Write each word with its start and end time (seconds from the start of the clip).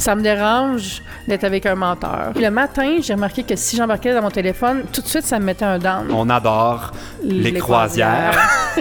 ça 0.00 0.14
me 0.14 0.22
dérange 0.22 1.02
d'être 1.28 1.44
avec 1.44 1.66
un 1.66 1.74
menteur. 1.74 2.30
Puis 2.34 2.42
le 2.42 2.50
matin, 2.50 2.96
j'ai 3.02 3.12
remarqué 3.14 3.42
que 3.42 3.54
si 3.54 3.76
j'embarquais 3.76 4.14
dans 4.14 4.22
mon 4.22 4.30
téléphone, 4.30 4.84
tout 4.92 5.02
de 5.02 5.06
suite, 5.06 5.24
ça 5.24 5.38
me 5.38 5.44
mettait 5.44 5.66
un 5.66 5.78
down. 5.78 6.10
On 6.10 6.28
adore 6.30 6.92
les, 7.22 7.52
croisières. 7.52 8.38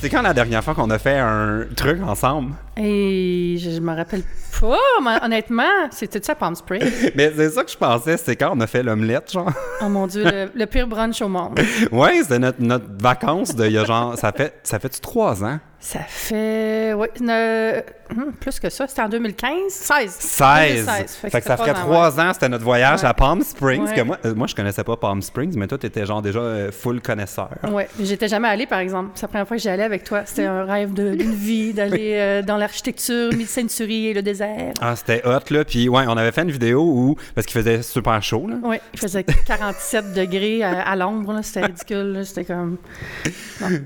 C'est 0.00 0.10
quand 0.10 0.22
la 0.22 0.34
dernière 0.34 0.64
fois 0.64 0.74
qu'on 0.74 0.90
a 0.90 0.98
fait 0.98 1.16
un 1.16 1.64
truc 1.76 2.02
ensemble? 2.02 2.54
Et 2.76 3.56
je, 3.58 3.70
je 3.70 3.80
me 3.80 3.94
rappelle 3.94 4.24
pas, 4.60 4.76
mais 5.00 5.24
honnêtement, 5.24 5.62
c'était 5.92 6.20
ça 6.20 6.34
Palm 6.34 6.56
Springs. 6.56 7.12
Mais 7.14 7.32
c'est 7.36 7.50
ça 7.50 7.62
que 7.62 7.70
je 7.70 7.76
pensais, 7.76 8.16
c'est 8.16 8.34
quand 8.34 8.50
on 8.52 8.60
a 8.60 8.66
fait 8.66 8.82
l'omelette, 8.82 9.30
genre. 9.30 9.52
Oh 9.80 9.88
mon 9.88 10.08
Dieu, 10.08 10.24
le, 10.24 10.50
le 10.52 10.66
pire 10.66 10.88
brunch 10.88 11.22
au 11.22 11.28
monde. 11.28 11.60
ouais, 11.92 12.18
c'était 12.22 12.40
notre, 12.40 12.60
notre 12.60 12.86
vacances 13.00 13.54
de, 13.54 13.64
il 13.66 13.72
y 13.72 13.78
a 13.78 13.84
genre, 13.84 14.18
ça 14.18 14.32
fait, 14.32 14.58
ça 14.64 14.80
fait-tu 14.80 14.98
trois 14.98 15.44
ans? 15.44 15.60
Ça 15.84 15.98
fait, 16.06 16.92
oui, 16.94 17.08
ne- 17.20 17.82
hum, 18.16 18.32
plus 18.38 18.58
que 18.60 18.70
ça, 18.70 18.86
c'était 18.88 19.02
en 19.02 19.08
2015, 19.08 19.50
16. 19.68 20.10
16! 20.18 20.86
2016, 20.86 21.16
Fait 21.30 21.40
que 21.40 21.46
ça 21.46 21.56
ferait 21.56 21.72
pas 21.72 21.78
mal, 21.78 21.82
trois 21.82 22.20
ans, 22.20 22.30
c'était 22.32 22.48
notre 22.48 22.64
voyage 22.64 23.00
Ouais. 23.02 23.08
à 23.08 23.14
Palm 23.14 23.40
Springs. 23.42 23.84
Ouais. 23.84 23.94
Que 23.94 24.00
moi, 24.02 24.18
euh, 24.24 24.34
moi, 24.34 24.46
je 24.46 24.54
connaissais 24.54 24.84
pas 24.84 24.96
Palm 24.96 25.20
Springs, 25.22 25.54
mais 25.56 25.66
toi, 25.66 25.78
t'étais 25.78 26.06
genre 26.06 26.22
déjà 26.22 26.40
euh, 26.40 26.70
full 26.72 27.00
connaisseur. 27.00 27.50
Ouais, 27.70 27.88
j'étais 28.00 28.28
jamais 28.28 28.48
allée, 28.48 28.66
par 28.66 28.78
exemple. 28.80 29.10
C'est 29.14 29.22
la 29.22 29.28
première 29.28 29.48
fois 29.48 29.56
que 29.56 29.62
j'y 29.62 29.68
allais 29.68 29.82
avec 29.84 30.04
toi. 30.04 30.22
C'était 30.26 30.46
un 30.46 30.64
rêve 30.64 30.92
d'une 30.94 31.34
vie 31.34 31.72
d'aller 31.74 32.12
euh, 32.14 32.42
dans 32.42 32.56
l'architecture, 32.56 33.32
mid-century 33.32 34.08
et 34.08 34.14
le 34.14 34.22
désert. 34.22 34.74
Ah, 34.80 34.94
c'était 34.96 35.22
hot, 35.26 35.40
là. 35.50 35.64
Puis, 35.64 35.88
ouais, 35.88 36.04
on 36.06 36.16
avait 36.16 36.32
fait 36.32 36.42
une 36.42 36.50
vidéo 36.50 36.82
où, 36.82 37.16
parce 37.34 37.46
qu'il 37.46 37.60
faisait 37.60 37.82
super 37.82 38.22
chaud, 38.22 38.46
là. 38.48 38.56
Oui, 38.62 38.76
il 38.92 38.98
faisait 39.00 39.24
47 39.24 40.12
degrés 40.14 40.62
à, 40.62 40.82
à 40.82 40.96
l'ombre, 40.96 41.32
là. 41.32 41.42
c'était 41.42 41.66
ridicule. 41.66 42.12
là. 42.12 42.24
C'était 42.24 42.44
comme. 42.44 42.76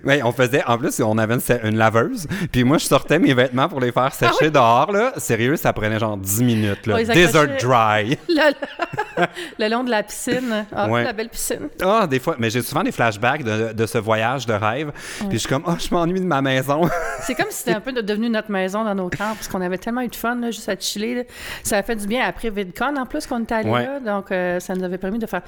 Ouais, 0.04 0.22
on 0.22 0.32
faisait, 0.32 0.62
en 0.66 0.78
plus, 0.78 1.00
on 1.00 1.18
avait 1.18 1.34
une, 1.34 1.40
une 1.68 1.76
laveuse. 1.76 2.26
Puis 2.50 2.64
moi, 2.64 2.78
je 2.78 2.86
sortais 2.86 3.18
mes 3.18 3.34
vêtements 3.34 3.68
pour 3.68 3.80
les 3.80 3.92
faire 3.92 4.12
sécher 4.16 4.50
dehors, 4.50 4.90
là. 4.92 5.12
Sérieux, 5.16 5.56
ça 5.56 5.72
prenait 5.72 5.98
genre 5.98 6.16
10 6.16 6.42
minutes, 6.42 6.86
là. 6.86 7.02
Desert 7.04 7.48
dry. 7.60 8.18
Le, 8.28 9.24
le 9.58 9.68
long 9.70 9.82
de 9.82 9.90
la 9.90 10.02
piscine. 10.02 10.66
Ah, 10.74 10.88
Ouais. 10.88 11.04
la 11.04 11.12
belle 11.14 11.30
piscine. 11.30 11.68
Ah, 11.82 12.06
des 12.06 12.18
fois, 12.20 12.36
mais 12.38 12.50
j'ai 12.50 12.60
souvent 12.60 12.82
des 12.82 12.92
flashbacks 12.92 13.42
de, 13.42 13.72
de 13.72 13.86
ce 13.86 13.96
voyage 13.98 14.44
de 14.46 14.52
rêve. 14.52 14.92
Puis 15.20 15.28
je 15.32 15.36
suis 15.38 15.48
comme, 15.48 15.62
oh, 15.66 15.72
je 15.78 15.88
m'ennuie 15.94 16.20
de 16.20 16.26
ma 16.26 16.42
maison. 16.42 16.82
C'est 17.22 17.34
comme 17.34 17.46
si 17.50 17.58
c'était 17.58 17.72
un 17.72 17.80
peu 17.80 17.92
de- 17.92 18.02
devenu 18.02 18.28
notre 18.28 18.50
maison 18.50 18.84
dans 18.84 18.94
nos 18.94 19.08
camps, 19.08 19.34
parce 19.34 19.48
qu'on 19.48 19.62
avait 19.62 19.78
tellement 19.78 20.02
eu 20.02 20.08
de 20.08 20.14
fun, 20.16 20.34
là, 20.36 20.50
juste 20.50 20.68
à 20.68 20.76
chiller. 20.78 21.14
là. 21.14 21.22
Ça 21.62 21.78
a 21.78 21.82
fait 21.82 21.96
du 21.96 22.06
bien 22.06 22.26
après 22.26 22.50
VidCon, 22.50 22.94
en 22.96 23.06
plus, 23.06 23.26
qu'on 23.26 23.42
était 23.42 23.54
allé 23.54 23.70
Ouais. 23.70 23.84
là. 23.86 24.00
Donc, 24.00 24.30
euh, 24.30 24.60
ça 24.60 24.74
nous 24.74 24.84
avait 24.84 24.98
permis 24.98 25.18
de 25.18 25.26
faire 25.26 25.42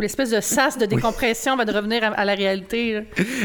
l'espèce 0.00 0.30
de 0.30 0.40
sas 0.40 0.76
de 0.76 0.86
décompression, 0.86 1.56
va 1.56 1.64
de 1.64 1.72
revenir 1.72 2.02
à, 2.02 2.08
à 2.08 2.24
la 2.24 2.34
réalité. 2.34 2.94
là. 2.94 3.00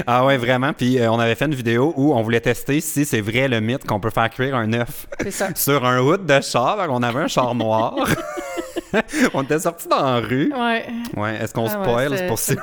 ah 0.08 0.26
ouais, 0.26 0.38
vraiment. 0.38 0.74
Puis 0.74 0.98
euh, 1.00 1.12
on 1.12 1.20
avait 1.20 1.36
fait 1.36 1.46
une 1.46 1.56
vidéo 1.56 1.94
où 1.96 2.14
on 2.16 2.22
voulait 2.24 2.42
tester 2.42 2.82
si 2.82 3.06
c'est 3.06 3.22
vrai 3.22 3.48
le 3.48 3.60
mythe 3.62 3.86
qu'on 3.86 4.00
peut 4.00 4.10
faire 4.10 4.30
cuire 4.32 4.43
un 4.52 4.72
œuf 4.74 5.08
C'est 5.22 5.32
ça. 5.32 5.48
sur 5.56 5.86
un 5.86 6.00
hood 6.00 6.26
de 6.26 6.42
char. 6.42 6.86
Qu'on 6.88 7.02
avait 7.04 7.20
un 7.22 7.28
char 7.28 7.56
noir. 7.56 7.96
on 9.34 9.44
était 9.44 9.60
sortis 9.60 9.88
dans 9.88 10.04
la 10.04 10.20
rue. 10.20 10.52
Ouais. 10.54 10.86
Ouais, 11.16 11.36
est-ce 11.42 11.54
qu'on 11.54 11.68
Ah 11.68 11.80
ouais, 11.80 11.84
spoil? 12.08 12.18
c'est- 12.18 12.28
pour 12.28 12.40
ça? 12.40 12.54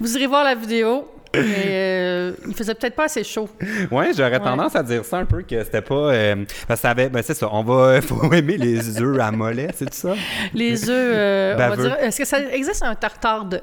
Vous 0.00 0.16
irez 0.16 0.26
voir 0.26 0.44
la 0.44 0.54
vidéo, 0.54 1.08
mais 1.34 1.64
euh, 1.66 2.32
il 2.48 2.54
faisait 2.54 2.74
peut-être 2.74 2.96
pas 2.96 3.04
assez 3.04 3.22
chaud. 3.22 3.48
Ouais, 3.90 4.10
j'aurais 4.16 4.40
tendance 4.40 4.74
à 4.74 4.82
dire 4.82 5.04
ça 5.04 5.18
un 5.18 5.24
peu 5.26 5.42
que 5.42 5.62
c'était 5.62 5.82
pas. 5.82 5.94
euh, 5.94 6.36
parce 6.66 6.80
que 6.80 6.82
ça 6.82 6.90
avait. 6.90 7.08
Ben, 7.08 7.22
c'est 7.22 7.34
ça. 7.34 7.48
On 7.52 7.62
va. 7.62 8.00
Faut 8.02 8.32
aimer 8.32 8.56
les 8.56 9.00
œufs 9.00 9.20
à 9.20 9.30
mollet, 9.30 9.68
c'est 9.76 9.92
ça? 9.94 10.14
Les 10.54 10.88
œufs, 10.88 11.12
euh, 11.14 11.54
on 11.54 11.68
va 11.68 11.76
dire, 11.76 11.96
est-ce 12.00 12.18
que 12.18 12.24
ça 12.24 12.40
existe 12.40 12.82
un 12.82 12.94
tartare 12.94 13.44
d'œuf? 13.44 13.62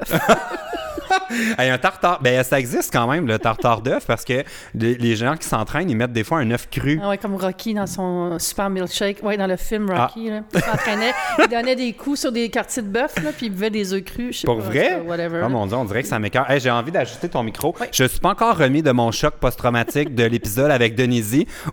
Hey, 1.57 1.69
un 1.69 1.77
tartare. 1.77 2.19
Ben, 2.21 2.43
ça 2.43 2.59
existe 2.59 2.91
quand 2.93 3.07
même, 3.07 3.27
le 3.27 3.39
tartare 3.39 3.81
d'œuf, 3.81 4.05
parce 4.05 4.23
que 4.25 4.43
les, 4.73 4.95
les 4.95 5.15
gens 5.15 5.35
qui 5.35 5.47
s'entraînent, 5.47 5.89
ils 5.89 5.95
mettent 5.95 6.13
des 6.13 6.23
fois 6.23 6.39
un 6.39 6.51
œuf 6.51 6.67
cru. 6.69 6.99
Ah 7.03 7.09
ouais, 7.09 7.17
comme 7.17 7.35
Rocky 7.35 7.73
dans 7.73 7.87
son 7.87 8.37
super 8.39 8.69
milkshake. 8.69 9.19
Ouais, 9.23 9.37
dans 9.37 9.47
le 9.47 9.55
film 9.57 9.87
Ah. 9.93 10.05
Rocky. 10.07 10.29
Là. 10.29 10.41
Il 10.53 10.61
s'entraînait, 10.61 11.13
il 11.39 11.47
donnait 11.47 11.75
des 11.75 11.93
coups 11.93 12.21
sur 12.21 12.31
des 12.31 12.49
quartiers 12.49 12.83
de 12.83 12.87
bœuf, 12.87 13.15
puis 13.37 13.47
il 13.47 13.49
buvait 13.51 13.69
des 13.69 13.93
œufs 13.93 14.03
crus. 14.03 14.43
Pour 14.43 14.57
pas, 14.57 14.63
vrai? 14.63 15.01
Whatever. 15.05 15.41
Oh 15.45 15.49
mon 15.49 15.65
dieu, 15.67 15.75
on 15.77 15.85
dirait 15.85 16.03
que 16.03 16.09
ça 16.09 16.19
m'écoeure. 16.19 16.49
Hey, 16.49 16.59
j'ai 16.59 16.71
envie 16.71 16.91
d'ajuster 16.91 17.29
ton 17.29 17.43
micro. 17.43 17.75
Je 17.91 18.03
suis 18.05 18.19
pas 18.19 18.29
encore 18.29 18.57
remis 18.57 18.81
de 18.81 18.91
mon 18.91 19.11
choc 19.11 19.35
post-traumatique 19.35 20.13
de 20.15 20.23
l'épisode 20.23 20.71
avec 20.71 20.95
Denise 20.95 21.25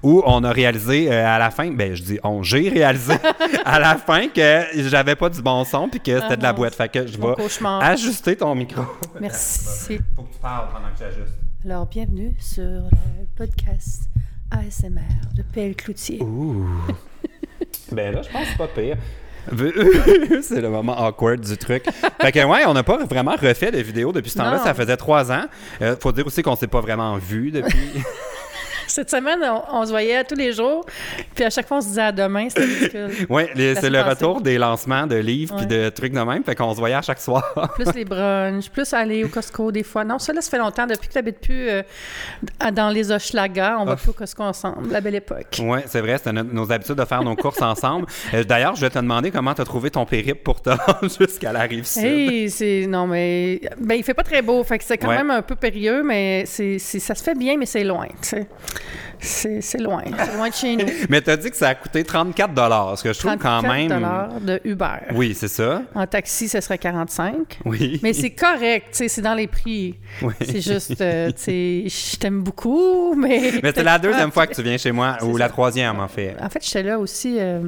où 0.03 0.22
on 0.26 0.42
a 0.44 0.50
réalisé 0.50 1.12
euh, 1.12 1.26
à 1.26 1.38
la 1.38 1.50
fin, 1.50 1.71
ben 1.71 1.94
je 1.94 2.03
dis 2.03 2.19
on, 2.25 2.42
j'ai 2.42 2.69
réalisé 2.71 3.15
à 3.65 3.78
la 3.78 3.97
fin 3.97 4.28
que 4.28 4.62
j'avais 4.75 5.15
pas 5.15 5.28
du 5.28 5.42
bon 5.42 5.65
son 5.65 5.88
puis 5.88 6.00
que 6.00 6.12
c'était 6.15 6.26
Ah 6.31 6.37
de 6.37 6.42
la 6.42 6.53
non, 6.53 6.56
boîte. 6.59 6.75
Fait 6.75 6.88
que 6.88 7.06
je 7.06 7.19
vais 7.19 7.34
ajuster 7.82 8.37
ton 8.37 8.54
micro. 8.54 8.82
Merci. 9.22 10.00
Faut 10.16 10.22
que 10.22 10.33
tu 10.33 10.38
parles 10.41 10.66
pendant 10.72 10.88
que 10.88 10.99
j'ajuste. 10.99 11.38
Alors, 11.65 11.87
bienvenue 11.87 12.34
sur 12.41 12.65
le 12.65 13.25
podcast 13.37 14.10
ASMR 14.50 14.99
de 15.37 15.43
PL 15.43 15.77
Cloutier. 15.77 16.21
Ouh. 16.21 16.66
ben 17.93 18.16
là, 18.16 18.22
je 18.22 18.28
pense 18.28 18.43
que 18.43 18.49
c'est 18.49 18.59
pas 18.59 18.66
pire. 18.66 18.97
c'est 20.43 20.60
le 20.60 20.69
moment 20.69 21.06
awkward 21.06 21.41
du 21.41 21.56
truc. 21.56 21.84
Fait 22.21 22.33
que 22.33 22.44
ouais, 22.44 22.66
on 22.66 22.75
n'a 22.75 22.83
pas 22.83 23.05
vraiment 23.05 23.37
refait 23.37 23.71
de 23.71 23.78
vidéo 23.78 24.10
depuis 24.10 24.31
ce 24.31 24.38
temps-là. 24.38 24.59
Ça 24.59 24.75
faisait 24.75 24.97
trois 24.97 25.31
ans. 25.31 25.44
Euh, 25.83 25.94
faut 26.00 26.10
dire 26.10 26.27
aussi 26.27 26.43
qu'on 26.43 26.56
s'est 26.56 26.66
pas 26.66 26.81
vraiment 26.81 27.16
vu 27.16 27.53
depuis. 27.53 27.93
Cette 28.92 29.10
semaine, 29.10 29.38
on, 29.42 29.62
on 29.80 29.84
se 29.86 29.91
voyait 29.91 30.22
tous 30.25 30.34
les 30.34 30.53
jours, 30.53 30.84
puis 31.34 31.44
à 31.44 31.50
chaque 31.50 31.66
fois, 31.66 31.78
on 31.78 31.80
se 31.80 31.86
disait 31.88 32.03
à 32.03 32.12
demain. 32.12 32.48
Ouais, 33.30 33.50
les- 33.54 33.75
La 33.75 33.80
c'est 33.80 33.91
le 33.91 34.00
retour 34.03 34.41
des 34.41 34.58
lancements 34.58 35.06
de 35.06 35.16
livres 35.16 35.56
puis 35.56 35.66
de 35.66 35.88
trucs 35.88 36.12
de 36.12 36.20
même. 36.20 36.44
Fait 36.44 36.54
qu'on 36.54 36.72
se 36.75 36.78
voyait 36.78 36.94
à 36.94 37.03
chaque 37.03 37.20
soir. 37.20 37.72
Plus 37.75 37.92
les 37.94 38.04
brunchs, 38.04 38.69
plus 38.70 38.92
aller 38.92 39.25
au 39.25 39.28
Costco 39.28 39.72
des 39.72 39.82
fois. 39.82 40.04
Non, 40.04 40.19
ça, 40.19 40.32
là, 40.32 40.41
ça 40.41 40.50
fait 40.50 40.58
longtemps. 40.58 40.86
Depuis 40.86 41.08
que 41.08 41.12
tu 41.12 41.19
n'habites 41.19 41.41
plus 41.41 41.69
euh, 41.70 41.82
dans 42.72 42.91
les 42.91 43.10
Hochelaga, 43.10 43.76
on 43.80 43.84
va 43.84 43.92
Ah. 43.92 43.97
plus 43.97 44.10
au 44.10 44.12
Costco 44.12 44.42
ensemble. 44.42 44.91
La 44.92 45.00
belle 45.00 45.14
époque. 45.14 45.59
ouais, 45.62 45.84
c'est 45.86 46.00
vrai, 46.00 46.19
c'était 46.19 46.32
no- 46.32 46.42
nos 46.44 46.70
habitudes 46.70 46.97
de 46.97 47.04
faire 47.04 47.22
nos 47.22 47.36
courses 47.36 47.62
ensemble. 47.62 48.06
Euh, 48.34 48.44
D'ailleurs, 48.44 48.74
je 48.76 48.80
vais 48.82 48.91
te 48.91 48.98
demander 48.98 49.30
comment 49.30 49.53
tu 49.54 49.60
as 49.62 49.64
trouvé 49.64 49.91
ton 49.91 50.04
périple 50.06 50.42
pour 50.42 50.60
te 50.62 50.70
rendre 50.70 51.09
jusqu'à 51.19 51.53
la 51.53 51.60
rive 51.62 51.84
sud. 51.86 52.04
Hey, 52.04 52.50
c'est. 52.50 52.86
Non, 52.88 53.06
mais. 53.06 53.60
Ben, 53.78 53.94
il 53.97 54.03
fait 54.04 54.14
pas 54.14 54.22
très 54.22 54.42
beau. 54.42 54.62
Fait 54.64 54.78
que 54.78 54.84
c'est 54.84 54.97
quand 54.98 55.09
Ouais. 55.09 55.16
même 55.16 55.30
un 55.30 55.42
peu 55.42 55.54
périlleux, 55.54 56.03
mais 56.03 56.44
c'est- 56.47 56.78
ça 56.78 57.14
se 57.14 57.22
fait 57.22 57.34
bien, 57.34 57.56
mais 57.56 57.66
c'est 57.66 57.84
loin, 57.84 58.06
tu 58.22 58.28
sais. 58.28 58.47
C'est, 59.20 59.60
c'est 59.60 59.78
loin. 59.78 60.03
C'est 60.19 60.37
loin 60.37 60.48
de 60.48 60.54
chez 60.54 60.76
nous. 60.76 60.87
Mais 61.09 61.22
tu 61.22 61.31
as 61.31 61.37
dit 61.37 61.50
que 61.50 61.56
ça 61.56 61.69
a 61.69 61.75
coûté 61.75 62.03
34 62.03 62.97
ce 62.97 63.03
que 63.03 63.12
je 63.12 63.19
trouve 63.19 63.32
quand 63.32 63.62
34 63.62 63.72
même. 63.72 63.88
dollars 63.88 64.41
de 64.41 64.60
Uber. 64.65 65.15
Oui, 65.15 65.34
c'est 65.34 65.48
ça. 65.48 65.82
En 65.94 66.06
taxi, 66.06 66.48
ce 66.48 66.60
serait 66.60 66.78
45. 66.78 67.60
Oui. 67.65 68.00
Mais 68.03 68.12
c'est 68.12 68.31
correct, 68.31 68.88
tu 68.91 68.98
sais, 68.98 69.09
c'est 69.09 69.22
dans 69.22 69.34
les 69.34 69.47
prix. 69.47 69.97
Oui. 70.22 70.34
C'est 70.41 70.60
juste, 70.60 71.00
euh, 71.00 71.28
tu 71.28 71.34
sais, 71.37 71.84
je 71.87 72.16
t'aime 72.16 72.42
beaucoup, 72.42 73.15
mais... 73.15 73.53
Mais 73.62 73.72
c'est 73.75 73.84
la 73.84 73.98
deuxième 73.98 74.32
fois 74.32 74.47
que 74.47 74.54
tu 74.54 74.62
viens 74.62 74.76
chez 74.76 74.92
moi, 74.92 75.16
ou 75.22 75.37
la 75.37 75.48
troisième 75.48 76.00
en 76.00 76.09
fait. 76.09 76.34
En 76.41 76.48
fait, 76.48 76.65
j'étais 76.65 76.82
là 76.82 76.98
aussi 76.98 77.37
euh, 77.38 77.62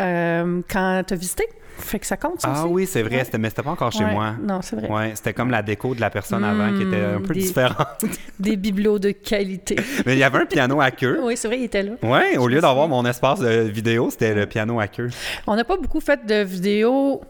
euh, 0.00 0.60
quand 0.68 1.02
t'as 1.06 1.16
visité. 1.16 1.44
Fait 1.78 1.98
que 1.98 2.06
ça 2.06 2.16
compte, 2.16 2.40
ça 2.40 2.52
Ah 2.54 2.64
aussi? 2.64 2.72
oui, 2.72 2.86
c'est 2.86 3.02
vrai, 3.02 3.16
Ouais. 3.16 3.24
c'était- 3.24 3.38
mais 3.38 3.48
c'était 3.50 3.62
pas 3.62 3.70
encore 3.70 3.90
chez 3.92 4.04
Ouais. 4.04 4.12
moi. 4.12 4.34
Non, 4.42 4.60
c'est 4.62 4.76
vrai. 4.76 4.88
Ouais, 4.88 5.12
c'était 5.14 5.32
comme 5.34 5.50
la 5.50 5.62
déco 5.62 5.94
de 5.94 6.00
la 6.00 6.10
personne 6.10 6.44
avant 6.44 6.72
qui 6.76 6.82
était 6.82 7.04
un 7.16 7.20
peu 7.20 7.34
des- 7.34 7.40
différente. 7.40 8.02
Des 8.38 8.56
bibelots 8.56 8.98
de 8.98 9.10
qualité. 9.10 9.76
mais 10.06 10.14
il 10.14 10.18
y 10.18 10.22
avait 10.24 10.38
un 10.38 10.46
piano 10.46 10.80
à 10.80 10.90
queue. 10.90 11.18
oui, 11.22 11.36
c'est 11.36 11.48
vrai, 11.48 11.58
il 11.58 11.64
était 11.64 11.82
là. 11.82 11.92
Ouais, 12.02 12.36
au 12.38 12.46
lieu 12.48 12.60
d'avoir 12.60 12.88
mon 12.88 13.04
espace 13.04 13.40
de 13.40 13.48
vidéo, 13.62 14.08
c'était 14.10 14.34
le 14.34 14.46
piano 14.46 14.78
à 14.80 14.86
queue. 14.88 15.08
On 15.46 15.56
n'a 15.56 15.64
pas 15.64 15.76
beaucoup 15.76 16.00
fait 16.00 16.24
de 16.26 16.42
vidéos 16.42 17.20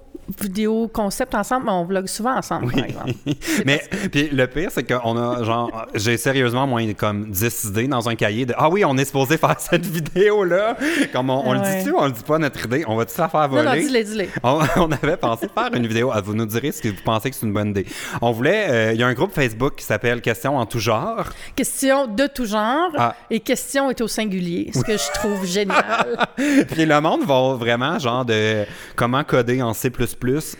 vidéo 0.40 0.88
concept 0.88 1.34
ensemble, 1.34 1.66
mais 1.66 1.72
on 1.72 1.84
vlog 1.84 2.06
souvent 2.06 2.36
ensemble, 2.36 2.72
par 2.72 2.84
exemple. 2.84 3.12
Mais 3.66 3.82
puis 4.10 4.28
le 4.30 4.46
pire, 4.46 4.70
c'est 4.70 4.82
qu'on 4.84 5.16
a 5.16 5.42
genre, 5.44 5.70
j'ai 5.94 6.16
sérieusement 6.16 6.66
moins 6.66 6.92
comme 6.94 7.30
10 7.30 7.64
idées 7.64 7.88
dans 7.88 8.08
un 8.08 8.14
cahier 8.14 8.46
de 8.46 8.54
Ah 8.56 8.68
oui, 8.70 8.84
on 8.84 8.96
est 8.96 9.04
supposé 9.04 9.36
faire 9.36 9.56
cette 9.60 9.84
vidéo-là. 9.86 10.76
Comme 11.12 11.30
on, 11.30 11.42
on 11.48 11.52
le 11.52 11.60
dit-tu 11.60 11.90
ou 11.90 11.98
on 11.98 12.06
le 12.06 12.12
dit 12.12 12.22
pas 12.22 12.38
notre 12.38 12.64
idée? 12.64 12.84
On 12.86 12.96
va-tu 12.96 13.14
la 13.20 13.28
faire 13.28 13.42
Non, 13.42 13.48
voler? 13.48 13.64
non, 13.64 13.74
dis-le, 13.74 14.02
dis-le. 14.04 14.24
On, 14.42 14.60
on 14.76 14.92
avait 14.92 15.16
pensé 15.16 15.46
faire 15.52 15.70
une 15.74 15.86
vidéo. 15.86 16.10
Ah, 16.12 16.20
Vous 16.20 16.34
nous 16.34 16.46
direz 16.46 16.72
ce 16.72 16.80
que 16.82 16.88
vous 16.88 17.02
pensez 17.04 17.30
que 17.30 17.36
c'est 17.36 17.46
une 17.46 17.52
bonne 17.52 17.68
idée. 17.70 17.86
On 18.22 18.32
voulait. 18.32 18.66
euh, 18.70 18.92
Il 18.94 19.00
y 19.00 19.02
a 19.02 19.06
un 19.06 19.14
groupe 19.14 19.32
Facebook 19.32 19.74
qui 19.76 19.84
s'appelle 19.84 20.20
Questions 20.20 20.56
en 20.56 20.66
tout 20.66 20.78
genre. 20.80 21.24
Question 21.54 22.06
de 22.06 22.26
tout 22.26 22.46
genre 22.46 22.90
Ah. 22.96 23.14
et 23.30 23.40
question 23.40 23.90
est 23.90 24.00
au 24.00 24.08
singulier, 24.08 24.70
ce 24.74 24.80
que 24.80 24.92
je 24.96 25.12
trouve 25.14 25.44
génial. 25.46 26.16
Puis 26.36 26.86
le 26.86 27.00
monde 27.00 27.24
va 27.24 27.54
vraiment 27.54 27.98
genre 27.98 28.24
de 28.24 28.64
comment 28.96 29.22
coder 29.24 29.62
en 29.62 29.72
C++ 29.74 29.90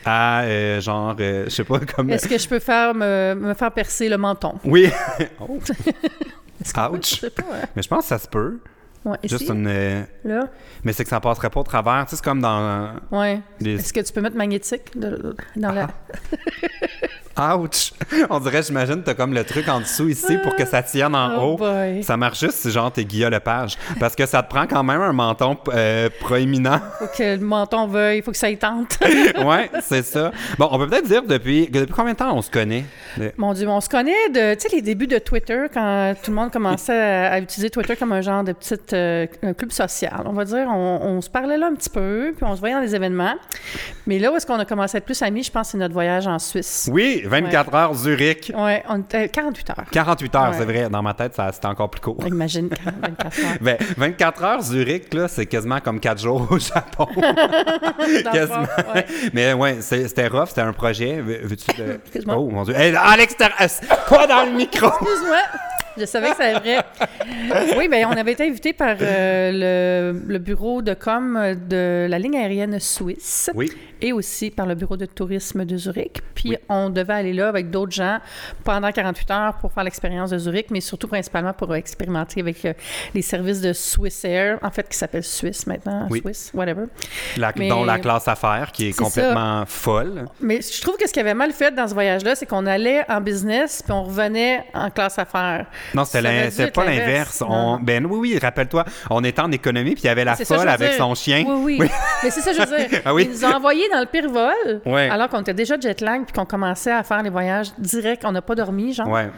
à 0.05 0.43
euh, 0.43 0.81
genre, 0.81 1.15
euh, 1.21 1.45
je 1.47 1.51
sais 1.51 1.65
pas, 1.65 1.79
comme. 1.81 2.11
Est-ce 2.11 2.29
que 2.29 2.39
je 2.39 2.49
peux 2.49 2.59
faire 2.59 2.95
me, 2.95 3.35
me 3.35 3.55
faire 3.55 3.73
percer 3.73 4.09
le 4.09 4.17
menton? 4.19 4.55
Oui. 4.65 4.89
Oh, 5.41 5.59
Ouch. 6.93 7.17
Je 7.17 7.17
sais 7.21 7.31
pas. 7.31 7.43
hein. 7.53 7.67
Mais 7.77 7.83
je 7.83 7.89
pense 7.89 8.05
que 8.05 8.09
ça 8.09 8.19
se 8.19 8.27
peut. 8.29 8.59
Ouais, 9.05 9.19
Juste 9.25 9.43
ici, 9.43 9.53
une. 9.53 9.67
euh, 9.67 10.03
là. 10.25 10.49
Mais 10.83 10.95
c'est 10.95 11.03
que 11.05 11.11
ça 11.11 11.21
passerait 11.21 11.51
pas 11.51 11.61
au 11.61 11.65
travers. 11.65 12.05
Tu 12.07 12.11
sais, 12.11 12.17
c'est 12.17 12.25
comme 12.25 12.41
dans. 12.41 12.95
Ouais. 13.11 13.41
Les- 13.61 13.75
Est-ce 13.75 13.93
que 13.93 14.01
tu 14.01 14.13
peux 14.13 14.23
mettre 14.23 14.37
magnétique 14.37 14.99
de- 14.99 15.37
dans 15.57 15.73
la... 15.73 15.89
Ouch! 17.37 17.93
On 18.31 18.39
dirait, 18.39 18.63
j'imagine, 18.63 19.03
t'as 19.03 19.15
comme 19.15 19.35
le 19.35 19.43
truc 19.45 19.69
en 19.69 19.81
dessous 19.81 20.09
ici 20.09 20.39
pour 20.43 20.55
que 20.55 20.65
ça 20.65 20.83
tienne 20.83 21.15
en 21.17 21.37
Oh 21.37 21.53
haut. 21.53 21.57
boy. 21.57 22.03
Ça 22.05 22.17
marche 22.17 22.41
juste 22.41 22.55
si 22.59 22.71
genre 22.71 22.93
t'es 22.93 23.05
Guillaume 23.05 23.33
Lepage. 23.33 23.77
Parce 23.99 24.15
que 24.15 24.25
ça 24.27 24.43
te 24.43 24.49
prend 24.49 24.67
quand 24.67 24.85
même 24.85 25.01
un 25.01 25.13
menton 25.13 25.57
euh, 25.73 26.09
proéminent. 26.21 26.79
Faut 27.01 27.07
que 27.07 27.35
le 27.37 27.45
menton 27.45 27.87
veuille, 27.89 28.23
faut 28.23 28.31
que 28.31 28.37
ça 28.37 28.51
y 28.51 28.57
tente. 28.57 28.99
ouais, 29.45 29.71
c'est 29.83 30.03
ça. 30.05 30.31
Bon, 30.59 30.69
on 30.71 30.79
peut 30.79 30.87
peut-être 30.89 31.07
dire 31.09 31.23
depuis, 31.27 31.69
depuis 31.69 31.93
combien 31.93 32.13
de 32.13 32.19
temps 32.19 32.37
on 32.37 32.43
se 32.43 32.51
connaît? 32.51 32.85
Mon 33.37 33.53
Dieu, 33.53 33.69
on 33.69 33.81
se 33.81 33.89
connaît 33.89 34.29
de, 34.31 34.55
tu 34.55 34.61
sais, 34.69 34.75
les 34.77 34.83
débuts 34.83 35.07
de 35.07 35.19
Twitter, 35.19 35.63
quand 35.73 36.15
tout 36.23 36.31
le 36.31 36.37
monde 36.37 36.51
commençait 36.51 36.99
à, 36.99 37.33
à 37.33 37.39
utiliser 37.41 37.71
Twitter 37.71 37.97
comme 37.97 38.13
un 38.13 38.21
genre 38.21 38.45
de 38.45 38.53
petit 38.53 38.77
club 38.89 39.71
social. 39.73 40.23
On 40.27 40.33
va 40.33 40.45
dire, 40.45 40.67
on, 40.69 41.01
on, 41.03 41.21
se 41.21 41.31
parlait 41.31 41.57
là 41.57 41.67
un 41.67 41.75
petit 41.75 41.91
peu, 41.91 42.33
puis 42.37 42.45
on 42.49 42.55
se 42.55 42.61
voyait 42.61 42.75
dans 42.75 42.81
les 42.81 42.95
événements. 42.95 43.35
Mais 44.07 44.19
là 44.19 44.33
où 44.33 44.37
est-ce 44.37 44.47
qu'on 44.47 44.59
a 44.59 44.65
commencé 44.65 44.97
à 44.97 44.99
être 44.99 45.05
plus 45.05 45.21
amis, 45.23 45.43
je 45.43 45.51
pense, 45.51 45.71
c'est 45.71 45.79
notre 45.79 45.95
voyage 45.95 46.27
en 46.27 46.39
Suisse. 46.39 46.89
Oui, 46.93 47.23
24 47.25 47.69
Ouais. 47.73 47.79
heures 47.79 47.95
Zurich. 47.95 48.53
Oui, 48.55 48.73
48 49.33 49.71
heures. 49.71 49.85
48 49.91 50.35
heures, 50.35 50.43
Ouais. 50.51 50.57
c'est 50.59 50.65
vrai. 50.65 50.89
Dans 50.91 51.03
ma 51.03 51.15
tête, 51.15 51.39
c'était 51.53 51.67
encore 51.67 51.91
plus 51.91 52.01
court. 52.01 52.19
Imagine 52.27 52.69
24 52.69 53.39
heures. 53.39 53.45
Ben, 53.61 53.77
24 53.97 54.45
heures 54.45 54.63
Zurich, 54.63 55.13
là, 55.15 55.29
c'est 55.29 55.47
quasiment 55.47 55.81
comme 55.81 56.01
4 56.01 56.21
jours 56.21 56.47
au 56.51 56.59
Japon. 56.59 57.07
Quasiment. 58.33 58.63
ouais. 58.95 59.07
Mais 59.33 59.53
ouais, 59.53 59.77
c'était 59.81 60.27
rough, 60.27 60.49
c'était 60.49 60.61
un 60.63 60.73
projet. 60.73 61.21
Veux- 61.21 61.41
Veux-tu. 61.45 61.71
Oh 62.29 62.49
mon 62.51 62.63
Dieu. 62.65 62.75
Hey, 62.75 62.95
à 63.05 63.17
l'extérieur, 63.17 63.57
pas 64.09 64.27
dans 64.27 64.45
le 64.45 64.53
micro? 64.53 64.87
Excuse-moi. 64.87 65.43
Je 65.97 66.05
savais 66.07 66.31
que 66.31 66.37
ça 66.37 66.59
vrai. 66.59 66.79
Oui, 67.77 67.89
bien, 67.89 68.09
on 68.09 68.13
avait 68.17 68.33
été 68.33 68.47
invité 68.49 68.73
par 68.73 68.97
euh, 69.01 70.13
le, 70.13 70.21
le 70.27 70.39
bureau 70.39 70.83
de 70.83 70.95
com 70.95 71.55
de 71.69 72.07
la 72.09 72.19
ligne 72.19 72.37
aérienne 72.37 72.79
suisse 72.81 73.51
Oui. 73.55 73.71
et 74.01 74.13
aussi 74.13 74.51
par 74.51 74.67
le 74.67 74.75
bureau 74.75 74.97
de 74.97 75.07
tourisme 75.07 75.65
de 75.65 75.77
Zurich. 75.77 76.21
Puis 76.35 76.57
on 76.69 76.91
devait 76.91 77.13
aller 77.15 77.33
là 77.33 77.49
avec 77.49 77.71
d'autres 77.71 77.93
gens 77.93 78.19
pendant 78.65 78.91
48 78.93 79.31
heures 79.31 79.55
pour 79.61 79.73
faire 79.73 79.85
l'expérience 79.85 80.31
de 80.31 80.39
Zurich, 80.39 80.67
mais 80.71 80.81
surtout 80.81 81.09
principalement 81.09 81.53
pour 81.53 81.75
expérimenter 81.75 82.41
avec 82.41 82.65
euh, 82.65 82.73
les 83.15 83.23
services 83.23 83.61
de 83.61 83.73
Swiss 83.73 84.25
Air, 84.25 84.59
en 84.63 84.71
fait, 84.71 84.89
qui 84.89 84.97
s'appelle 84.99 85.25
Suisse 85.25 85.67
maintenant, 85.67 86.07
Oui. 86.11 86.21
Swiss, 86.21 86.51
whatever. 86.55 86.85
La, 87.37 87.53
Mais- 87.57 87.69
Dont 87.69 87.85
la 87.85 87.99
classe 87.99 88.29
affaires, 88.29 88.71
qui 88.73 88.89
est, 88.89 88.99
complètement 88.99 89.65
folle. 89.67 90.27
Mais 90.41 90.61
je 90.61 90.81
trouve 90.83 90.97
que 90.97 91.09
ce 91.09 91.13
qui 91.13 91.21
avait 91.21 91.35
mal 91.35 91.53
fait 91.53 91.75
dans 91.75 91.89
ce 91.89 91.95
voyage-là, 91.95 92.35
c'est 92.35 92.47
qu'on 92.47 92.67
allait 92.67 93.05
en 93.11 93.21
business 93.21 93.83
puis 93.83 93.93
on 93.93 94.05
revenait 94.05 94.65
en 94.75 94.91
classe 94.91 95.19
affaires. 95.19 95.67
Non, 95.93 96.05
c'était 96.05 96.71
pas 96.71 96.85
l'inverse. 96.85 97.43
On- 97.47 97.79
Ben 97.81 98.07
oui, 98.07 98.19
oui, 98.33 98.39
rappelle-toi, 98.39 98.85
on 99.11 99.23
était 99.25 99.43
en 99.43 99.53
économie, 99.53 99.93
puis 99.95 100.05
il 100.05 100.07
y 100.07 100.11
avait 100.11 100.25
la 100.25 100.37
ça, 100.37 100.45
folle 100.45 100.69
avec 100.69 100.91
dire. 100.91 100.99
son 100.99 101.15
chien. 101.15 101.45
Oui, 101.47 101.77
oui. 101.81 101.91
Mais 102.23 102.31
c'est 102.31 102.41
ça, 102.41 102.53
je 102.53 102.61
veux 102.61 102.89
dire. 102.89 103.01
Ah 103.05 103.13
oui? 103.15 103.25
Ils 103.25 103.31
nous 103.31 103.45
ont 103.45 103.53
envoyés 103.55 103.89
dans 103.93 104.01
le 104.01 104.07
pire 104.07 104.29
vol, 104.31 104.81
Ouais. 104.87 105.09
alors 105.11 105.29
qu'on 105.29 105.41
était 105.41 105.55
déjà 105.55 105.79
jet 105.79 106.01
lag, 106.01 106.23
puis 106.25 106.33
qu'on 106.33 106.47
commençait 106.47 106.93
à 106.93 107.03
faire 107.03 107.23
les 107.23 107.31
voyages 107.31 107.69
direct. 107.79 108.23
On 108.25 108.33
n'a 108.33 108.43
pas 108.43 108.55
dormi, 108.55 108.93
genre. 108.95 109.09
Ouais. 109.09 109.29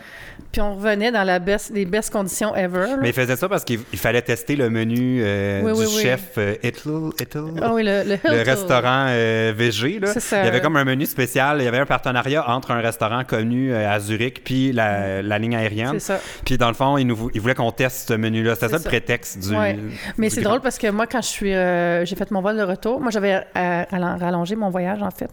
Puis 0.52 0.60
on 0.60 0.75
revenait 0.76 1.12
dans 1.12 1.25
la 1.25 1.38
best, 1.38 1.70
les 1.75 1.84
best 1.84 2.10
conditions 2.10 2.54
ever. 2.56 2.87
là. 2.88 2.96
Mais 3.02 3.08
il 3.10 3.12
faisait 3.14 3.37
ça 3.37 3.48
parce 3.48 3.64
qu'il 3.64 3.81
il 3.93 3.98
fallait 3.98 4.22
tester 4.22 4.56
le 4.56 4.70
menu 4.70 5.20
euh, 5.22 5.60
Oui, 5.62 5.72
du 5.72 5.78
oui, 5.81 5.87
oui. 5.96 6.02
chef 6.02 6.31
euh, 6.38 6.54
Hitler- 6.62 7.10
Hitler. 7.20 7.43
Ah 7.62 7.72
oui, 7.75 7.82
le, 7.84 8.02
le, 8.04 8.43
restaurant 8.43 9.06
euh, 9.08 9.52
VG. 9.56 9.98
Là. 10.00 10.08
C'est 10.12 10.20
ça. 10.20 10.43
Il 10.43 10.46
y 10.46 10.48
avait 10.48 10.60
comme 10.60 10.76
un 10.76 10.84
menu 10.84 11.04
spécial. 11.06 11.58
Il 11.60 11.64
y 11.64 11.69
avait 11.69 11.78
un 11.78 11.87
partenariat 11.87 12.48
entre 12.48 12.70
un 12.70 12.81
restaurant 12.81 13.25
connu 13.25 13.72
euh, 13.72 13.90
à 13.90 14.00
Zurich 14.00 14.43
puis 14.44 14.72
la, 14.72 15.20
la 15.22 15.38
ligne 15.38 15.56
aérienne. 15.56 15.90
C'est 15.94 16.00
ça. 16.00 16.20
Puis 16.44 16.56
dans 16.56 16.69
le 16.69 16.75
fond, 16.75 16.96
il, 16.96 17.06
nous, 17.06 17.16
vou- 17.16 17.31
il 17.34 17.40
voulait 17.40 17.54
qu'on 17.54 17.72
teste 17.72 18.08
ce 18.08 18.14
menu-là. 18.14 18.54
C'était 18.54 18.69
ça 18.69 18.78
le 18.78 18.82
prétexte 18.84 19.38
du. 19.48 19.54
Ouais. 19.56 19.78
Mais 20.16 20.31
c'est 20.31 20.40
drôle 20.43 20.60
parce 20.60 20.78
que 20.78 20.90
moi, 20.90 21.06
quand 21.06 21.20
je 21.22 21.28
suis, 21.28 21.50
j'ai 21.52 22.16
fait 22.16 22.31
mon 22.31 22.40
vol 22.40 22.56
de 22.56 22.62
retour, 22.62 23.00
moi 23.00 23.10
j'avais 23.10 23.43
rallon- 23.54 24.19
rallongé 24.19 24.56
mon 24.56 24.70
voyage 24.70 25.02
en 25.02 25.10
fait. 25.10 25.31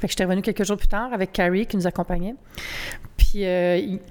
Fait 0.00 0.06
que 0.06 0.10
j'étais 0.10 0.24
revenue 0.24 0.42
quelques 0.42 0.64
jours 0.64 0.76
plus 0.76 0.88
tard 0.88 1.10
avec 1.12 1.32
Carrie 1.32 1.66
qui 1.66 1.76
nous 1.76 1.86
accompagnait. 1.86 2.34
Puis 3.16 3.44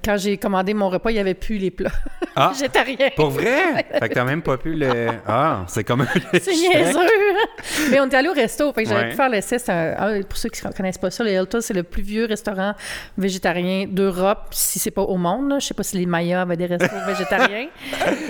quand 0.04 0.16
j'ai 0.16 0.36
commandé 0.44 0.74
mon 0.74 0.88
repas, 0.90 1.10
il 1.10 1.14
n'y 1.14 1.20
avait 1.20 1.34
plus 1.34 1.56
les 1.58 1.70
plats. 1.70 1.90
Ah, 2.36 2.52
J'étais 2.58 2.82
rien. 2.82 3.08
pour 3.16 3.30
vrai? 3.30 3.86
fait 3.98 4.08
que 4.08 4.14
t'as 4.14 4.24
même 4.24 4.42
pas 4.42 4.56
pu 4.58 4.74
le. 4.74 5.08
Ah, 5.26 5.64
c'est 5.68 5.84
comme 5.84 6.02
un. 6.02 6.06
C'est 6.34 6.52
niaiseux. 6.52 6.98
Mais 7.90 8.00
on 8.00 8.06
était 8.06 8.16
allé 8.16 8.28
au 8.28 8.32
resto. 8.34 8.72
Fait 8.72 8.82
que 8.84 8.88
j'avais 8.88 9.02
Ouais. 9.04 9.10
pu 9.10 9.16
faire 9.16 9.28
l'essai. 9.28 9.56
Un- 9.68 10.22
pour 10.22 10.36
ceux 10.36 10.48
qui 10.50 10.66
ne 10.66 10.72
connaissent 10.72 10.98
pas 10.98 11.10
ça, 11.10 11.24
le 11.24 11.30
Hilton, 11.30 11.60
c'est 11.60 11.74
le 11.74 11.82
plus 11.82 12.02
vieux 12.02 12.26
restaurant 12.26 12.74
végétarien 13.16 13.86
d'Europe, 13.88 14.48
si 14.50 14.78
c'est 14.78 14.90
pas 14.90 15.02
au 15.02 15.16
monde. 15.16 15.48
là. 15.50 15.58
Je 15.58 15.66
sais 15.66 15.74
pas 15.74 15.82
si 15.82 15.96
les 15.96 16.06
Mayas 16.06 16.42
avaient 16.42 16.56
des 16.56 16.66
restos 16.66 16.86
végétariens. 17.06 17.68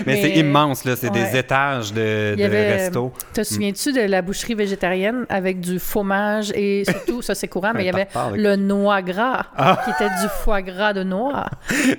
Mais, 0.05 0.21
c'est 0.21 0.31
immense, 0.31 0.85
là. 0.85 0.95
C'est 0.95 1.09
des 1.11 1.35
étages 1.37 1.91
de, 1.93 2.35
de 2.37 2.43
avait, 2.43 2.73
resto. 2.77 3.11
Te 3.33 3.43
souviens-tu 3.43 3.91
de 3.93 4.01
la 4.01 4.21
boucherie 4.21 4.55
végétarienne 4.55 5.25
avec 5.29 5.59
du 5.59 5.79
fromage 5.79 6.51
et 6.55 6.83
surtout, 6.85 7.21
ça 7.21 7.35
c'est 7.35 7.47
courant, 7.47 7.71
mais 7.75 7.83
il 7.83 7.87
y 7.87 7.89
avait 7.89 8.07
le 8.35 8.55
noix 8.55 9.01
gras, 9.01 9.45
Ah. 9.57 9.79
qui 9.83 9.91
était 9.91 10.09
du 10.21 10.27
foie 10.43 10.61
gras 10.61 10.93
de 10.93 11.03
noix. 11.03 11.45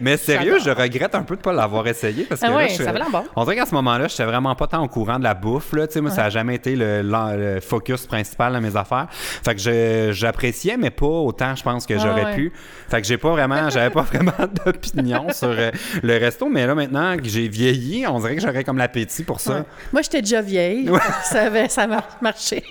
Mais 0.06 0.16
sérieux, 0.16 0.58
je 0.64 0.70
regrette 0.70 1.14
un 1.16 1.22
peu 1.22 1.34
de 1.36 1.40
pas 1.40 1.52
l'avoir 1.52 1.86
essayé 1.88 2.24
parce 2.24 2.40
que 2.40 2.46
Ah 2.48 2.50
là, 2.60 2.68
je- 2.68 2.74
ça 2.82 2.92
bon. 2.92 3.24
On 3.34 3.42
dirait 3.44 3.56
qu'à 3.56 3.66
ce 3.66 3.74
moment-là, 3.74 4.06
j'étais 4.06 4.24
vraiment 4.24 4.54
pas 4.54 4.68
tant 4.68 4.84
au 4.84 4.88
courant 4.88 5.18
de 5.18 5.24
la 5.24 5.34
bouffe. 5.34 5.72
Là. 5.72 5.86
Tu 5.88 5.94
sais, 5.94 6.00
Moi, 6.00 6.12
ça 6.12 6.22
n'a 6.22 6.30
jamais 6.30 6.54
été 6.54 6.76
le, 6.76 7.58
focus 7.60 8.06
principal 8.06 8.54
de 8.54 8.58
mes 8.60 8.76
affaires. 8.76 9.08
Fait 9.10 9.54
que 9.54 9.60
je- 9.60 10.10
j'appréciais, 10.12 10.76
mais 10.76 10.90
pas 10.90 11.06
autant, 11.06 11.56
je 11.56 11.62
pense, 11.64 11.86
que 11.86 11.94
Ah 11.94 11.98
j'aurais 11.98 12.24
ouais. 12.26 12.34
pu. 12.36 12.52
Fait 12.88 13.00
que 13.00 13.06
j'ai 13.06 13.18
pas 13.18 13.30
vraiment, 13.30 13.68
j'avais 13.68 13.90
pas 13.90 14.02
vraiment 14.12 14.32
d'opinion 14.64 15.26
sur 15.32 15.48
euh, 15.50 15.70
le 16.02 16.16
resto. 16.18 16.48
Mais 16.48 16.66
là, 16.66 16.74
maintenant 16.76 17.16
que 17.16 17.24
j'ai 17.28 17.48
vieilli, 17.48 18.06
on 18.06 18.20
dirait 18.20 18.36
que 18.36 18.42
j'aurais 18.42 18.62
comme 18.62 18.78
l'appétit 18.78 19.24
pour 19.24 19.40
ça. 19.40 19.64
Moi, 19.92 20.02
j'étais 20.02 20.22
déjà 20.22 20.40
vieille. 20.40 20.88
Ça 21.24 21.42
avait 21.46 21.68
ça 21.68 21.82
a 21.82 22.02
marché. 22.20 22.62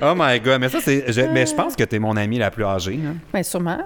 Oh 0.00 0.14
my 0.16 0.40
god, 0.40 0.60
mais 0.60 0.68
ça, 0.70 0.78
c'est. 0.80 1.12
je- 1.12 1.20
mais 1.32 1.44
je 1.44 1.54
pense 1.54 1.76
que 1.76 1.84
t'es 1.84 1.98
mon 1.98 2.16
amie 2.16 2.38
la 2.38 2.50
plus 2.50 2.64
âgée. 2.64 2.98
Hein. 3.06 3.16
Mais 3.34 3.42
sûrement. 3.42 3.78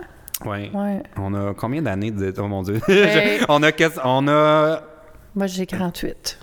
Ouais. 0.45 0.71
Ouais. 0.75 1.03
On 1.17 1.35
a 1.35 1.55
combien 1.55 1.83
d'années 1.83 2.11
de. 2.11 2.33
Oh 2.39 2.47
mon 2.49 2.63
dieu. 2.63 2.81
Ben- 2.87 3.45
on 3.49 3.63
a. 3.63 3.71
On 4.05 4.29
a. 4.29 4.83
Moi, 5.35 5.47
j'ai 5.47 5.67
48. 5.67 6.39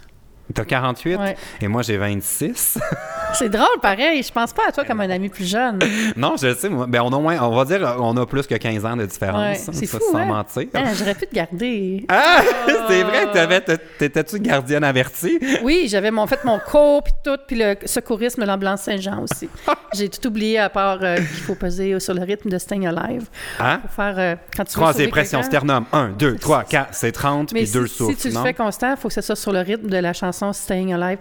T'as 0.54 0.66
48 0.66 1.16
Ouais. 1.18 1.36
et 1.62 1.68
moi 1.68 1.82
j'ai 1.84 1.98
26. 1.98 2.78
C'est 3.34 3.50
drôle, 3.50 3.80
pareil. 3.82 4.22
Je 4.22 4.32
pense 4.32 4.54
pas 4.54 4.64
à 4.68 4.72
toi 4.72 4.84
comme 4.86 5.02
un 5.02 5.10
ami 5.10 5.28
plus 5.30 5.50
jeune. 5.50 5.80
non, 6.16 6.36
je 6.40 6.48
le 6.48 6.56
sais. 6.56 6.70
moi. 6.70 6.86
Ben, 6.88 7.02
on 7.02 7.12
a 7.12 7.20
moins, 7.20 7.40
on 7.42 7.56
va 7.56 7.66
dire, 7.66 7.96
on 8.00 8.16
a 8.18 8.26
plus 8.28 8.46
que 8.46 8.54
15 8.54 8.86
ans 8.86 8.96
de 8.96 9.06
différence. 9.06 9.68
Ouais, 9.68 9.74
c'est 9.74 9.88
fou, 9.88 9.98
sans 10.12 10.20
hein? 10.20 10.26
mentir. 10.26 10.68
Hein, 10.76 10.92
J'aurais 10.96 11.16
pu 11.16 11.26
te 11.26 11.34
garder. 11.34 12.06
Ah, 12.10 12.42
c'est 12.88 13.02
vrai, 13.04 13.62
t'étais-tu 13.98 14.40
gardienne 14.40 14.84
avertie? 14.84 15.40
Oui, 15.64 15.88
j'avais 15.90 16.12
mon, 16.12 16.28
fait 16.28 16.44
mon 16.44 16.60
cours, 16.60 17.02
puis 17.04 17.14
tout, 17.24 17.38
puis 17.48 17.56
le 17.58 17.76
secourisme 17.86 18.42
de 18.42 18.48
l'ambulance 18.48 18.82
Saint-Jean 18.82 19.24
aussi. 19.24 19.50
J'ai 19.96 20.10
tout 20.10 20.28
oublié 20.28 20.60
à 20.60 20.70
part 20.70 21.00
euh, 21.02 21.16
qu'il 21.16 21.26
faut 21.26 21.56
peser 21.56 22.00
sur 22.00 22.14
le 22.14 22.22
rythme 22.22 22.50
de 22.50 22.58
Staying 22.60 22.86
Alive. 22.86 23.26
Hein? 23.60 23.80
Pour 23.80 23.92
faire, 23.92 24.16
euh, 24.20 24.36
quand 24.56 24.66
tu 24.66 24.74
sauver 24.74 25.08
pression 25.08 25.42
sternum. 25.42 25.86
1, 25.92 26.10
2, 26.10 26.36
3, 26.36 26.64
4, 26.66 26.90
c'est 26.92 27.12
30, 27.12 27.52
Mais 27.54 27.62
puis 27.62 27.68
si, 27.68 27.74
deux 27.74 27.88
si 27.88 27.96
souffles. 27.96 28.16
tu 28.18 28.28
le 28.28 28.34
non? 28.36 28.44
fais 28.44 28.54
constant, 28.54 28.92
il 28.92 28.98
faut 28.98 29.08
que 29.08 29.14
ça 29.14 29.22
soit 29.24 29.36
sur 29.36 29.52
le 29.52 29.62
rythme 29.62 29.88
de 29.88 29.98
la 29.98 30.14
chanson 30.14 30.33
Staying 30.54 30.94
Alive. 30.94 31.20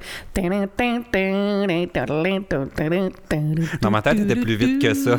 Dans 3.80 3.90
ma 3.90 4.02
tête, 4.02 4.16
t'étais 4.16 4.36
plus 4.40 4.56
vite 4.56 4.80
que 4.82 4.94
ça. 4.94 5.16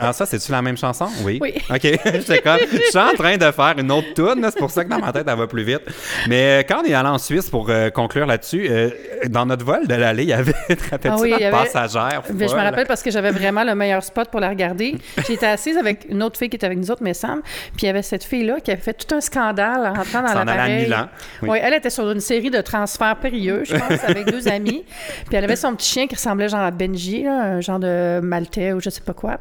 ah, 0.00 0.12
ça, 0.12 0.26
c'est-tu 0.26 0.50
la 0.52 0.62
même 0.62 0.76
chanson? 0.76 1.06
Oui. 1.24 1.38
Oui. 1.40 1.54
OK. 1.70 1.80
J'étais 1.82 2.40
comme, 2.40 2.58
je 2.72 2.78
suis 2.78 2.98
en 2.98 3.14
train 3.14 3.36
de 3.36 3.50
faire 3.50 3.74
une 3.78 3.90
autre 3.92 4.12
tune, 4.14 4.42
c'est 4.44 4.58
pour 4.58 4.70
ça 4.70 4.84
que 4.84 4.90
dans 4.90 4.98
ma 4.98 5.12
tête, 5.12 5.26
elle 5.28 5.38
va 5.38 5.46
plus 5.46 5.62
vite. 5.64 5.82
Mais 6.28 6.64
quand 6.68 6.80
on 6.82 6.84
est 6.84 6.94
allé 6.94 7.08
en 7.08 7.18
Suisse, 7.18 7.48
pour 7.50 7.68
euh, 7.70 7.90
conclure 7.90 8.26
là-dessus, 8.26 8.66
euh, 8.70 8.90
dans 9.28 9.46
notre 9.46 9.64
vol 9.64 9.86
de 9.86 9.94
l'aller, 9.94 10.24
il 10.24 10.28
y 10.28 10.32
avait, 10.32 10.52
te 10.52 10.90
rappelles-tu, 10.90 11.08
Ah 11.08 11.16
oui, 11.20 11.32
avait- 11.32 11.50
passagère? 11.50 12.22
Je 12.28 12.34
me 12.34 12.48
rappelle 12.62 12.86
parce 12.86 13.02
que 13.02 13.10
j'avais 13.10 13.30
vraiment 13.30 13.64
le 13.64 13.74
meilleur 13.74 14.02
spot 14.02 14.28
pour 14.30 14.40
la 14.40 14.48
regarder. 14.48 14.96
J'étais 15.26 15.46
assise 15.46 15.76
avec 15.76 16.06
une 16.08 16.22
autre 16.22 16.38
fille 16.38 16.48
qui 16.48 16.56
était 16.56 16.66
avec 16.66 16.78
nous 16.78 16.90
autres, 16.90 17.02
mais 17.02 17.14
Sam. 17.14 17.42
Puis 17.76 17.82
il 17.82 17.86
y 17.86 17.88
avait 17.88 18.02
cette 18.02 18.24
fille-là 18.24 18.60
qui 18.60 18.70
avait 18.70 18.80
fait 18.80 18.94
tout 18.94 19.14
un 19.14 19.20
scandale 19.36 19.86
en 19.86 19.92
rentrant 19.92 20.22
dans 20.22 20.34
l'appareil. 20.44 20.94
Oui. 21.42 21.48
Oui, 21.50 21.58
elle 21.62 21.74
était 21.74 21.90
sur 21.90 22.10
une 22.10 22.20
série 22.20 22.50
de 22.50 22.60
transferts 22.60 23.16
périlleux, 23.16 23.62
je 23.64 23.76
pense, 23.76 24.02
avec 24.04 24.26
deux 24.30 24.48
amis. 24.48 24.84
Puis 25.26 25.36
elle 25.36 25.44
avait 25.44 25.56
son 25.56 25.74
petit 25.74 25.88
chien 25.90 26.06
qui 26.06 26.14
ressemblait 26.14 26.48
genre 26.48 26.60
à 26.60 26.70
Benji, 26.70 27.24
là, 27.24 27.42
un 27.42 27.60
genre 27.60 27.78
de 27.78 28.20
maltais 28.22 28.72
ou 28.72 28.80
je 28.80 28.90
sais 28.90 29.00
pas 29.02 29.12
quoi. 29.14 29.38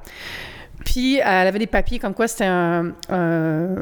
Puis 0.84 1.18
elle 1.18 1.48
avait 1.48 1.60
des 1.60 1.68
papiers 1.68 2.00
comme 2.00 2.14
quoi 2.14 2.28
c'était 2.28 2.46
un, 2.46 2.92
un- 3.10 3.76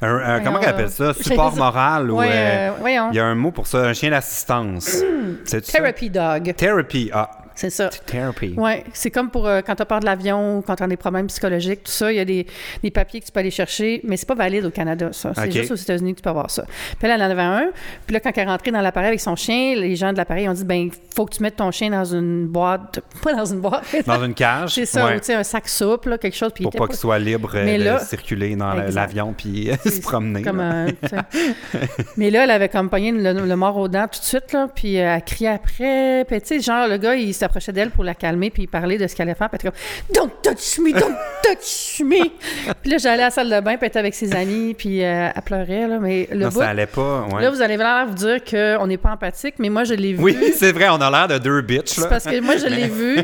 Un- 0.00 0.16
un- 0.36 0.40
comment 0.40 0.60
on 0.62 0.66
appelle 0.66 0.90
ça? 0.90 1.12
Support 1.20 1.56
moral 1.56 2.10
ou... 2.10 2.20
Euh, 2.20 2.24
euh, 2.24 2.70
voyons. 2.80 3.08
Il 3.10 3.16
y 3.16 3.20
a 3.20 3.24
un 3.26 3.34
mot 3.34 3.50
pour 3.50 3.66
ça, 3.66 3.78
un 3.78 3.92
chien 3.92 4.10
d'assistance. 4.10 5.02
Ça? 5.44 5.60
Therapy 5.60 6.08
dog. 6.08 6.54
Therapy. 6.56 7.10
Ah, 7.12 7.28
C'est 7.58 7.70
ça. 7.70 7.90
therapy. 8.06 8.54
Oui, 8.56 8.72
c'est 8.92 9.10
comme 9.10 9.30
pour 9.30 9.46
euh, 9.48 9.62
quand 9.66 9.74
tu 9.74 9.82
as 9.82 9.84
peur 9.86 9.98
de 9.98 10.04
l'avion 10.04 10.62
quand 10.64 10.76
tu 10.76 10.82
as 10.84 10.86
des 10.86 10.96
problèmes 10.96 11.26
psychologiques, 11.26 11.82
tout 11.82 11.90
ça, 11.90 12.12
il 12.12 12.16
y 12.16 12.20
a 12.20 12.24
des, 12.24 12.46
des 12.84 12.90
papiers 12.92 13.18
que 13.20 13.26
tu 13.26 13.32
peux 13.32 13.40
aller 13.40 13.50
chercher, 13.50 14.00
mais 14.04 14.16
c'est 14.16 14.26
pas 14.28 14.36
valide 14.36 14.64
au 14.64 14.70
Canada, 14.70 15.08
ça. 15.12 15.32
C'est 15.34 15.50
juste 15.50 15.72
aux 15.72 15.74
États-Unis 15.74 16.12
que 16.12 16.18
tu 16.18 16.22
peux 16.22 16.30
avoir 16.30 16.50
ça. 16.52 16.64
Puis 17.00 17.08
là, 17.08 17.16
elle 17.16 17.22
en 17.22 17.30
avait 17.30 17.42
un. 17.42 17.70
Puis 18.06 18.14
là, 18.14 18.20
quand 18.20 18.30
elle 18.36 18.44
est 18.44 18.50
rentrée 18.50 18.70
dans 18.70 18.80
l'appareil 18.80 19.08
avec 19.08 19.20
son 19.20 19.34
chien, 19.34 19.74
les 19.76 19.96
gens 19.96 20.12
de 20.12 20.18
l'appareil 20.18 20.48
ont 20.48 20.52
dit 20.52 20.64
ben 20.64 20.88
faut 21.16 21.26
que 21.26 21.34
tu 21.34 21.42
mettes 21.42 21.56
ton 21.56 21.72
chien 21.72 21.90
dans 21.90 22.04
une 22.04 22.46
boîte, 22.46 23.00
pas 23.24 23.34
dans 23.34 23.44
une 23.46 23.60
boîte, 23.60 23.84
Dans 24.06 24.24
une 24.24 24.34
cage? 24.34 24.74
c'est 24.74 24.86
ça, 24.86 25.06
ouais, 25.06 25.16
ou 25.16 25.18
tu 25.18 25.24
sais, 25.24 25.34
un 25.34 25.42
sac 25.42 25.68
souple, 25.68 26.10
là, 26.10 26.18
quelque 26.18 26.36
chose. 26.36 26.52
Puis 26.54 26.62
pour 26.62 26.70
était 26.70 26.78
pas 26.78 26.86
qu'il 26.86 26.96
soit 26.96 27.18
libre 27.18 27.52
de 27.52 27.82
là- 27.82 27.98
circuler 27.98 28.54
dans 28.54 28.72
l'avion 28.72 29.34
puis 29.36 29.68
se 29.84 30.00
promener. 30.00 30.42
Comme 30.42 30.58
là. 30.58 30.84
un. 30.84 30.86
Mais 32.16 32.30
là, 32.30 32.44
elle 32.44 32.50
avait 32.50 32.68
comme 32.68 32.88
pogné 32.88 33.10
le, 33.12 33.32
le 33.32 33.56
mort 33.56 33.76
aux 33.76 33.88
dents 33.88 34.06
tout 34.06 34.20
de 34.20 34.24
suite, 34.24 34.52
là, 34.52 34.68
puis 34.72 34.98
euh, 35.00 35.16
elle 35.16 35.22
criait 35.24 35.48
après. 35.48 36.24
Puis, 36.28 36.40
tu 36.40 36.46
sais, 36.46 36.60
genre, 36.60 36.86
le 36.88 36.96
gars, 36.98 37.14
il 37.14 37.34
s'approchait 37.48 37.72
d'elle 37.72 37.90
pour 37.90 38.04
la 38.04 38.14
calmer, 38.14 38.50
puis 38.50 38.64
il 38.64 38.68
parlait 38.68 38.98
de 38.98 39.06
ce 39.06 39.14
qu'elle 39.16 39.28
allait 39.28 39.36
faire. 39.38 39.48
Puis 39.48 39.58
elle 39.62 39.68
était 39.68 39.78
comme 40.14 40.28
Don't 40.28 40.32
touch 40.42 40.78
me, 40.78 40.92
don't 40.92 41.16
touch 41.42 42.00
me. 42.04 42.28
puis 42.82 42.90
là, 42.90 42.98
j'allais 42.98 43.22
à 43.22 43.26
la 43.26 43.30
salle 43.30 43.50
de 43.50 43.60
bain, 43.60 43.72
puis 43.76 43.78
elle 43.82 43.88
était 43.88 43.98
avec 43.98 44.14
ses 44.14 44.34
amis, 44.34 44.74
puis 44.74 45.02
euh, 45.04 45.30
elle 45.34 45.42
pleurait, 45.42 45.88
là. 45.88 45.98
Mais 45.98 46.28
le 46.30 46.44
non, 46.44 46.48
bout, 46.48 46.60
ça 46.60 46.68
allait 46.68 46.86
pas. 46.86 47.26
ouais. 47.32 47.42
là, 47.42 47.50
vous 47.50 47.62
allez 47.62 47.76
l'air 47.76 48.06
vous 48.08 48.14
dire 48.14 48.38
qu'on 48.44 48.86
n'est 48.86 48.96
pas 48.96 49.10
empathique, 49.12 49.54
mais 49.58 49.68
moi, 49.70 49.84
je 49.84 49.94
l'ai 49.94 50.12
vu. 50.12 50.22
Oui, 50.22 50.36
c'est 50.54 50.72
vrai, 50.72 50.88
on 50.90 51.00
a 51.00 51.10
l'air 51.10 51.28
de 51.28 51.38
deux 51.42 51.60
bitches. 51.62 51.88
C'est 51.94 52.02
Là. 52.02 52.06
parce 52.08 52.24
que 52.24 52.40
moi, 52.40 52.56
je 52.56 52.66
l'ai 52.66 52.86
vu 52.88 53.18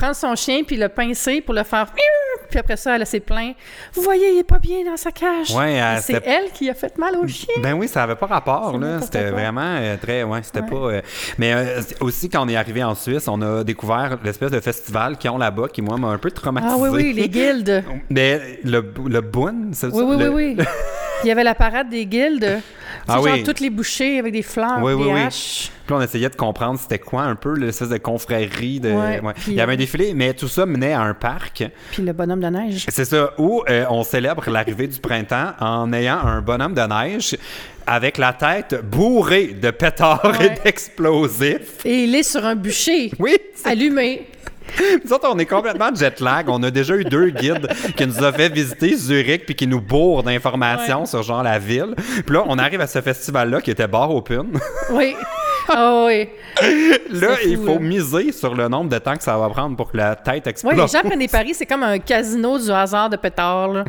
prendre 0.00 0.16
son 0.16 0.34
chien 0.34 0.62
puis 0.66 0.76
le 0.76 0.88
pincer 0.88 1.40
pour 1.42 1.54
le 1.54 1.62
faire. 1.62 1.86
Puis 2.48 2.58
après 2.58 2.76
ça, 2.76 2.96
elle 2.96 3.06
s'est 3.06 3.20
plaint. 3.20 3.54
Vous 3.94 4.02
voyez, 4.02 4.32
il 4.32 4.38
est 4.38 4.44
pas 4.44 4.58
bien 4.58 4.78
dans 4.84 4.96
sa 4.96 5.12
cage. 5.12 5.50
Ouais, 5.54 5.74
Et 5.74 5.76
elle 5.76 6.00
c'est 6.02 6.22
elle 6.26 6.50
qui 6.52 6.68
a 6.70 6.74
fait 6.74 6.96
mal 6.98 7.16
au 7.16 7.26
chien. 7.26 7.54
Ben 7.62 7.74
oui, 7.74 7.86
ça 7.86 8.02
avait 8.02 8.16
pas 8.16 8.26
rapport, 8.26 8.76
là. 8.78 9.00
C'était 9.02 9.30
vraiment 9.30 9.76
euh, 9.78 9.96
très. 10.00 10.22
Ouais, 10.24 10.40
c'était 10.42 10.60
Ouais. 10.62 10.68
pas. 10.70 10.76
euh, 10.76 11.02
mais 11.38 11.52
euh, 11.52 11.80
aussi, 12.00 12.28
quand 12.28 12.44
on 12.44 12.48
est 12.48 12.56
arrivé 12.56 12.82
en 12.82 12.94
Suisse, 12.94 13.28
on 13.28 13.40
a 13.42 13.62
découvert 13.62 14.18
l'espèce 14.24 14.50
de 14.50 14.60
festival 14.60 15.16
qu'ils 15.16 15.30
ont 15.30 15.38
là-bas 15.38 15.68
qui, 15.68 15.80
moi, 15.82 15.96
m'a 15.96 16.08
un 16.08 16.18
peu 16.18 16.30
traumatisé. 16.30 16.74
Ah 16.74 16.78
oui, 16.80 16.88
oui, 16.90 17.12
les 17.12 17.28
guildes. 17.28 17.84
Mais 18.10 18.58
le, 18.64 18.92
le 19.06 19.20
Boon, 19.20 19.70
c'est 19.72 19.88
Oui, 19.88 19.98
ça? 19.98 20.04
oui, 20.04 20.16
Le- 20.18 20.28
oui, 20.30 20.56
oui. 20.58 20.64
Il 21.24 21.28
y 21.28 21.30
avait 21.30 21.44
la 21.44 21.54
parade 21.54 21.88
des 21.90 22.06
guildes. 22.06 22.60
Ah 23.06 23.14
genre 23.14 23.24
oui. 23.24 23.42
toutes 23.42 23.60
les 23.60 23.70
bouchées 23.70 24.18
avec 24.18 24.32
des 24.32 24.42
fleurs, 24.42 24.78
Oui, 24.82 24.92
des 24.96 25.02
oui, 25.02 25.10
oui. 25.12 25.20
haches. 25.20 25.70
Puis 25.86 25.94
là, 25.94 26.00
on 26.00 26.02
essayait 26.02 26.28
de 26.28 26.36
comprendre 26.36 26.78
c'était 26.78 26.98
quoi 26.98 27.22
un 27.22 27.34
peu 27.34 27.54
l'espèce 27.56 27.88
de 27.88 27.98
confrérie. 27.98 28.80
De... 28.80 28.90
Ouais, 28.90 29.20
ouais. 29.20 29.32
Il 29.46 29.54
y 29.54 29.60
avait 29.60 29.72
euh, 29.72 29.74
un 29.74 29.78
défilé, 29.78 30.14
mais 30.14 30.34
tout 30.34 30.48
ça 30.48 30.66
menait 30.66 30.92
à 30.92 31.00
un 31.02 31.14
parc. 31.14 31.64
Puis 31.92 32.02
le 32.02 32.12
bonhomme 32.12 32.40
de 32.40 32.46
neige. 32.48 32.86
C'est 32.88 33.04
ça, 33.04 33.32
où 33.38 33.62
euh, 33.68 33.84
on 33.90 34.02
célèbre 34.02 34.48
l'arrivée 34.50 34.86
du 34.88 34.98
printemps 35.00 35.52
en 35.60 35.92
ayant 35.92 36.18
un 36.24 36.40
bonhomme 36.40 36.74
de 36.74 36.82
neige 36.82 37.36
avec 37.86 38.18
la 38.18 38.32
tête 38.32 38.80
bourrée 38.84 39.48
de 39.48 39.70
pétards 39.70 40.40
et 40.40 40.50
d'explosifs. 40.62 41.84
Et 41.84 42.04
il 42.04 42.14
est 42.14 42.22
sur 42.22 42.44
un 42.44 42.54
bûcher 42.54 43.10
Oui, 43.18 43.36
allumé. 43.64 44.26
Nous 45.04 45.12
autres, 45.12 45.28
on 45.32 45.38
est 45.38 45.46
complètement 45.46 45.94
jet 45.94 46.20
lag. 46.20 46.48
On 46.48 46.62
a 46.62 46.70
déjà 46.70 46.96
eu 46.96 47.04
deux 47.04 47.30
guides 47.30 47.68
qui 47.96 48.06
nous 48.06 48.18
ont 48.22 48.32
fait 48.32 48.48
visiter 48.52 48.96
Zurich 48.96 49.46
puis 49.46 49.54
qui 49.54 49.66
nous 49.66 49.80
bourrent 49.80 50.22
d'informations 50.22 51.00
Ouais. 51.00 51.06
sur 51.06 51.22
genre 51.22 51.42
la 51.42 51.58
ville. 51.58 51.94
Puis 52.26 52.34
là, 52.34 52.44
on 52.46 52.58
arrive 52.58 52.80
à 52.80 52.86
ce 52.86 53.00
festival-là 53.00 53.60
qui 53.60 53.70
était 53.70 53.86
bar 53.88 54.14
open. 54.14 54.58
Oui. 54.90 55.14
Ah 55.68 56.04
oui. 56.06 56.28
là, 57.10 57.28
il 57.44 57.56
faut 57.56 57.74
là. 57.74 57.78
miser 57.80 58.32
sur 58.32 58.54
le 58.54 58.68
nombre 58.68 58.90
de 58.90 58.98
temps 58.98 59.16
que 59.16 59.22
ça 59.22 59.36
va 59.38 59.48
prendre 59.48 59.76
pour 59.76 59.92
que 59.92 59.96
la 59.96 60.16
tête 60.16 60.46
explose. 60.46 60.74
Oui, 60.74 60.80
les 60.80 60.88
gens 60.88 61.00
prennent 61.00 61.18
des 61.18 61.28
paris, 61.38 61.54
c'est 61.54 61.66
comme 61.66 61.82
un 61.82 61.98
casino 61.98 62.58
du 62.58 62.70
hasard 62.70 63.08
de 63.08 63.16
pétard. 63.16 63.84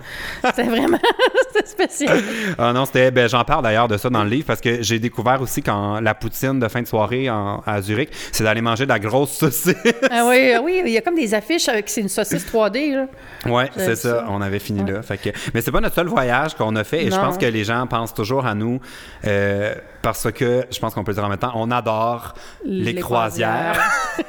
C'est 0.56 0.64
vraiment 0.64 1.00
c'était 1.54 1.68
spécial. 1.68 2.20
Ah 2.58 2.72
non, 2.74 2.86
c'était. 2.86 3.12
Ben, 3.12 3.28
j'en 3.28 3.44
parle 3.44 3.64
d'ailleurs 3.64 3.88
de 3.88 3.98
ça 3.98 4.10
dans 4.10 4.24
le 4.24 4.30
livre 4.30 4.46
parce 4.46 4.62
que 4.62 4.82
j'ai 4.82 5.00
découvert 5.00 5.42
aussi 5.42 5.62
quand 5.62 6.00
la 6.00 6.14
poutine 6.14 6.60
de 6.60 6.68
fin 6.68 6.82
de 6.82 6.88
soirée 6.88 7.30
en- 7.30 7.62
à 7.66 7.82
Zurich, 7.82 8.10
c'est 8.32 8.44
d'aller 8.44 8.62
manger 8.62 8.84
de 8.86 8.90
la 8.90 9.00
grosse 9.00 9.32
saucisse. 9.32 9.76
Ah 10.10 10.26
oui, 10.28 10.54
ah 10.56 10.62
oui, 10.64 10.82
il 10.86 10.92
y 10.92 10.98
a 10.98 11.02
comme 11.02 11.16
des 11.16 11.34
affiches 11.34 11.68
avec 11.68 11.90
c'est 11.90 12.02
une 12.02 12.10
saucisse 12.10 12.46
3D. 12.52 12.96
Là. 12.96 13.52
Ouais, 13.52 13.70
J'aime 13.76 13.86
c'est 13.86 13.96
ça. 13.96 14.10
ça. 14.20 14.26
On 14.30 14.42
avait 14.42 14.60
fini 14.60 14.90
là. 14.90 15.02
Fait 15.02 15.18
que... 15.18 15.30
Mais 15.54 15.62
c'est 15.62 15.72
pas 15.72 15.82
notre 15.82 15.96
seul 15.96 16.08
voyage 16.08 16.54
qu'on 16.56 16.76
a 16.76 16.84
fait 16.84 17.06
et 17.06 17.12
je 17.12 17.16
pense 17.16 17.38
que 17.38 17.46
les 17.46 17.64
gens 17.64 17.86
pensent 17.88 18.14
toujours 18.14 18.46
à 18.46 18.54
nous 18.56 18.80
euh, 19.26 19.74
parce 20.02 20.32
que 20.32 20.66
je 20.72 20.80
pense 20.80 20.94
qu'on 20.94 21.04
peut 21.04 21.12
le 21.12 21.16
dire 21.16 21.26
en 21.26 21.30
même 21.30 21.38
temps, 21.38 21.54
on 21.56 21.72
adore 21.72 22.34
les, 22.66 22.96
croisières. 22.96 23.80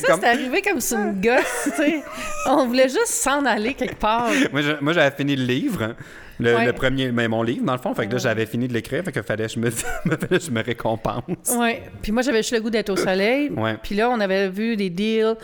Ça, 0.00 0.06
Comme- 0.06 0.20
c'est 0.20 0.28
arrivé 0.28 0.62
comme 0.62 0.80
sur 0.80 0.98
une 0.98 1.20
gosse, 1.20 1.64
tu 1.64 1.70
sais. 1.70 2.02
On 2.46 2.66
voulait 2.66 2.88
juste 2.88 3.08
s'en 3.08 3.44
aller 3.44 3.74
quelque 3.74 3.98
part. 3.98 4.30
Moi, 4.80 4.92
j'avais 4.92 5.14
fini 5.14 5.36
le 5.36 5.44
livre. 5.44 5.94
Le, 6.38 6.54
Ouais. 6.56 6.66
le 6.66 6.72
premier, 6.72 7.12
mais 7.12 7.28
mon 7.28 7.42
livre, 7.42 7.64
dans 7.64 7.72
le 7.72 7.78
fond. 7.78 7.94
Fait 7.94 8.06
que 8.06 8.12
là, 8.12 8.18
j'avais 8.18 8.46
fini 8.46 8.66
de 8.68 8.72
l'écrire. 8.72 9.04
Fait 9.04 9.12
que 9.12 9.22
fallait 9.22 9.46
que 9.46 9.52
je 9.52 9.58
me, 9.60 9.70
je 9.70 10.62
récompense. 10.64 11.22
Oui. 11.56 11.76
Puis 12.00 12.10
moi, 12.12 12.22
j'avais 12.22 12.38
juste 12.38 12.52
le 12.52 12.60
goût 12.60 12.70
d'être 12.70 12.90
au 12.90 12.96
soleil. 12.96 13.50
Ouais. 13.50 13.76
Puis 13.82 13.94
là, 13.94 14.08
on 14.10 14.18
avait 14.20 14.48
vu 14.48 14.76
des 14.76 14.90
deals 14.90 15.34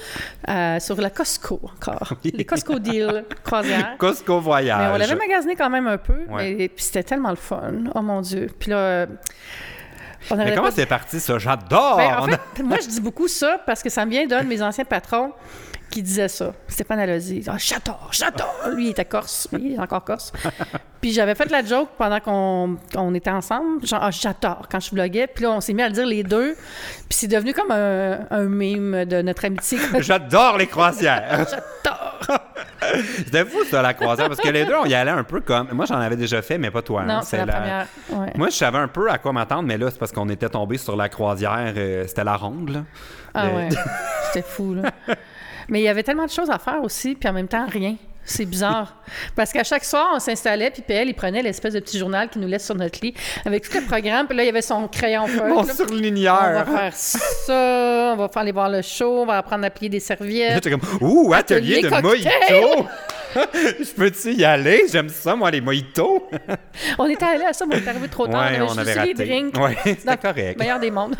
euh, 0.48 0.80
sur 0.80 1.00
la 1.00 1.10
Costco 1.10 1.60
encore. 1.76 2.14
Les 2.24 2.44
Costco 2.44 2.78
deals 2.78 3.24
croisières. 3.44 3.96
Costco 3.98 4.40
Voyage. 4.40 4.78
Mais 4.80 4.94
on 4.94 4.98
l'avait 4.98 5.14
magasiné 5.16 5.54
quand 5.56 5.70
même 5.70 5.86
un 5.86 5.98
peu. 5.98 6.24
Ouais. 6.30 6.54
Mais 6.58 6.68
puis 6.68 6.84
c'était 6.84 7.02
tellement 7.02 7.30
le 7.30 7.36
fun. 7.36 7.72
Oh 7.94 8.02
mon 8.02 8.20
Dieu. 8.20 8.48
Puis 8.58 8.70
là, 8.70 8.76
euh, 8.78 9.06
on 10.30 10.36
Mais 10.36 10.50
comment 10.54 10.68
pas 10.68 10.70
c'est 10.72 10.86
parti, 10.86 11.20
ça? 11.20 11.38
J'adore! 11.38 11.96
Ben, 11.96 12.18
en 12.18 12.26
fait, 12.26 12.62
moi, 12.62 12.76
je 12.82 12.88
dis 12.88 13.00
beaucoup 13.00 13.28
ça 13.28 13.60
parce 13.64 13.82
que 13.82 13.88
ça 13.88 14.04
me 14.04 14.10
vient 14.10 14.26
d'un 14.26 14.42
de 14.42 14.48
mes 14.48 14.60
anciens 14.62 14.84
patrons 14.84 15.32
qui 15.90 16.02
disait 16.02 16.28
ça. 16.28 16.52
Stéphane 16.68 16.98
Allozy. 17.00 17.42
Ah, 17.48 17.54
j'adore, 17.58 18.08
j'adore. 18.12 18.54
Lui, 18.74 18.86
il 18.86 18.90
était 18.90 19.04
corse. 19.04 19.48
Il 19.52 19.74
est 19.74 19.78
encore 19.78 20.04
corse. 20.04 20.32
Puis 21.00 21.12
j'avais 21.12 21.34
fait 21.36 21.48
la 21.50 21.64
joke 21.64 21.90
pendant 21.96 22.18
qu'on 22.20 23.14
était 23.14 23.30
ensemble. 23.30 23.86
Genre, 23.86 24.00
ah, 24.02 24.10
j'adore 24.10 24.66
quand 24.70 24.80
je 24.80 24.90
vloguais. 24.90 25.28
Puis 25.28 25.44
là, 25.44 25.52
on 25.52 25.60
s'est 25.60 25.72
mis 25.72 25.82
à 25.82 25.88
le 25.88 25.94
dire 25.94 26.06
les 26.06 26.24
deux. 26.24 26.54
Puis 26.54 27.10
c'est 27.18 27.28
devenu 27.28 27.54
comme 27.54 27.70
un, 27.70 28.18
un 28.30 28.44
mime 28.44 29.04
de 29.04 29.22
notre 29.22 29.44
amitié. 29.44 29.78
J'adore 30.00 30.58
les 30.58 30.66
croisières! 30.66 31.46
J'adore. 31.84 32.38
C'était 33.16 33.44
fou, 33.44 33.64
ça, 33.70 33.82
la 33.82 33.92
croisière, 33.94 34.28
parce 34.28 34.40
que 34.40 34.48
les 34.48 34.64
deux, 34.64 34.74
on 34.74 34.84
y 34.86 34.94
allait 34.94 35.10
un 35.10 35.24
peu 35.24 35.40
comme. 35.40 35.68
Moi, 35.72 35.84
j'en 35.86 35.98
avais 35.98 36.16
déjà 36.16 36.42
fait, 36.42 36.58
mais 36.58 36.70
pas 36.70 36.82
toi. 36.82 37.02
hein. 37.08 37.20
C'est 37.22 37.44
la, 37.44 37.46
première. 37.46 37.86
Ouais. 38.10 38.32
Moi, 38.36 38.48
je 38.50 38.56
savais 38.56 38.78
un 38.78 38.88
peu 38.88 39.10
à 39.10 39.18
quoi 39.18 39.32
m'attendre, 39.32 39.64
mais 39.64 39.76
là, 39.78 39.88
c'est 39.90 39.98
parce 39.98 40.12
qu'on 40.12 40.28
était 40.28 40.48
tombé 40.48 40.78
sur 40.78 40.96
la 40.96 41.08
croisière. 41.08 41.72
euh, 41.76 42.04
C'était 42.06 42.24
la 42.24 42.36
ronde, 42.36 42.70
là. 42.70 42.80
Ah 43.34 43.46
Le- 43.48 43.54
ouais. 43.54 43.68
C'était 44.32 44.46
fou, 44.46 44.74
là. 44.74 44.90
Mais 45.68 45.80
il 45.80 45.84
y 45.84 45.88
avait 45.88 46.02
tellement 46.02 46.26
de 46.26 46.30
choses 46.30 46.50
à 46.50 46.58
faire 46.58 46.82
aussi, 46.82 47.14
puis 47.14 47.28
en 47.28 47.32
même 47.32 47.48
temps, 47.48 47.66
rien. 47.66 47.96
C'est 48.24 48.44
bizarre. 48.44 48.94
Parce 49.34 49.52
qu'à 49.54 49.64
chaque 49.64 49.84
soir, 49.84 50.08
on 50.14 50.18
s'installait, 50.18 50.70
puis 50.70 50.82
PL, 50.82 51.08
il 51.08 51.14
prenait 51.14 51.40
l'espèce 51.42 51.72
de 51.72 51.80
petit 51.80 51.98
journal 51.98 52.28
qu'il 52.28 52.42
nous 52.42 52.48
laisse 52.48 52.66
sur 52.66 52.74
notre 52.74 52.98
lit 53.02 53.14
avec 53.46 53.66
tout 53.66 53.78
le 53.78 53.86
programme. 53.86 54.26
Puis 54.26 54.36
là, 54.36 54.42
il 54.42 54.46
y 54.46 54.50
avait 54.50 54.60
son 54.60 54.86
crayon 54.86 55.26
feuille. 55.26 55.50
Mon. 55.50 55.60
On 55.60 55.62
va 55.62 56.64
faire 56.66 56.92
ça, 56.94 58.12
on 58.12 58.16
va 58.16 58.28
faire 58.28 58.42
aller 58.42 58.52
voir 58.52 58.68
le 58.68 58.82
show, 58.82 59.22
on 59.22 59.26
va 59.26 59.38
apprendre 59.38 59.64
à 59.64 59.70
plier 59.70 59.88
des 59.88 60.00
serviettes. 60.00 60.52
J'étais 60.54 60.70
comme, 60.70 60.82
ouh, 61.00 61.32
atelier, 61.32 61.78
Atelier 61.78 61.90
de 61.90 62.02
mojito! 62.02 62.86
je 63.80 63.92
peux-tu 63.94 64.34
y 64.34 64.44
aller? 64.44 64.82
J'aime 64.90 65.08
ça, 65.08 65.34
moi, 65.34 65.50
les 65.50 65.62
mojitos! 65.62 66.28
On 66.98 67.06
était 67.06 67.24
allé 67.24 67.44
à 67.44 67.54
ça, 67.54 67.64
mais 67.66 67.76
on 67.76 67.78
est 67.78 67.88
arrivé 67.88 68.08
trop 68.08 68.26
tard. 68.26 68.50
ouais, 68.50 68.60
on 68.60 68.66
on 68.74 68.78
avait 68.78 68.92
avait 68.92 69.06
juste 69.06 69.18
les 69.18 69.24
raté. 69.24 69.50
drinks. 69.50 69.56
Ouais, 69.58 69.76
c'était 69.98 70.16
correct. 70.18 70.58
Meilleur 70.58 70.80
des 70.80 70.90
mondes. 70.90 71.16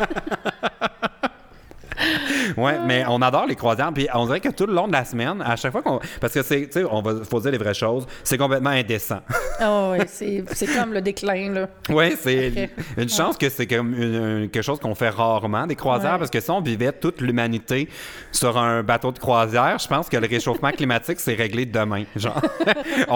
Ouais, 2.57 2.77
mais 2.85 3.03
on 3.07 3.21
adore 3.21 3.45
les 3.47 3.55
croisières. 3.55 3.91
Puis 3.93 4.07
on 4.13 4.25
dirait 4.25 4.39
que 4.39 4.49
tout 4.49 4.65
le 4.65 4.73
long 4.73 4.87
de 4.87 4.93
la 4.93 5.05
semaine, 5.05 5.41
à 5.45 5.55
chaque 5.55 5.71
fois 5.71 5.81
qu'on. 5.81 5.99
Parce 6.19 6.33
que 6.33 6.41
c'est, 6.41 6.61
tu 6.67 6.79
sais, 6.79 6.85
on 6.89 7.01
va 7.01 7.13
faut 7.29 7.39
dire 7.39 7.51
les 7.51 7.57
vraies 7.57 7.73
choses, 7.73 8.05
c'est 8.23 8.37
complètement 8.37 8.69
indécent. 8.71 9.19
Ah 9.59 9.91
ouais, 9.91 10.05
c'est 10.07 10.43
comme 10.77 10.93
le 10.93 11.01
déclin, 11.01 11.51
là. 11.51 11.67
Ouais, 11.89 12.15
c'est 12.19 12.69
une 12.97 13.09
chance 13.09 13.37
que 13.37 13.49
c'est 13.49 13.67
comme 13.67 13.93
une- 13.93 14.13
une- 14.43 14.49
quelque 14.49 14.63
chose 14.63 14.79
qu'on 14.79 14.95
fait 14.95 15.09
rarement, 15.09 15.67
des 15.67 15.75
croisières, 15.75 16.13
Ouais. 16.13 16.19
parce 16.19 16.31
que 16.31 16.39
si 16.39 16.49
on 16.51 16.61
vivait 16.61 16.91
toute 16.91 17.21
l'humanité 17.21 17.89
sur 18.31 18.57
un 18.57 18.83
bateau 18.83 19.11
de 19.11 19.19
croisière, 19.19 19.77
je 19.79 19.87
pense 19.87 20.09
que 20.09 20.17
le 20.17 20.27
réchauffement 20.27 20.71
climatique, 20.71 21.19
c'est 21.19 21.35
réglé 21.35 21.65
demain. 21.65 22.03
Genre, 22.15 22.41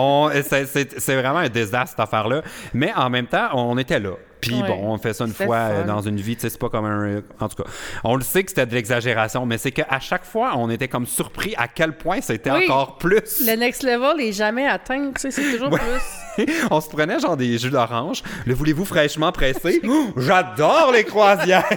c'est 0.44 1.16
vraiment 1.16 1.40
un 1.40 1.50
désastre, 1.50 1.92
cette 1.92 2.00
affaire-là. 2.00 2.42
Mais 2.74 2.92
en 2.96 3.10
même 3.10 3.28
temps, 3.28 3.50
on 3.54 3.78
était 3.78 4.00
là. 4.00 4.12
Puis 4.48 4.62
Ouais. 4.62 4.68
bon, 4.68 4.80
on 4.94 4.98
fait 4.98 5.14
ça 5.14 5.26
une 5.26 5.34
fois 5.34 5.56
euh, 5.56 5.84
dans 5.84 6.02
une 6.02 6.18
vie, 6.18 6.36
tu 6.36 6.42
sais, 6.42 6.50
c'est 6.50 6.60
pas 6.60 6.70
comme 6.70 6.86
un. 6.86 7.22
En 7.40 7.50
tout 7.50 7.64
cas, 7.64 7.70
on 8.04 8.16
le 8.16 8.22
sait 8.24 8.44
que 8.44 8.50
c'était 8.50 8.66
de 8.66 8.74
l'exagération, 8.74 9.46
mais 9.46 9.58
c'est 9.58 9.72
qu'à 9.72 10.00
chaque 10.00 10.26
fois, 10.26 10.54
on 10.56 10.70
était 10.70 10.88
comme 10.88 11.06
surpris 11.06 11.54
à 11.58 11.68
quel 11.68 11.94
point 11.98 12.22
c'était 12.22 12.52
Oui. 12.52 12.66
encore 12.66 12.98
plus. 12.98 13.46
Le 13.48 13.56
next 13.56 13.84
level 13.84 14.20
est 14.22 14.32
jamais 14.34 14.68
atteint, 14.68 15.12
tu 15.16 15.22
sais, 15.22 15.32
c'est 15.32 15.52
toujours 15.54 15.72
Ouais. 15.72 15.80
plus. 15.80 16.46
on 16.72 16.82
se 16.82 16.90
prenait 16.90 17.20
genre 17.20 17.38
des 17.38 17.58
jus 17.58 17.70
d'orange. 17.70 18.24
Le 18.46 18.54
voulez-vous 18.54 18.86
fraîchement 18.86 19.32
pressé? 19.32 19.82
J'adore 20.18 20.92
les 20.94 21.04
croisières! 21.04 21.64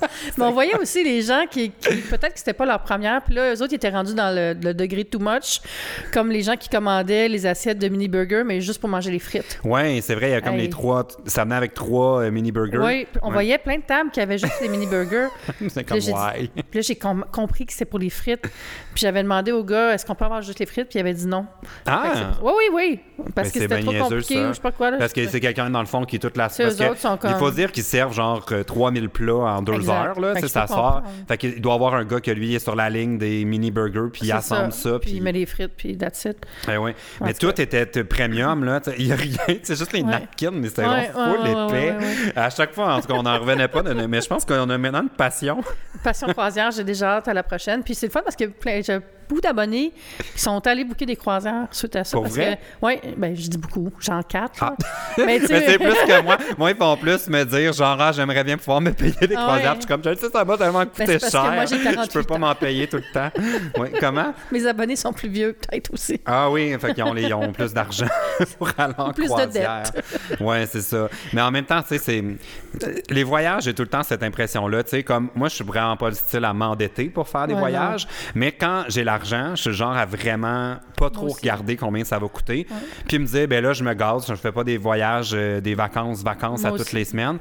Mais 0.38 0.44
on 0.44 0.52
voyait 0.52 0.76
aussi 0.76 1.02
les 1.04 1.22
gens 1.22 1.44
qui, 1.50 1.70
qui- 1.70 1.96
peut-être 1.96 2.32
que 2.34 2.38
c'était 2.38 2.52
pas 2.52 2.66
leur 2.66 2.80
première, 2.82 3.22
puis 3.22 3.34
là, 3.34 3.54
eux 3.54 3.62
autres, 3.62 3.72
ils 3.72 3.76
étaient 3.76 3.88
rendus 3.90 4.14
dans 4.14 4.34
le, 4.34 4.54
le 4.60 4.74
degré 4.74 5.04
too 5.04 5.18
much, 5.20 5.60
comme 6.12 6.30
les 6.30 6.42
gens 6.42 6.56
qui 6.56 6.68
commandaient 6.68 7.28
les 7.28 7.46
assiettes 7.46 7.78
de 7.78 7.88
mini 7.88 8.08
burger, 8.08 8.42
mais 8.44 8.60
juste 8.60 8.80
pour 8.80 8.88
manger 8.88 9.10
les 9.10 9.18
frites. 9.18 9.60
Ouais, 9.64 10.00
c'est 10.02 10.14
vrai, 10.14 10.28
il 10.30 10.32
y 10.32 10.34
a 10.34 10.40
comme 10.40 10.54
Hey. 10.54 10.62
les 10.62 10.70
trois. 10.70 11.06
Ça 11.26 11.44
venait 11.44 11.54
avec 11.56 11.74
trois 11.74 12.22
euh, 12.22 12.30
mini 12.30 12.50
burgers. 12.52 12.78
Oui, 12.78 13.06
on 13.22 13.28
Ouais. 13.28 13.32
voyait 13.34 13.58
plein 13.58 13.76
de 13.78 13.82
tables 13.82 14.10
qui 14.10 14.20
avaient 14.20 14.38
juste 14.38 14.60
des 14.60 14.68
mini 14.68 14.86
burgers. 14.86 15.28
c'est 15.68 15.84
comme 15.84 15.98
Puis 15.98 16.10
là, 16.10 16.32
j'ai 16.36 16.42
dit- 16.42 16.50
Puis 16.70 16.78
là, 16.78 16.80
j'ai 16.82 16.96
com- 16.96 17.24
compris 17.32 17.66
que 17.66 17.72
c'était 17.72 17.84
pour 17.84 17.98
les 17.98 18.10
frites. 18.10 18.42
Puis 18.42 18.96
j'avais 19.02 19.22
demandé 19.22 19.52
au 19.52 19.62
gars, 19.64 19.94
est-ce 19.94 20.04
qu'on 20.06 20.14
peut 20.14 20.24
avoir 20.24 20.42
juste 20.42 20.58
les 20.58 20.66
frites? 20.66 20.88
Puis 20.88 20.98
il 20.98 21.00
avait 21.00 21.14
dit 21.14 21.26
non. 21.26 21.46
Ah! 21.86 22.12
c'est- 22.14 22.44
Oui, 22.44 22.52
oui, 22.58 22.64
oui. 22.74 23.00
Parce 23.34 23.48
Mais 23.48 23.52
que 23.52 23.58
c'est 23.58 23.60
c'était 23.60 23.80
trop 23.80 23.92
compliqué, 24.08 24.34
ça. 24.34 24.40
ou 24.40 24.48
je 24.48 24.52
sais 24.54 24.60
pas 24.60 24.72
quoi. 24.72 24.90
Là, 24.90 24.96
Parce 24.98 25.12
que 25.12 25.26
c'est 25.28 25.40
quelqu'un 25.40 25.70
dans 25.70 25.80
le 25.80 25.86
fond 25.86 26.04
qui 26.04 26.16
est 26.16 26.18
toute 26.18 26.36
la 26.36 26.48
C'est 26.48 26.64
parce 26.64 26.76
que 26.76 27.28
Il 27.28 27.34
faut 27.34 27.50
dire 27.50 27.70
qu'ils 27.72 27.84
servent 27.84 28.14
genre 28.14 28.44
euh, 28.52 28.62
3000 28.64 29.08
plats 29.08 29.34
en 29.34 29.62
deux. 29.62 29.72
Heures, 29.90 30.20
là. 30.20 30.34
C'est 30.40 30.48
ça 30.48 30.66
sort. 30.66 30.76
comprendre. 30.76 31.02
Fait 31.28 31.38
qu'il 31.38 31.60
doit 31.60 31.72
y 31.72 31.74
avoir 31.74 31.94
un 31.94 32.04
gars 32.04 32.20
que 32.20 32.30
lui 32.30 32.54
est 32.54 32.58
sur 32.58 32.74
la 32.76 32.88
ligne 32.90 33.18
des 33.18 33.44
mini 33.44 33.70
burgers, 33.70 34.08
puis 34.12 34.22
il 34.24 34.32
assemble 34.32 34.72
ça. 34.72 34.98
Puis 34.98 35.10
puis 35.10 35.16
il 35.18 35.22
met 35.22 35.32
les 35.32 35.46
frites, 35.46 35.72
puis 35.76 35.96
that's 35.98 36.24
it. 36.24 36.36
Ben 36.66 36.78
oui. 36.78 36.92
Mais 37.20 37.34
tout 37.34 37.60
était 37.60 37.86
premium, 38.04 38.64
là. 38.64 38.80
Il 38.98 39.06
n'y 39.06 39.12
a 39.12 39.16
rien. 39.16 39.38
C'est 39.62 39.76
juste 39.78 39.92
les 39.92 40.02
Ouais. 40.02 40.10
napkins, 40.10 40.50
mais 40.52 40.68
c'était 40.68 40.86
Ouais, 40.86 41.08
vraiment 41.08 41.34
full 41.34 41.40
ouais, 41.42 41.54
ouais, 41.54 41.66
épais. 41.88 41.90
ouais, 41.92 42.04
ouais, 42.26 42.32
À 42.36 42.50
chaque 42.50 42.72
fois, 42.74 42.94
en 42.94 43.00
tout 43.00 43.08
cas, 43.08 43.14
on 43.14 43.22
n'en 43.22 43.38
revenait 43.38 43.68
pas. 43.68 43.82
de- 43.82 43.92
Mais 44.06 44.20
je 44.20 44.28
pense 44.28 44.44
qu'on 44.44 44.68
a 44.70 44.78
maintenant 44.78 45.02
une 45.02 45.08
passion. 45.08 45.60
Passion 46.02 46.28
croisière, 46.28 46.70
j'ai 46.70 46.84
déjà 46.84 47.16
hâte 47.16 47.28
à 47.28 47.34
la 47.34 47.42
prochaine. 47.42 47.82
Puis 47.82 47.94
c'est 47.94 48.06
le 48.06 48.12
fun 48.12 48.22
parce 48.22 48.36
que 48.36 48.44
plein, 48.46 48.80
je- 48.82 49.00
beaucoup 49.30 49.40
d'abonnés 49.40 49.92
qui 50.34 50.40
sont 50.40 50.64
allés 50.66 50.84
booker 50.84 51.06
des 51.06 51.16
croisières 51.16 51.68
suite 51.70 51.94
à 51.96 52.04
ça. 52.04 52.12
Pour 52.16 52.24
parce 52.24 52.34
vrai? 52.34 52.58
que, 52.80 52.86
ouais, 52.86 53.00
ben, 53.16 53.34
je 53.36 53.48
dis 53.48 53.58
beaucoup, 53.58 53.90
j'en 54.00 54.22
quatre. 54.22 54.62
Ah. 54.62 54.74
Mais 55.18 55.38
tu 55.46 55.46
Mais 55.52 55.66
c'est 55.66 55.78
plus 55.78 55.94
que 55.94 56.22
moi. 56.24 56.36
Moi, 56.58 56.70
ils 56.72 56.76
font 56.76 56.96
plus 56.96 57.28
me 57.28 57.44
dire, 57.44 57.72
genre, 57.72 57.96
ah, 58.00 58.12
j'aimerais 58.12 58.42
bien 58.44 58.56
pouvoir 58.58 58.80
me 58.80 58.90
payer 58.92 59.12
des 59.26 59.34
Ah 59.36 59.42
croisières. 59.42 59.70
ouais. 59.72 59.76
Je 59.76 59.80
suis 59.80 59.88
comme, 59.88 60.02
je 60.04 60.14
sais, 60.14 60.28
ça 60.30 60.44
m'a 60.44 60.56
tellement 60.58 60.84
coûté 60.84 61.06
Ben, 61.06 61.18
parce 61.20 61.24
que 61.24 61.30
cher. 61.30 61.52
moi, 61.52 61.64
je 61.66 61.76
peux 61.76 61.84
48 61.94 62.26
pas 62.26 62.38
m'en 62.38 62.54
payer 62.54 62.86
tout 62.88 62.96
le 62.96 63.12
temps. 63.12 63.30
Oui, 63.78 63.88
comment? 64.00 64.34
Mes 64.50 64.66
abonnés 64.66 64.96
sont 64.96 65.12
plus 65.12 65.28
vieux, 65.28 65.52
peut-être 65.54 65.92
aussi. 65.92 66.20
Ah 66.26 66.50
oui, 66.50 66.74
fait 66.80 66.94
qu'ils 66.94 67.04
ont, 67.04 67.14
ils 67.16 67.32
ont 67.32 67.52
plus 67.52 67.72
d'argent 67.72 68.06
pour 68.58 68.68
aller 68.76 68.94
en 68.98 69.12
Plus 69.12 69.24
de 69.24 69.28
croisière. 69.28 69.82
Ouais, 70.40 70.66
c'est 70.66 70.80
ça. 70.82 71.08
Mais 71.32 71.40
en 71.40 71.50
même 71.50 71.64
temps, 71.64 71.82
tu 71.82 71.96
sais, 71.96 71.98
c'est... 71.98 72.24
Les 73.10 73.22
voyages, 73.24 73.64
j'ai 73.64 73.74
tout 73.74 73.82
le 73.82 73.88
temps 73.88 74.02
cette 74.02 74.22
impression-là, 74.22 74.82
tu 74.82 74.90
sais, 74.90 75.02
comme... 75.02 75.28
Moi, 75.34 75.48
je 75.48 75.54
suis 75.56 75.64
vraiment 75.64 75.96
pas 75.96 76.08
le 76.08 76.14
style 76.14 76.44
à 76.44 76.52
m'endetter 76.52 77.04
pour 77.06 77.28
faire 77.28 77.46
des 77.46 77.54
Ouais, 77.54 77.60
voyages, 77.60 78.06
mais 78.34 78.52
quand 78.52 78.84
j'ai 78.88 79.04
l'argent, 79.20 79.56
je 79.56 79.62
suis 79.62 79.72
genre 79.72 79.96
à 79.96 80.06
vraiment 80.06 80.76
pas 80.96 81.10
trop 81.10 81.28
regarder 81.28 81.76
combien 81.76 82.04
ça 82.04 82.18
va 82.18 82.28
coûter. 82.28 82.66
Puis 83.06 83.18
me 83.18 83.26
dire, 83.26 83.48
ben 83.48 83.62
là, 83.62 83.72
je 83.72 83.84
me 83.84 83.94
gaz, 83.94 84.26
je 84.28 84.34
fais 84.34 84.52
pas 84.52 84.64
des 84.64 84.78
voyages, 84.78 85.32
euh, 85.34 85.60
des 85.60 85.74
vacances, 85.74 86.22
vacances 86.22 86.62
Moi 86.62 86.68
à 86.68 86.72
toutes 86.72 86.82
aussi. 86.82 86.96
les 86.96 87.04
semaines. 87.04 87.38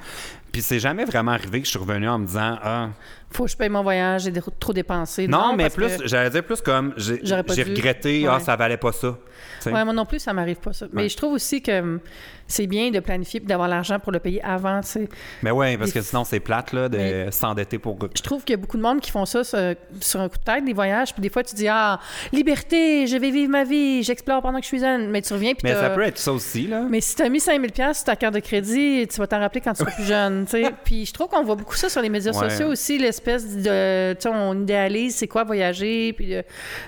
Puis 0.52 0.62
c'est 0.62 0.80
jamais 0.80 1.06
vraiment 1.06 1.32
arrivé 1.32 1.60
que 1.60 1.66
je 1.66 1.72
suis 1.72 1.80
revenu 1.80 2.08
en 2.08 2.20
me 2.20 2.26
disant, 2.26 2.58
ah... 2.64 2.90
Faut 3.32 3.46
que 3.46 3.52
je 3.52 3.58
paye 3.58 3.70
mon 3.70 3.84
voyage, 3.84 4.24
j'ai 4.24 4.34
trop 4.60 4.74
dépensé. 4.74 5.28
Non, 5.28 5.56
mais 5.56 5.70
plus, 5.70 5.92
j'allais 6.06 6.30
dire 6.30 6.44
plus 6.44 6.62
comme, 6.62 6.94
j'ai 6.98 7.20
regretté, 7.36 8.26
ah, 8.28 8.36
Ouais. 8.36 8.40
ça 8.40 8.56
valait 8.56 8.78
pas 8.78 8.92
ça. 8.92 9.18
Tu 9.58 9.64
sais. 9.64 9.72
Ouais, 9.72 9.84
moi 9.84 9.94
non 9.94 10.06
plus, 10.06 10.20
ça 10.20 10.34
m'arrive 10.34 10.58
pas 10.58 10.74
ça. 10.74 10.88
Mais 10.94 11.10
je 11.10 11.18
trouve 11.18 11.34
aussi 11.34 11.62
que 11.62 11.80
hum, 11.80 12.00
c'est 12.48 12.66
bien 12.66 12.90
de 12.90 13.00
planifier 13.00 13.40
et 13.42 13.46
d'avoir 13.46 13.68
l'argent 13.68 14.00
pour 14.00 14.12
le 14.12 14.20
payer 14.20 14.42
avant, 14.44 14.82
tu 14.82 14.88
sais. 14.88 15.10
Mais 15.44 15.52
ouais, 15.52 15.78
parce 15.78 15.92
que 15.92 16.02
sinon, 16.02 16.24
c'est 16.24 16.40
plate 16.40 16.74
là, 16.74 16.90
de 16.90 17.28
s'endetter 17.32 17.78
pour. 17.78 17.98
Je 18.16 18.22
trouve 18.22 18.44
qu'il 18.44 18.54
y 18.54 18.56
a 18.56 18.58
beaucoup 18.58 18.78
de 18.78 18.82
monde 18.82 19.00
qui 19.00 19.12
font 19.12 19.26
ça 19.26 19.44
sur, 19.44 19.58
un 19.60 20.30
coup 20.30 20.38
de 20.38 20.44
tête, 20.44 20.66
des 20.66 20.74
voyages, 20.74 21.14
puis 21.14 21.22
des 21.22 21.30
fois 21.30 21.44
tu 21.44 21.56
dis 21.56 21.68
ah 21.68 22.00
liberté, 22.34 23.06
je 23.08 23.18
vais 23.18 23.30
vivre 23.32 23.52
ma 23.52 23.64
vie, 23.64 24.02
j'explore 24.04 24.42
pendant 24.42 24.58
que 24.58 24.64
je 24.64 24.70
suis 24.70 24.80
jeune, 24.80 25.10
mais 25.10 25.22
tu 25.22 25.34
reviens 25.34 25.54
puis 25.54 25.62
Mais 25.64 25.76
ça 25.76 25.92
peut 25.92 26.02
être 26.02 26.18
ça 26.18 26.34
aussi, 26.34 26.68
là. 26.68 26.86
mais 26.90 27.02
si 27.02 27.16
tu 27.16 27.22
as 27.22 27.30
mis 27.30 27.40
5000 27.40 27.72
pièces 27.72 27.98
sur 27.98 28.06
ta 28.06 28.16
carte 28.16 28.34
de 28.34 28.40
crédit, 28.40 29.08
tu 29.08 29.18
vas 29.18 29.28
t'en 29.28 29.40
rappeler 29.40 29.62
quand 29.62 29.74
tu 29.74 29.84
seras 29.84 29.92
plus 29.92 30.04
jeune, 30.06 30.46
tu 30.46 30.52
sais. 30.52 30.72
Puis 30.84 31.06
je 31.06 31.14
trouve 31.14 31.28
qu'on 31.28 31.44
voit 31.44 31.56
beaucoup 31.56 31.76
ça 31.76 31.90
sur 31.90 32.02
les 32.02 32.10
médias 32.10 32.34
sociaux 32.34 32.70
aussi, 32.70 32.98
l'espèce 33.26 33.58
de 33.58 34.14
tu 34.14 34.22
sais 34.22 34.30
on 34.30 34.62
idéalise 34.62 35.16
c'est 35.16 35.28
quoi 35.28 35.44
voyager 35.44 36.14
puis 36.14 36.28
de, 36.28 36.44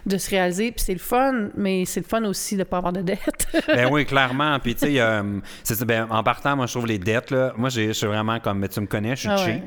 de 0.05 0.17
se 0.17 0.29
réaliser, 0.29 0.71
puis 0.71 0.83
c'est 0.83 0.93
le 0.93 0.99
fun, 0.99 1.49
mais 1.55 1.85
c'est 1.85 1.99
le 1.99 2.05
fun 2.05 2.23
aussi 2.25 2.55
de 2.55 2.63
pas 2.63 2.77
avoir 2.77 2.93
de 2.93 3.01
dette. 3.01 3.47
ben 3.67 3.89
oui, 3.91 4.05
clairement. 4.05 4.59
Puis, 4.59 4.75
tu 4.75 4.87
sais, 4.87 4.99
euh, 4.99 5.39
ben, 5.85 6.07
en 6.09 6.23
partant, 6.23 6.55
moi, 6.55 6.65
je 6.65 6.73
trouve 6.73 6.87
les 6.87 6.97
dettes, 6.99 7.31
là. 7.31 7.53
Moi, 7.57 7.69
je 7.69 7.91
suis 7.91 8.07
vraiment 8.07 8.39
comme, 8.39 8.59
mais 8.59 8.67
tu 8.67 8.79
me 8.81 8.87
connais, 8.87 9.15
je 9.15 9.21
suis 9.21 9.29
Ah 9.29 9.35
ouais. 9.45 9.63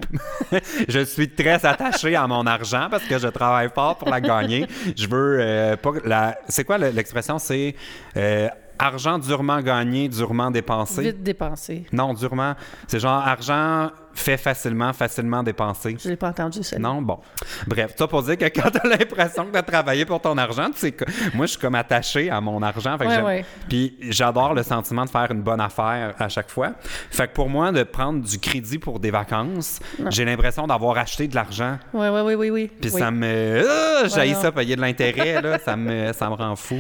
cheap. 0.51 0.65
je 0.89 1.05
suis 1.05 1.29
très 1.31 1.65
attaché 1.65 2.15
à 2.17 2.27
mon 2.27 2.47
argent 2.47 2.89
parce 2.91 3.05
que 3.05 3.19
je 3.19 3.29
travaille 3.29 3.71
fort 3.75 3.97
pour 3.97 4.09
la 4.09 4.21
gagner. 4.21 4.67
Je 4.97 5.07
veux 5.07 5.39
euh, 5.41 5.77
pas. 5.77 5.93
La... 6.05 6.39
C'est 6.49 6.65
quoi 6.65 6.79
le- 6.79 6.91
l'expression? 6.91 7.39
C'est 7.39 7.75
euh, 8.17 8.49
argent 8.79 9.19
durement 9.19 9.61
gagné, 9.61 10.09
durement 10.09 10.51
dépensé. 10.51 11.03
Vite 11.03 11.23
dépensé. 11.23 11.87
Non, 11.93 12.15
durement. 12.15 12.55
C'est 12.89 13.01
genre 13.01 13.27
argent 13.27 13.91
fait 14.15 14.37
facilement, 14.37 14.93
facilement 14.93 15.43
dépensé. 15.43 15.97
Je 16.03 16.09
l'ai 16.09 16.17
pas 16.17 16.29
entendu 16.29 16.63
ça. 16.63 16.79
Non, 16.79 17.03
bon. 17.03 17.19
Bref, 17.67 17.95
ça 17.97 18.07
pour 18.07 18.23
dire 18.23 18.39
que 18.39 18.45
quand 18.47 18.71
t'as 18.71 18.89
l'impression 18.89 19.47
que 19.47 19.53
t'as 19.53 19.63
travaillé 19.63 20.05
pour 20.05 20.21
ton 20.21 20.37
argent, 20.39 20.71
tu 20.73 20.79
sais, 20.79 20.97
moi, 21.35 21.47
je 21.47 21.53
suis 21.53 21.61
comme 21.61 21.75
attaché 21.75 22.31
à 22.31 22.41
mon 22.41 22.63
argent. 22.63 22.97
Fait 22.99 23.05
que 23.07 23.15
Ouais, 23.15 23.23
ouais. 23.23 23.45
Puis 23.69 23.97
j'adore 24.11 24.55
le 24.55 24.63
sentiment 24.63 25.05
de 25.05 25.11
faire 25.11 25.31
une 25.31 25.43
bonne 25.43 25.61
affaire 25.61 26.15
à 26.19 26.29
chaque 26.29 26.51
fois. 26.51 26.73
Fait 27.11 27.29
que 27.29 27.33
pour 27.33 27.49
moi, 27.49 27.73
de 27.73 27.83
prendre 27.83 28.23
du 28.23 28.39
crédit 28.39 28.79
pour 28.79 29.01
des 29.01 29.11
vacances, 29.11 29.81
j'ai 30.11 30.25
l'impression 30.25 30.67
d'avoir 30.67 30.99
acheté 30.99 31.29
de 31.29 31.35
l'argent. 31.35 31.79
Oui, 31.93 32.07
oui, 32.09 32.21
oui, 32.21 32.35
oui, 32.35 32.51
oui. 32.51 32.71
Puis 32.81 32.91
oui. 32.93 33.01
ça 33.01 33.11
me... 33.11 33.63
Ah, 33.69 34.03
non. 34.05 34.41
ça, 34.41 34.53
payer 34.53 34.77
de 34.77 34.81
l'intérêt, 34.81 35.41
là. 35.41 35.59
Ça 35.59 35.77
me, 35.77 36.13
ça 36.13 36.29
me 36.29 36.35
rend 36.35 36.57
fou. 36.57 36.77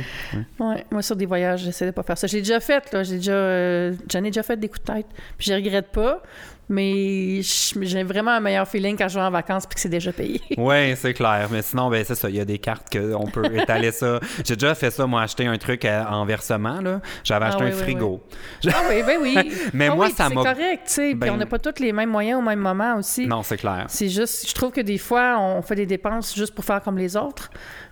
Ouais, 0.59 0.85
moi, 0.91 1.03
sur 1.03 1.17
des 1.17 1.27
voyages, 1.27 1.61
j'essaie 1.61 1.87
de 1.87 1.91
pas 1.91 2.03
faire 2.03 2.19
ça. 2.19 2.27
J'ai 2.27 2.39
déjà 2.39 2.61
fait, 2.61 2.93
là. 2.93 3.03
J'ai 3.03 3.17
déjà, 3.17 3.33
euh, 3.33 3.95
j'en 4.11 4.21
ai 4.21 4.31
déjà 4.31 4.43
fait 4.43 4.57
des 4.57 4.69
coups 4.69 4.85
de 4.85 4.93
tête. 4.93 5.07
Puis 5.39 5.49
je 5.49 5.55
regrette 5.55 5.89
pas, 5.89 6.23
mais 6.69 7.41
j'ai 7.43 8.03
vraiment 8.03 8.33
un 8.33 8.41
meilleur 8.41 8.67
feeling 8.67 8.97
quand 8.97 9.09
je 9.09 9.19
vais 9.19 9.25
en 9.25 9.31
vacances 9.31 9.67
puis 9.67 9.75
que 9.75 9.81
c'est 9.81 9.89
déjà 9.89 10.13
payé. 10.13 10.41
Oui, 10.57 10.95
c'est 10.97 11.13
clair. 11.15 11.49
Mais 11.51 11.63
sinon, 11.63 11.91
ben, 11.91 12.05
c'est 12.07 12.15
ça. 12.15 12.29
Il 12.31 12.37
y 12.37 12.41
a 12.41 12.45
des 12.45 12.59
cartes 12.59 12.87
qu'on 12.97 13.27
peut 13.27 13.45
étaler 13.59 13.93
ça. 13.93 14.21
J'ai 14.45 14.57
déjà 14.57 14.75
fait 14.75 14.91
ça, 14.91 15.07
moi, 15.07 15.23
acheter 15.23 15.47
un 15.47 15.59
truc 15.59 15.85
à- 15.85 16.09
en 16.11 16.25
versement. 16.25 16.81
là. 16.81 17.01
J'avais 17.23 17.47
Ah 17.47 17.49
acheté 17.49 17.65
oui, 17.65 17.71
un 17.71 17.75
oui, 17.75 17.83
frigo. 17.83 18.23
Ah 18.69 18.83
oui, 18.89 19.03
ben 19.07 19.19
oui. 19.21 19.53
Mais 19.75 19.89
Ah 19.91 19.95
moi, 19.95 20.07
oui, 20.07 20.13
ça 20.17 20.29
m'a- 20.29 20.43
C'est 20.43 20.55
correct, 20.55 20.83
tu 20.87 20.93
sais. 20.93 21.03
Puis 21.11 21.15
Ben- 21.17 21.31
on 21.33 21.37
n'a 21.37 21.47
pas 21.47 21.59
tous 21.59 21.81
les 21.83 21.93
mêmes 21.93 22.11
moyens 22.11 22.39
au 22.39 22.43
même 22.43 22.61
moment 22.61 22.97
aussi. 22.97 23.27
Non, 23.27 23.43
c'est 23.43 23.57
clair. 23.59 23.85
C'est 23.89 24.09
juste, 24.09 24.49
je 24.49 24.55
trouve 24.55 24.71
que 24.73 24.81
des 24.81 24.99
fois, 24.99 25.39
on 25.39 25.61
fait 25.63 25.75
des 25.75 25.87
dépenses 25.87 26.35
juste 26.35 26.55
pour 26.55 26.65
faire 26.65 26.81
comme 26.83 26.97
les 26.99 27.17
autres. 27.17 27.51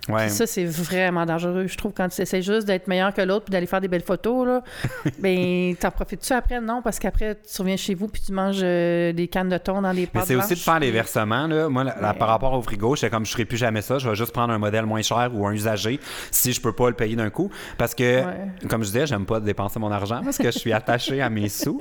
Ouais. 0.09 0.27
Ça, 0.27 0.45
c'est 0.45 0.65
vraiment 0.65 1.25
dangereux, 1.25 1.67
je 1.67 1.77
trouve, 1.77 1.93
quand 1.95 2.09
tu 2.09 2.21
essaies 2.21 2.41
juste 2.41 2.67
d'être 2.67 2.87
meilleur 2.87 3.13
que 3.13 3.21
l'autre 3.21 3.45
puis 3.45 3.51
d'aller 3.53 3.67
faire 3.67 3.79
des 3.79 3.87
belles 3.87 4.03
photos, 4.03 4.45
là. 4.45 4.61
ben, 5.19 5.75
t'en 5.79 5.91
profites-tu 5.91 6.33
après? 6.33 6.59
Non, 6.59 6.81
parce 6.81 6.99
qu'après, 6.99 7.35
tu 7.35 7.61
reviens 7.61 7.77
chez 7.77 7.95
vous 7.95 8.07
puis 8.09 8.21
tu 8.21 8.33
manges 8.33 8.59
euh, 8.63 9.13
des 9.13 9.27
cannes 9.29 9.47
de 9.49 9.57
thon 9.57 9.81
dans 9.81 9.91
les 9.91 10.01
Mais 10.01 10.07
pâtes 10.07 10.25
c'est 10.27 10.35
aussi 10.35 10.55
de 10.55 10.59
faire 10.59 10.79
les 10.79 10.91
versements. 10.91 11.47
Là. 11.47 11.69
Moi, 11.69 11.83
Ouais. 11.85 11.91
par 12.19 12.27
rapport 12.27 12.53
au 12.53 12.61
frigo, 12.61 12.95
j'étais 12.95 13.09
comme 13.09 13.25
je 13.25 13.37
ne 13.37 13.43
plus 13.45 13.57
jamais 13.57 13.81
ça. 13.81 13.97
Je 13.97 14.09
vais 14.09 14.15
juste 14.15 14.31
prendre 14.33 14.51
un 14.53 14.57
modèle 14.57 14.85
moins 14.85 15.01
cher 15.01 15.29
ou 15.33 15.47
un 15.47 15.53
usagé 15.53 15.99
si 16.31 16.51
je 16.51 16.59
peux 16.61 16.73
pas 16.73 16.89
le 16.89 16.95
payer 16.95 17.15
d'un 17.15 17.29
coup. 17.29 17.49
Parce 17.77 17.95
que, 17.95 18.03
Ouais. 18.25 18.33
comme 18.69 18.83
je 18.83 18.87
disais, 18.91 19.05
j'aime 19.07 19.25
pas 19.25 19.39
dépenser 19.39 19.79
mon 19.79 19.91
argent 19.91 20.21
parce 20.23 20.37
que 20.37 20.51
je 20.51 20.57
suis 20.59 20.73
attaché 20.73 21.21
à 21.21 21.29
mes 21.29 21.47
sous. 21.49 21.79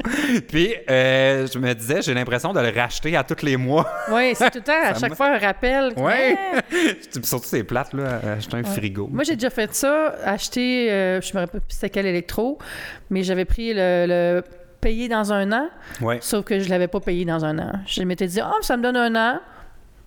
Puis, 0.49 0.75
euh, 0.89 1.47
je 1.53 1.59
me 1.59 1.73
disais, 1.75 2.03
j'ai 2.03 2.15
l'impression 2.15 2.53
de 2.53 2.61
le 2.61 2.69
racheter 2.71 3.17
à 3.17 3.25
tous 3.25 3.43
les 3.45 3.57
mois. 3.57 3.89
Oui, 4.13 4.33
c'est 4.35 4.51
tout 4.51 4.59
le 4.59 4.65
temps, 4.65 4.73
à 4.85 4.95
chaque 4.99 5.11
me- 5.11 5.17
fois, 5.17 5.35
un 5.35 5.39
rappel. 5.39 5.93
Ouais. 5.97 6.37
Puis 6.69 6.99
Surtout, 7.23 7.47
c'est 7.49 7.65
plate, 7.65 7.93
là, 7.95 8.12
acheter 8.17 8.57
un 8.57 8.65
frigo. 8.65 9.09
Moi, 9.13 9.25
j'ai 9.25 9.35
déjà 9.35 9.51
fait 9.51 9.75
ça, 9.75 10.15
acheter, 10.25 10.91
euh, 10.91 11.21
je 11.21 11.35
me 11.35 11.41
rappelle 11.41 11.61
plus 11.61 11.75
c'était 11.75 11.91
quel 11.91 12.07
électro, 12.07 12.59
mais 13.11 13.23
j'avais 13.23 13.45
pris 13.45 13.73
le, 13.75 14.07
le 14.09 14.43
payer 14.81 15.09
dans 15.09 15.33
un 15.33 15.53
an, 15.53 15.69
Ouais. 16.01 16.19
sauf 16.21 16.45
que 16.45 16.59
je 16.61 16.69
l'avais 16.69 16.89
pas 16.89 17.01
payé 17.01 17.25
dans 17.25 17.45
un 17.45 17.59
an. 17.59 17.73
Je 17.87 18.03
m'étais 18.03 18.27
dit, 18.27 18.41
ah, 18.41 18.53
ça 18.63 18.77
me 18.77 18.83
donne 18.83 18.97
un 18.97 19.15
an. 19.15 19.41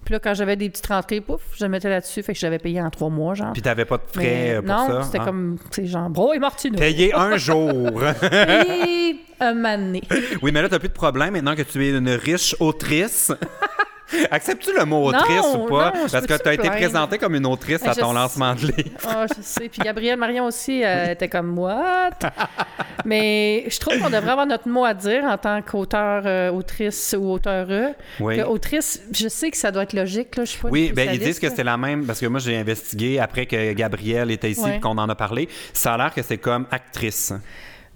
Puis 0.03 0.11
là, 0.13 0.19
quand 0.19 0.35
j'avais 0.35 0.55
des 0.55 0.69
petites 0.69 0.85
rentrées, 0.85 1.19
pouf, 1.19 1.41
je 1.57 1.63
le 1.63 1.69
mettais 1.69 1.89
là-dessus, 1.89 2.21
fait 2.21 2.33
que 2.33 2.39
je 2.39 2.45
l'avais 2.45 2.59
payé 2.59 2.79
en 2.79 2.91
trois 2.91 3.09
mois, 3.09 3.33
genre. 3.33 3.53
Puis, 3.53 3.63
t'avais 3.63 3.85
pas 3.85 3.97
de 3.97 4.03
frais 4.13 4.21
Mais 4.23 4.51
euh, 4.53 4.61
pour 4.61 4.69
non, 4.75 4.87
ça. 4.87 5.01
c'était 5.03 5.19
hein? 5.19 5.25
comme, 5.25 5.57
tu 5.71 5.81
sais, 5.81 5.87
genre, 5.87 6.09
bro 6.11 6.33
et 6.33 6.37
Martino. 6.39 6.77
Payer 6.77 7.11
un 7.15 7.37
jour. 7.37 8.03
Et 8.69 9.15
un 9.39 9.53
mané. 9.55 10.01
oui, 10.43 10.51
mais 10.53 10.61
là, 10.61 10.69
t'as 10.69 10.77
plus 10.77 10.89
de 10.89 10.93
problème 10.93 11.33
maintenant 11.33 11.55
que 11.55 11.63
tu 11.63 11.83
es 11.83 11.89
une 11.89 12.09
riche 12.09 12.55
autrice. 12.59 13.31
Acceptes-tu 14.31 14.71
le 14.77 14.85
mot 14.85 15.11
Non, 15.11 15.17
autrice 15.17 15.41
ou 15.55 15.65
pas? 15.67 15.91
non, 15.95 16.05
Parce 16.11 16.25
que 16.27 16.37
tu 16.41 16.49
as 16.49 16.53
été 16.53 16.69
présentée 16.69 17.17
comme 17.17 17.35
une 17.35 17.45
autrice 17.45 17.81
Ben, 17.81 17.89
à 17.89 17.95
ton 17.95 18.09
sais. 18.09 18.13
lancement 18.13 18.53
de 18.55 18.67
livre. 18.67 18.99
Ah, 19.07 19.25
je 19.27 19.41
sais. 19.41 19.67
Puis 19.69 19.81
Gabrielle 19.81 20.17
Marion 20.17 20.45
aussi, 20.45 20.81
elle 20.81 21.11
était 21.11 21.27
comme 21.29 21.57
what? 21.57 22.11
Mais 23.05 23.65
je 23.67 23.79
trouve 23.79 23.97
qu'on 23.99 24.09
devrait 24.09 24.31
avoir 24.31 24.45
notre 24.45 24.67
mot 24.67 24.85
à 24.85 24.93
dire 24.93 25.23
en 25.25 25.37
tant 25.37 25.61
qu'auteur, 25.61 26.23
euh, 26.25 26.51
autrice 26.51 27.15
ou 27.17 27.31
auteureux. 27.31 27.89
Oui. 28.19 28.41
Autrice, 28.41 29.01
je 29.11 29.27
sais 29.27 29.51
que 29.51 29.57
ça 29.57 29.71
doit 29.71 29.83
être 29.83 29.93
logique, 29.93 30.35
là. 30.35 30.45
Je 30.45 30.51
suis 30.51 30.61
pas 30.61 30.69
Oui, 30.69 30.91
ben 30.95 31.09
ils 31.13 31.19
disent 31.19 31.39
que 31.39 31.49
c'est 31.49 31.63
la 31.63 31.77
même 31.77 32.05
parce 32.05 32.19
que 32.19 32.25
moi 32.27 32.39
j'ai 32.39 32.57
investigué 32.57 33.19
après 33.19 33.45
que 33.45 33.73
Gabrielle 33.73 34.31
était 34.31 34.51
ici 34.51 34.61
Ouais. 34.61 34.77
et 34.77 34.79
qu'on 34.79 34.97
en 34.97 35.09
a 35.09 35.15
parlé. 35.15 35.47
Ça 35.73 35.93
a 35.93 35.97
l'air 35.97 36.13
que 36.13 36.21
c'est 36.21 36.37
comme 36.37 36.65
actrice. 36.71 37.33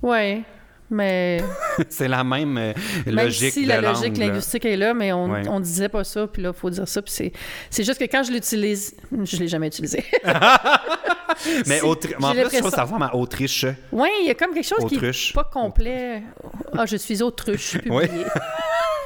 Oui, 0.01 0.43
mais 0.89 1.41
c'est 1.89 2.07
la 2.07 2.23
même 2.23 2.57
euh, 2.57 2.73
même 3.05 3.15
logique 3.25 3.53
si 3.53 3.63
de 3.63 3.69
la 3.69 3.81
logique 3.81 4.17
linguistique 4.17 4.65
est 4.65 4.77
là, 4.77 4.93
mais 4.93 5.11
on, 5.13 5.29
Ouais. 5.29 5.43
on 5.49 5.59
disait 5.59 5.89
pas 5.89 6.03
ça, 6.03 6.27
puis 6.27 6.41
là, 6.41 6.51
il 6.55 6.59
faut 6.59 6.69
dire 6.69 6.87
ça. 6.87 7.01
Puis 7.01 7.31
c'est, 7.69 7.83
juste 7.83 7.99
que 7.99 8.05
quand 8.05 8.23
je 8.23 8.31
l'utilise, 8.31 8.95
je 9.23 9.37
l'ai 9.37 9.47
jamais 9.47 9.67
utilisé. 9.67 10.03
Mais 10.23 11.63
C'est- 11.63 11.81
Autri- 11.83 12.15
mais 12.19 12.25
en 12.25 12.31
plus, 12.31 12.57
je 12.57 12.69
ça 12.69 12.83
ressemble 12.83 13.03
à 13.03 13.15
Autriche. 13.15 13.65
Oui, 13.91 14.09
il 14.21 14.27
y 14.27 14.31
a 14.31 14.33
comme 14.35 14.53
quelque 14.53 14.67
chose 14.67 14.89
qui 14.89 14.95
est 14.95 15.33
pas 15.33 15.43
complet. 15.45 16.23
Ah, 16.77 16.85
je 16.85 16.97
suis 16.97 17.21
autruche, 17.21 17.77
Oui. 17.89 18.05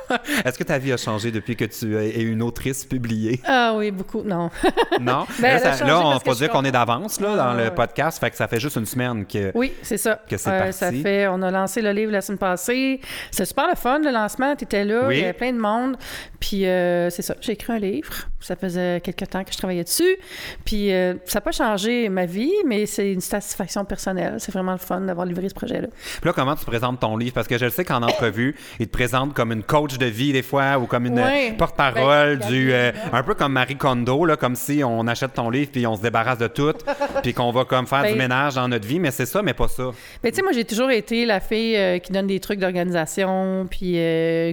Est-ce 0.46 0.58
que 0.58 0.64
ta 0.64 0.78
vie 0.78 0.92
a 0.94 0.98
changé 0.98 1.32
depuis 1.32 1.56
que 1.56 1.66
tu 1.66 1.98
es 1.98 2.22
une 2.22 2.42
autrice 2.42 2.86
publiée? 2.86 3.42
Ah 3.46 3.74
oui, 3.76 3.92
beaucoup. 3.92 4.22
Non. 4.24 4.50
Non? 5.02 5.26
Ben, 5.40 5.54
là, 5.62 5.74
ça- 5.76 5.86
là, 5.86 6.00
on 6.06 6.20
peut 6.20 6.34
dire 6.36 6.50
qu'on 6.50 6.64
est 6.64 6.72
d'avance 6.72 7.20
là, 7.20 7.36
dans 7.36 7.44
Ah, 7.50 7.54
le 7.58 7.64
ouais. 7.64 7.72
podcast, 7.72 8.20
fait 8.20 8.30
que 8.30 8.36
ça 8.38 8.48
fait 8.48 8.60
juste 8.60 8.76
une 8.78 8.86
semaine 8.86 9.26
que... 9.26 9.52
Oui, 9.56 9.74
c'est 9.82 9.98
ça. 9.98 10.20
Que 10.30 10.38
c'est 10.38 10.50
Euh, 10.50 10.72
Ça 10.72 10.86
parti. 10.88 11.02
fait, 11.02 11.28
on 11.28 11.42
a 11.42 11.52
lancé 11.52 11.82
le 11.82 11.92
livre 11.92 12.12
la 12.12 12.22
semaine 12.22 12.38
passée. 12.38 13.02
C'était 13.32 13.46
super 13.46 13.68
le 13.70 13.76
fun, 13.76 14.00
le 14.00 14.12
lancement. 14.12 14.56
Tu 14.56 14.64
étais 14.66 14.86
là, 14.86 15.08
Oui. 15.08 15.16
il 15.18 15.22
y 15.22 15.24
avait 15.24 15.34
plein 15.34 15.52
de 15.52 15.58
monde. 15.60 15.98
Puis 16.40 16.66
euh, 16.68 17.10
c'est 17.10 17.22
ça, 17.22 17.36
j'ai 17.42 17.54
écrit 17.54 17.74
un 17.74 17.80
livre. 17.80 18.14
Ça 18.44 18.56
faisait 18.56 19.02
quelques 19.02 19.30
temps 19.30 19.44
que 19.44 19.52
je 19.52 19.58
travaillais 19.58 19.84
dessus. 19.84 20.18
Puis 20.66 20.92
euh, 20.94 21.14
ça 21.26 21.38
n'a 21.38 21.42
pas 21.42 21.52
changé 21.52 22.10
ma 22.10 22.26
vie, 22.26 22.52
mais 22.66 22.86
c'est 22.86 23.12
une 23.12 23.22
satisfaction 23.22 23.86
personnelle. 23.86 24.36
C'est 24.40 24.52
vraiment 24.52 24.74
le 24.74 24.78
fun 24.78 25.02
d'avoir 25.02 25.26
livré 25.26 25.50
ce 25.50 25.54
projet-là. 25.54 25.88
Puis 25.88 26.26
là, 26.26 26.34
comment 26.34 26.56
tu 26.56 26.66
présentes 26.66 27.00
ton 27.00 27.18
livre? 27.18 27.34
Parce 27.34 27.48
que 27.48 27.58
je 27.58 27.66
le 27.66 27.72
sais 27.72 27.86
qu'en 27.86 28.02
entrevue, 28.04 28.56
ils 28.80 28.88
te 28.88 28.92
présentent 28.92 29.34
comme 29.34 29.52
une 29.52 29.64
coach 29.64 29.98
de 29.98 30.06
vie 30.06 30.34
des 30.34 30.42
fois 30.42 30.78
ou 30.78 30.86
comme 30.86 31.06
une 31.06 31.20
euh, 31.20 31.52
porte-parole 31.58 32.38
Ben, 32.40 32.48
du... 32.50 32.72
euh, 32.74 32.92
un 33.12 33.24
peu 33.24 33.34
comme 33.34 33.54
Marie 33.54 33.76
Kondo, 33.78 34.26
là, 34.26 34.36
comme 34.36 34.56
si 34.56 34.84
on 34.84 35.08
achète 35.08 35.34
ton 35.34 35.50
livre 35.50 35.72
puis 35.72 35.88
on 35.88 35.96
se 35.96 36.02
débarrasse 36.02 36.38
de 36.38 36.48
tout 36.48 36.74
puis 37.24 37.34
qu'on 37.34 37.52
va 37.52 37.66
comme 37.66 37.88
faire 37.88 38.04
du 38.04 38.10
Ben- 38.10 38.18
ménage 38.18 38.56
dans 38.56 38.68
notre 38.68 38.88
vie, 38.88 39.00
mais 39.00 39.12
c'est 39.12 39.26
ça, 39.26 39.42
mais 39.42 39.54
pas 39.54 39.68
ça. 39.68 39.92
Mais 40.24 40.32
tu 40.32 40.38
sais, 40.38 40.42
moi, 40.42 40.52
j'ai 40.52 40.66
toujours 40.66 40.92
été 40.92 41.26
la 41.26 41.40
fille 41.40 41.76
euh, 41.78 42.00
qui 42.00 42.12
donne 42.12 42.28
des 42.28 42.40
trucs 42.40 42.60
d'organisation, 42.60 43.68
puis 43.70 43.98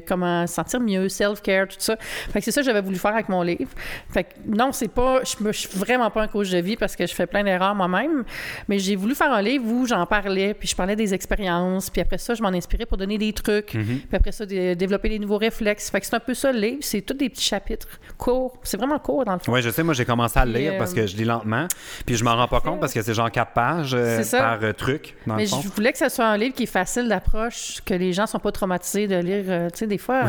comment 0.06 0.46
se 0.46 0.54
sentir 0.54 0.80
mieux, 0.80 1.08
self-care, 1.08 1.68
tout 1.68 1.76
ça. 1.78 1.96
Fait 2.32 2.38
que 2.38 2.44
c'est 2.44 2.52
ça 2.52 2.60
que 2.60 2.66
j'avais 2.66 2.80
voulu 2.80 2.96
faire 2.96 3.12
avec 3.12 3.28
mon 3.28 3.42
livre. 3.42 3.70
Fait 4.10 4.24
que 4.24 4.30
non, 4.46 4.72
c'est 4.72 4.88
pas. 4.88 5.20
Je, 5.24 5.44
je 5.52 5.58
suis 5.68 5.78
vraiment 5.78 6.10
pas 6.10 6.22
un 6.22 6.28
coach 6.28 6.50
de 6.50 6.58
vie 6.58 6.76
parce 6.76 6.96
que 6.96 7.06
je 7.06 7.14
fais 7.14 7.26
plein 7.26 7.42
d'erreurs 7.44 7.74
moi-même. 7.74 8.24
Mais 8.68 8.78
j'ai 8.78 8.96
voulu 8.96 9.14
faire 9.14 9.32
un 9.32 9.42
livre 9.42 9.64
où 9.66 9.86
j'en 9.86 10.06
parlais, 10.06 10.54
puis 10.54 10.68
je 10.68 10.76
parlais 10.76 10.96
des 10.96 11.14
expériences, 11.14 11.90
puis 11.90 12.00
après 12.00 12.18
ça, 12.18 12.34
je 12.34 12.42
m'en 12.42 12.48
inspirais 12.50 12.86
pour 12.86 12.96
donner 12.96 13.18
des 13.18 13.32
trucs, 13.32 13.74
Mhm. 13.74 13.84
puis 14.08 14.16
après 14.16 14.32
ça, 14.32 14.46
dé- 14.46 14.74
développer 14.76 15.08
des 15.08 15.18
nouveaux 15.18 15.38
réflexes. 15.38 15.90
Fait 15.90 16.00
que 16.00 16.06
c'est 16.06 16.14
un 16.16 16.20
peu 16.20 16.34
ça 16.34 16.52
le 16.52 16.58
livre. 16.60 16.78
C'est 16.80 17.00
tous 17.02 17.14
des 17.14 17.28
petits 17.28 17.44
chapitres 17.44 17.88
courts. 18.18 18.56
C'est 18.62 18.76
vraiment 18.76 18.98
court 18.98 19.24
dans 19.24 19.34
le 19.34 19.38
fond. 19.38 19.52
Oui, 19.52 19.62
je 19.62 19.70
sais, 19.70 19.82
moi 19.82 19.94
j'ai 19.94 20.04
commencé 20.04 20.38
à 20.38 20.44
le 20.44 20.52
lire 20.52 20.72
euh, 20.74 20.78
parce 20.78 20.92
que 20.94 21.06
je 21.06 21.16
lis 21.16 21.24
lentement. 21.24 21.66
Puis 22.06 22.16
je 22.16 22.24
m'en 22.24 22.36
rends 22.36 22.48
pas 22.48 22.60
compte 22.60 22.80
parce 22.80 22.92
que 22.92 23.02
c'est 23.02 23.14
genre 23.14 23.30
quatre 23.30 23.52
pages 23.52 23.94
euh, 23.94 24.22
par 24.32 24.58
euh, 24.62 24.72
truc, 24.72 25.14
dans 25.26 25.36
Mais 25.36 25.42
le 25.44 25.48
fond. 25.48 25.60
je 25.62 25.68
voulais 25.68 25.92
que 25.92 25.98
ce 25.98 26.08
soit 26.08 26.26
un 26.26 26.36
livre 26.36 26.54
qui 26.54 26.64
est 26.64 26.66
facile 26.66 27.08
d'approche, 27.08 27.80
que 27.84 27.94
les 27.94 28.12
gens 28.12 28.26
sont 28.26 28.38
pas 28.38 28.52
traumatisés 28.52 29.06
de 29.06 29.16
lire. 29.16 29.44
Euh, 29.48 29.68
tu 29.70 29.78
sais, 29.80 29.86
des 29.86 29.98
fois, 29.98 30.22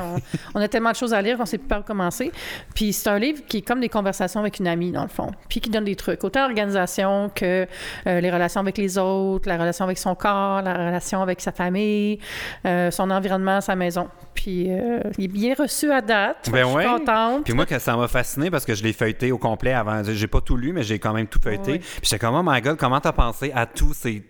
on, 0.55 0.59
on 0.59 0.61
a 0.61 0.67
tellement 0.67 0.91
de 0.91 0.95
choses 0.95 1.13
à 1.13 1.21
lire 1.21 1.37
qu'on 1.37 1.45
sait 1.45 1.57
plus 1.57 1.67
par 1.67 1.79
où 1.81 1.83
commencer. 1.83 2.31
Puis 2.75 2.93
c'est 2.93 3.09
un 3.09 3.19
livre 3.19 3.40
qui 3.47 3.57
est 3.57 3.61
comme 3.61 3.79
des 3.79 3.89
conversations 3.89 4.39
avec 4.39 4.59
une 4.59 4.67
amie, 4.67 4.91
dans 4.91 5.03
le 5.03 5.09
fond. 5.09 5.31
Puis 5.49 5.59
qui 5.59 5.69
donne 5.69 5.85
des 5.85 5.95
trucs, 5.95 6.23
autant 6.23 6.41
l'organisation 6.41 7.31
que 7.33 7.67
euh, 8.07 8.21
les 8.21 8.31
relations 8.31 8.61
avec 8.61 8.77
les 8.77 8.97
autres, 8.97 9.47
la 9.47 9.57
relation 9.57 9.85
avec 9.85 9.97
son 9.97 10.15
corps, 10.15 10.61
la 10.61 10.73
relation 10.73 11.21
avec 11.21 11.41
sa 11.41 11.51
famille, 11.51 12.19
euh, 12.65 12.91
son 12.91 13.09
environnement, 13.11 13.61
sa 13.61 13.75
maison. 13.75 14.09
Puis 14.33 14.67
euh, 14.69 14.99
il 15.17 15.25
est 15.25 15.27
bien 15.27 15.53
reçu 15.57 15.91
à 15.91 16.01
date. 16.01 16.49
Ben 16.51 16.63
je 16.63 16.67
suis 16.67 16.75
ouais. 16.75 16.85
contente. 16.85 17.43
Puis 17.43 17.53
moi, 17.53 17.65
que 17.65 17.79
ça 17.79 17.95
m'a 17.95 18.07
fasciné 18.07 18.49
parce 18.49 18.65
que 18.65 18.73
je 18.73 18.83
l'ai 18.83 18.93
feuilleté 18.93 19.31
au 19.31 19.37
complet 19.37 19.73
avant. 19.73 20.01
J'ai 20.03 20.27
pas 20.27 20.41
tout 20.41 20.57
lu, 20.57 20.73
mais 20.73 20.83
j'ai 20.83 20.99
quand 20.99 21.13
même 21.13 21.27
tout 21.27 21.39
feuilleté. 21.41 21.73
Oui. 21.73 21.79
Puis 21.79 21.99
j'étais 22.03 22.19
comme, 22.19 22.35
oh 22.35 22.43
my 22.43 22.61
god, 22.61 22.77
comment 22.77 22.99
t'as 22.99 23.11
pensé 23.11 23.51
à 23.53 23.65
tous 23.65 23.93
ces, 23.93 24.23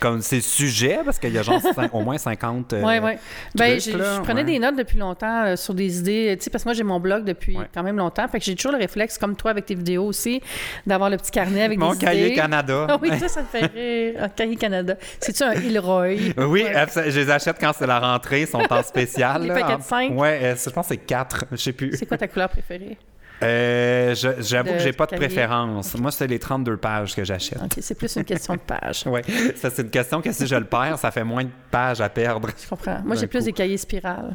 comme 0.00 0.20
ces 0.22 0.40
sujets? 0.40 1.00
Parce 1.04 1.18
qu'il 1.18 1.32
y 1.32 1.38
a 1.38 1.42
genre 1.42 1.60
au 1.92 2.00
moins 2.00 2.18
50. 2.18 2.72
euh, 2.72 2.82
Oui, 2.84 2.94
oui. 3.02 3.12
Ben, 3.54 3.80
je 3.80 4.20
prenais 4.22 4.40
ouais. 4.40 4.44
des 4.44 4.58
notes 4.58 4.76
depuis 4.76 4.98
longtemps 4.98 5.44
euh, 5.44 5.56
sur 5.56 5.74
des 5.74 5.98
idées, 5.98 6.36
tu 6.38 6.44
sais, 6.44 6.50
parce 6.50 6.64
que 6.64 6.68
moi, 6.68 6.74
j'ai 6.74 6.82
mon 6.84 7.00
blog 7.00 7.24
depuis 7.24 7.56
Ouais. 7.56 7.66
quand 7.74 7.82
même 7.82 7.96
longtemps. 7.96 8.26
Fait 8.28 8.38
que 8.38 8.44
j'ai 8.44 8.54
toujours 8.54 8.72
le 8.72 8.78
réflexe, 8.78 9.18
comme 9.18 9.36
toi 9.36 9.50
avec 9.50 9.66
tes 9.66 9.74
vidéos 9.74 10.04
aussi, 10.06 10.40
d'avoir 10.86 11.10
le 11.10 11.16
petit 11.16 11.30
carnet 11.30 11.62
avec 11.62 11.78
Mon 11.78 11.92
des 11.92 11.98
cahier 12.04 12.26
idées. 12.26 12.34
Canada. 12.34 12.86
Ah 12.90 12.98
oui, 13.00 13.10
ça, 13.18 13.28
ça 13.28 13.42
me 13.42 13.46
fait 13.46 13.66
rire. 14.12 14.22
Un 14.24 14.28
cahier 14.28 14.56
Canada. 14.56 14.94
C'est-tu 15.20 15.42
un 15.42 15.52
Ilroy? 15.54 16.16
Oui, 16.38 16.64
Ouais. 16.64 16.86
je 16.94 17.18
les 17.20 17.30
achète 17.30 17.56
quand 17.60 17.72
c'est 17.76 17.86
la 17.86 17.98
rentrée, 18.00 18.42
ils 18.42 18.46
sont 18.46 18.62
en 18.70 18.82
spécial. 18.82 19.42
Les 19.42 19.48
paquets 19.48 19.76
de 19.76 19.82
cinq? 19.82 20.12
Ouais, 20.18 20.40
euh, 20.42 20.54
je 20.56 20.70
pense 20.70 20.88
que 20.88 20.94
c'est 20.94 20.98
4, 21.04 21.44
je 21.52 21.56
sais 21.56 21.72
plus. 21.72 21.96
C'est 21.96 22.06
quoi 22.06 22.16
ta 22.18 22.28
couleur 22.28 22.48
préférée? 22.48 22.96
Euh, 23.42 24.14
je- 24.14 24.40
J'avoue 24.42 24.72
que 24.72 24.78
j'ai 24.80 24.92
pas 24.92 25.06
de 25.06 25.10
cahier? 25.10 25.26
préférence. 25.26 25.96
Moi, 25.96 26.10
c'est 26.10 26.26
les 26.26 26.38
32 26.38 26.76
pages 26.76 27.14
que 27.14 27.22
j'achète. 27.24 27.62
OK, 27.62 27.74
c'est 27.80 27.94
plus 27.94 28.14
une 28.16 28.24
question 28.24 28.54
de 28.54 28.60
page. 28.60 29.02
Ouais, 29.06 29.22
ça 29.56 29.70
c'est 29.70 29.82
une 29.82 29.90
question 29.90 30.20
que 30.20 30.32
si 30.32 30.46
je 30.46 30.56
le 30.56 30.64
perds, 30.64 30.98
ça 30.98 31.10
fait 31.10 31.24
moins 31.24 31.44
de 31.44 31.50
pages 31.70 32.00
à 32.00 32.08
perdre. 32.08 32.48
Je 32.60 32.68
comprends. 32.68 33.00
Moi, 33.04 33.16
j'ai 33.16 33.26
plus 33.26 33.44
des 33.44 33.52
cahiers 33.52 33.76
spirales. 33.76 34.34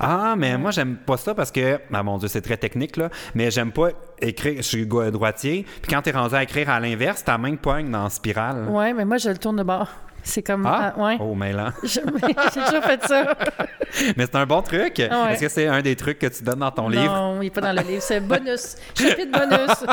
Ah, 0.00 0.34
mais 0.36 0.56
moi 0.58 0.70
j'aime 0.70 0.96
pas 0.96 1.16
ça 1.16 1.34
parce 1.34 1.52
que, 1.52 1.78
ah 1.92 2.02
mon 2.02 2.18
dieu, 2.18 2.26
c'est 2.26 2.40
très 2.40 2.56
technique 2.56 2.96
là, 2.96 3.08
mais 3.34 3.50
j'aime 3.50 3.70
pas 3.70 3.90
écrire. 4.20 4.54
Je 4.56 4.62
suis 4.62 4.86
droitier, 4.86 5.64
puis 5.82 5.92
quand 5.92 6.02
t'es 6.02 6.10
rendu 6.10 6.34
à 6.34 6.42
écrire 6.42 6.70
à 6.70 6.80
l'inverse, 6.80 7.22
ta 7.22 7.38
main 7.38 7.54
poigne 7.56 7.90
dans 7.90 8.04
la 8.04 8.10
spirale. 8.10 8.68
Ouais, 8.68 8.92
mais 8.94 9.04
moi, 9.04 9.18
je 9.18 9.28
le 9.28 9.38
tourne 9.38 9.56
de 9.56 9.62
bord. 9.62 9.88
C'est 10.22 10.42
comme. 10.42 10.66
Ah, 10.66 10.94
ah, 10.96 11.02
ouais. 11.02 11.16
oh 11.20 11.34
mêlant. 11.34 11.70
J'ai 11.82 12.00
toujours 12.00 12.84
fait 12.84 13.02
ça. 13.06 13.34
mais 14.16 14.26
c'est 14.26 14.36
un 14.36 14.46
bon 14.46 14.62
truc. 14.62 15.00
Ah 15.10 15.24
ouais. 15.24 15.32
Est-ce 15.32 15.40
que 15.40 15.48
c'est 15.48 15.66
un 15.66 15.82
des 15.82 15.96
trucs 15.96 16.18
que 16.18 16.26
tu 16.26 16.42
donnes 16.44 16.60
dans 16.60 16.70
ton 16.70 16.88
livre? 16.88 17.12
Non, 17.12 17.36
il 17.40 17.46
n'est 17.46 17.50
pas 17.50 17.60
dans 17.60 17.72
le 17.72 17.82
livre. 17.82 18.02
C'est 18.02 18.20
bonus. 18.20 18.76
Chapitre 18.94 19.32
bonus. 19.32 19.84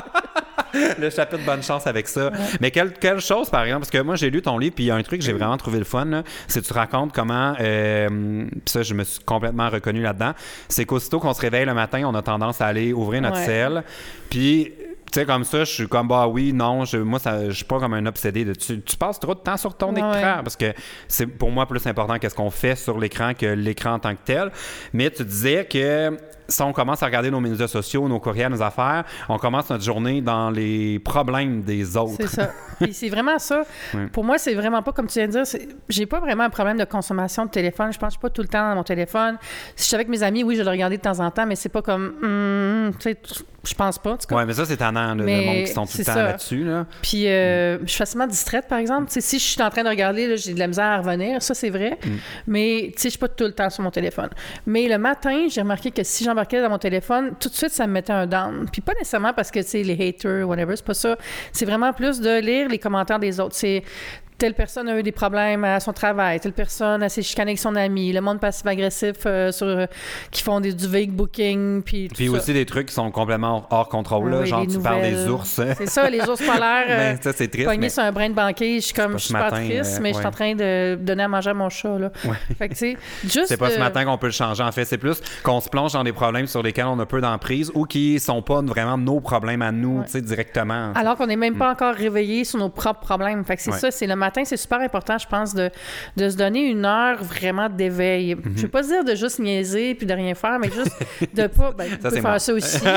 le 1.00 1.10
chapitre 1.10 1.44
bonne 1.46 1.64
chance 1.64 1.88
avec 1.88 2.08
ça. 2.08 2.32
Mais 2.62 2.70
quelle, 2.70 2.94
quelle 2.94 3.20
chose, 3.20 3.50
par 3.50 3.64
exemple, 3.64 3.82
parce 3.82 3.92
que 3.92 4.02
moi, 4.02 4.16
j'ai 4.16 4.30
lu 4.30 4.42
ton 4.42 4.58
livre, 4.60 4.76
puis 4.76 4.86
il 4.86 4.88
y 4.88 4.92
a 4.92 4.96
un 4.96 5.02
truc 5.02 5.20
que 5.20 5.26
j'ai 5.26 5.34
vraiment 5.34 5.58
trouvé 5.58 5.80
le 5.80 5.84
fun, 5.84 6.24
c'est 6.48 6.62
que 6.62 6.68
tu 6.68 6.74
racontes 6.74 7.12
comment, 7.12 7.56
euh, 7.60 8.46
puis 8.48 8.62
ça, 8.68 8.84
je 8.84 8.94
me 8.94 9.04
suis 9.04 9.24
complètement 9.24 9.70
reconnu 9.70 10.04
là-dedans, 10.04 10.34
c'est 10.68 10.86
qu'aussitôt 10.86 11.20
qu'on 11.20 11.34
se 11.34 11.42
réveille 11.42 11.66
le 11.66 11.74
matin, 11.74 12.04
on 12.06 12.14
a 12.14 12.22
tendance 12.22 12.62
à 12.62 12.68
aller 12.68 12.94
ouvrir 12.94 13.22
notre 13.24 13.38
selle, 13.38 13.84
puis... 14.30 14.74
Tu 15.12 15.20
sais, 15.20 15.26
comme 15.26 15.44
ça, 15.44 15.64
je 15.64 15.72
suis 15.72 15.88
comme, 15.88 16.08
bah 16.08 16.28
oui, 16.28 16.54
non, 16.54 16.86
je, 16.86 16.98
moi, 16.98 17.18
ça, 17.18 17.46
je 17.50 17.52
suis 17.54 17.66
pas 17.66 17.80
comme 17.80 17.94
un 17.96 18.06
obsédé 18.06 18.46
de 18.46 18.54
tu, 18.54 18.82
tu 18.82 18.96
passes 18.96 19.20
trop 19.20 19.34
de 19.34 19.40
temps 19.40 19.58
sur 19.58 19.76
ton 19.76 19.94
Ouais, 19.94 20.00
écran 20.00 20.42
parce 20.44 20.56
que 20.56 20.74
c'est 21.08 21.26
pour 21.26 21.50
moi 21.50 21.66
plus 21.66 21.86
important 21.88 22.20
qu'est-ce 22.20 22.36
qu'on 22.36 22.52
fait 22.52 22.76
sur 22.76 23.00
l'écran 23.00 23.34
que 23.34 23.48
l'écran 23.48 23.94
en 23.94 24.00
tant 24.00 24.14
que 24.14 24.22
tel. 24.24 24.52
Mais 24.94 25.10
tu 25.10 25.26
disais 25.26 25.66
que 25.66 26.16
si 26.50 26.62
on 26.62 26.74
commence 26.74 27.02
à 27.04 27.06
regarder 27.06 27.32
nos 27.32 27.40
médias 27.40 27.68
sociaux, 27.68 28.08
nos 28.08 28.20
courriels, 28.20 28.52
nos 28.52 28.62
affaires, 28.62 29.04
on 29.28 29.38
commence 29.38 29.70
notre 29.70 29.84
journée 29.84 30.22
dans 30.22 30.50
les 30.50 31.00
problèmes 31.00 31.62
des 31.62 31.96
autres. 31.96 32.16
C'est 32.20 32.28
ça. 32.28 32.52
Puis 32.80 32.94
c'est 32.94 33.10
vraiment 33.10 33.40
ça. 33.40 33.64
Pour 34.12 34.24
moi, 34.24 34.38
c'est 34.38 34.54
vraiment 34.54 34.82
pas 34.82 34.92
comme 34.92 35.08
tu 35.08 35.20
viens 35.20 35.28
de 35.28 35.32
dire. 35.32 35.44
J'ai 35.90 36.06
pas 36.06 36.20
vraiment 36.20 36.44
un 36.44 36.50
problème 36.50 36.78
de 36.78 36.86
consommation 36.86 37.46
de 37.46 37.52
téléphone. 37.52 37.92
Je 37.92 38.00
pense 38.00 38.18
pas 38.18 38.30
tout 38.30 38.42
le 38.42 38.48
temps 38.48 38.70
dans 38.70 38.76
mon 38.76 38.84
téléphone. 38.84 39.38
Si 39.76 39.84
je 39.84 39.88
suis 39.88 39.96
avec 39.96 40.08
mes 40.08 40.24
amis, 40.24 40.44
oui, 40.44 40.56
je 40.56 40.60
vais 40.60 40.66
le 40.66 40.72
regarder 40.72 40.98
de 40.98 41.02
temps 41.02 41.20
en 41.20 41.30
temps, 41.32 41.46
mais 41.46 41.56
c'est 41.56 41.70
pas 41.70 41.82
comme. 41.82 42.14
hum, 42.22 42.94
tu 43.00 43.12
sais, 43.12 43.18
je 43.64 43.74
pense 43.74 44.00
pas. 44.00 44.18
Ouais, 44.32 44.46
mais 44.46 44.54
ça, 44.54 44.66
c'est 44.66 44.78
tannant, 44.78 45.16
le 45.16 45.24
Mais 45.24 45.46
monde 45.46 45.66
qui 45.66 45.74
sont 45.74 45.86
tout 45.86 45.98
le 45.98 46.06
temps 46.06 46.14
ça. 46.14 46.24
là-dessus. 46.24 46.64
Là. 46.64 46.86
Puis 47.02 47.28
euh, 47.28 47.80
je 47.84 47.90
suis 47.90 47.98
facilement 47.98 48.28
distraite, 48.28 48.68
par 48.68 48.80
exemple. 48.80 49.08
Si 49.10 49.40
je 49.40 49.44
suis 49.44 49.62
en 49.62 49.70
train 49.70 49.84
de 49.84 49.90
regarder, 49.90 50.38
j'ai 50.38 50.54
de 50.54 50.60
la 50.60 50.68
misère 50.68 50.86
à 50.86 50.98
revenir. 51.00 51.42
Ça, 51.42 51.54
c'est 51.54 51.70
vrai. 51.70 51.98
Mm. 52.04 52.10
Mais 52.48 52.92
tu 52.96 53.02
sais, 53.02 53.08
je 53.08 53.12
suis 53.12 53.20
pas 53.20 53.28
tout 53.28 53.44
le 53.44 53.52
temps 53.52 53.70
sur 53.70 53.84
mon 53.84 53.92
téléphone. 53.92 54.30
Mais 54.66 54.88
le 54.88 54.98
matin, 54.98 55.48
j'ai 55.50 55.62
remarqué 55.62 55.92
que 55.92 56.04
si 56.04 56.24
dans 56.44 56.70
mon 56.70 56.78
téléphone, 56.78 57.34
tout 57.40 57.50
de 57.50 57.54
suite, 57.54 57.72
ça 57.72 57.88
me 57.88 57.94
mettait 57.94 58.14
un 58.14 58.28
down. 58.28 58.68
Puis 58.72 58.82
pas 58.82 58.94
nécessairement 58.94 59.34
parce 59.34 59.52
que, 59.52 59.60
tu 59.60 59.68
sais, 59.68 59.84
les 59.84 60.10
haters, 60.10 60.48
whatever, 60.48 60.76
c'est 60.76 60.86
pas 60.86 60.94
ça. 60.94 61.18
C'est 61.52 61.66
vraiment 61.66 61.94
plus 61.94 62.20
de 62.20 62.40
lire 62.40 62.70
les 62.70 62.80
commentaires 62.80 63.20
des 63.20 63.40
autres. 63.40 63.56
C'est 63.56 63.84
telle 64.40 64.56
personne 64.56 64.90
a 64.90 64.98
eu 64.98 65.04
des 65.04 65.12
problèmes 65.12 65.64
à 65.64 65.80
son 65.80 65.94
travail, 65.94 66.40
telle 66.40 66.54
personne 66.54 67.04
a 67.04 67.10
s'est 67.10 67.22
chicanée 67.22 67.52
avec 67.52 67.60
son 67.60 67.76
ami, 67.76 68.12
le 68.12 68.22
monde 68.22 68.40
passif-agressif 68.40 69.18
euh, 69.26 69.52
sur, 69.52 69.68
euh, 69.68 69.86
qui 70.32 70.42
font 70.42 70.60
des, 70.60 70.74
du 70.74 70.88
vague 70.88 71.12
booking, 71.12 71.84
puis 71.84 72.08
tout 72.08 72.16
Puis 72.16 72.28
ça. 72.28 72.32
aussi 72.34 72.54
des 72.54 72.66
trucs 72.66 72.88
qui 72.88 72.94
sont 72.94 73.12
complètement 73.12 73.68
hors 73.70 73.90
contrôle. 73.90 74.30
là, 74.32 74.40
Oui, 74.42 74.48
genre, 74.48 74.62
les 74.62 74.68
tu 74.68 74.80
parles 74.80 75.02
des 75.02 75.28
ours. 75.28 75.62
C'est 75.78 75.86
ça, 75.90 76.10
les 76.10 76.22
ours 76.22 76.40
polaires. 76.42 76.86
euh, 76.90 77.14
Ben, 77.14 77.18
ça, 77.22 77.32
c'est 77.34 77.48
triste. 77.48 77.70
mais- 77.78 77.90
sur 77.90 78.04
un 78.04 78.12
brin 78.12 78.30
de 78.30 78.34
banquet, 78.36 78.76
je 78.76 78.86
suis 78.86 78.94
comme, 78.94 79.12
pas 79.14 79.18
je 79.18 79.22
ce 79.24 79.26
suis 79.28 79.34
pas 79.34 79.52
matin, 79.52 79.56
triste, 79.66 79.98
euh, 79.98 80.00
mais 80.02 80.10
je 80.10 80.14
suis 80.16 80.22
ouais. 80.24 80.28
en 80.28 80.32
train 80.32 80.56
de 80.56 80.96
donner 81.02 81.24
à 81.24 81.28
manger 81.28 81.50
à 81.50 81.54
mon 81.54 81.70
chat, 81.70 81.98
là. 82.00 82.12
Fait 82.58 82.70
que, 82.70 82.74
tu 82.74 82.80
sais, 82.80 82.98
juste... 83.24 83.48
C'est 83.48 83.58
pas 83.58 83.70
ce 83.70 83.76
euh, 83.76 83.80
matin 83.80 84.06
qu'on 84.06 84.18
peut 84.18 84.28
le 84.28 84.32
changer. 84.32 84.64
En 84.64 84.72
fait, 84.72 84.86
c'est 84.86 84.98
plus 84.98 85.22
qu'on 85.44 85.60
se 85.60 85.70
plonge 85.70 85.94
dans 85.94 86.04
des 86.04 86.14
problèmes 86.14 86.48
sur 86.48 86.62
lesquels 86.64 86.86
on 86.86 87.00
a 87.00 87.06
peu 87.06 87.20
d'emprise 87.22 87.72
ou 87.74 87.86
qui 87.86 88.20
sont 88.20 88.42
pas 88.42 88.62
vraiment 88.62 88.98
nos 88.98 89.20
problèmes 89.20 89.62
à 89.62 89.72
nous, 89.72 90.04
tu 90.06 90.12
sais, 90.12 90.22
directement. 90.22 90.94
Alors 90.96 91.16
qu'on 91.18 91.28
n'est 91.28 91.36
même 91.36 91.58
pas 91.58 91.72
encore 91.72 91.94
réveillé 91.96 92.44
sur 92.46 92.60
nos 92.60 92.70
propres 92.70 93.00
problèmes. 93.02 93.44
Fait 93.44 93.56
que 93.56 93.62
c'est 93.62 93.70
Mm. 93.70 93.74
Ouais. 93.74 93.80
ça, 93.80 93.92
c'est 93.92 94.08
le 94.08 94.16
matin, 94.16 94.29
c'est 94.44 94.58
super 94.58 94.80
important, 94.82 95.18
je 95.18 95.28
pense, 95.28 95.54
de, 95.54 95.70
de 96.18 96.30
se 96.30 96.36
donner 96.38 96.62
une 96.68 96.86
heure 96.86 97.24
vraiment 97.24 97.70
d'éveil. 97.70 98.36
Je 98.56 98.62
veux 98.64 98.68
pas 98.68 98.82
dire 98.84 99.04
de 99.04 99.16
juste 99.16 99.40
niaiser 99.40 99.96
puis 99.96 100.06
de 100.08 100.14
rien 100.14 100.36
faire, 100.36 100.60
mais 100.60 100.70
juste 100.72 100.92
de 101.34 101.48
pas... 101.48 101.72
Ben, 101.72 101.88
c'est 102.02 102.22
faire 102.22 102.42
ça 102.42 102.54
aussi. 102.54 102.80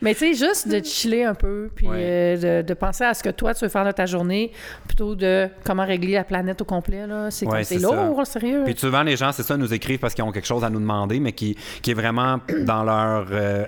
Mais 0.00 0.14
tu 0.14 0.34
sais, 0.34 0.46
juste 0.46 0.66
de 0.68 0.82
chiller 0.82 1.24
un 1.26 1.34
peu, 1.34 1.68
puis 1.74 1.86
Ouais. 1.86 1.96
euh, 1.98 2.62
de, 2.62 2.66
de 2.68 2.74
penser 2.74 3.04
à 3.04 3.12
ce 3.12 3.22
que 3.22 3.28
toi, 3.28 3.52
tu 3.52 3.62
veux 3.66 3.68
faire 3.68 3.84
de 3.84 3.90
ta 3.92 4.06
journée, 4.06 4.50
plutôt 4.86 5.14
de 5.14 5.46
comment 5.62 5.84
régler 5.84 6.14
la 6.14 6.24
planète 6.24 6.62
au 6.62 6.64
complet. 6.64 7.04
C'est 7.28 7.44
Ouais, 7.46 7.64
ça. 7.64 7.74
lourd, 7.76 8.26
sérieux. 8.26 8.62
Puis 8.64 8.74
souvent, 8.78 9.02
les 9.02 9.16
gens, 9.16 9.30
c'est 9.30 9.42
ça, 9.42 9.58
nous 9.58 9.74
écrivent 9.74 9.98
parce 9.98 10.14
qu'ils 10.14 10.24
ont 10.24 10.32
quelque 10.32 10.46
chose 10.46 10.64
à 10.64 10.70
nous 10.70 10.80
demander, 10.80 11.20
mais 11.20 11.32
qui, 11.32 11.54
qui 11.82 11.90
est 11.90 11.94
vraiment 11.94 12.40
dans 12.62 12.82
leur 12.82 13.26
euh, 13.30 13.64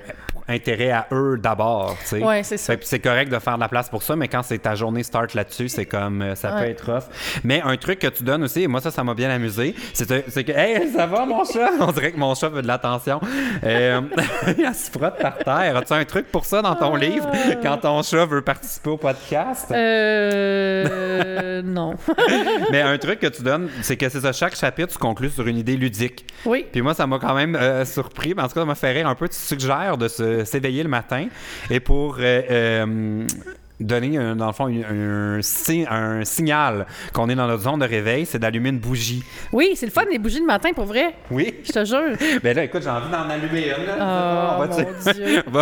intérêt 0.50 0.90
à 0.90 1.06
eux 1.12 1.38
d'abord. 1.42 1.96
Ouais, 2.12 2.42
c'est 2.42 2.56
ça. 2.58 2.74
C'est 2.82 2.98
correct 3.00 3.30
de 3.32 3.38
faire 3.38 3.54
de 3.56 3.60
la 3.60 3.68
place 3.68 3.88
pour 3.88 4.02
ça, 4.02 4.16
mais 4.16 4.28
quand 4.28 4.42
c'est 4.42 4.58
ta 4.58 4.74
journée 4.74 5.02
start 5.02 5.34
là-dessus, 5.34 5.68
c'est 5.68 5.86
comme 5.86 6.22
euh, 6.22 6.34
ça 6.34 6.50
peut 6.50 6.60
Ouais. 6.60 6.70
être 6.70 6.92
rough. 6.92 7.04
Mais 7.44 7.62
un 7.64 7.76
truc 7.76 7.98
que 8.00 8.06
tu 8.08 8.22
donnes 8.24 8.42
aussi, 8.44 8.62
et 8.62 8.66
moi 8.68 8.80
ça, 8.80 8.90
ça 8.90 9.02
m'a 9.04 9.14
bien 9.14 9.30
amusé, 9.30 9.74
c'est 9.94 10.06
que 10.44 10.52
Hey, 10.52 10.90
ça 10.92 11.06
va 11.06 11.24
mon 11.26 11.44
chat? 11.44 11.70
On 11.80 11.92
dirait 11.92 12.12
que 12.12 12.18
mon 12.18 12.34
chat 12.34 12.48
veut 12.48 12.62
de 12.62 12.66
l'attention. 12.66 13.20
Euh, 13.64 14.00
elle 14.46 14.74
se 14.74 14.90
frotte 14.90 15.18
par 15.18 15.38
terre. 15.38 15.76
As-tu 15.76 15.92
un 15.92 16.04
truc 16.04 16.26
pour 16.30 16.44
ça 16.44 16.60
dans 16.62 16.74
ton 16.74 16.96
livre 16.96 17.28
quand 17.62 17.78
ton 17.78 18.02
chat 18.02 18.26
veut 18.26 18.42
participer 18.42 18.90
au 18.90 18.96
podcast? 18.96 19.70
Euh. 19.70 21.62
non. 21.64 21.94
Mais 22.70 22.80
un 22.82 22.98
truc 22.98 23.20
que 23.20 23.26
tu 23.26 23.42
donnes, 23.42 23.68
c'est 23.82 23.96
que 23.96 24.08
c'est 24.08 24.20
ça, 24.20 24.32
chaque 24.32 24.56
chapitre, 24.56 24.92
tu 24.92 24.98
conclus 24.98 25.30
sur 25.30 25.46
une 25.46 25.58
idée 25.58 25.76
ludique. 25.76 26.24
oui. 26.44 26.66
Puis 26.72 26.82
moi, 26.82 26.94
ça 26.94 27.06
m'a 27.06 27.18
quand 27.18 27.34
même 27.34 27.56
euh, 27.56 27.84
surpris. 27.84 28.32
En 28.36 28.42
tout 28.48 28.54
cas, 28.54 28.60
ça 28.60 28.64
m'a 28.64 28.74
fait 28.74 28.92
rire 28.92 29.08
un 29.08 29.14
peu. 29.14 29.28
Tu 29.28 29.36
suggères 29.36 29.96
de 29.98 30.08
se- 30.08 30.39
s'éveiller 30.44 30.82
le 30.82 30.88
matin 30.88 31.26
et 31.70 31.80
pour 31.80 32.16
euh, 32.20 32.42
euh, 32.50 33.26
donner, 33.80 34.18
un- 34.18 34.36
dans 34.36 34.46
le 34.48 34.52
fond, 34.52 34.66
un, 34.68 35.38
si- 35.42 35.86
un 35.88 36.24
signal 36.24 36.86
qu'on 37.12 37.28
est 37.30 37.34
dans 37.34 37.46
notre 37.46 37.62
zone 37.62 37.80
de 37.80 37.86
réveil, 37.86 38.26
c'est 38.26 38.38
d'allumer 38.38 38.68
une 38.70 38.78
bougie. 38.78 39.22
Oui, 39.52 39.70
c'est 39.74 39.86
le 39.86 39.92
fun, 39.92 40.02
les 40.10 40.18
bougies 40.18 40.40
de 40.40 40.46
matin, 40.46 40.70
pour 40.74 40.84
vrai. 40.84 41.14
Oui. 41.30 41.54
Je 41.64 41.72
te 41.72 41.84
jure. 41.84 42.16
Ben 42.42 42.54
là, 42.54 42.64
écoute, 42.64 42.82
j'ai 42.82 42.90
envie 42.90 43.10
d'en 43.10 43.28
allumer 43.30 43.68
une. 43.78 43.86
là. 43.86 44.58
Oh, 44.60 44.64
mon 44.66 45.12
Dieu. 45.12 45.42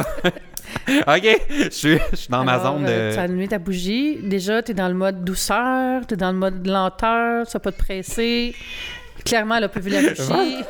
OK, 1.07 1.41
je 1.49 1.71
suis, 1.71 1.99
je 2.11 2.17
suis 2.17 2.29
dans 2.29 2.45
ma 2.45 2.59
zone 2.59 2.85
euh, 2.87 3.09
de... 3.11 3.15
tu 3.15 3.21
as 3.21 3.23
allumé 3.23 3.49
ta 3.49 3.59
bougie. 3.59 4.19
Déjà, 4.23 4.63
tu 4.63 4.73
es 4.73 4.75
dans 4.75 4.89
le 4.89 4.95
mode 4.95 5.25
douceur, 5.25 6.07
tu 6.07 6.15
es 6.15 6.17
dans 6.17 6.31
le 6.31 6.37
mode 6.37 6.67
lenteur, 6.67 7.47
tu 7.47 7.53
vas 7.53 7.59
pas 7.61 7.73
te 7.73 7.79
presser. 7.79 8.55
Clairement, 9.29 9.57
elle 9.57 9.65
a 9.65 9.69
pas 9.69 9.81
vu 9.81 9.91
la 9.91 10.01
bougie. 10.11 10.65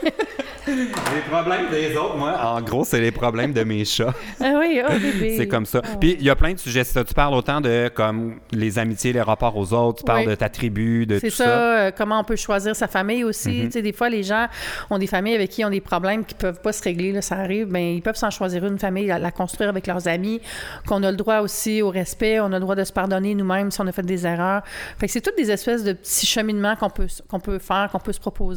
Les 0.67 1.23
problèmes 1.31 1.71
des 1.71 1.97
autres, 1.97 2.17
moi, 2.17 2.39
en 2.45 2.61
gros, 2.61 2.85
c'est 2.85 3.01
les 3.01 3.11
problèmes 3.11 3.55
de 3.55 3.65
mes 3.65 3.87
chats. 3.87 4.13
ah 4.39 4.53
oui, 4.59 4.83
oh 4.87 4.93
bébé. 5.01 5.35
C'est 5.39 5.49
comme 5.49 5.65
ça. 5.65 5.81
Oh. 5.83 5.97
Puis 5.99 6.17
il 6.21 6.27
y 6.27 6.29
a 6.31 6.37
plein 6.37 6.53
de 6.53 6.59
sujets. 6.59 6.85
Ça, 6.85 7.03
tu 7.05 7.15
parles 7.15 7.33
autant 7.35 7.63
de 7.63 7.91
comme 7.95 8.35
les 8.53 8.79
amitiés, 8.79 9.15
les 9.15 9.23
rapports 9.23 9.57
aux 9.57 9.73
autres, 9.73 10.01
tu 10.01 10.05
parles 10.05 10.21
Oui. 10.21 10.27
de 10.27 10.35
ta 10.35 10.51
tribu, 10.51 11.07
de 11.07 11.19
C'est 11.21 11.29
tout 11.31 11.37
ça, 11.37 11.45
ça. 11.45 11.51
Mm-hmm. 11.51 11.79
euh, 11.79 11.91
comment 11.97 12.21
on 12.21 12.25
peut 12.25 12.37
choisir 12.37 12.77
sa 12.77 12.87
famille 12.87 13.25
aussi. 13.25 13.63
Tu 13.67 13.71
sais, 13.73 13.83
des 13.83 13.95
fois, 13.95 14.11
les 14.11 14.23
gens 14.23 14.47
ont 14.91 14.99
des 14.99 15.07
familles 15.07 15.37
avec 15.37 15.51
qui 15.51 15.63
ils 15.63 15.65
ont 15.65 15.71
des 15.71 15.81
problèmes 15.81 16.25
qui 16.25 16.35
peuvent 16.35 16.61
pas 16.61 16.73
se 16.73 16.83
régler, 16.83 17.13
là, 17.13 17.23
ça 17.23 17.37
arrive. 17.37 17.69
Ben, 17.69 17.95
ils 17.97 18.03
peuvent 18.03 18.17
s'en 18.17 18.31
choisir 18.31 18.67
une 18.67 18.79
famille, 18.79 19.07
la, 19.07 19.19
la 19.19 19.31
construire 19.31 19.71
avec 19.71 19.87
leurs 19.87 20.07
amis, 20.07 20.41
qu'on 20.87 21.03
a 21.03 21.11
le 21.11 21.17
droit 21.17 21.39
aussi 21.39 21.81
au 21.81 21.89
respect, 21.89 22.41
on 22.41 22.47
a 22.53 22.57
le 22.57 22.61
droit 22.61 22.75
de 22.75 22.85
se 22.85 22.93
pardonner 22.93 23.35
nous-mêmes 23.35 23.71
si 23.71 23.81
on 23.81 23.87
a 23.87 23.93
fait 23.93 24.03
des 24.05 24.27
erreurs. 24.27 24.63
Fait 24.99 25.07
que 25.07 25.13
c'est 25.13 25.23
toutes 25.23 25.37
des 25.39 25.51
espèces 25.51 25.83
de 25.83 25.95
petits 25.95 26.27
cheminements 26.27 26.77
qu'on 26.77 26.91
peut, 26.91 27.07
qu'on 27.31 27.41
peut 27.41 27.59
faire, 27.59 27.89
qu'on 27.91 28.01
peut 28.01 28.13
se 28.13 28.21
proposer. 28.21 28.48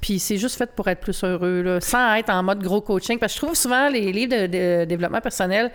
Puis 0.00 0.18
c'est 0.18 0.36
juste 0.38 0.56
fait 0.56 0.70
pour 0.74 0.88
être 0.88 1.00
plus 1.00 1.22
heureux, 1.24 1.62
là, 1.62 1.80
sans 1.80 2.14
être 2.14 2.30
en 2.30 2.42
mode 2.42 2.62
gros 2.62 2.80
coaching. 2.80 3.18
Parce 3.18 3.32
que 3.34 3.40
je 3.40 3.44
trouve 3.46 3.56
souvent 3.56 3.88
les 3.88 4.12
livres 4.12 4.32
de, 4.36 4.46
de 4.46 4.84
développement 4.84 5.20
personnel, 5.20 5.70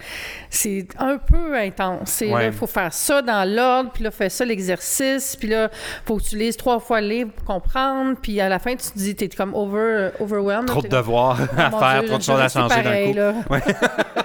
c'est 0.49 0.87
un 0.99 1.17
peu 1.17 1.55
intense. 1.57 2.21
Ouais. 2.21 2.45
là, 2.47 2.51
faut 2.51 2.67
faire 2.67 2.93
ça 2.93 3.21
dans 3.21 3.47
l'ordre, 3.49 3.91
puis 3.93 4.03
là, 4.03 4.11
fais 4.11 4.29
ça 4.29 4.45
l'exercice, 4.45 5.35
puis 5.35 5.49
là, 5.49 5.69
faut 6.05 6.17
que 6.17 6.23
tu 6.23 6.37
lises 6.37 6.57
trois 6.57 6.79
fois 6.79 7.01
le 7.01 7.07
livre 7.07 7.31
pour 7.31 7.45
comprendre, 7.45 8.15
puis 8.21 8.39
à 8.41 8.49
la 8.49 8.59
fin, 8.59 8.71
tu 8.75 8.87
te 8.91 8.97
dis, 8.97 9.15
t'es 9.15 9.29
comme 9.29 9.53
over, 9.53 10.09
overwhelmed. 10.19 10.67
Trop 10.67 10.81
de 10.81 10.87
devoirs 10.87 11.39
à 11.57 11.67
Oh 11.67 11.71
mon 11.71 11.79
faire, 11.79 11.99
Dieu, 12.01 12.09
trop 12.09 12.17
de 12.17 12.23
choses 12.23 12.39
à 12.39 12.49
changer 12.49 12.81
d'un 12.83 13.05
coup. 13.07 13.13
là. 13.13 13.33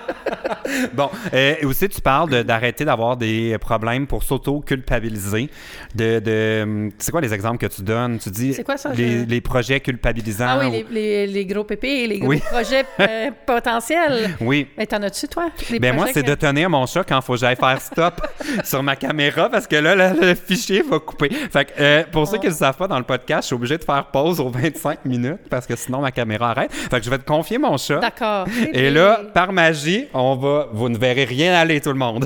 Bon, 0.94 1.10
euh, 1.34 1.54
et 1.60 1.64
aussi, 1.66 1.88
tu 1.88 2.00
parles 2.00 2.30
de- 2.30 2.42
d'arrêter 2.42 2.84
d'avoir 2.84 3.16
des 3.16 3.56
problèmes 3.58 4.06
pour 4.06 4.22
s'auto-culpabiliser. 4.22 5.50
De, 5.96 6.20
de, 6.20 6.90
c'est 6.98 7.10
quoi 7.10 7.20
les 7.20 7.34
exemples 7.34 7.58
que 7.58 7.66
tu 7.66 7.82
donnes? 7.82 8.18
Tu 8.18 8.30
dis 8.30 8.54
C'est 8.54 8.62
quoi 8.62 8.76
ça, 8.76 8.92
Les, 8.92 9.09
je- 9.10 9.24
les 9.24 9.40
projets 9.40 9.80
culpabilisants. 9.80 10.46
Ah 10.48 10.58
oui, 10.60 10.66
ou- 10.68 10.92
les, 10.92 11.26
les, 11.26 11.26
les 11.26 11.46
gros 11.46 11.64
pépés, 11.64 12.06
les 12.06 12.18
gros 12.18 12.28
Oui. 12.28 12.40
projets 12.50 12.84
euh, 13.00 13.30
potentiels. 13.46 14.30
Oui. 14.40 14.66
Mais 14.78 14.86
t'en 14.86 15.02
as-tu, 15.02 15.28
toi? 15.28 15.48
Ben 15.80 15.94
moi, 15.94 16.06
c'est 16.12 16.22
que- 16.22 16.30
de 16.30 16.34
tenir 16.34 16.68
mon 16.70 16.86
chat 16.86 17.04
quand 17.04 17.18
il 17.18 17.22
faut 17.22 17.34
que 17.34 17.38
j'aille 17.40 17.56
faire 17.56 17.80
stop 17.80 18.20
sur 18.64 18.82
ma 18.82 18.96
caméra 18.96 19.48
parce 19.48 19.66
que 19.66 19.76
là, 19.76 19.94
le, 19.94 20.20
le 20.28 20.34
fichier 20.34 20.82
va 20.82 20.98
couper. 20.98 21.28
Fait 21.30 21.64
que, 21.66 21.72
euh, 21.80 22.02
pour 22.10 22.26
ceux 22.26 22.38
qui 22.38 22.46
ne 22.46 22.50
le 22.50 22.56
savent 22.56 22.76
pas 22.76 22.88
dans 22.88 22.98
le 22.98 23.04
podcast, 23.04 23.42
je 23.42 23.46
suis 23.48 23.54
obligé 23.54 23.78
de 23.78 23.84
faire 23.84 24.06
pause 24.06 24.40
aux 24.40 24.48
25 24.50 25.04
minutes 25.04 25.40
parce 25.48 25.66
que 25.66 25.76
sinon 25.76 26.00
ma 26.00 26.10
caméra 26.12 26.50
arrête. 26.50 26.72
Fait 26.72 26.98
que 26.98 27.04
je 27.04 27.10
vais 27.10 27.18
te 27.18 27.26
confier 27.26 27.58
mon 27.58 27.76
chat. 27.76 27.98
D'accord. 27.98 28.46
Et 28.72 28.90
là, 28.90 29.20
par 29.34 29.52
magie, 29.52 30.06
on 30.14 30.36
va. 30.36 30.68
Vous 30.72 30.88
ne 30.88 30.96
verrez 30.98 31.24
rien 31.24 31.54
aller, 31.54 31.80
tout 31.80 31.90
le 31.92 31.98
monde. 31.98 32.24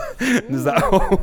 Nous 0.48 0.66
avons. 0.68 1.20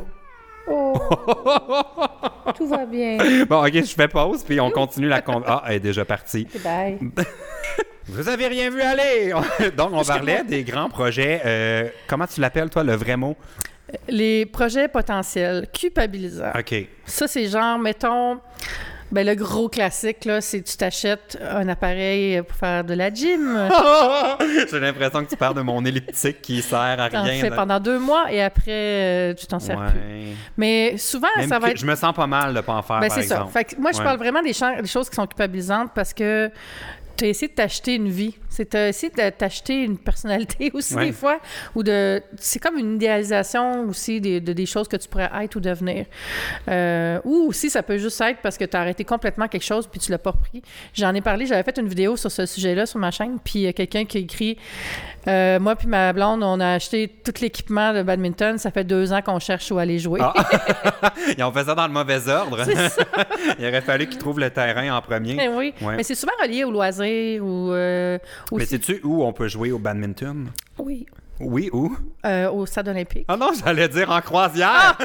Oh, 0.71 2.53
tout 2.55 2.67
va 2.67 2.85
bien. 2.85 3.17
Bon, 3.47 3.65
ok, 3.65 3.73
je 3.73 3.93
fais 3.93 4.07
pause, 4.07 4.43
puis 4.43 4.59
on 4.59 4.71
continue 4.71 5.07
la 5.07 5.21
con... 5.21 5.43
Ah, 5.45 5.63
elle 5.67 5.75
est 5.75 5.79
déjà 5.79 6.05
partie. 6.05 6.47
Bye. 6.63 6.97
Vous 8.07 8.27
avez 8.27 8.47
rien 8.47 8.69
vu 8.69 8.81
aller! 8.81 9.33
Donc, 9.77 9.91
on 9.93 10.03
parlait 10.03 10.43
des 10.43 10.63
grands 10.63 10.89
projets. 10.89 11.41
euh, 11.45 11.87
comment 12.07 12.27
tu 12.27 12.41
l'appelles, 12.41 12.69
toi, 12.69 12.83
le 12.83 12.95
vrai 12.95 13.15
mot? 13.15 13.35
Les 14.07 14.45
projets 14.45 14.87
potentiels, 14.87 15.67
culpabilisants. 15.71 16.51
OK. 16.57 16.87
Ça, 17.05 17.27
c'est 17.27 17.47
genre, 17.47 17.77
mettons, 17.77 18.39
ben, 19.11 19.25
le 19.27 19.35
gros 19.35 19.67
classique, 19.69 20.25
là, 20.25 20.41
c'est 20.41 20.61
tu 20.61 20.77
t'achètes 20.77 21.37
un 21.41 21.67
appareil 21.67 22.41
pour 22.41 22.55
faire 22.55 22.83
de 22.83 22.93
la 22.93 23.13
gym. 23.13 23.69
J'ai 24.71 24.79
l'impression 24.79 25.23
que 25.25 25.29
tu 25.29 25.35
parles 25.37 25.55
de 25.55 25.61
mon 25.61 25.83
elliptique 25.85 26.41
qui 26.41 26.61
sert 26.61 26.77
à 26.79 27.07
rien. 27.07 27.41
fais 27.41 27.49
de- 27.49 27.55
pendant 27.55 27.79
deux 27.79 27.99
mois 27.99 28.31
et 28.31 28.41
après, 28.41 28.63
euh, 28.71 29.33
tu 29.33 29.45
t'en 29.47 29.59
sers 29.59 29.77
plus. 29.77 29.99
Mais 30.57 30.97
souvent, 30.97 31.27
Même 31.37 31.49
ça 31.49 31.59
va 31.59 31.69
être 31.71 31.77
Je 31.77 31.85
me 31.85 31.95
sens 31.95 32.13
pas 32.15 32.27
mal 32.27 32.53
de 32.53 32.61
pas 32.61 32.73
en 32.73 32.81
faire, 32.81 32.99
Ben, 32.99 33.07
par 33.07 33.17
c'est 33.17 33.23
ça. 33.23 33.35
exemple. 33.35 33.51
Fait 33.53 33.63
que 33.65 33.75
moi, 33.79 33.91
je 33.91 33.97
Ouais. 33.97 34.03
parle 34.03 34.17
vraiment 34.17 34.41
des, 34.41 34.53
des 34.81 34.87
choses 34.87 35.09
qui 35.09 35.15
sont 35.15 35.27
culpabilisantes 35.27 35.91
parce 35.93 36.13
que 36.13 36.49
tu 37.17 37.25
as 37.25 37.27
essayé 37.27 37.47
de 37.49 37.53
t'acheter 37.53 37.95
une 37.95 38.09
vie. 38.09 38.35
C'est 38.51 38.65
t'as 38.65 38.89
essayé 38.89 39.11
de 39.11 39.29
t'acheter 39.29 39.83
une 39.83 39.97
personnalité 39.97 40.69
aussi, 40.75 40.93
Ouais. 40.93 41.05
des 41.07 41.11
fois. 41.13 41.39
Ou 41.73 41.83
de. 41.83 42.21
C'est 42.37 42.59
comme 42.59 42.77
une 42.77 42.95
idéalisation 42.95 43.85
aussi 43.89 44.19
des, 44.21 44.39
de, 44.41 44.53
des 44.53 44.65
choses 44.65 44.87
que 44.87 44.97
tu 44.97 45.07
pourrais 45.07 45.29
être 45.41 45.55
ou 45.55 45.59
devenir. 45.61 46.05
Euh, 46.67 47.19
ou 47.23 47.47
aussi, 47.47 47.69
ça 47.69 47.81
peut 47.81 47.97
juste 47.97 48.19
être 48.21 48.39
parce 48.43 48.57
que 48.57 48.65
tu 48.65 48.75
as 48.75 48.81
arrêté 48.81 49.03
complètement 49.05 49.47
quelque 49.47 49.63
chose 49.65 49.87
puis 49.87 49.99
tu 49.99 50.11
l'as 50.11 50.17
pas 50.17 50.33
pris. 50.33 50.61
J'en 50.93 51.13
ai 51.15 51.21
parlé, 51.21 51.45
j'avais 51.45 51.63
fait 51.63 51.77
une 51.79 51.87
vidéo 51.87 52.17
sur 52.17 52.29
ce 52.29 52.45
sujet-là 52.45 52.85
sur 52.85 52.99
ma 52.99 53.09
chaîne, 53.11 53.37
puis 53.43 53.53
il 53.59 53.61
y 53.61 53.67
a 53.67 53.73
quelqu'un 53.73 54.05
qui 54.05 54.17
a 54.17 54.21
écrit 54.21 54.57
euh, 55.27 55.59
Moi 55.59 55.75
puis 55.75 55.87
ma 55.87 56.11
blonde, 56.13 56.43
on 56.43 56.59
a 56.59 56.73
acheté 56.73 57.07
tout 57.07 57.33
l'équipement 57.41 57.93
de 57.93 58.03
badminton. 58.03 58.57
Ça 58.57 58.69
fait 58.71 58.83
deux 58.83 59.13
ans 59.13 59.21
qu'on 59.21 59.39
cherche 59.39 59.71
où 59.71 59.77
aller 59.77 59.97
jouer. 59.97 60.19
Ah. 60.21 60.33
Ils 61.37 61.43
ont 61.43 61.51
fait 61.51 61.63
ça 61.63 61.73
dans 61.75 61.87
le 61.87 61.93
mauvais 61.93 62.27
ordre. 62.27 62.59
Il 63.59 63.65
aurait 63.65 63.81
fallu 63.81 64.07
qu'ils 64.07 64.17
trouvent 64.19 64.39
le 64.39 64.49
terrain 64.49 64.95
en 64.97 65.01
premier. 65.01 65.37
Eh 65.41 65.47
oui, 65.47 65.73
Ouais. 65.81 65.95
mais 65.97 66.03
c'est 66.03 66.15
souvent 66.15 66.33
relié 66.41 66.63
au 66.63 66.71
loisir 66.71 67.43
ou 67.43 67.71
euh, 67.71 68.17
Mais 68.51 68.65
sais-tu 68.65 68.99
où 69.03 69.23
on 69.23 69.33
peut 69.33 69.47
jouer 69.47 69.71
au 69.71 69.79
badminton? 69.79 70.49
Oui, 70.77 71.05
Oui, 71.39 71.69
où? 71.73 71.95
euh, 72.25 72.49
au 72.51 72.65
stade 72.65 72.87
olympique. 72.89 73.25
Ah 73.27 73.37
non, 73.37 73.51
j'allais 73.63 73.87
dire 73.89 74.09
en 74.11 74.21
croisière! 74.21 74.97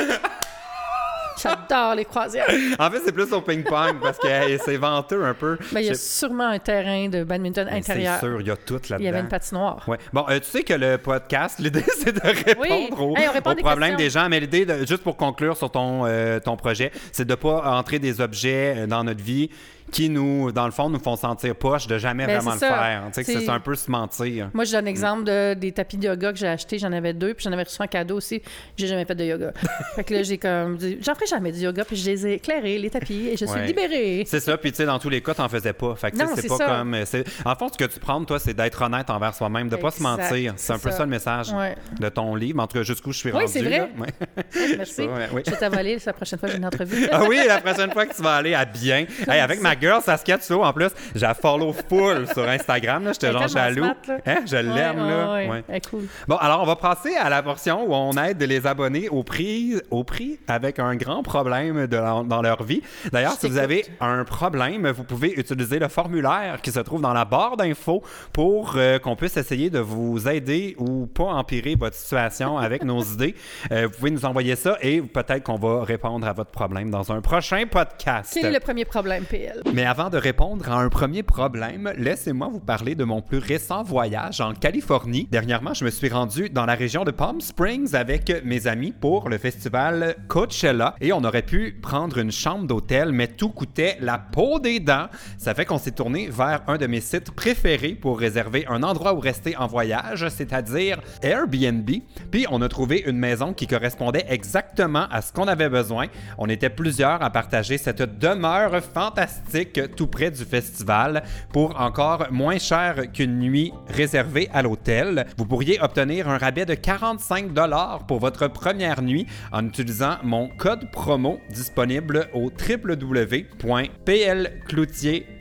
J'adore 1.43 1.95
les 1.95 2.07
croisières. 2.07 2.47
En 2.79 2.91
fait, 2.91 3.01
c'est 3.05 3.13
plus 3.13 3.31
au 3.35 3.43
ping-pong 3.43 4.01
parce 4.01 4.17
que 4.19 4.27
c'est 4.65 4.79
venteux 4.79 5.23
un 5.23 5.35
peu. 5.35 5.59
Ben, 5.73 5.81
il 5.81 5.87
y 5.87 5.91
a 5.91 5.95
sûrement 5.95 6.47
un 6.49 6.59
terrain 6.59 7.09
de 7.11 7.25
badminton 7.25 7.69
Mais 7.71 7.77
intérieur. 7.79 8.15
C'est 8.21 8.27
sûr, 8.27 8.41
il 8.41 8.47
y 8.47 8.51
a 8.51 8.57
tout 8.57 8.75
là-dedans. 8.75 8.97
Il 9.01 9.05
y 9.05 9.09
avait 9.09 9.21
une 9.21 9.29
patinoire. 9.29 9.87
Ouais. 9.87 9.99
Bon, 10.15 10.25
euh, 10.31 10.39
tu 10.39 10.47
sais 10.47 10.63
que 10.63 10.73
le 10.73 10.97
podcast, 10.97 11.59
l'idée, 11.59 11.85
c'est 11.99 12.13
de 12.15 12.21
répondre 12.21 13.03
aux, 13.03 13.17
Hey, 13.19 13.29
on 13.29 13.33
répond 13.33 13.51
aux 13.51 13.55
des 13.55 13.63
problèmes 13.63 13.97
questions. 13.97 14.05
des 14.07 14.11
gens. 14.25 14.29
Mais 14.31 14.41
l'idée, 14.41 14.65
de- 14.65 14.87
juste 14.87 15.03
pour 15.03 15.19
conclure 15.19 15.59
sur 15.59 15.71
ton, 15.71 16.07
euh, 16.07 16.41
ton 16.41 16.57
projet, 16.57 16.91
c'est 17.13 17.27
de 17.27 17.35
pas 17.35 17.71
entrer 17.79 17.99
des 17.99 18.23
objets 18.23 18.75
euh, 18.79 18.87
dans 18.87 19.05
notre 19.05 19.23
vie 19.23 19.51
qui 19.93 20.09
nous, 20.11 20.51
dans 20.53 20.67
le 20.67 20.73
fond, 20.73 20.89
nous 20.91 20.99
font 20.99 21.17
sentir 21.17 21.55
poche 21.55 21.87
de 21.87 21.97
jamais 21.99 22.27
Ben, 22.27 22.37
vraiment 22.39 22.55
le 22.55 22.59
faire. 22.59 23.03
Tu 23.09 23.25
sais, 23.25 23.33
que 23.33 23.41
C'est- 23.41 23.49
un 23.49 23.61
peu 23.61 23.75
se 23.75 23.91
mentir. 23.91 24.51
Moi, 24.53 24.65
j'ai 24.65 24.77
un 24.77 24.85
exemple 24.87 25.25
de, 25.25 25.55
des 25.55 25.71
tapis 25.73 25.97
de 25.97 26.07
yoga 26.09 26.33
que 26.33 26.39
j'ai 26.39 26.49
acheté. 26.49 26.79
J'en 26.79 26.93
avais 26.93 27.13
deux, 27.13 27.35
puis 27.35 27.45
j'en 27.45 27.53
avais 27.53 27.63
reçu 27.63 27.77
un 27.81 27.87
cadeau 27.87 28.17
aussi. 28.17 28.43
J'ai 28.77 28.87
jamais 28.89 29.05
fait 29.05 29.15
de 29.15 29.25
yoga. 29.25 29.53
fait 29.95 30.05
que 30.05 30.15
là, 30.15 30.23
j'ai 30.23 30.39
comme 30.39 30.77
dit, 30.77 30.99
j'en 31.03 31.15
ferai 31.15 31.27
jamais 31.27 31.53
du 31.53 31.61
yoga, 31.61 31.85
puis 31.85 31.97
je 31.97 32.11
les 32.11 32.27
ai 32.27 32.33
éclairés, 32.35 32.79
les 32.79 32.91
tapis, 32.91 33.29
et 33.29 33.37
je 33.37 33.45
suis 33.47 33.55
Ouais. 33.55 33.67
libérée. 33.67 34.25
C'est 34.27 34.41
ça, 34.41 34.57
puis 34.59 34.71
tu 34.73 34.79
sais, 34.79 34.87
dans 34.87 34.99
tous 34.99 35.09
les 35.09 35.21
cas, 35.23 35.35
t'en 35.35 35.49
faisais 35.49 35.73
pas. 35.73 35.95
Fait 35.95 36.11
que 36.11 36.17
c'est 36.37 36.49
pas 36.49 36.57
ça. 36.57 36.67
comme. 36.67 36.95
euh, 36.95 37.05
En 37.45 37.55
fond, 37.55 37.69
ce 37.73 37.79
que 37.79 37.85
tu 37.91 38.01
prends, 38.01 38.23
toi, 38.25 38.39
c'est 38.39 38.55
d'être 38.55 38.83
honnête 38.83 39.09
envers 39.09 39.35
soi-même, 39.35 39.69
de 39.69 39.77
pas 39.77 39.91
se 39.93 40.03
mentir. 40.03 40.55
C'est 40.57 40.73
un 40.73 40.79
peu 40.79 40.91
ça. 40.91 41.05
le 41.05 41.11
message 41.11 41.51
Ouais. 41.53 41.77
de 42.01 42.09
ton 42.09 42.35
livre. 42.35 42.61
En 42.61 42.67
tout 42.67 42.79
cas, 42.79 42.83
jusqu'où 42.83 43.13
je 43.13 43.19
suis 43.19 43.33
Oui, 43.33 43.45
c'est 43.47 43.63
vrai. 43.63 43.89
Merci. 44.77 44.95
Ça, 44.95 45.03
ouais, 45.07 45.29
oui. 45.33 45.43
Je 45.47 45.51
vais 45.53 45.57
t'avaler 45.57 45.99
la 46.05 46.13
prochaine 46.13 46.39
fois 46.39 46.49
que 46.49 46.53
j'ai 46.55 46.59
une 46.59 46.67
entrevue. 46.67 47.09
Ah 47.13 47.23
oui, 47.29 47.39
la 47.47 47.61
prochaine 47.61 47.93
fois 47.93 48.07
que 48.07 48.15
tu 48.17 48.23
vas 48.23 48.35
aller 48.37 48.55
à 48.55 48.65
bien. 48.65 49.07
Hey, 49.29 49.41
avec 49.41 49.61
ma 49.63 49.76
girl 49.81 50.01
Tso, 50.41 50.63
en 50.63 50.73
plus, 50.73 50.91
j'ai 51.15 51.27
follow 51.41 51.73
full 51.89 52.27
sur 52.33 52.49
Instagram. 52.49 53.05
là. 53.05 53.13
J'étais 53.13 53.33
genre 53.33 53.49
jaloux. 53.49 53.83
smart, 53.85 53.95
là. 54.09 54.17
Hein? 54.27 54.39
Je 54.47 54.57
l'aime, 54.57 55.01
Ouais, 55.03 55.11
là. 55.11 55.33
ouais, 55.33 55.45
ouais. 55.45 55.49
Ouais. 55.51 55.65
Elle 55.69 55.77
est 55.77 55.89
cool. 55.91 56.03
Bon, 56.29 56.37
alors 56.37 56.63
on 56.63 56.67
va 56.67 56.77
passer 56.77 57.15
à 57.17 57.29
la 57.31 57.43
portion 57.43 57.85
où 57.87 57.95
on 57.95 58.13
aide 58.13 58.43
les 58.43 58.67
abonnés 58.67 59.09
au 59.09 59.23
prix, 59.23 59.75
au 59.91 60.05
prix 60.05 60.39
avec 60.49 60.79
un 60.79 60.95
grand 60.97 61.23
problème 61.23 61.87
de 61.87 61.97
la- 61.97 62.23
dans 62.25 62.43
leur 62.43 62.63
vie. 62.63 62.83
D'ailleurs, 63.13 63.33
Je 63.35 63.41
si 63.41 63.49
vous 63.49 63.59
avez 63.59 63.85
un 64.01 64.25
problème, 64.25 64.89
vous 64.91 65.05
pouvez 65.05 65.33
utiliser 65.33 65.79
le 65.79 65.89
formulaire 65.89 66.61
qui 66.63 66.71
se 66.73 66.81
trouve 66.81 67.01
dans 67.01 67.13
la 67.13 67.25
barre 67.25 67.57
d'infos 67.57 68.03
pour 68.33 68.75
euh, 68.77 68.99
qu'on 68.99 69.17
puisse 69.17 69.37
essayer 69.37 69.71
de 69.71 69.79
vous 69.79 70.29
aider 70.29 70.75
ou 70.79 71.07
pas 71.07 71.25
empirer 71.25 71.75
votre 71.79 71.97
situation 71.97 72.59
avec 72.59 72.83
nos 72.85 73.03
idées. 73.15 73.35
Euh, 73.73 73.87
vous 73.91 73.97
pouvez 73.99 74.11
nous 74.11 74.25
envoyer 74.25 74.57
ça 74.57 74.77
et 74.83 75.01
peut-être 75.01 75.45
qu'on 75.45 75.57
va 75.57 75.85
répondre 75.85 76.27
à 76.27 76.33
votre 76.33 76.51
problème 76.51 76.91
dans 76.91 77.13
un 77.13 77.21
prochain 77.21 77.65
podcast. 77.71 78.31
Quel 78.35 78.47
est 78.47 78.51
le 78.53 78.61
premier 78.61 78.85
problème, 78.85 79.25
PL? 79.25 79.63
Mais 79.73 79.85
avant 79.85 80.11
de 80.11 80.17
répondre 80.17 80.71
à 80.71 80.81
un 80.81 80.89
premier 80.89 81.23
problème, 81.23 81.93
laissez-moi 81.97 82.49
vous 82.51 82.61
parler 82.61 82.95
de 82.95 83.05
mon 83.05 83.21
plus 83.21 83.39
récent 83.39 83.83
voyage 83.83 84.41
en 84.41 84.55
Californie. 84.55 85.29
Dernièrement, 85.31 85.75
je 85.75 85.85
me 85.85 85.91
suis 85.91 86.09
rendu 86.09 86.49
dans 86.49 86.65
la 86.65 86.75
région 86.75 87.05
de 87.05 87.11
Palm 87.11 87.41
Springs 87.41 87.95
avec 87.95 88.43
mes 88.45 88.69
amis 88.69 88.93
pour 88.93 89.29
le 89.29 89.37
festival 89.39 90.17
Coachella 90.29 90.95
et 91.01 91.13
on 91.13 91.25
aurait 91.25 91.43
pu 91.43 91.79
prendre 91.83 92.19
une 92.19 92.31
chambre 92.31 92.67
d'hôtel, 92.67 93.13
mais 93.13 93.27
tout 93.27 93.51
coûtait 93.51 93.99
la 94.01 94.19
peau 94.19 94.61
des 94.61 94.81
dents. 94.81 95.09
Ça 95.37 95.55
fait 95.55 95.65
qu'on 95.65 95.79
s'est 95.79 95.91
tourné 95.91 96.29
vers 96.31 96.63
un 96.69 96.79
de 96.79 96.87
mes 96.87 97.01
sites 97.01 97.33
préférés 97.33 97.95
pour 97.95 98.19
réserver 98.19 98.67
un 98.69 98.83
endroit 98.83 99.15
où 99.15 99.21
rester 99.21 99.57
en 99.57 99.67
voyage, 99.67 100.29
c'est-à-dire 100.29 101.01
Airbnb. 101.23 101.91
Puis 102.31 102.47
on 102.51 102.63
a 102.63 102.69
trouvé 102.69 103.03
une 103.07 103.19
maison 103.19 103.53
qui 103.53 103.67
correspondait 103.67 104.27
exactement 104.29 105.07
à 105.11 105.21
ce 105.21 105.33
qu'on 105.33 105.49
avait 105.49 105.69
besoin. 105.69 106.07
On 106.39 106.49
était 106.49 106.71
plusieurs 106.71 107.23
à 107.23 107.31
partager 107.31 107.79
cette 107.79 108.19
demeure 108.19 108.81
fantastique 108.83 109.56
tout 109.65 110.07
près 110.07 110.31
du 110.31 110.45
festival 110.45 111.23
pour 111.53 111.81
encore 111.81 112.27
moins 112.31 112.59
cher 112.59 113.11
qu'une 113.13 113.39
nuit 113.39 113.73
réservée 113.89 114.49
à 114.53 114.63
l'hôtel. 114.63 115.27
Vous 115.37 115.47
pourriez 115.47 115.81
obtenir 115.81 116.29
un 116.29 116.39
rabais 116.39 116.67
de 116.67 116.75
45 116.75 117.53
dollars 117.53 118.07
pour 118.07 118.19
votre 118.19 118.49
première 118.49 119.03
nuit 119.03 119.27
en 119.53 119.67
utilisant 119.67 120.17
mon 120.23 120.49
code 120.49 120.91
promo 120.91 121.39
disponible 121.51 122.29
au 122.33 122.51
www.plcloutier.com 122.51 125.36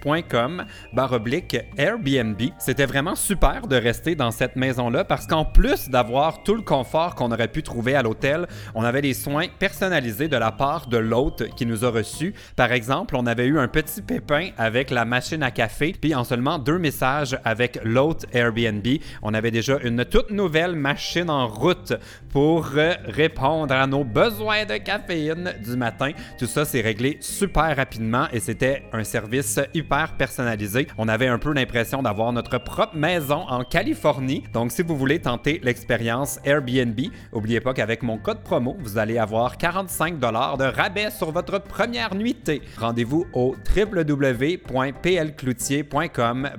Airbnb. 1.77 2.41
C'était 2.59 2.85
vraiment 2.85 3.15
super 3.15 3.67
de 3.67 3.75
rester 3.75 4.15
dans 4.15 4.31
cette 4.31 4.55
maison-là 4.55 5.03
parce 5.03 5.25
qu'en 5.25 5.45
plus 5.45 5.89
d'avoir 5.89 6.43
tout 6.43 6.53
le 6.53 6.61
confort 6.61 7.15
qu'on 7.15 7.31
aurait 7.31 7.47
pu 7.47 7.63
trouver 7.63 7.95
à 7.95 8.03
l'hôtel, 8.03 8.47
on 8.75 8.83
avait 8.83 9.01
des 9.01 9.13
soins 9.13 9.47
personnalisés 9.59 10.27
de 10.27 10.37
la 10.37 10.51
part 10.51 10.87
de 10.87 10.97
l'hôte 10.97 11.49
qui 11.55 11.65
nous 11.65 11.83
a 11.83 11.89
reçus. 11.89 12.33
Par 12.55 12.71
exemple, 12.71 13.15
on 13.15 13.25
avait 13.25 13.47
eu 13.47 13.57
un 13.57 13.67
petit 13.67 14.01
pépin 14.01 14.49
avec 14.57 14.91
la 14.91 15.05
machine 15.05 15.41
à 15.41 15.51
café, 15.51 15.95
puis 15.99 16.13
en 16.13 16.23
seulement 16.23 16.59
deux 16.59 16.77
messages 16.77 17.37
avec 17.43 17.79
l'hôte 17.83 18.25
Airbnb, 18.33 18.85
on 19.23 19.33
avait 19.33 19.51
déjà 19.51 19.77
une 19.83 20.05
toute 20.05 20.29
nouvelle 20.29 20.75
machine 20.75 21.29
en 21.29 21.47
route 21.47 21.93
pour 22.29 22.65
répondre 22.65 23.73
à 23.73 23.87
nos 23.87 24.03
besoins 24.03 24.65
de 24.65 24.77
caféine 24.77 25.55
du 25.63 25.75
matin. 25.75 26.11
Tout 26.37 26.45
ça 26.45 26.65
s'est 26.65 26.81
réglé 26.81 27.17
super 27.21 27.75
rapidement 27.75 28.27
et 28.31 28.39
c'était 28.39 28.83
un 28.93 29.03
service 29.03 29.59
hyper 29.73 29.94
personnalisé. 30.17 30.87
On 30.97 31.07
avait 31.07 31.27
un 31.27 31.39
peu 31.39 31.53
l'impression 31.53 32.03
d'avoir 32.03 32.33
notre 32.33 32.57
propre 32.57 32.95
maison 32.95 33.45
en 33.47 33.63
Californie. 33.63 34.43
Donc 34.53 34.71
si 34.71 34.81
vous 34.81 34.97
voulez 34.97 35.19
tenter 35.19 35.59
l'expérience 35.63 36.39
Airbnb, 36.43 36.99
n'oubliez 37.33 37.61
pas 37.61 37.73
qu'avec 37.73 38.03
mon 38.03 38.17
code 38.17 38.41
promo, 38.41 38.75
vous 38.79 38.97
allez 38.97 39.17
avoir 39.17 39.57
45 39.57 40.19
dollars 40.19 40.57
de 40.57 40.65
rabais 40.65 41.11
sur 41.11 41.31
votre 41.31 41.59
première 41.59 42.13
nuitée. 42.13 42.61
Rendez-vous 42.77 43.25
au 43.33 43.55
www.plcloutier.com 43.75 46.49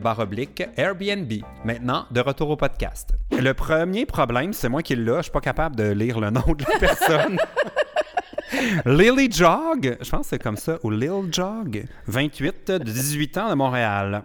Airbnb. 0.77 1.33
Maintenant, 1.64 2.07
de 2.11 2.20
retour 2.20 2.51
au 2.51 2.57
podcast. 2.57 3.14
Le 3.33 3.53
premier 3.53 4.07
problème, 4.07 4.53
c'est 4.53 4.68
moi 4.68 4.83
qui 4.83 4.96
l'ai, 4.96 5.16
je 5.18 5.22
suis 5.22 5.31
pas 5.31 5.40
capable 5.40 5.77
de 5.77 5.90
lire 5.90 6.20
le 6.20 6.31
nom 6.31 6.44
de 6.46 6.64
la 6.70 6.79
personne. 6.81 7.38
Lily 8.85 9.30
Jog, 9.30 9.96
je 10.00 10.11
pense 10.11 10.22
que 10.22 10.26
c'est 10.28 10.42
comme 10.42 10.56
ça, 10.56 10.78
ou 10.82 10.90
Lil 10.90 11.32
Jog, 11.32 11.85
28, 12.06 12.70
de 12.70 12.78
18 12.78 13.38
ans 13.38 13.50
de 13.50 13.54
Montréal. 13.54 14.22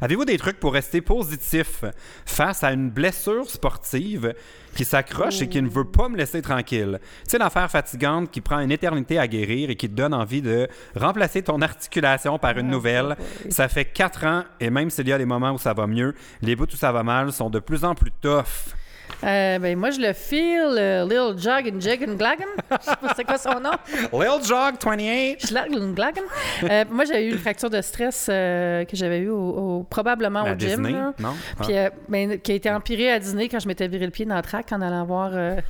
Avez-vous 0.00 0.24
des 0.24 0.36
trucs 0.36 0.60
pour 0.60 0.74
rester 0.74 1.00
positif 1.00 1.84
face 2.26 2.62
à 2.62 2.72
une 2.72 2.90
blessure 2.90 3.48
sportive 3.48 4.34
qui 4.74 4.84
s'accroche 4.84 5.40
et 5.40 5.48
qui 5.48 5.62
ne 5.62 5.68
veut 5.68 5.86
pas 5.86 6.08
me 6.08 6.16
laisser 6.16 6.42
tranquille? 6.42 6.98
Tu 7.24 7.30
sais, 7.30 7.38
l'affaire 7.38 7.70
fatigante 7.70 8.30
qui 8.30 8.42
prend 8.42 8.60
une 8.60 8.70
éternité 8.70 9.18
à 9.18 9.26
guérir 9.26 9.70
et 9.70 9.76
qui 9.76 9.88
te 9.88 9.94
donne 9.94 10.12
envie 10.12 10.42
de 10.42 10.68
remplacer 10.94 11.42
ton 11.42 11.62
articulation 11.62 12.38
par 12.38 12.58
une 12.58 12.68
nouvelle. 12.68 13.16
Ça 13.48 13.68
fait 13.68 13.86
quatre 13.86 14.24
ans 14.26 14.44
et 14.60 14.68
même 14.68 14.90
s'il 14.90 15.08
y 15.08 15.12
a 15.12 15.18
des 15.18 15.24
moments 15.24 15.52
où 15.52 15.58
ça 15.58 15.72
va 15.72 15.86
mieux, 15.86 16.14
les 16.42 16.56
bouts 16.56 16.66
où 16.72 16.76
ça 16.76 16.92
va 16.92 17.02
mal 17.02 17.32
sont 17.32 17.48
de 17.48 17.58
plus 17.58 17.84
en 17.84 17.94
plus 17.94 18.12
tough. 18.20 18.75
Euh, 19.24 19.58
ben, 19.58 19.78
moi, 19.78 19.90
je 19.90 20.00
le 20.00 20.12
feel, 20.12 20.74
Lil 21.08 21.38
Jog 21.38 21.72
and 21.72 21.80
Jig 21.80 22.04
and 22.08 22.14
Glagan. 22.14 22.44
Je 22.70 22.76
sais 22.84 22.96
pas 22.96 23.14
c'est 23.16 23.24
quoi 23.24 23.38
son 23.38 23.60
nom. 23.60 23.70
Lil 24.12 24.44
Jog 24.44 24.74
28. 24.82 25.46
Jig 25.46 25.94
Glagan. 25.94 26.22
Euh, 26.64 26.84
moi, 26.90 27.04
j'ai 27.04 27.26
eu 27.26 27.32
une 27.32 27.38
fracture 27.38 27.70
de 27.70 27.80
stress 27.80 28.28
euh, 28.30 28.84
que 28.84 28.96
j'avais 28.96 29.20
eu 29.20 29.30
au, 29.30 29.86
probablement 29.88 30.42
au 30.42 30.48
gym. 30.48 30.56
Disney? 30.56 30.92
Non? 31.18 31.34
Puis, 31.62 31.76
ah. 31.76 31.90
ben, 32.08 32.38
qui 32.40 32.52
a 32.52 32.54
été 32.54 32.70
empirée 32.70 33.10
à 33.10 33.18
Disney 33.18 33.48
quand 33.48 33.58
je 33.58 33.68
m'étais 33.68 33.88
viré 33.88 34.04
le 34.04 34.12
pied 34.12 34.26
dans 34.26 34.36
le 34.36 34.42
track 34.42 34.70
en 34.72 34.80
allant 34.80 35.04
voir. 35.04 35.32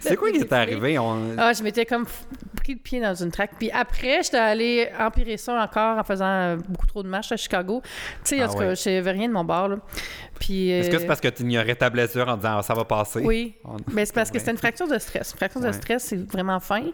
c'est 0.00 0.16
quoi 0.16 0.30
qui 0.30 0.38
est 0.38 0.52
arrivé? 0.52 0.98
Ah, 1.38 1.52
je 1.52 1.62
m'étais 1.62 1.86
comme 1.86 2.06
pris 2.56 2.74
le 2.74 2.80
pied 2.80 3.00
dans 3.00 3.14
une 3.14 3.30
track. 3.30 3.52
Puis 3.58 3.70
après, 3.70 4.22
j'étais 4.22 4.38
allée 4.38 4.88
empirer 4.98 5.36
ça 5.36 5.62
encore 5.62 5.98
en 5.98 6.04
faisant 6.04 6.56
beaucoup 6.68 6.86
trop 6.86 7.02
de 7.02 7.08
marches 7.08 7.32
à 7.32 7.36
Chicago. 7.36 7.80
Tu 8.24 8.36
sais, 8.36 8.42
en 8.42 8.46
ah 8.46 8.52
tout 8.52 8.58
cas, 8.58 8.74
je 8.74 8.90
n'avais 8.90 9.12
rien 9.12 9.28
de 9.28 9.32
mon 9.32 9.44
bord. 9.44 9.68
Là. 9.68 9.76
Est-ce 10.40 10.90
que 10.90 10.98
c'est 10.98 11.06
parce 11.06 11.20
que 11.20 11.28
tu 11.28 11.42
ignorais 11.42 11.74
ta 11.74 11.90
blessure 11.90 12.28
en 12.28 12.36
disant 12.36 12.58
ah, 12.58 12.62
ça 12.62 12.74
va 12.74 12.84
passer? 12.84 13.20
Oui. 13.20 13.54
Mais 13.92 14.04
c'est 14.04 14.14
parce 14.14 14.30
que 14.30 14.38
c'était 14.38 14.52
une 14.52 14.58
fracture 14.58 14.88
de 14.88 14.98
stress. 14.98 15.32
Une 15.32 15.38
fracture 15.38 15.60
de 15.60 15.72
stress, 15.72 16.04
c'est 16.04 16.16
vraiment 16.30 16.60
fin, 16.60 16.84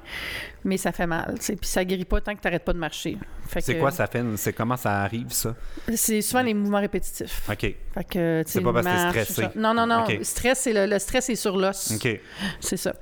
mais 0.65 0.77
ça 0.77 0.93
fait 0.93 1.07
mal. 1.07 1.35
Puis 1.39 1.59
ça 1.63 1.85
guérit 1.85 2.05
pas 2.05 2.21
tant 2.21 2.35
que 2.35 2.41
tu 2.41 2.47
n'arrêtes 2.47 2.65
pas 2.65 2.73
de 2.73 2.79
marcher. 2.79 3.19
C'est 3.61 3.79
quoi 3.79 3.91
ça 3.91 4.07
fait? 4.07 4.23
C'est 4.37 4.53
comment 4.53 4.77
ça 4.77 5.03
arrive, 5.03 5.31
ça? 5.31 5.55
C'est 5.95 6.23
souvent 6.23 6.43
les 6.43 6.55
mouvements 6.55 6.81
répétitifs. 6.81 7.43
OK. 7.51 7.59
Fait 7.59 8.05
que, 8.11 8.43
c'est 8.47 8.61
pas 8.61 8.73
parce 8.73 8.87
que 8.87 9.13
t'es 9.13 9.25
stressé. 9.25 9.49
Non, 9.57 9.75
non, 9.75 9.87
non. 9.87 10.07
Stress, 10.23 10.61
c'est 10.61 10.87
le, 10.87 10.99
stress 10.99 11.29
est 11.29 11.37
sur 11.37 11.57
l'os. 11.57 11.93
OK. 11.93 12.21
C'est 12.61 12.77
ça. 12.77 12.95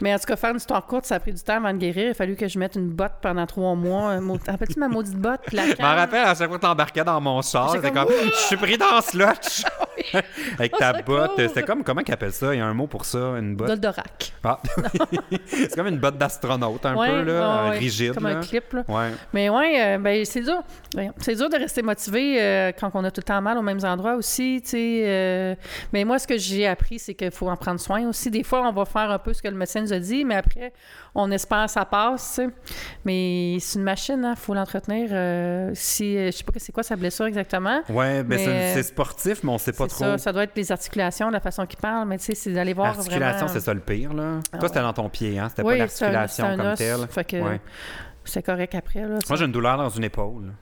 Mais 0.00 0.14
en 0.14 0.18
tout 0.18 0.26
cas, 0.26 0.36
faire 0.36 0.50
une 0.50 0.56
histoire 0.56 0.84
courte, 0.86 1.06
ça 1.06 1.16
a 1.16 1.20
pris 1.20 1.32
du 1.32 1.42
temps 1.42 1.56
avant 1.56 1.72
de 1.72 1.78
guérir. 1.78 2.06
Il 2.06 2.10
a 2.10 2.14
fallu 2.14 2.36
que 2.36 2.48
je 2.48 2.58
mette 2.58 2.74
une 2.76 2.88
botte 2.88 3.14
pendant 3.20 3.46
trois 3.46 3.74
mois. 3.74 4.18
Rappelles-tu 4.46 4.78
ma 4.78 4.88
maudite 4.88 5.16
botte? 5.16 5.40
Je 5.52 5.82
m'en 5.82 5.94
rappelle 5.94 6.24
à 6.24 6.34
chaque 6.34 6.48
fois 6.48 6.58
que 6.58 6.62
t'embarquais 6.62 7.04
dans 7.04 7.20
mon 7.20 7.42
char. 7.42 7.72
C'était 7.72 7.90
comme, 7.90 8.08
je 8.08 8.46
suis 8.46 8.56
pris 8.56 8.78
dans 8.78 9.00
ce 9.00 9.16
lotch. 9.16 9.64
Avec 10.58 10.72
ta 10.72 11.02
botte. 11.02 11.40
C'est 11.52 11.64
comme, 11.64 11.84
comment 11.84 12.02
qu'ils 12.02 12.14
appellent 12.14 12.32
ça? 12.32 12.54
Il 12.54 12.58
y 12.58 12.60
a 12.60 12.66
un 12.66 12.74
mot 12.74 12.86
pour 12.86 13.04
ça, 13.04 13.18
une 13.38 13.56
botte? 13.56 13.68
Doldorac. 13.68 14.32
Ah. 14.44 14.60
c'est 15.46 15.74
comme 15.74 15.88
une 15.88 15.98
botte 15.98 16.18
d'astronaute, 16.18 16.84
un 16.86 16.94
peu, 16.94 17.22
là, 17.22 17.70
rigide. 17.70 18.14
Comme 18.14 18.26
un 18.26 18.40
clip, 18.40 18.72
là. 18.72 18.84
Ouais. 18.88 19.10
Mais 19.32 19.48
ouais, 19.48 19.82
euh, 19.82 19.98
ben, 19.98 20.24
c'est 20.24 20.40
dur. 20.40 20.62
C'est 21.18 21.34
dur 21.34 21.48
de 21.48 21.56
rester 21.56 21.82
motivé 21.82 22.40
euh, 22.40 22.72
quand 22.78 22.90
on 22.94 23.04
a 23.04 23.10
tout 23.10 23.20
le 23.20 23.24
temps 23.24 23.40
mal 23.40 23.58
aux 23.58 23.62
mêmes 23.62 23.84
endroits 23.84 24.14
aussi, 24.14 24.60
tu 24.62 24.70
sais. 24.70 25.02
Euh. 25.06 25.54
mais 25.92 26.04
moi, 26.04 26.18
ce 26.18 26.26
que 26.26 26.38
j'ai 26.38 26.66
appris, 26.66 26.98
c'est 26.98 27.14
qu'il 27.14 27.30
faut 27.30 27.48
en 27.48 27.56
prendre 27.56 27.80
soin 27.80 28.06
aussi. 28.08 28.30
Des 28.30 28.42
fois, 28.42 28.66
on 28.66 28.72
va 28.72 28.84
faire 28.84 29.10
un 29.10 29.18
peu 29.18 29.32
ce 29.32 29.42
que 29.42 29.48
le 29.48 29.56
médecin 29.56 29.82
nous 29.82 29.92
a 29.92 29.98
dit, 29.98 30.24
mais 30.24 30.36
après, 30.36 30.72
on 31.14 31.30
espère 31.30 31.66
que 31.66 31.72
ça 31.72 31.84
passe, 31.84 32.40
Mais 33.04 33.58
c'est 33.60 33.78
une 33.78 33.84
machine, 33.84 34.20
il 34.20 34.26
hein, 34.26 34.34
faut 34.36 34.54
l'entretenir. 34.54 35.08
Si, 35.74 36.14
je 36.14 36.30
sais 36.30 36.44
pas 36.44 36.52
c'est 36.56 36.72
quoi 36.72 36.82
sa 36.82 36.96
blessure 36.96 37.26
exactement. 37.26 37.82
Oui, 37.88 38.22
ben 38.22 38.38
c'est 38.38 38.82
sportif, 38.82 39.42
mais 39.42 39.50
on 39.50 39.58
sait 39.58 39.72
pas 39.78 39.86
trop. 39.86 39.98
Ça, 39.98 40.18
ça 40.18 40.32
doit 40.32 40.44
être 40.44 40.56
les 40.56 40.70
articulations, 40.72 41.30
la 41.30 41.40
façon 41.40 41.66
qu'il 41.66 41.78
parle, 41.78 42.08
mais 42.08 42.18
tu 42.18 42.24
sais, 42.24 42.34
c'est 42.34 42.52
d'aller 42.52 42.74
voir 42.74 42.94
L'articulation, 42.94 43.48
c'est 43.48 43.60
ça 43.60 43.74
le 43.74 43.80
pire, 43.80 44.12
là. 44.12 44.40
Ah 44.52 44.58
Toi, 44.58 44.68
c'était 44.68 44.80
dans 44.80 44.92
ton 44.92 45.08
pied, 45.08 45.38
hein? 45.38 45.48
C'était 45.48 45.62
pas 45.62 45.76
l'articulation 45.76 46.56
comme 46.56 46.74
telle. 46.74 47.60
c'est 48.24 48.42
correct 48.42 48.74
après. 48.74 49.00
Là, 49.00 49.18
Moi, 49.28 49.38
j'ai 49.38 49.44
une 49.44 49.52
douleur 49.52 49.78
dans 49.78 49.88
une 49.88 50.04
épaule. 50.04 50.52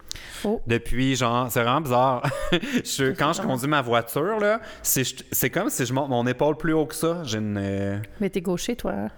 Oh. 0.44 0.60
Depuis, 0.66 1.16
genre, 1.16 1.50
c'est 1.50 1.62
vraiment 1.62 1.80
bizarre. 1.80 2.22
je, 2.52 3.12
quand 3.12 3.32
je 3.32 3.42
conduis 3.42 3.68
ma 3.68 3.82
voiture, 3.82 4.38
là, 4.38 4.60
c'est 4.82 5.50
comme 5.50 5.70
si 5.70 5.84
je 5.84 5.92
monte 5.92 6.08
mon 6.08 6.26
épaule 6.26 6.56
plus 6.56 6.72
haut 6.72 6.86
que 6.86 6.94
ça. 6.94 7.22
J'ai 7.24 7.38
une. 7.38 7.58
Euh, 7.58 7.98
mais 8.20 8.30
t'es 8.30 8.40
gaucher, 8.40 8.76
toi. 8.76 9.08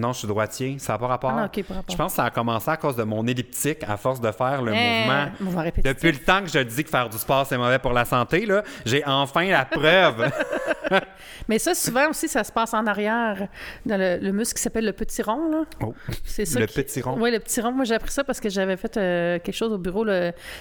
Non, 0.00 0.12
je 0.12 0.18
suis 0.20 0.28
droitier. 0.28 0.76
Ça 0.78 0.94
n'a 0.94 0.98
pas 0.98 1.06
rapport. 1.06 1.30
Ah, 1.30 1.48
pas 1.48 1.74
rapport. 1.74 1.84
Je 1.90 1.96
pense 1.96 2.12
que 2.12 2.16
ça 2.16 2.24
a 2.24 2.30
commencé 2.30 2.70
à 2.70 2.76
cause 2.76 2.96
de 2.96 3.02
mon 3.02 3.26
elliptique, 3.26 3.84
à 3.86 3.96
force 3.96 4.20
de 4.20 4.30
faire 4.32 4.62
le 4.62 4.72
eh, 4.74 5.04
mouvement. 5.40 5.64
Depuis 5.84 6.12
le 6.12 6.18
temps 6.18 6.40
que 6.40 6.48
je 6.48 6.60
dis 6.60 6.84
que 6.84 6.90
faire 6.90 7.08
du 7.08 7.18
sport, 7.18 7.46
c'est 7.46 7.58
mauvais 7.58 7.78
pour 7.78 7.92
la 7.92 8.04
santé, 8.04 8.46
là, 8.46 8.62
j'ai 8.86 9.04
enfin 9.04 9.44
la 9.44 9.66
preuve. 9.66 10.30
Mais 11.48 11.58
ça, 11.58 11.74
souvent 11.74 12.08
aussi, 12.10 12.28
ça 12.28 12.44
se 12.44 12.52
passe 12.52 12.74
en 12.74 12.86
arrière, 12.86 13.48
dans 13.86 13.98
le, 13.98 14.32
muscle 14.32 14.56
qui 14.56 14.62
s'appelle 14.62 14.84
le 14.84 14.92
petit 14.92 15.22
rond. 15.22 15.50
Là. 15.50 15.64
Oh. 15.82 15.94
C'est 16.24 16.44
ça. 16.44 16.60
Le 16.60 16.66
petit 16.66 17.00
rond. 17.00 17.16
Oui, 17.18 17.30
le 17.30 17.38
petit 17.38 17.60
rond. 17.60 17.72
Moi, 17.72 17.84
j'ai 17.84 17.94
appris 17.94 18.10
ça 18.10 18.24
parce 18.24 18.40
que 18.40 18.48
j'avais 18.48 18.76
fait 18.76 18.96
euh, 18.96 19.38
quelque 19.38 19.54
chose 19.54 19.72
au 19.72 19.78
bureau. 19.78 20.04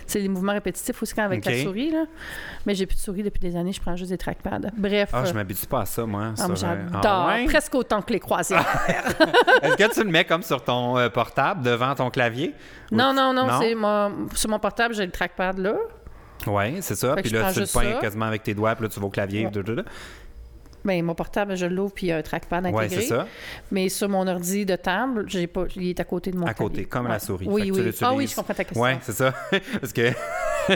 C'est 0.05 0.19
les 0.19 0.27
mouvements 0.27 0.53
répétitifs 0.53 1.01
aussi 1.01 1.13
quand 1.13 1.23
avec 1.23 1.45
la 1.45 1.63
souris. 1.63 1.91
Là. 1.91 2.05
Mais 2.65 2.75
j'ai 2.75 2.85
plus 2.85 2.95
de 2.95 3.01
souris 3.01 3.23
depuis 3.23 3.39
des 3.39 3.55
années. 3.55 3.73
Je 3.73 3.81
prends 3.81 3.95
juste 3.95 4.11
des 4.11 4.17
trackpads. 4.17 4.69
Bref. 4.77 5.09
Ah, 5.13 5.25
je 5.25 5.33
m'habitue 5.33 5.67
pas 5.67 5.81
à 5.81 5.85
ça, 5.85 6.05
moi. 6.05 6.33
Ah, 6.37 6.47
J'adore. 6.55 7.01
Ah, 7.03 7.37
Presque 7.45 7.75
autant 7.75 8.01
que 8.01 8.13
les 8.13 8.19
croisières. 8.19 8.65
Est-ce 9.61 9.75
que 9.75 9.93
tu 9.93 10.03
le 10.03 10.09
mets 10.09 10.25
comme 10.25 10.43
sur 10.43 10.63
ton 10.63 10.97
euh, 10.97 11.09
portable 11.09 11.63
devant 11.63 11.95
ton 11.95 12.09
clavier? 12.09 12.53
Non, 12.91 13.13
non, 13.13 13.33
non. 13.33 13.59
C'est 13.59 13.75
sur 14.37 14.49
mon 14.49 14.59
portable, 14.59 14.93
j'ai 14.93 15.05
le 15.05 15.11
trackpad 15.11 15.57
là. 15.57 15.75
Oui, 16.47 16.77
c'est 16.81 16.95
ça. 16.95 17.15
puis 17.15 17.29
là, 17.31 17.51
tu 17.53 17.59
le 17.59 17.65
peins 17.65 17.99
quasiment 17.99 18.25
avec 18.25 18.43
tes 18.43 18.53
doigts, 18.53 18.75
puis 18.75 18.83
là, 18.83 18.89
tu 18.89 18.99
vas 18.99 19.07
au 19.07 19.09
clavier. 19.09 19.47
Bien, 20.85 21.03
mon 21.03 21.13
portable, 21.13 21.57
je 21.57 21.65
l'ouvre, 21.65 21.93
puis 21.93 22.07
il 22.07 22.09
y 22.09 22.11
a 22.13 22.17
un 22.17 22.21
trackpad 22.21 22.65
intégré. 22.65 22.87
Oui, 22.87 22.93
c'est 22.93 23.07
ça. 23.07 23.27
Mais 23.69 23.89
sur 23.89 24.07
mon 24.07 24.25
ordi 24.27 24.65
de 24.65 24.75
table, 24.75 25.25
j'ai 25.27 25.47
pas, 25.47 25.65
il 25.75 25.89
est 25.89 25.99
à 25.99 26.05
côté 26.05 26.31
de 26.31 26.37
mon 26.37 26.45
À 26.47 26.53
côté, 26.53 26.85
comme 26.85 27.07
la 27.07 27.19
souris. 27.19 27.47
Oui, 27.49 27.71
oui. 27.71 27.91
Ah 28.01 28.13
oui, 28.13 28.27
je 28.27 28.35
comprends 28.35 28.53
ta 28.53 28.63
question. 28.63 28.81
Oui, 28.81 28.91
c'est 29.01 29.11
ça. 29.11 29.33
Parce 29.81 29.91
que 29.91 30.11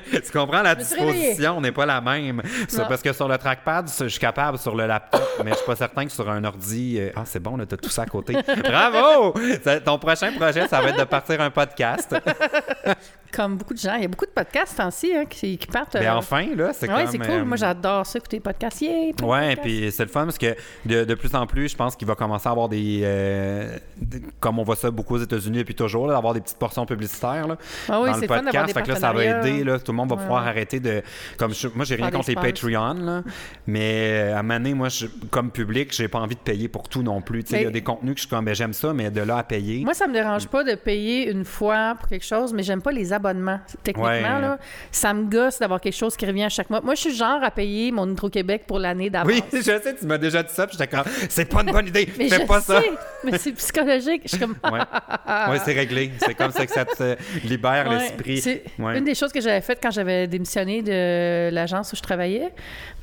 tu 0.01 0.31
comprends, 0.31 0.61
la 0.61 0.75
disposition 0.75 1.61
n'est 1.61 1.71
pas 1.71 1.85
la 1.85 2.01
même. 2.01 2.41
parce 2.87 3.01
que 3.01 3.13
sur 3.13 3.27
le 3.27 3.37
trackpad, 3.37 3.89
je 3.99 4.07
suis 4.07 4.19
capable 4.19 4.57
sur 4.57 4.75
le 4.75 4.87
laptop, 4.87 5.21
mais 5.43 5.51
je 5.51 5.57
suis 5.57 5.65
pas 5.65 5.75
certain 5.75 6.05
que 6.05 6.11
sur 6.11 6.29
un 6.29 6.43
ordi. 6.43 6.97
Euh, 6.99 7.11
ah, 7.15 7.23
c'est 7.25 7.41
bon, 7.41 7.57
là, 7.57 7.65
as 7.69 7.77
tout 7.77 7.89
ça 7.89 8.03
à 8.03 8.05
côté. 8.05 8.37
Bravo! 8.63 9.33
ton 9.85 9.97
prochain 9.97 10.31
projet, 10.33 10.67
ça 10.67 10.81
va 10.81 10.89
être 10.89 10.99
de 10.99 11.03
partir 11.03 11.41
un 11.41 11.49
podcast. 11.49 12.15
comme 13.33 13.57
beaucoup 13.57 13.73
de 13.73 13.79
gens. 13.79 13.95
Il 13.95 14.03
y 14.03 14.05
a 14.05 14.07
beaucoup 14.07 14.25
de 14.25 14.31
podcasts 14.31 14.79
ainsi 14.79 15.13
hein, 15.13 15.25
qui, 15.25 15.57
qui, 15.57 15.67
partent. 15.67 15.95
Mais 15.95 16.07
euh, 16.07 16.15
enfin, 16.15 16.45
là, 16.55 16.71
c'est 16.73 16.89
ouais, 16.89 17.07
c'est 17.07 17.17
cool. 17.17 17.43
Moi, 17.43 17.55
euh, 17.55 17.57
j'adore 17.57 18.05
ça, 18.05 18.19
écouter 18.19 18.37
les 18.37 18.41
podcasts. 18.41 18.81
Yeah, 18.81 19.11
ouais, 19.23 19.55
puis 19.55 19.91
c'est 19.91 20.03
le 20.03 20.09
fun 20.09 20.25
parce 20.25 20.37
que 20.37 20.55
de, 20.85 21.03
de, 21.03 21.15
plus 21.15 21.33
en 21.35 21.45
plus, 21.47 21.69
je 21.69 21.75
pense 21.75 21.95
qu'il 21.95 22.07
va 22.07 22.15
commencer 22.15 22.47
à 22.47 22.51
avoir 22.51 22.69
des, 22.69 23.05
Comme 24.39 24.59
on 24.59 24.63
voit 24.63 24.75
ça 24.75 24.91
beaucoup 24.91 25.15
aux 25.15 25.19
États-Unis 25.19 25.59
depuis 25.59 25.75
toujours, 25.75 26.07
d'avoir 26.07 26.33
des 26.33 26.41
petites 26.41 26.59
portions 26.59 26.85
publicitaires 26.85 27.47
là, 27.47 27.57
ah 27.89 28.01
oui, 28.01 28.11
dans 28.11 28.17
le 28.17 28.27
podcast. 28.27 28.73
Fait 28.73 28.81
que 28.83 28.89
là, 28.89 28.95
ça 28.95 29.11
va 29.11 29.25
aider. 29.25 29.63
Là, 29.63 29.79
tout 29.79 29.91
le 29.91 29.97
monde 29.97 30.09
va 30.09 30.17
pouvoir 30.17 30.47
arrêter 30.47 30.79
de. 30.79 31.01
Comme 31.37 31.51
moi, 31.75 31.85
j'ai 31.85 31.95
rien 31.95 32.11
contre 32.11 32.29
les 32.29 32.35
Patreon, 32.35 32.93
là, 32.93 33.23
mais 33.65 34.31
à 34.33 34.39
un 34.39 34.43
moment 34.43 34.59
donné, 34.59 34.73
moi, 34.73 34.89
je, 34.89 35.07
comme 35.31 35.51
public, 35.51 35.93
j'ai 35.93 36.07
pas 36.07 36.19
envie 36.19 36.35
de 36.35 36.41
payer 36.41 36.67
pour 36.67 36.87
tout 36.87 37.01
non 37.01 37.21
plus. 37.21 37.43
Il 37.51 37.61
y 37.61 37.65
a 37.65 37.71
des 37.71 37.81
contenus 37.81 38.13
que 38.13 38.19
je 38.19 38.27
suis 38.27 38.29
comme, 38.29 38.45
ben, 38.45 38.53
j'aime 38.53 38.73
ça, 38.73 38.93
mais 38.93 39.09
de 39.09 39.21
là 39.21 39.37
à 39.37 39.43
payer. 39.43 39.83
Moi, 39.83 39.93
ça 39.93 40.07
me 40.07 40.13
dérange 40.13 40.47
pas 40.47 40.63
de 40.63 40.75
payer 40.75 41.29
une 41.29 41.45
fois 41.45 41.95
pour 41.99 42.07
quelque 42.07 42.25
chose, 42.25 42.53
mais 42.53 42.63
j'aime 42.63 42.81
pas 42.81 42.91
les 42.91 43.11
abonnements 43.11 43.22
abonnement. 43.25 43.59
Techniquement, 43.83 44.09
Ouais. 44.09 44.21
là, 44.21 44.57
ça 44.91 45.13
me 45.13 45.23
gosse 45.29 45.59
d'avoir 45.59 45.79
quelque 45.81 45.95
chose 45.95 46.15
qui 46.17 46.25
revient 46.25 46.43
à 46.45 46.49
chaque 46.49 46.69
mois. 46.69 46.81
Moi, 46.81 46.95
je 46.95 47.01
suis 47.01 47.15
genre 47.15 47.41
à 47.43 47.51
payer 47.51 47.91
mon 47.91 48.09
Hydro-Québec 48.09 48.63
pour 48.67 48.79
l'année 48.79 49.09
d'avance. 49.09 49.31
Oui, 49.31 49.43
je 49.53 49.61
sais, 49.61 49.95
tu 49.95 50.05
m'as 50.05 50.17
déjà 50.17 50.43
dit 50.43 50.53
ça, 50.53 50.67
puis 50.67 50.77
j'étais 50.79 50.93
comme, 50.95 51.05
c'est 51.29 51.45
pas 51.45 51.61
une 51.61 51.71
bonne 51.71 51.87
idée, 51.87 52.07
Mais 52.17 52.29
fais 52.29 52.41
je 52.41 52.45
pas 52.47 52.61
ça. 52.61 52.81
sais, 52.81 52.91
mais 53.23 53.37
c'est 53.37 53.51
psychologique. 53.53 54.21
Je 54.25 54.29
suis 54.29 54.39
comme... 54.39 54.55
Ouais, 54.71 54.79
ouais 55.51 55.59
c'est 55.63 55.73
réglé. 55.73 56.11
C'est 56.19 56.33
comme 56.35 56.51
ça 56.51 56.65
que 56.65 56.71
ça 56.71 56.85
te 56.85 57.15
libère 57.45 57.87
Ouais, 57.89 57.97
l'esprit. 57.99 58.41
C'est 58.41 58.63
une 58.79 59.03
des 59.05 59.15
choses 59.15 59.31
que 59.31 59.41
j'avais 59.41 59.61
faites 59.61 59.79
quand 59.81 59.91
j'avais 59.91 60.27
démissionné 60.27 60.81
de 60.81 61.49
l'agence 61.53 61.93
où 61.93 61.95
je 61.95 62.01
travaillais 62.01 62.53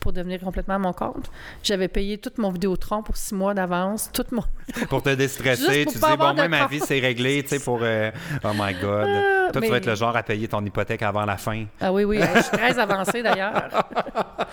pour 0.00 0.12
devenir 0.12 0.40
complètement 0.40 0.74
à 0.74 0.78
mon 0.78 0.92
compte. 0.92 1.30
J'avais 1.62 1.88
payé 1.88 2.16
tout 2.18 2.30
mon 2.38 2.50
Vidéotron 2.50 3.02
pour 3.02 3.16
six 3.16 3.34
mois 3.34 3.52
d'avance, 3.54 4.10
tout 4.12 4.24
mon... 4.32 4.42
Pour 4.88 5.02
te 5.02 5.10
déstresser, 5.14 5.84
tu 5.84 5.94
dis, 5.98 6.00
bon, 6.00 6.32
moi, 6.34 6.46
ma 6.48 6.66
vie, 6.68 6.78
c'est 6.80 7.00
réglé, 7.00 7.42
tu 7.42 7.48
sais, 7.48 7.58
pour. 7.58 7.80
euh, 7.82 8.10
oh 8.44 8.48
my 8.54 8.72
God. 8.74 9.52
Toi, 9.52 9.62
tu 9.62 9.68
vas 9.68 9.76
être 9.78 9.86
le 9.86 9.96
genre 9.96 10.09
à 10.16 10.22
payer 10.22 10.48
ton 10.48 10.64
hypothèque 10.64 11.02
avant 11.02 11.24
la 11.24 11.36
fin. 11.36 11.64
Ah 11.80 11.92
oui, 11.92 12.04
oui, 12.04 12.18
je 12.20 12.40
suis 12.42 12.56
très 12.56 12.78
avancée 12.78 13.22
d'ailleurs. 13.22 13.68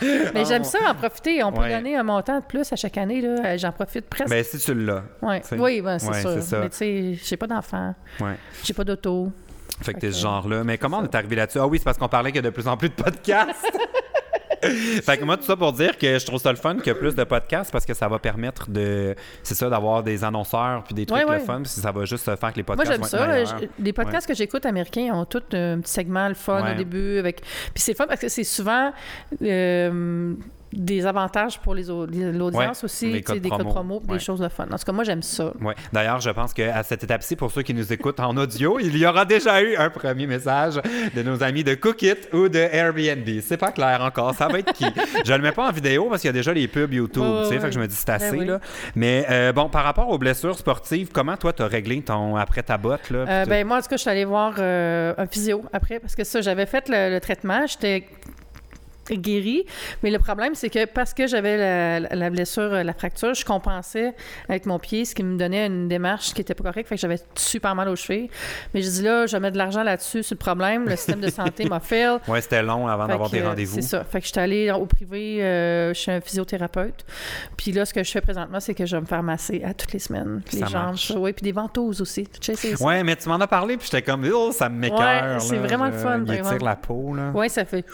Mais 0.33 0.45
j'aime 0.45 0.63
ça 0.63 0.79
en 0.89 0.95
profiter. 0.95 1.43
On 1.43 1.51
peut 1.51 1.61
Ouais. 1.61 1.75
donner 1.75 1.95
un 1.95 2.03
montant 2.03 2.39
de 2.39 2.45
plus 2.45 2.71
à 2.71 2.75
chaque 2.75 2.97
année. 2.97 3.21
là. 3.21 3.57
J'en 3.57 3.71
profite 3.71 4.07
presque. 4.09 4.29
Ben, 4.29 4.43
si 4.43 4.57
tu 4.59 4.73
l'as. 4.73 5.03
Ouais. 5.21 5.41
Oui, 5.57 5.81
ben, 5.81 5.97
c'est 5.99 6.09
Ouais, 6.09 6.21
sûr. 6.21 6.41
ça. 6.43 6.59
Mais 6.59 6.69
tu 6.69 6.77
sais, 6.77 7.13
j'ai 7.23 7.37
pas 7.37 7.47
d'enfant, 7.47 7.93
Ouais. 8.19 8.35
j'ai 8.63 8.73
pas 8.73 8.83
d'auto. 8.83 9.31
Fait 9.81 9.93
que 9.93 9.99
Fait 9.99 10.07
t'es 10.07 10.11
ce 10.11 10.21
genre-là. 10.21 10.63
Mais 10.63 10.77
comment 10.77 10.99
on 10.99 11.03
est 11.03 11.13
arrivé 11.15 11.35
là-dessus? 11.35 11.59
Ah 11.61 11.67
oui, 11.67 11.77
c'est 11.77 11.83
parce 11.83 11.97
qu'on 11.97 12.07
parlait 12.09 12.31
qu'il 12.31 12.37
y 12.43 12.45
a 12.45 12.49
de 12.49 12.53
plus 12.53 12.67
en 12.67 12.75
plus 12.77 12.89
de 12.89 12.95
podcasts. 12.95 13.65
fait 15.03 15.17
que 15.17 15.23
moi, 15.23 15.37
tout 15.37 15.43
ça 15.43 15.55
pour 15.55 15.73
dire 15.73 15.97
que 15.97 16.19
je 16.19 16.25
trouve 16.25 16.39
ça 16.39 16.51
le 16.51 16.57
fun 16.57 16.75
qu'il 16.75 16.87
y 16.87 16.89
a 16.91 16.95
plus 16.95 17.15
de 17.15 17.23
podcasts 17.23 17.71
parce 17.71 17.85
que 17.85 17.93
ça 17.93 18.07
va 18.07 18.19
permettre 18.19 18.69
de. 18.69 19.15
C'est 19.43 19.55
ça, 19.55 19.69
d'avoir 19.69 20.03
des 20.03 20.23
annonceurs 20.23 20.83
puis 20.83 20.93
des 20.95 21.05
trucs 21.05 21.27
Ouais, 21.27 21.39
le 21.39 21.43
fun. 21.43 21.61
Puis 21.63 21.71
ça 21.71 21.91
va 21.91 22.05
juste 22.05 22.23
faire 22.23 22.51
que 22.53 22.57
les 22.57 22.63
Moi, 22.67 22.75
podcasts 22.75 22.91
j'aime 22.91 23.01
vont 23.01 23.33
être 23.35 23.47
ça. 23.47 23.57
Je- 23.57 23.83
les 23.83 23.93
podcasts 23.93 24.27
que 24.27 24.33
j'écoute 24.35 24.65
américains 24.65 25.13
ont 25.13 25.25
tous 25.25 25.43
un 25.53 25.79
petit 25.79 25.91
segment 25.91 26.27
le 26.27 26.35
fun 26.35 26.73
au 26.73 26.75
début. 26.77 27.17
Avec... 27.19 27.41
Puis 27.41 27.83
c'est 27.83 27.91
le 27.91 27.97
fun 27.97 28.07
parce 28.07 28.21
que 28.21 28.29
c'est 28.29 28.43
souvent 28.43 28.91
euh, 29.41 30.33
des 30.77 31.05
avantages 31.05 31.59
pour 31.59 31.73
les 31.75 31.89
au- 31.89 32.05
l'audience 32.05 32.79
Ouais, 32.79 32.85
aussi, 32.85 33.21
codes 33.23 33.39
des 33.39 33.49
codes 33.49 33.63
promo. 33.63 34.01
Ouais. 34.07 34.17
des 34.17 34.19
choses 34.23 34.39
de 34.39 34.47
fun. 34.47 34.65
En 34.71 34.77
tout 34.77 34.85
cas, 34.85 34.91
moi, 34.91 35.03
j'aime 35.03 35.21
ça. 35.23 35.51
Ouais. 35.61 35.73
D'ailleurs, 35.91 36.19
je 36.21 36.29
pense 36.29 36.53
qu'à 36.53 36.83
cette 36.83 37.03
étape-ci, 37.03 37.35
pour 37.35 37.51
ceux 37.51 37.63
qui 37.63 37.73
nous 37.73 37.91
écoutent 37.91 38.19
en 38.19 38.35
audio, 38.37 38.79
il 38.79 38.95
y 38.97 39.05
aura 39.05 39.25
déjà 39.25 39.61
eu 39.61 39.75
un 39.75 39.89
premier 39.89 40.27
message 40.27 40.75
de 41.15 41.23
nos 41.23 41.41
amis 41.43 41.63
de 41.63 41.73
Cookit 41.73 42.15
ou 42.33 42.47
de 42.47 42.59
Airbnb. 42.59 43.27
C'est 43.41 43.57
pas 43.57 43.71
clair 43.71 44.01
encore. 44.01 44.33
Ça 44.35 44.47
va 44.47 44.59
être 44.59 44.71
qui? 44.73 44.85
je 45.25 45.33
le 45.33 45.41
mets 45.41 45.51
pas 45.51 45.67
en 45.67 45.71
vidéo 45.71 46.07
parce 46.09 46.21
qu'il 46.21 46.29
y 46.29 46.29
a 46.29 46.33
déjà 46.33 46.53
les 46.53 46.67
pubs 46.67 46.93
YouTube. 46.93 47.23
Tu 47.43 47.49
sais, 47.49 47.59
fait 47.59 47.67
que 47.67 47.73
je 47.73 47.79
me 47.79 47.87
dis 47.87 47.95
c'est 47.95 48.09
assez. 48.09 48.31
Ben 48.31 48.39
oui. 48.39 48.45
là. 48.45 48.59
Mais 48.95 49.25
euh, 49.29 49.51
bon, 49.53 49.69
par 49.69 49.83
rapport 49.83 50.09
aux 50.09 50.17
blessures 50.17 50.57
sportives, 50.57 51.09
comment 51.11 51.37
toi, 51.37 51.53
t'as 51.53 51.67
réglé 51.67 52.01
ton 52.01 52.35
après 52.35 52.63
ta 52.63 52.77
botte? 52.77 53.09
Là, 53.09 53.25
Euh, 53.27 53.45
ben, 53.45 53.65
moi, 53.65 53.77
en 53.77 53.81
tout 53.81 53.87
cas, 53.87 53.95
je 53.97 54.01
suis 54.01 54.09
allée 54.09 54.25
voir 54.25 54.53
euh, 54.59 55.13
un 55.17 55.25
physio 55.27 55.63
après 55.73 55.99
parce 55.99 56.15
que 56.15 56.23
ça, 56.23 56.41
j'avais 56.41 56.65
fait 56.65 56.87
le, 56.89 57.09
le 57.13 57.19
traitement. 57.19 57.65
J'étais 57.67 58.05
guérie. 59.15 59.65
Mais 60.03 60.11
le 60.11 60.19
problème, 60.19 60.55
c'est 60.55 60.69
que 60.69 60.85
parce 60.85 61.13
que 61.13 61.27
j'avais 61.27 61.57
la, 61.99 62.15
la 62.15 62.29
blessure, 62.29 62.73
euh, 62.73 62.83
la 62.83 62.93
fracture, 62.93 63.33
je 63.33 63.45
compensais 63.45 64.13
avec 64.49 64.65
mon 64.65 64.79
pied, 64.79 65.05
ce 65.05 65.15
qui 65.15 65.23
me 65.23 65.37
donnait 65.37 65.65
une 65.67 65.87
démarche 65.87 66.33
qui 66.33 66.41
était 66.41 66.53
pas 66.53 66.63
correcte. 66.63 66.89
Fait 66.89 66.95
que 66.95 67.01
j'avais 67.01 67.19
super 67.35 67.75
mal 67.75 67.89
aux 67.89 67.95
chevilles. 67.95 68.29
Mais 68.73 68.81
je 68.81 68.89
dis 68.89 69.01
là, 69.03 69.25
je 69.25 69.37
mets 69.37 69.51
de 69.51 69.57
l'argent 69.57 69.83
là-dessus 69.83 70.23
sur 70.23 70.35
le 70.35 70.39
problème. 70.39 70.87
Le 70.87 70.95
système 70.95 71.19
de 71.21 71.29
santé 71.29 71.65
m'a 71.65 71.79
fait. 71.79 71.97
Ouais, 72.27 72.41
c'était 72.41 72.61
long 72.61 72.87
avant 72.87 73.07
d'avoir 73.07 73.29
des 73.29 73.41
euh, 73.41 73.49
rendez-vous. 73.49 73.75
C'est 73.75 73.81
ça. 73.81 74.03
Fait 74.03 74.19
que 74.19 74.25
je 74.27 74.31
suis 74.31 74.39
allée 74.39 74.71
au 74.71 74.85
privé, 74.85 75.43
euh, 75.43 75.93
je 75.93 75.99
suis 75.99 76.11
un 76.11 76.21
physiothérapeute. 76.21 77.05
Puis 77.57 77.71
là, 77.71 77.85
ce 77.85 77.93
que 77.93 78.03
je 78.03 78.11
fais 78.11 78.21
présentement, 78.21 78.59
c'est 78.59 78.73
que 78.73 78.85
je 78.85 78.95
vais 78.95 79.01
me 79.01 79.05
faire 79.05 79.23
masser 79.23 79.63
à 79.63 79.73
toutes 79.73 79.93
les 79.93 79.99
semaines. 79.99 80.41
Les 80.53 80.59
Ça 80.59 80.65
jambes, 80.67 80.83
marche. 80.83 81.07
ça, 81.07 81.19
oui, 81.19 81.33
puis 81.33 81.43
des 81.43 81.51
ventouses 81.51 82.01
aussi. 82.01 82.27
C'est. 82.41 82.81
Ouais, 82.81 83.03
mais 83.03 83.15
tu 83.15 83.29
m'en 83.29 83.35
as 83.39 83.47
parlé, 83.47 83.77
puis 83.77 83.87
j'étais 83.91 84.01
comme, 84.03 84.29
oh, 84.33 84.51
ça 84.51 84.69
me. 84.69 84.89
Ouais, 84.89 85.39
c'est 85.39 85.57
vraiment 85.57 85.85
le 85.87 85.93
fun, 85.93 86.23
Il 86.27 86.33
exemple. 86.33 86.63
la 86.63 86.75
peau, 86.75 87.13
là. 87.15 87.31
Ouais, 87.31 87.49
ça 87.49 87.65
fait. 87.65 87.85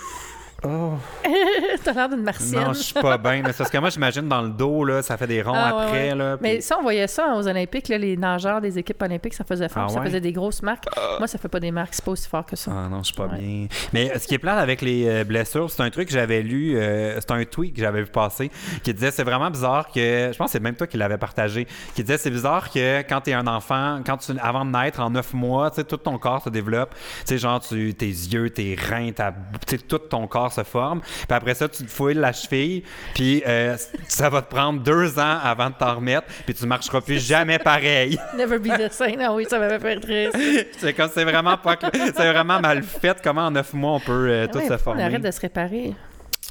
Oh. 0.66 0.94
T'as 1.84 1.94
l'air 1.94 2.10
d'une 2.10 2.24
martienne. 2.24 2.62
Non, 2.64 2.74
je 2.74 2.80
suis 2.80 2.94
pas 2.94 3.18
bien. 3.18 3.42
C'est 3.48 3.58
parce 3.58 3.70
que 3.70 3.78
moi, 3.78 3.90
j'imagine 3.90 4.28
dans 4.28 4.42
le 4.42 4.50
dos, 4.50 4.86
là, 4.86 5.02
ça 5.02 5.18
fait 5.18 5.28
des 5.28 5.42
ronds 5.42 5.54
Ah, 5.56 5.76
ouais, 5.76 5.84
après. 5.84 6.10
ouais. 6.12 6.16
Là, 6.16 6.38
puis- 6.38 6.44
Mais 6.54 6.62
ça, 6.62 6.78
on 6.80 6.84
voyait 6.84 7.08
ça 7.08 7.36
aux 7.36 7.48
Olympiques, 7.48 7.90
là, 7.90 7.98
les 7.98 8.16
nageurs 8.16 8.62
des 8.62 8.78
équipes 8.80 9.02
olympiques, 9.02 9.34
ça 9.34 9.44
faisait 9.44 9.68
fort. 9.68 9.86
Ah 9.88 9.90
Ça 9.90 10.00
ouais? 10.00 10.06
faisait 10.08 10.22
des 10.22 10.32
grosses 10.32 10.62
marques. 10.62 10.86
Moi, 11.20 11.28
ça 11.28 11.38
fait 11.38 11.48
pas 11.50 11.60
des 11.60 11.72
marques, 11.72 11.94
c'est 11.94 12.06
pas 12.06 12.12
aussi 12.12 12.28
fort 12.30 12.46
que 12.46 12.56
ça. 12.56 12.72
Ah 12.74 12.88
non, 12.90 13.00
je 13.00 13.06
suis 13.08 13.14
pas 13.16 13.26
Ouais. 13.28 13.38
bien. 13.40 13.68
Mais 13.92 14.18
ce 14.18 14.26
qui 14.28 14.36
est 14.36 14.40
plate 14.40 14.58
avec 14.60 14.82
les 14.82 15.08
euh, 15.08 15.24
blessures, 15.24 15.70
c'est 15.70 15.82
un 15.84 15.90
truc 15.90 16.08
que 16.08 16.14
j'avais 16.14 16.42
lu, 16.42 16.78
euh, 16.78 17.20
c'est 17.20 17.32
un 17.32 17.44
tweet 17.46 17.76
que 17.76 17.82
j'avais 17.82 18.02
vu 18.04 18.10
passer, 18.10 18.50
qui 18.84 18.94
disait 18.94 19.12
c'est 19.12 19.24
vraiment 19.24 19.50
bizarre 19.50 19.88
que, 19.92 20.30
je 20.32 20.38
pense 20.38 20.48
que 20.48 20.52
c'est 20.54 20.60
même 20.62 20.76
toi 20.76 20.88
qui 20.88 20.98
l'avais 20.98 21.18
partagé, 21.18 21.68
qui 21.96 22.04
disait 22.04 22.18
c'est 22.18 22.32
bizarre 22.32 22.72
que 22.72 23.02
quand 23.02 23.22
tu 23.22 23.32
es 23.32 23.34
un 23.34 23.48
enfant, 23.48 24.00
quand 24.06 24.18
tu, 24.18 24.32
avant 24.42 24.64
de 24.66 24.72
naître, 24.72 25.02
en 25.02 25.10
neuf 25.10 25.34
mois, 25.34 25.70
tu 25.72 25.78
sais, 25.78 25.84
tout 25.84 25.98
ton 25.98 26.18
corps 26.18 26.42
se 26.44 26.50
développe. 26.50 26.92
Tu 26.94 27.00
sais, 27.26 27.38
genre, 27.38 27.60
tu, 27.60 27.94
tes 27.94 28.06
yeux, 28.08 28.50
tes 28.50 28.76
reins, 28.76 29.12
ta, 29.12 29.32
tu 29.68 29.78
sais, 29.78 29.78
tout 29.78 29.98
ton 29.98 30.26
corps 30.28 30.53
se 30.54 30.64
forme. 30.64 31.02
Puis 31.02 31.28
après 31.30 31.54
ça, 31.56 31.68
tu 31.68 31.84
te 31.84 31.90
fouilles 31.92 32.14
la 32.16 32.32
cheville, 32.34 32.84
puis 33.14 33.44
euh, 33.48 33.76
ça 34.08 34.30
va 34.30 34.42
te 34.42 34.50
prendre 34.54 34.80
deux 34.82 35.20
ans 35.20 35.38
avant 35.44 35.70
de 35.70 35.76
t'en 35.76 35.96
remettre, 35.96 36.28
puis 36.46 36.54
tu 36.54 36.66
marcheras 36.66 37.02
plus 37.02 37.26
jamais 37.26 37.60
pareil. 37.60 38.18
Never 38.38 38.60
be 38.60 38.68
the 38.78 38.92
same. 38.92 39.18
Ah 39.22 39.34
oui, 39.34 39.46
ça 39.50 39.60
m'avait 39.60 39.80
fait 39.80 40.00
triste. 40.00 40.68
c'est 40.78 40.94
comme, 40.94 41.10
c'est 41.14 41.24
vraiment 41.24 41.58
pas, 41.58 41.74
cl- 41.76 42.12
c'est 42.16 42.32
vraiment 42.32 42.60
mal 42.60 42.84
fait. 42.84 43.18
Comment 43.24 43.48
en 43.48 43.52
neuf 43.52 43.74
mois 43.74 43.94
on 43.94 44.00
peut 44.00 44.28
euh, 44.30 44.48
tout 44.48 44.58
Ouais, 44.60 44.68
se 44.68 44.78
former. 44.78 45.04
arrête 45.04 45.22
de 45.22 45.32
se 45.32 45.40
réparer. 45.42 45.94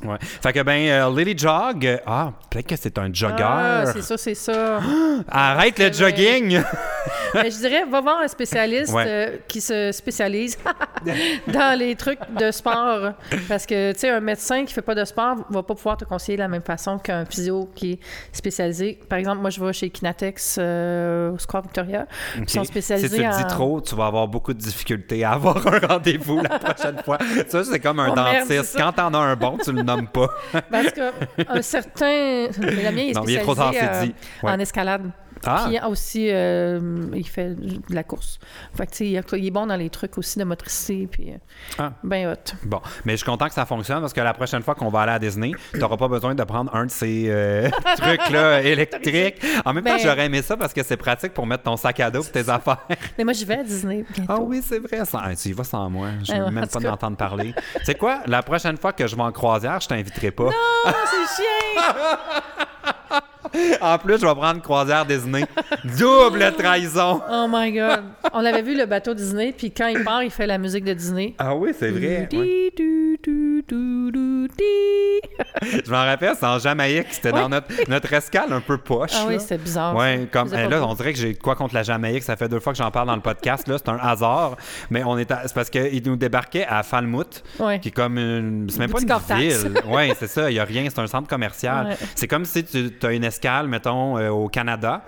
Ouais. 0.05 0.17
Fait 0.21 0.53
que 0.53 0.63
ben, 0.63 0.89
euh, 0.89 1.15
Lily 1.17 1.37
Jog, 1.39 1.87
euh, 1.87 1.99
ah, 2.07 2.33
peut-être 2.51 2.67
que 2.67 2.77
c'est 2.77 2.99
un 2.99 3.13
jogger. 3.13 3.45
Ah, 3.47 3.85
c'est 3.93 4.03
ça, 4.03 4.17
c'est 4.17 4.35
ça. 4.35 4.81
Arrête 5.29 5.79
le 5.79 5.85
vrai. 5.91 5.93
jogging! 5.93 6.63
Mais 7.35 7.51
je 7.51 7.59
dirais, 7.59 7.85
va 7.89 8.01
voir 8.01 8.19
un 8.21 8.29
spécialiste 8.29 8.93
Ouais. 8.93 9.05
euh, 9.07 9.37
qui 9.47 9.61
se 9.61 9.93
spécialise 9.93 10.59
dans 11.47 11.79
les 11.79 11.95
trucs 11.95 12.19
de 12.39 12.51
sport. 12.51 13.13
Parce 13.49 13.67
que, 13.67 13.93
tu 13.93 13.99
sais, 14.01 14.11
un 14.11 14.21
médecin 14.21 14.65
qui 14.65 14.73
fait 14.73 14.83
pas 14.83 14.95
de 14.95 15.05
sport 15.05 15.37
va 15.51 15.63
pas 15.63 15.75
pouvoir 15.75 15.97
te 15.97 16.05
conseiller 16.05 16.37
de 16.39 16.43
la 16.43 16.49
même 16.49 16.63
façon 16.63 16.99
qu'un 16.99 17.25
physio 17.25 17.69
qui 17.75 17.93
est 17.93 17.99
spécialisé. 18.33 18.99
Par 19.09 19.19
exemple, 19.19 19.39
moi, 19.41 19.51
je 19.51 19.63
vais 19.65 19.73
chez 19.73 19.91
Kinatex 19.91 20.59
au 20.59 21.39
Square 21.39 21.63
Victoria. 21.63 22.07
Ils 22.39 22.49
sont 22.49 22.61
Ok. 22.61 22.67
spécialisés 22.67 23.09
Si 23.09 23.15
tu 23.15 23.23
le 23.23 23.29
dis 23.31 23.45
en- 23.45 23.47
trop, 23.47 23.81
tu 23.81 23.95
vas 23.95 24.07
avoir 24.07 24.27
beaucoup 24.27 24.53
de 24.55 24.59
difficultés 24.59 25.23
à 25.25 25.33
avoir 25.33 25.65
un 25.73 25.79
rendez-vous 25.87 26.41
la 26.43 26.59
prochaine 26.59 26.97
fois. 27.05 27.19
Ça, 27.49 27.63
c'est 27.65 27.79
comme 27.81 28.01
un 28.01 28.09
Oh, 28.11 28.15
merde, 28.17 28.49
dentiste. 28.49 28.73
ça. 28.73 28.79
Quand 28.79 28.93
t'en 28.93 29.15
as 29.15 29.19
un 29.19 29.37
bon, 29.37 29.59
tu 29.63 29.71
le 29.73 29.82
nommes 29.83 30.09
pas. 30.09 30.29
Parce 30.71 30.93
qu'un 30.93 31.63
certain. 31.63 32.49
Mais 32.59 32.85
le 32.85 32.93
mien 32.93 33.03
est 33.09 33.13
Non, 33.13 33.25
il 33.27 33.37
est 33.37 33.41
trop 33.41 33.55
tard, 33.55 33.73
c'est 33.73 33.83
euh, 33.83 34.05
dit. 34.05 34.15
Ouais. 34.43 34.51
en 34.51 34.59
escalade. 34.59 35.11
Ah, 35.47 35.65
Puis 35.69 35.79
aussi, 35.89 36.29
euh, 36.31 36.81
il 37.15 37.27
fait 37.29 37.55
de 37.55 37.81
la 37.95 38.05
course. 38.05 38.39
Fait 38.75 38.87
que, 38.87 38.91
tu 38.93 38.97
sais, 38.99 39.07
il, 39.07 39.39
il 39.41 39.47
est 39.47 39.51
bon 39.51 39.67
dans 39.67 39.77
les 39.77 39.91
trucs 39.91 40.17
aussi 40.19 40.39
de 40.39 40.45
motricité. 40.45 41.09
Puis, 41.11 41.31
euh, 41.33 41.37
Ah. 41.79 41.93
ben 42.05 42.29
hot. 42.33 42.55
bon. 42.65 42.81
Mais 43.05 43.13
je 43.13 43.17
suis 43.19 43.27
content 43.27 43.49
que 43.49 43.55
ça 43.55 43.67
fonctionne 43.67 44.01
parce 44.01 44.13
que 44.13 44.21
la 44.21 44.35
prochaine 44.35 44.63
fois 44.63 44.75
qu'on 44.75 44.89
va 44.89 45.01
aller 45.01 45.13
à 45.13 45.19
Disney, 45.19 45.53
tu 45.73 45.79
n'auras 45.81 45.97
pas 45.97 46.09
besoin 46.09 46.35
de 46.35 46.45
prendre 46.45 46.75
un 46.75 46.87
de 46.87 46.91
ces 46.91 47.27
euh, 47.29 47.69
trucs-là 47.97 48.63
électriques. 48.63 49.45
En 49.65 49.73
même 49.73 49.85
temps, 49.85 49.95
Ben- 49.95 50.01
j'aurais 50.03 50.27
aimé 50.27 50.43
ça 50.43 50.57
parce 50.57 50.73
que 50.73 50.83
c'est 50.83 50.97
pratique 50.97 51.35
pour 51.35 51.47
mettre 51.47 51.65
ton 51.65 51.77
sac 51.77 51.99
à 52.01 52.11
dos 52.11 52.23
et 52.23 52.31
tes 52.31 52.49
affaires. 52.49 52.87
Mais 53.19 53.25
moi, 53.25 53.33
j'y 53.33 53.45
vais 53.45 53.59
à 53.59 53.63
Disney 53.65 54.05
bientôt. 54.15 54.33
Ah 54.33 54.41
oui, 54.41 54.63
c'est 54.65 54.79
vrai. 54.79 55.05
Ça, 55.05 55.21
Ah, 55.25 55.35
tu 55.35 55.49
y 55.49 55.53
vas 55.53 55.65
sans 55.65 55.89
moi. 55.91 56.09
Je 56.25 56.33
Ah 56.33 56.39
veux 56.39 56.45
ouais, 56.47 56.51
même 56.51 56.67
pas 56.69 56.81
d'entendre 56.81 57.17
parler. 57.17 57.55
Tu 57.79 57.85
sais 57.85 57.95
quoi? 57.95 58.21
La 58.27 58.43
prochaine 58.43 58.77
fois 58.77 58.93
que 58.93 59.07
je 59.07 59.17
vais 59.17 59.23
en 59.23 59.33
croisière, 59.33 59.81
je 59.81 59.89
t'inviterai 59.89 60.31
pas. 60.31 60.45
Oh, 60.49 60.91
c'est 61.07 61.43
chien! 61.43 63.19
En 63.81 63.99
plus, 63.99 64.19
je 64.21 64.27
vais 64.27 64.35
prendre 64.35 64.61
croisière 64.63 65.05
Disney. 65.05 65.45
Double 65.99 66.53
trahison. 66.57 67.21
Oh 67.31 67.47
my 67.49 67.73
God. 67.73 68.03
On 68.33 68.45
avait 68.45 68.63
vu 68.63 68.77
le 68.77 68.87
bateau 68.87 69.15
Disney, 69.15 69.53
puis 69.57 69.71
quand 69.73 69.87
il 69.89 70.03
part, 70.05 70.23
il 70.23 70.31
fait 70.31 70.47
la 70.47 70.59
musique 70.59 70.85
de 70.85 70.93
Disney. 70.93 71.35
Ah 71.39 71.55
oui, 71.55 71.71
c'est 71.79 71.91
vrai. 71.91 72.29
Ouais. 72.33 72.73
Je 75.63 75.91
m'en 75.91 76.05
rappelle, 76.05 76.35
c'est 76.39 76.47
en 76.47 76.59
Jamaïque. 76.59 77.07
C'était 77.11 77.33
dans 77.33 77.49
notre, 77.49 77.69
notre 77.89 78.13
escale 78.13 78.53
un 78.53 78.61
peu 78.61 78.79
poche. 78.79 79.11
Ah 79.15 79.25
là. 79.25 79.27
oui, 79.29 79.41
c'était 79.41 79.59
bizarre. 79.59 79.95
Ouais, 79.97 80.29
comme 80.31 80.49
eh, 80.53 80.69
là, 80.69 80.85
on 80.87 80.95
dirait 80.95 81.13
que 81.13 81.19
j'ai 81.19 81.35
quoi 81.35 81.55
contre 81.57 81.75
la 81.75 81.83
Jamaïque. 81.83 82.23
Ça 82.23 82.37
fait 82.37 82.49
deux 82.49 82.61
fois 82.61 82.73
que 82.73 82.79
j'en 82.79 82.91
parle 82.91 83.07
dans 83.09 83.15
le 83.17 83.23
podcast. 83.23 83.67
Là, 83.69 83.77
c'est 83.79 83.89
un 83.89 83.99
hasard. 83.99 84.57
Mais 84.91 85.03
on 85.05 85.19
est, 85.19 85.31
à- 85.31 85.43
c'est 85.47 85.55
parce 85.55 85.71
qu'ils 85.71 86.03
nous 86.07 86.17
débarquaient 86.17 86.67
à 86.67 86.83
Falmouth, 86.83 87.43
Ouais. 87.59 87.79
qui 87.81 87.89
est 87.89 87.93
comme 87.93 88.19
une, 88.19 88.69
c'est 88.71 88.79
même 88.79 88.91
pas 88.91 89.01
une 89.01 89.39
ville. 89.39 89.75
Ouais, 89.89 90.13
c'est 90.19 90.27
ça. 90.29 90.51
Il 90.51 90.55
y 90.55 90.61
a 90.61 90.65
rien. 90.65 90.85
C'est 90.89 91.01
un 91.01 91.07
centre 91.07 91.29
commercial. 91.29 91.97
C'est 92.15 92.29
comme 92.29 92.45
si 92.45 92.65
tu 92.65 92.93
as 93.03 93.13
une 93.13 93.25
escale, 93.25 93.42
mettons, 93.69 94.19
euh, 94.19 94.29
au 94.31 94.49
Canada, 94.49 95.03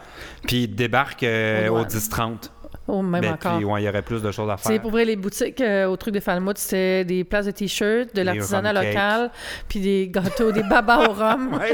puis 0.47 0.65
ils 0.65 0.75
débarquent 0.75 1.23
euh, 1.23 1.69
au 1.69 1.85
douanes. 1.85 1.89
10-30. 1.89 2.51
Oh, 2.87 3.01
même 3.01 3.23
Ben, 3.23 3.33
encore. 3.33 3.57
puis 3.57 3.65
ouais, 3.65 3.83
il 3.83 3.87
y 3.87 3.89
aurait 3.89 4.03
plus 4.03 4.21
de 4.21 4.31
choses 4.31 4.51
à 4.51 4.57
C'est 4.59 4.73
faire. 4.75 4.83
pour 4.83 4.91
vrai, 4.91 5.07
les 5.07 5.17
boutiques 5.17 5.61
euh, 5.63 5.87
au 5.87 5.97
truc 5.97 6.13
de 6.13 6.21
Falmouth, 6.21 6.59
c'était 6.59 7.05
des 7.05 7.25
places 7.25 7.47
de 7.47 7.51
t-shirts, 7.51 8.15
de 8.15 8.21
l'artisanat 8.21 8.75
local, 8.75 9.31
puis 9.69 9.81
des 9.81 10.09
gâteaux, 10.13 10.53
des 10.53 10.63
babas 10.63 11.09
au 11.09 11.13
rhum. 11.13 11.59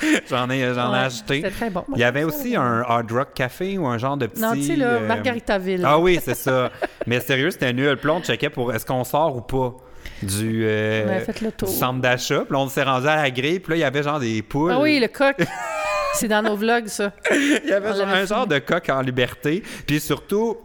J'en 0.28 0.48
ai, 0.50 0.74
j'en 0.74 0.88
ai 0.90 0.92
Ouais, 0.92 1.04
acheté. 1.04 1.36
C'était 1.36 1.50
très 1.50 1.70
bon. 1.70 1.84
Il 1.94 1.98
y 1.98 2.04
avait 2.04 2.22
aussi 2.24 2.54
un 2.56 2.82
Hard 2.86 3.10
Rock 3.10 3.28
Café 3.34 3.78
ou 3.78 3.86
un 3.86 3.98
genre 3.98 4.16
de 4.16 4.26
petit. 4.26 4.40
Non, 4.40 4.52
tu 4.54 4.62
sais, 4.62 4.76
là, 4.76 4.86
euh, 4.90 5.06
Margaritaville. 5.08 5.82
Ah 5.84 5.98
oui, 5.98 6.20
c'est 6.22 6.36
ça. 6.36 6.70
Mais 7.06 7.18
sérieux, 7.20 7.50
c'était 7.50 7.72
nul. 7.72 7.96
Puis 7.96 8.06
là, 8.06 8.14
on 8.14 8.22
checkait 8.22 8.50
pour 8.50 8.72
est-ce 8.72 8.86
qu'on 8.86 9.02
sort 9.04 9.36
ou 9.36 9.40
pas 9.40 9.74
du, 10.22 10.62
euh, 10.64 11.20
le 11.40 11.66
du 11.66 11.72
centre 11.72 12.00
d'achat. 12.00 12.40
Puis 12.40 12.52
là, 12.52 12.58
on 12.58 12.68
s'est 12.68 12.82
rendu 12.82 13.06
à 13.06 13.16
la 13.16 13.30
grille. 13.30 13.60
Puis 13.60 13.70
là, 13.72 13.76
il 13.76 13.80
y 13.80 13.84
avait 13.84 14.02
genre 14.02 14.20
des 14.20 14.42
poules. 14.42 14.72
Ah 14.74 14.80
oui, 14.80 14.98
le 15.00 15.08
coq. 15.08 15.36
C'est 16.14 16.28
dans 16.28 16.42
nos 16.42 16.56
vlogs, 16.56 16.88
ça. 16.88 17.12
Il 17.30 17.68
y 17.68 17.72
avait 17.72 17.94
genre 17.94 18.08
un 18.08 18.24
genre 18.24 18.46
de 18.46 18.58
coq 18.58 18.88
en 18.88 19.02
liberté. 19.02 19.62
Puis 19.86 20.00
surtout, 20.00 20.56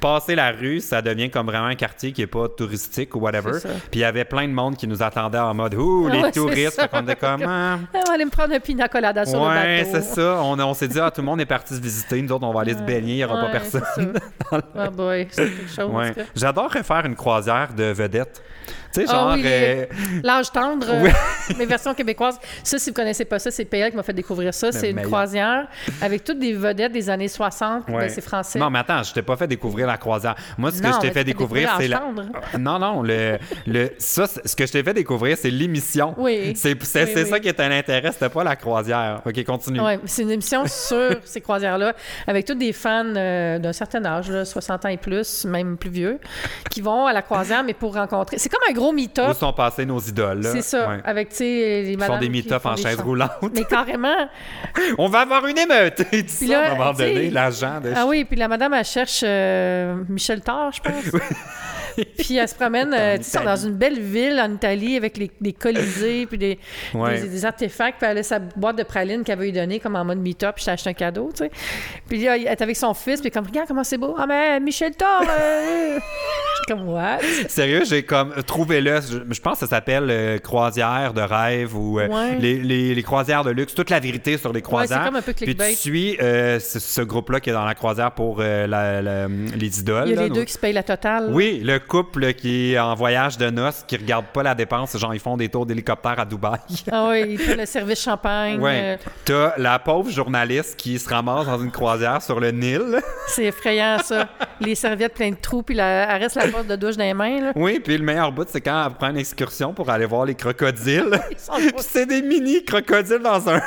passer 0.00 0.34
la 0.34 0.52
rue, 0.52 0.80
ça 0.80 1.02
devient 1.02 1.28
comme 1.28 1.46
vraiment 1.46 1.66
un 1.66 1.74
quartier 1.74 2.12
qui 2.12 2.22
est 2.22 2.26
pas 2.26 2.48
touristique 2.48 3.14
ou 3.14 3.18
whatever. 3.18 3.50
Puis 3.62 3.70
il 3.94 3.98
y 4.00 4.04
avait 4.04 4.24
plein 4.24 4.46
de 4.46 4.52
monde 4.52 4.76
qui 4.76 4.86
nous 4.86 5.02
attendait 5.02 5.38
en 5.38 5.52
mode 5.54 5.74
Ouh, 5.74 6.08
les 6.08 6.18
Ouais, 6.20 6.24
c'est 6.32 6.40
touristes. 6.40 6.80
Fait 6.80 6.88
qu'on 6.88 7.02
était 7.02 7.16
comme 7.16 7.42
Ah, 7.46 7.78
Ah, 7.94 7.98
on 8.04 8.08
va 8.08 8.14
aller 8.14 8.24
me 8.24 8.30
prendre 8.30 8.54
un 8.54 8.60
pina 8.60 8.88
colada 8.88 9.24
sur 9.26 9.40
Ouais, 9.42 9.78
le 9.78 9.84
bateau. 9.84 9.96
c'est 10.06 10.14
ça. 10.14 10.40
On, 10.42 10.58
on 10.58 10.74
s'est 10.74 10.88
dit, 10.88 11.00
ah, 11.00 11.10
tout 11.10 11.20
le 11.20 11.26
monde 11.26 11.40
est 11.40 11.46
parti 11.46 11.74
se 11.74 11.80
visiter. 11.80 12.22
Nous 12.22 12.32
autres, 12.32 12.46
on 12.46 12.52
va 12.52 12.60
aller 12.60 12.74
se 12.74 12.82
baigner. 12.82 13.14
Il 13.14 13.16
n'y 13.16 13.24
aura 13.24 13.40
pas 13.46 13.50
personne. 13.50 13.82
ça. 13.82 14.60
Ah 14.78 14.90
boy, 14.90 15.26
c'est 15.30 15.44
quelque 15.50 15.68
chose. 15.74 15.90
Ouais. 15.92 16.06
en 16.06 16.08
tout 16.10 16.20
cas. 16.20 16.26
J'adorerais 16.36 16.82
faire 16.84 17.04
une 17.04 17.16
croisière 17.16 17.70
de 17.76 17.84
vedettes. 17.84 18.40
Tu 18.92 19.00
sais, 19.00 19.06
Ah 19.08 19.12
genre. 19.12 19.32
oui, 19.34 19.42
euh, 19.44 19.86
L'âge 20.22 20.50
tendre, 20.52 20.86
euh, 20.90 21.02
Oui. 21.04 21.56
mes 21.58 21.66
versions 21.66 21.94
québécoises. 21.94 22.38
Ça, 22.62 22.78
si 22.78 22.90
vous 22.90 22.94
connaissez 22.94 23.24
pas 23.24 23.38
ça, 23.38 23.50
c'est 23.50 23.64
PL 23.64 23.90
qui 23.90 23.96
m'a 23.96 24.02
fait 24.02 24.12
découvrir 24.12 24.52
ça. 24.54 24.72
C'est 24.72 24.90
une 24.90 25.02
croisière 25.02 25.66
avec 26.00 26.24
toutes 26.24 26.38
des 26.38 26.52
vedettes 26.52 26.92
des 26.92 27.10
années 27.10 27.28
60. 27.28 27.88
ouais. 27.88 27.94
Ben, 27.98 28.08
c'est 28.08 28.20
français. 28.20 28.58
Non, 28.58 28.70
mais 28.70 28.78
attends, 28.80 29.02
je 29.02 29.12
t'ai 29.12 29.22
pas 29.22 29.36
fait 29.36 29.46
découvrir 29.48 29.86
la 29.86 29.96
croisière. 29.98 30.34
Moi, 30.58 30.70
ce 30.70 30.80
que 30.80 30.88
je 30.88 30.98
t'ai 31.00 31.06
mais 31.08 31.12
fait 31.12 31.24
découvrir, 31.24 31.74
c'est 31.78 31.88
la. 31.88 32.02
Non, 32.58 32.78
non, 32.78 33.02
le, 33.02 33.38
le, 33.66 33.90
ça, 33.98 34.26
ce 34.26 34.54
que 34.56 34.66
je 34.66 34.72
t'ai 34.72 34.82
fait 34.82 34.94
découvrir, 34.94 35.36
c'est 35.36 35.50
l'émission. 35.50 36.14
Oui. 36.16 36.52
C'est 36.56 36.72
Oui, 36.74 37.12
oui. 37.16 37.26
ça 37.26 37.40
qui 37.40 37.48
est 37.48 37.60
un 37.60 37.70
intérêt, 37.70 38.12
c'était 38.12 38.28
pas 38.28 38.44
la 38.44 38.56
croisière. 38.56 39.20
OK, 39.26 39.44
continue. 39.44 39.80
Ouais, 39.80 39.98
c'est 40.04 40.22
une 40.22 40.30
émission 40.30 40.64
sur 40.66 41.16
ces 41.24 41.40
croisières-là, 41.40 41.94
avec 42.26 42.44
tous 42.46 42.54
des 42.54 42.72
fans 42.72 43.04
euh, 43.16 43.58
d'un 43.58 43.72
certain 43.72 44.04
âge, 44.04 44.30
là, 44.30 44.44
60 44.44 44.84
ans 44.84 44.88
et 44.88 44.96
plus, 44.96 45.44
même 45.44 45.76
plus 45.76 45.90
vieux, 45.90 46.18
qui 46.70 46.80
vont 46.80 47.06
à 47.06 47.12
la 47.12 47.22
croisière, 47.22 47.62
mais 47.64 47.74
pour 47.74 47.94
rencontrer. 47.94 48.38
C'est 48.38 48.48
comme 48.48 48.60
un 48.68 48.72
gros 48.76 48.90
Où 48.90 48.92
meet-up. 48.92 49.36
sont 49.36 49.52
passés 49.52 49.84
nos 49.86 49.98
idoles? 50.00 50.44
C'est 50.44 50.62
ça, 50.62 50.88
Ouais. 50.88 51.00
avec, 51.04 51.30
tu 51.30 51.36
sais, 51.36 51.44
les 51.44 51.92
Ils 51.92 52.00
font 52.02 52.18
des 52.18 52.28
font 52.28 52.64
en 52.66 52.76
chaise 52.76 53.00
roulante. 53.00 53.30
Mais 53.54 53.64
carrément. 53.64 54.28
On 54.98 55.08
va 55.08 55.20
avoir 55.20 55.44
une 55.46 55.58
émeute! 55.58 56.02
Et 56.12 56.26
ça, 56.28 56.46
là, 56.46 56.60
à 56.68 56.72
un 56.72 56.76
moment 56.76 56.92
donné, 56.92 57.30
l'agent 57.30 57.80
de... 57.80 57.92
Ah 57.94 58.06
oui, 58.06 58.24
puis 58.24 58.36
la 58.36 58.48
madame, 58.48 58.74
elle 58.74 58.84
cherche 58.84 59.20
euh, 59.24 59.96
Michel 60.08 60.40
Thor, 60.42 60.70
je 60.72 60.80
pense. 60.80 61.20
puis 62.18 62.36
elle 62.36 62.48
se 62.48 62.54
promène, 62.54 62.92
euh, 62.94 63.16
tu 63.18 63.24
sais, 63.24 63.42
dans 63.42 63.56
une 63.56 63.74
belle 63.74 64.00
ville 64.00 64.40
en 64.40 64.52
Italie 64.52 64.96
avec 64.96 65.16
les, 65.16 65.30
des 65.40 65.52
colisées, 65.52 66.26
puis 66.26 66.38
des, 66.38 66.58
Ouais. 66.94 67.20
des, 67.20 67.28
des 67.28 67.44
artefacts, 67.44 67.98
puis 67.98 68.08
elle 68.10 68.18
a 68.18 68.22
sa 68.22 68.38
boîte 68.38 68.76
de 68.76 68.82
praline 68.82 69.24
qu'elle 69.24 69.38
veut 69.38 69.44
lui 69.46 69.52
donner 69.52 69.80
comme 69.80 69.96
en 69.96 70.04
mode 70.04 70.18
meet-up, 70.18 70.54
puis 70.56 70.62
je 70.62 70.66
t'ai 70.66 70.70
acheté 70.72 70.90
un 70.90 70.94
cadeau, 70.94 71.30
tu 71.32 71.44
sais. 71.44 71.50
Puis 72.08 72.22
là, 72.24 72.36
elle 72.36 72.46
est 72.46 72.62
avec 72.62 72.76
son 72.76 72.94
fils, 72.94 73.20
puis 73.20 73.30
comme, 73.30 73.46
regarde 73.46 73.68
comment 73.68 73.84
c'est 73.84 73.98
beau. 73.98 74.14
Ah, 74.18 74.26
mais 74.26 74.60
Michel 74.60 74.92
Thor! 74.94 75.22
euh, 75.28 75.98
comme, 76.68 76.88
what? 76.88 77.18
Sérieux, 77.48 77.82
j'ai 77.84 78.02
comme 78.02 78.32
trouvé 78.46 78.80
le. 78.80 79.00
Je, 79.00 79.18
je 79.34 79.40
pense 79.40 79.54
que 79.60 79.66
ça 79.66 79.70
s'appelle 79.76 80.08
euh, 80.10 80.38
croisière 80.38 81.12
de 81.14 81.20
rêve 81.20 81.76
ou 81.76 81.98
euh, 82.00 82.06
Ouais. 82.08 82.36
les, 82.38 82.58
les- 82.58 82.94
les 82.94 83.02
croisières 83.02 83.44
de 83.44 83.50
luxe. 83.50 83.74
Toute 83.74 83.90
la 83.90 84.00
vérité 84.00 84.36
sur 84.38 84.52
les 84.52 84.62
croisières. 84.62 85.04
comme 85.04 85.16
un 85.16 85.22
peu 85.22 85.32
Puis 85.32 85.46
clickbait. 85.46 85.70
tu 85.70 85.76
suis 85.76 86.18
euh, 86.20 86.58
ce, 86.60 86.78
ce 86.78 87.00
groupe-là 87.02 87.40
qui 87.40 87.50
est 87.50 87.52
dans 87.52 87.64
la 87.64 87.74
croisière 87.74 88.12
pour 88.12 88.38
la- 88.38 88.66
la- 88.66 89.28
les 89.28 89.80
idoles. 89.80 90.04
Il 90.06 90.10
y 90.10 90.12
a 90.12 90.16
là, 90.16 90.22
les 90.24 90.30
deux 90.30 90.44
qui 90.44 90.52
se 90.52 90.58
payent 90.58 90.72
la 90.72 90.82
totale. 90.82 91.30
Oui, 91.32 91.60
le 91.64 91.78
couple 91.86 92.32
qui 92.34 92.72
est 92.74 92.78
en 92.78 92.94
voyage 92.94 93.38
de 93.38 93.50
noces, 93.50 93.84
qui 93.86 93.96
regarde 93.96 94.26
pas 94.26 94.42
la 94.42 94.54
dépense, 94.54 94.96
genre 94.96 95.14
ils 95.14 95.20
font 95.20 95.36
des 95.36 95.48
tours 95.48 95.66
d'hélicoptère 95.66 96.18
à 96.20 96.24
Dubaï. 96.24 96.58
Ah 96.92 97.08
oui, 97.10 97.24
ils 97.30 97.38
font 97.38 97.56
le 97.56 97.66
service 97.66 98.00
champagne. 98.02 98.60
Ouais. 98.60 98.80
euh, 98.82 98.96
T'as 99.24 99.52
la 99.56 99.78
pauvre 99.78 100.10
journaliste 100.10 100.76
qui 100.76 100.98
se 100.98 101.08
ramasse 101.08 101.46
dans 101.46 101.58
une 101.62 101.70
croisière 101.70 102.20
sur 102.22 102.38
le 102.40 102.50
Nil. 102.50 103.00
c'est 103.28 103.44
effrayant, 103.44 103.98
ça. 103.98 104.28
les 104.60 104.74
serviettes 104.74 105.14
pleines 105.14 105.34
de 105.34 105.40
trous, 105.40 105.62
puis 105.62 105.74
la, 105.74 106.14
elle 106.14 106.22
reste 106.22 106.36
la 106.36 106.48
porte 106.48 106.66
de 106.66 106.76
douche 106.76 106.96
dans 106.96 107.04
les 107.04 107.14
mains, 107.14 107.40
là. 107.40 107.52
Oui, 107.56 107.80
puis 107.80 107.96
le 107.98 108.04
meilleur 108.04 108.32
bout, 108.32 108.46
c'est 108.48 108.60
quand 108.60 108.86
elle 108.86 108.94
prend 108.94 109.10
une 109.10 109.18
excursion 109.18 109.72
pour 109.72 109.88
aller 109.90 110.06
voir 110.06 110.24
les 110.24 110.34
crocodiles. 110.34 111.18
C'est 111.78 112.06
des 112.06 112.22
mini 112.22 112.64
crocodiles 112.64 113.20
dans 113.22 113.48
un, 113.48 113.60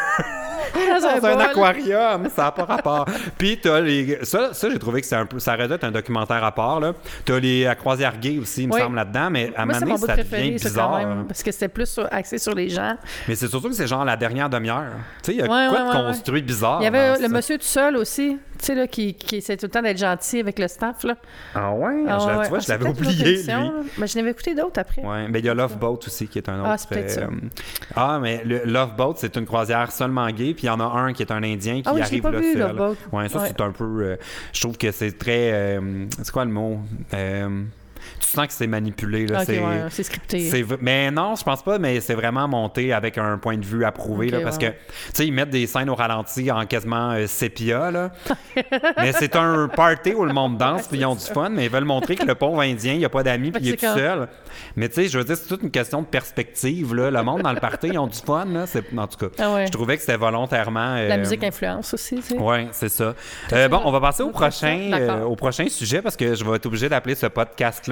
dans 0.73 1.07
un 1.07 1.19
dans 1.19 1.27
un 1.27 1.39
aquarium. 1.39 2.29
Ça 2.35 2.43
n'a 2.43 2.51
pas 2.51 2.65
rapport. 2.65 3.05
Puis 3.37 3.59
t'as 3.61 3.79
les. 3.81 4.19
Ça, 4.23 4.53
ça 4.53 4.69
j'ai 4.69 4.79
trouvé 4.79 5.01
que 5.01 5.07
c'est 5.07 5.15
un 5.15 5.25
peu. 5.25 5.39
Ça 5.39 5.53
aurait 5.55 5.67
dû 5.67 5.73
être 5.73 5.83
un 5.83 5.91
documentaire 5.91 6.43
à 6.43 6.51
part, 6.51 6.79
là. 6.79 6.93
T'as 7.25 7.39
les 7.39 7.63
la 7.63 7.75
croisière 7.75 8.17
gay 8.17 8.37
aussi, 8.39 8.63
il 8.63 8.67
me 8.69 8.77
semble, 8.77 8.95
là-dedans. 8.95 9.29
Mais 9.29 9.51
à 9.55 9.61
un 9.63 9.65
moment 9.65 9.79
c'est 9.79 9.85
donné, 9.85 9.97
ça 9.97 10.15
devient 10.15 10.59
ça, 10.59 10.69
bizarre. 10.69 10.89
quand 10.91 10.97
même, 11.07 11.25
parce 11.27 11.43
que 11.43 11.51
c'était 11.51 11.67
plus 11.67 11.87
sur- 11.89 12.07
axé 12.11 12.37
sur 12.37 12.53
les 12.55 12.69
gens. 12.69 12.95
Mais 13.27 13.35
c'est 13.35 13.47
surtout 13.47 13.69
que 13.69 13.75
c'est 13.75 13.87
genre 13.87 14.05
la 14.05 14.15
dernière 14.17 14.49
demi-heure. 14.49 14.85
Tu 15.23 15.31
sais, 15.31 15.33
il 15.33 15.37
y 15.39 15.41
a 15.41 15.43
Ouais, 15.43 15.67
quoi 15.69 15.83
ouais, 15.87 16.01
de 16.03 16.07
construit 16.07 16.41
bizarre. 16.41 16.77
Il 16.81 16.85
y 16.85 16.87
avait 16.87 17.11
le 17.17 17.21
ça? 17.21 17.27
monsieur 17.29 17.57
tout 17.57 17.63
seul 17.65 17.95
aussi, 17.97 18.37
tu 18.59 18.65
sais, 18.65 18.75
là, 18.75 18.87
qui, 18.87 19.13
qui 19.13 19.37
essaie 19.37 19.55
tout 19.57 19.65
le 19.67 19.71
temps 19.71 19.81
d'être 19.81 19.97
gentil 19.97 20.39
avec 20.39 20.59
le 20.59 20.67
staff, 20.67 21.03
là. 21.03 21.15
Ah 21.55 21.71
ouais? 21.73 22.03
Ah, 22.07 22.17
je, 22.19 22.25
ouais, 22.25 22.43
tu 22.43 22.49
vois, 22.49 22.57
Ah, 22.57 22.59
je 22.59 22.65
c'est 22.65 22.71
l'avais 22.77 22.89
oublié, 22.89 23.37
lui. 23.37 23.43
là. 23.43 23.71
Mais 23.97 24.07
je 24.07 24.17
n'avais 24.17 24.31
écouté 24.31 24.53
d'autres 24.53 24.79
après. 24.79 25.01
Ouais, 25.01 25.27
mais 25.29 25.39
il 25.39 25.45
y 25.45 25.49
a 25.49 25.53
Love 25.53 25.77
Boat 25.77 25.99
aussi 26.05 26.27
qui 26.27 26.37
est 26.39 26.49
un 26.49 26.59
autre. 26.59 26.69
Ah, 26.71 26.77
c'est 26.77 26.89
peut-être 26.89 27.09
ça. 27.11 27.27
Ah, 27.95 28.19
mais 28.21 28.43
le 28.43 28.63
Love 28.65 28.95
Boat, 28.95 29.13
c'est 29.17 29.35
une 29.37 29.45
croisière 29.45 29.91
seulement 29.91 30.27
gay, 30.29 30.53
puis 30.53 30.63
il 30.63 30.67
y 30.67 30.69
en 30.69 30.79
a 30.79 30.83
un 30.83 31.13
qui 31.13 31.23
est 31.23 31.31
un 31.31 31.41
Indien 31.43 31.75
qui 31.81 31.83
Ah 31.85 31.93
oui, 31.95 32.01
arrive 32.01 32.21
pas 32.21 32.31
là 32.31 32.39
vu, 32.39 32.51
seul. 32.53 32.59
Love 32.61 32.75
Boat. 32.75 32.95
Ouais, 33.17 33.29
ça 33.29 33.39
Ouais. 33.39 33.47
c'est 33.47 33.61
un 33.61 33.71
peu. 33.71 33.83
euh, 34.03 34.15
je 34.53 34.59
trouve 34.61 34.77
que 34.77 34.91
c'est 34.91 35.17
très. 35.17 35.51
euh, 35.53 36.05
c'est 36.21 36.31
quoi 36.31 36.43
le 36.45 36.51
mot? 36.51 36.79
Euh, 37.13 37.63
Tu 38.19 38.27
sens 38.27 38.47
que 38.47 38.53
c'est 38.53 38.67
manipulé 38.67 39.27
là. 39.27 39.45
C'est, 39.45 39.59
ouais, 39.59 39.85
c'est 39.89 40.03
scripté. 40.03 40.49
c'est 40.49 40.65
mais 40.81 41.11
non, 41.11 41.35
je 41.35 41.43
pense 41.43 41.63
pas, 41.63 41.79
mais 41.79 41.99
c'est 41.99 42.13
vraiment 42.13 42.47
monté 42.47 42.93
avec 42.93 43.17
un 43.17 43.37
point 43.37 43.57
de 43.57 43.65
vue 43.65 43.85
approuvé, 43.85 44.29
là, 44.29 44.41
parce 44.41 44.57
ouais. 44.57 44.71
que, 44.71 44.71
tu 44.71 45.13
sais, 45.13 45.27
ils 45.27 45.33
mettent 45.33 45.49
des 45.49 45.67
scènes 45.67 45.89
au 45.89 45.95
ralenti 45.95 46.51
en 46.51 46.65
quasiment 46.65 47.11
euh, 47.11 47.27
sépia, 47.27 47.91
là. 47.91 48.11
mais 48.97 49.11
c'est 49.13 49.35
un 49.35 49.67
party 49.67 50.13
où 50.13 50.25
le 50.25 50.33
monde 50.33 50.57
danse, 50.57 50.87
puis 50.87 50.99
ils 50.99 51.05
ont 51.05 51.15
du 51.15 51.25
fun, 51.25 51.49
mais 51.49 51.65
ils 51.65 51.71
veulent 51.71 51.85
montrer 51.85 52.15
que 52.15 52.25
le 52.25 52.35
pauvre 52.35 52.61
Indien, 52.61 52.93
il 52.93 53.05
a 53.05 53.09
pas 53.09 53.23
d'amis, 53.23 53.51
puis 53.51 53.63
il 53.63 53.69
est 53.73 53.77
tout 53.77 53.85
seul. 53.85 54.27
Mais 54.75 54.89
tu 54.89 54.95
sais, 54.95 55.07
je 55.07 55.17
veux 55.17 55.23
dire, 55.23 55.37
c'est 55.37 55.47
toute 55.47 55.63
une 55.63 55.71
question 55.71 56.01
de 56.01 56.07
perspective, 56.07 56.93
là. 56.95 57.11
Le 57.11 57.23
monde 57.23 57.41
dans 57.41 57.53
le 57.53 57.59
party, 57.59 57.87
ils 57.87 57.99
ont 57.99 58.07
du 58.07 58.19
fun, 58.19 58.45
là. 58.45 58.65
C'est, 58.65 58.85
en 58.97 59.07
tout 59.07 59.27
cas, 59.27 59.43
Ah 59.43 59.53
ouais. 59.53 59.67
je 59.67 59.71
trouvais 59.71 59.95
que 59.95 60.01
c'était 60.01 60.17
volontairement... 60.17 60.95
La 60.95 61.15
euh, 61.15 61.17
musique 61.17 61.43
influence 61.43 61.93
aussi, 61.93 62.15
tu 62.15 62.21
sais. 62.21 62.37
oui, 62.39 62.67
c'est 62.71 62.89
ça. 62.89 63.15
Euh, 63.53 63.67
bon, 63.67 63.81
on 63.85 63.91
va 63.91 63.99
passer 63.99 64.23
au 64.23 64.29
prochain, 64.29 64.91
euh, 64.93 65.23
au 65.23 65.35
prochain 65.35 65.67
sujet 65.69 66.01
parce 66.01 66.15
que 66.15 66.35
je 66.35 66.43
vais 66.43 66.55
être 66.55 66.65
obligé 66.65 66.89
d'appeler 66.89 67.15
ce 67.15 67.27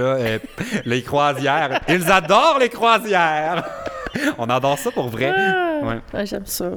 euh, 0.04 0.40
Les 0.86 1.02
croisières. 1.04 1.82
Ils 1.88 2.12
adorent 2.12 2.58
les 2.60 2.70
croisières! 2.70 3.64
on 4.38 4.46
adore 4.50 4.80
ça 4.80 4.92
pour 4.92 5.10
vrai. 5.10 5.34
Ah, 5.36 5.64
Ouais. 5.84 6.00
ah, 6.14 6.26
J'aime 6.26 6.46
ça. 6.46 6.72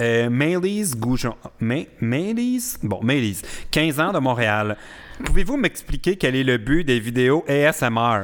Euh, 0.00 0.28
Maëlys 0.30 0.96
Goujon. 0.96 1.36
Ma- 1.60 1.84
Maëlys? 2.00 2.78
Bon, 2.82 2.98
Maëlys, 3.02 3.42
15 3.70 4.00
ans 4.00 4.12
de 4.12 4.18
Montréal. 4.18 4.76
Pouvez-vous 5.24 5.56
m'expliquer 5.56 6.16
quel 6.16 6.34
est 6.34 6.42
le 6.42 6.56
but 6.58 6.82
des 6.82 6.98
vidéos 6.98 7.44
ASMR? 7.48 8.22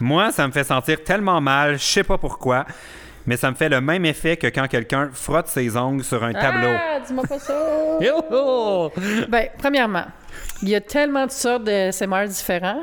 Moi, 0.00 0.32
ça 0.32 0.46
me 0.46 0.52
fait 0.52 0.64
sentir 0.64 1.04
tellement 1.04 1.40
mal, 1.40 1.74
je 1.78 1.84
sais 1.84 2.02
pas 2.04 2.18
pourquoi, 2.18 2.64
mais 3.26 3.36
ça 3.36 3.50
me 3.50 3.56
fait 3.56 3.68
le 3.68 3.80
même 3.80 4.04
effet 4.06 4.36
que 4.36 4.46
quand 4.48 4.66
quelqu'un 4.66 5.10
frotte 5.12 5.46
ses 5.48 5.76
ongles 5.76 6.02
sur 6.04 6.22
un 6.24 6.32
tableau. 6.32 6.68
Ah, 6.72 6.98
dis-moi 7.06 7.24
pas 7.28 7.38
ça. 7.38 7.54
Ben, 9.28 9.48
premièrement, 9.58 10.06
il 10.62 10.68
y 10.70 10.74
a 10.74 10.80
tellement 10.80 11.26
de 11.26 11.30
sortes 11.30 11.64
de 11.64 11.90
SMR 11.92 12.26
différents. 12.26 12.82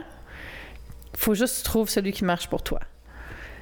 Faut 1.18 1.34
juste 1.34 1.64
trouves 1.66 1.90
celui 1.90 2.12
qui 2.12 2.24
marche 2.26 2.48
pour 2.48 2.62
toi. 2.64 2.80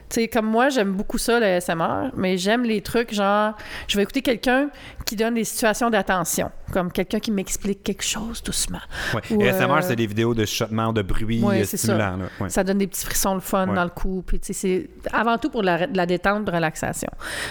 Tu 0.09 0.21
sais, 0.21 0.27
comme 0.27 0.45
moi, 0.45 0.69
j'aime 0.69 0.91
beaucoup 0.91 1.17
ça, 1.17 1.39
le 1.39 1.59
SMR, 1.59 2.11
mais 2.15 2.37
j'aime 2.37 2.63
les 2.63 2.81
trucs 2.81 3.13
genre, 3.13 3.53
je 3.87 3.97
vais 3.97 4.03
écouter 4.03 4.21
quelqu'un 4.21 4.69
qui 5.05 5.15
donne 5.15 5.33
des 5.33 5.43
situations 5.43 5.89
d'attention, 5.89 6.51
comme 6.71 6.91
quelqu'un 6.91 7.19
qui 7.19 7.31
m'explique 7.31 7.81
quelque 7.83 8.03
chose 8.03 8.43
doucement. 8.43 8.81
Ouais. 9.15 9.21
Ou, 9.31 9.41
Et 9.41 9.49
ASMR, 9.49 9.71
euh, 9.71 9.81
c'est 9.81 9.95
des 9.95 10.05
vidéos 10.05 10.35
de 10.35 10.45
chuchotement, 10.45 10.93
de 10.93 11.01
bruit 11.01 11.41
Ouais, 11.41 11.61
euh, 11.61 11.65
stimulant. 11.65 12.19
Ouais. 12.39 12.49
Ça 12.49 12.63
donne 12.63 12.77
des 12.77 12.87
petits 12.87 13.05
frissons 13.05 13.33
le 13.33 13.39
fun 13.39 13.67
dans 13.67 13.83
le 13.83 13.89
cou. 13.89 14.23
Puis, 14.27 14.39
tu 14.39 14.53
sais, 14.53 14.53
c'est 14.53 14.89
avant 15.11 15.37
tout 15.39 15.49
pour 15.49 15.61
de 15.61 15.67
la, 15.67 15.87
de 15.87 15.97
la 15.97 16.05
détente, 16.05 16.45
de 16.45 16.51
relaxation. 16.51 17.09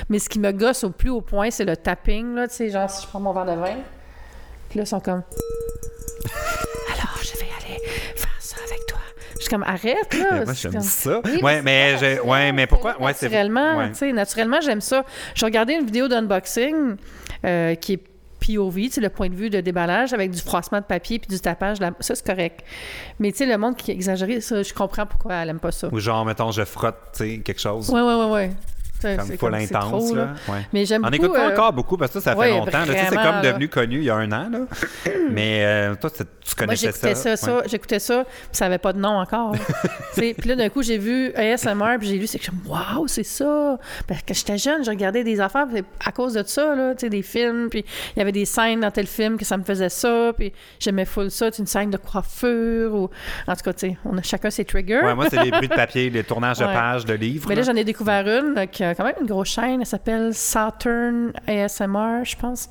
Mais 0.08 0.20
ce 0.20 0.28
qui 0.28 0.38
me 0.38 0.52
gosse 0.52 0.84
au 0.84 0.90
plus 0.90 1.10
haut 1.10 1.20
point, 1.20 1.50
c'est 1.50 1.64
le 1.64 1.76
tapping. 1.76 2.34
Là, 2.34 2.46
tu 2.46 2.54
sais, 2.54 2.70
genre, 2.70 2.88
si 2.88 3.02
je 3.02 3.08
prends 3.08 3.18
mon 3.18 3.32
verre 3.32 3.46
de 3.46 3.60
vin, 3.60 3.76
puis 4.68 4.78
là, 4.78 4.84
ils 4.84 4.86
sont 4.86 5.00
comme. 5.00 5.22
Alors, 6.92 7.18
je 7.22 7.38
vais 7.40 7.51
Je 9.42 9.48
suis 9.48 9.50
comme, 9.50 9.64
arrête, 9.64 10.14
là. 10.14 10.26
Mais 10.30 10.44
moi, 10.44 10.54
C'est 10.54 10.62
j'aime 10.62 10.72
comme- 10.74 10.80
ça. 10.82 11.20
Oui, 11.24 11.40
ouais, 11.42 11.62
mais, 11.62 11.96
je- 11.98 12.20
ouais, 12.22 12.52
mais 12.52 12.66
pourquoi? 12.68 12.96
Ouais, 13.00 13.08
naturellement, 13.08 13.76
ouais. 13.78 13.88
tu 13.90 13.96
sais, 13.96 14.12
naturellement, 14.12 14.60
j'aime 14.60 14.80
ça. 14.80 15.04
Je 15.34 15.44
regardais 15.44 15.74
une 15.74 15.84
vidéo 15.84 16.06
d'unboxing 16.08 16.94
euh, 17.44 17.74
qui 17.74 17.94
est 17.94 18.00
POV, 18.46 18.88
le 19.00 19.08
point 19.08 19.28
de 19.28 19.34
vue 19.34 19.50
de 19.50 19.60
déballage 19.60 20.12
avec 20.12 20.30
du 20.30 20.40
froissement 20.40 20.78
de 20.78 20.84
papier 20.84 21.18
puis 21.18 21.28
du 21.28 21.40
tapage. 21.40 21.80
la- 21.80 21.92
Ça, 22.00 22.14
c'est 22.14 22.26
correct. 22.26 22.60
Mais 23.20 23.30
tu 23.32 23.38
sais, 23.38 23.46
le 23.46 23.56
monde 23.58 23.76
qui 23.76 23.90
est 23.90 23.94
exagéré, 23.94 24.40
ça, 24.40 24.62
je 24.62 24.72
comprends 24.74 25.06
pourquoi 25.06 25.34
elle 25.34 25.48
aime 25.50 25.60
pas 25.60 25.70
ça. 25.72 25.88
Ou 25.92 25.98
genre, 25.98 26.24
mettons, 26.24 26.50
je 26.52 26.64
frotte, 26.64 26.96
tu 27.12 27.18
sais, 27.18 27.38
quelque 27.38 27.60
chose. 27.60 27.88
Ouais, 27.90 28.00
ouais, 28.00 28.14
ouais, 28.14 28.30
ouais. 28.30 28.50
C'est- 29.02 29.16
Comme 29.16 29.36
full 29.36 29.54
intense, 29.54 30.06
trop, 30.06 30.14
là. 30.14 30.34
Ouais. 30.48 30.60
Mais 30.72 30.86
j'aime 30.86 31.04
On 31.04 31.10
n'écoute 31.10 31.32
pas 31.32 31.48
euh, 31.48 31.52
encore 31.52 31.72
beaucoup 31.72 31.96
parce 31.96 32.12
que 32.12 32.20
ça, 32.20 32.30
ça 32.30 32.32
fait 32.32 32.38
ouais, 32.38 32.50
longtemps. 32.50 32.84
C'est 32.86 33.16
comme 33.16 33.42
devenu 33.42 33.68
connu 33.68 33.96
il 33.98 34.04
y 34.04 34.10
a 34.10 34.14
un 34.14 34.30
an. 34.30 34.48
Là. 34.48 34.58
mais 35.30 35.64
euh, 35.64 35.94
toi, 35.96 36.08
tu 36.10 36.22
Moi, 36.22 36.26
connaissais 36.56 36.86
j'écoutais 36.86 37.14
ça, 37.16 37.36
ça, 37.36 37.56
ouais. 37.56 37.62
j'écoutais 37.66 37.98
ça, 37.98 38.24
puis 38.24 38.34
ça 38.52 38.66
avait 38.66 38.78
pas 38.78 38.92
de 38.92 38.98
nom 38.98 39.18
encore. 39.18 39.56
Puis 40.16 40.34
là, 40.44 40.54
d'un 40.54 40.68
coup, 40.68 40.82
j'ai 40.82 40.98
vu 40.98 41.32
ASMR, 41.34 41.96
puis 41.98 42.08
j'ai 42.08 42.18
lu, 42.18 42.26
c'est 42.26 42.38
que 42.38 42.50
waouh, 42.66 43.08
c'est 43.08 43.22
ça. 43.24 43.78
Parce 44.06 44.22
que 44.22 44.34
j'étais 44.34 44.58
jeune, 44.58 44.84
je 44.84 44.90
regardais 44.90 45.24
des 45.24 45.40
affaires, 45.40 45.66
à 46.04 46.12
cause 46.12 46.34
de 46.34 46.42
ça, 46.44 46.74
là, 46.74 46.94
tu 46.94 47.00
sais, 47.00 47.10
des 47.10 47.22
films, 47.22 47.68
puis 47.70 47.84
il 48.14 48.18
y 48.18 48.22
avait 48.22 48.32
des 48.32 48.44
scènes 48.44 48.80
dans 48.80 48.90
tel 48.90 49.06
film 49.06 49.36
que 49.38 49.44
ça 49.44 49.56
me 49.56 49.64
faisait 49.64 49.88
ça, 49.88 50.32
puis 50.36 50.52
j'aimais 50.78 51.06
full 51.06 51.30
ça, 51.30 51.48
une 51.58 51.66
scène 51.66 51.90
de 51.90 51.96
coiffure, 51.96 52.94
ou 52.94 53.10
en 53.46 53.56
tout 53.56 53.62
cas, 53.62 53.72
tu 53.72 53.88
sais, 53.88 53.96
on 54.04 54.16
a 54.18 54.22
chacun 54.22 54.50
ses 54.50 54.64
triggers. 54.64 55.00
Ouais, 55.02 55.14
moi, 55.14 55.26
c'est 55.30 55.42
les 55.42 55.50
bruits 55.50 55.68
de 55.68 55.74
papier, 55.74 56.10
les 56.10 56.24
tournages 56.24 56.58
de 56.58 56.64
pages, 56.64 57.04
de 57.04 57.14
livres. 57.14 57.46
Mais 57.48 57.54
là, 57.54 57.62
j'en 57.62 57.74
ai 57.74 57.84
découvert 57.84 58.26
une 58.26 58.54
là, 58.54 58.66
quand 58.94 59.04
même 59.04 59.14
une 59.20 59.26
grosse 59.26 59.48
chaîne. 59.48 59.80
Elle 59.80 59.86
s'appelle 59.86 60.34
Saturn 60.34 61.32
ASMR, 61.46 62.24
je 62.24 62.36
pense. 62.36 62.68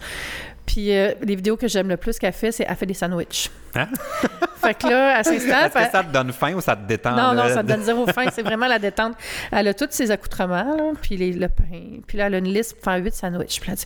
Puis 0.66 0.96
euh, 0.96 1.14
les 1.22 1.36
vidéos 1.36 1.58
que 1.58 1.68
j'aime 1.68 1.90
le 1.90 1.98
plus 1.98 2.18
qu'elle 2.20 2.34
fait, 2.34 2.52
c'est 2.52 2.66
elle 2.68 2.76
fait 2.76 2.86
des 2.86 2.94
sandwichs. 2.94 3.50
Hein? 3.76 3.88
Fait 4.62 4.76
que 4.76 4.88
là, 4.88 5.18
elle 5.18 5.26
s'installe. 5.40 5.68
Est-ce 5.68 5.86
que 5.86 5.92
ça 5.92 6.04
te 6.04 6.12
donne 6.12 6.32
faim 6.32 6.54
ou 6.54 6.62
ça 6.62 6.76
te 6.76 6.86
détend? 6.88 7.12
Non, 7.12 7.34
non, 7.34 7.44
là? 7.46 7.54
ça 7.54 7.64
te 7.64 7.68
donne 7.68 7.82
zéro 7.84 8.06
faim. 8.08 8.26
C'est 8.32 8.44
vraiment 8.44 8.68
la 8.68 8.78
détente. 8.80 9.16
Elle 9.52 9.68
a 9.68 9.74
tous 9.74 9.88
ses 9.90 10.12
accoutrements, 10.12 10.76
là, 10.78 10.92
puis 11.02 11.18
les, 11.18 11.34
le 11.34 11.50
pain. 11.50 12.00
Puis 12.06 12.18
là, 12.18 12.28
elle 12.28 12.36
a 12.36 12.38
une 12.38 12.54
liste 12.54 12.76
pour 12.76 12.84
faire 12.84 13.04
huit 13.04 13.14
sandwichs. 13.16 13.60
Puis 13.60 13.72
elle 13.72 13.78
dit 13.78 13.86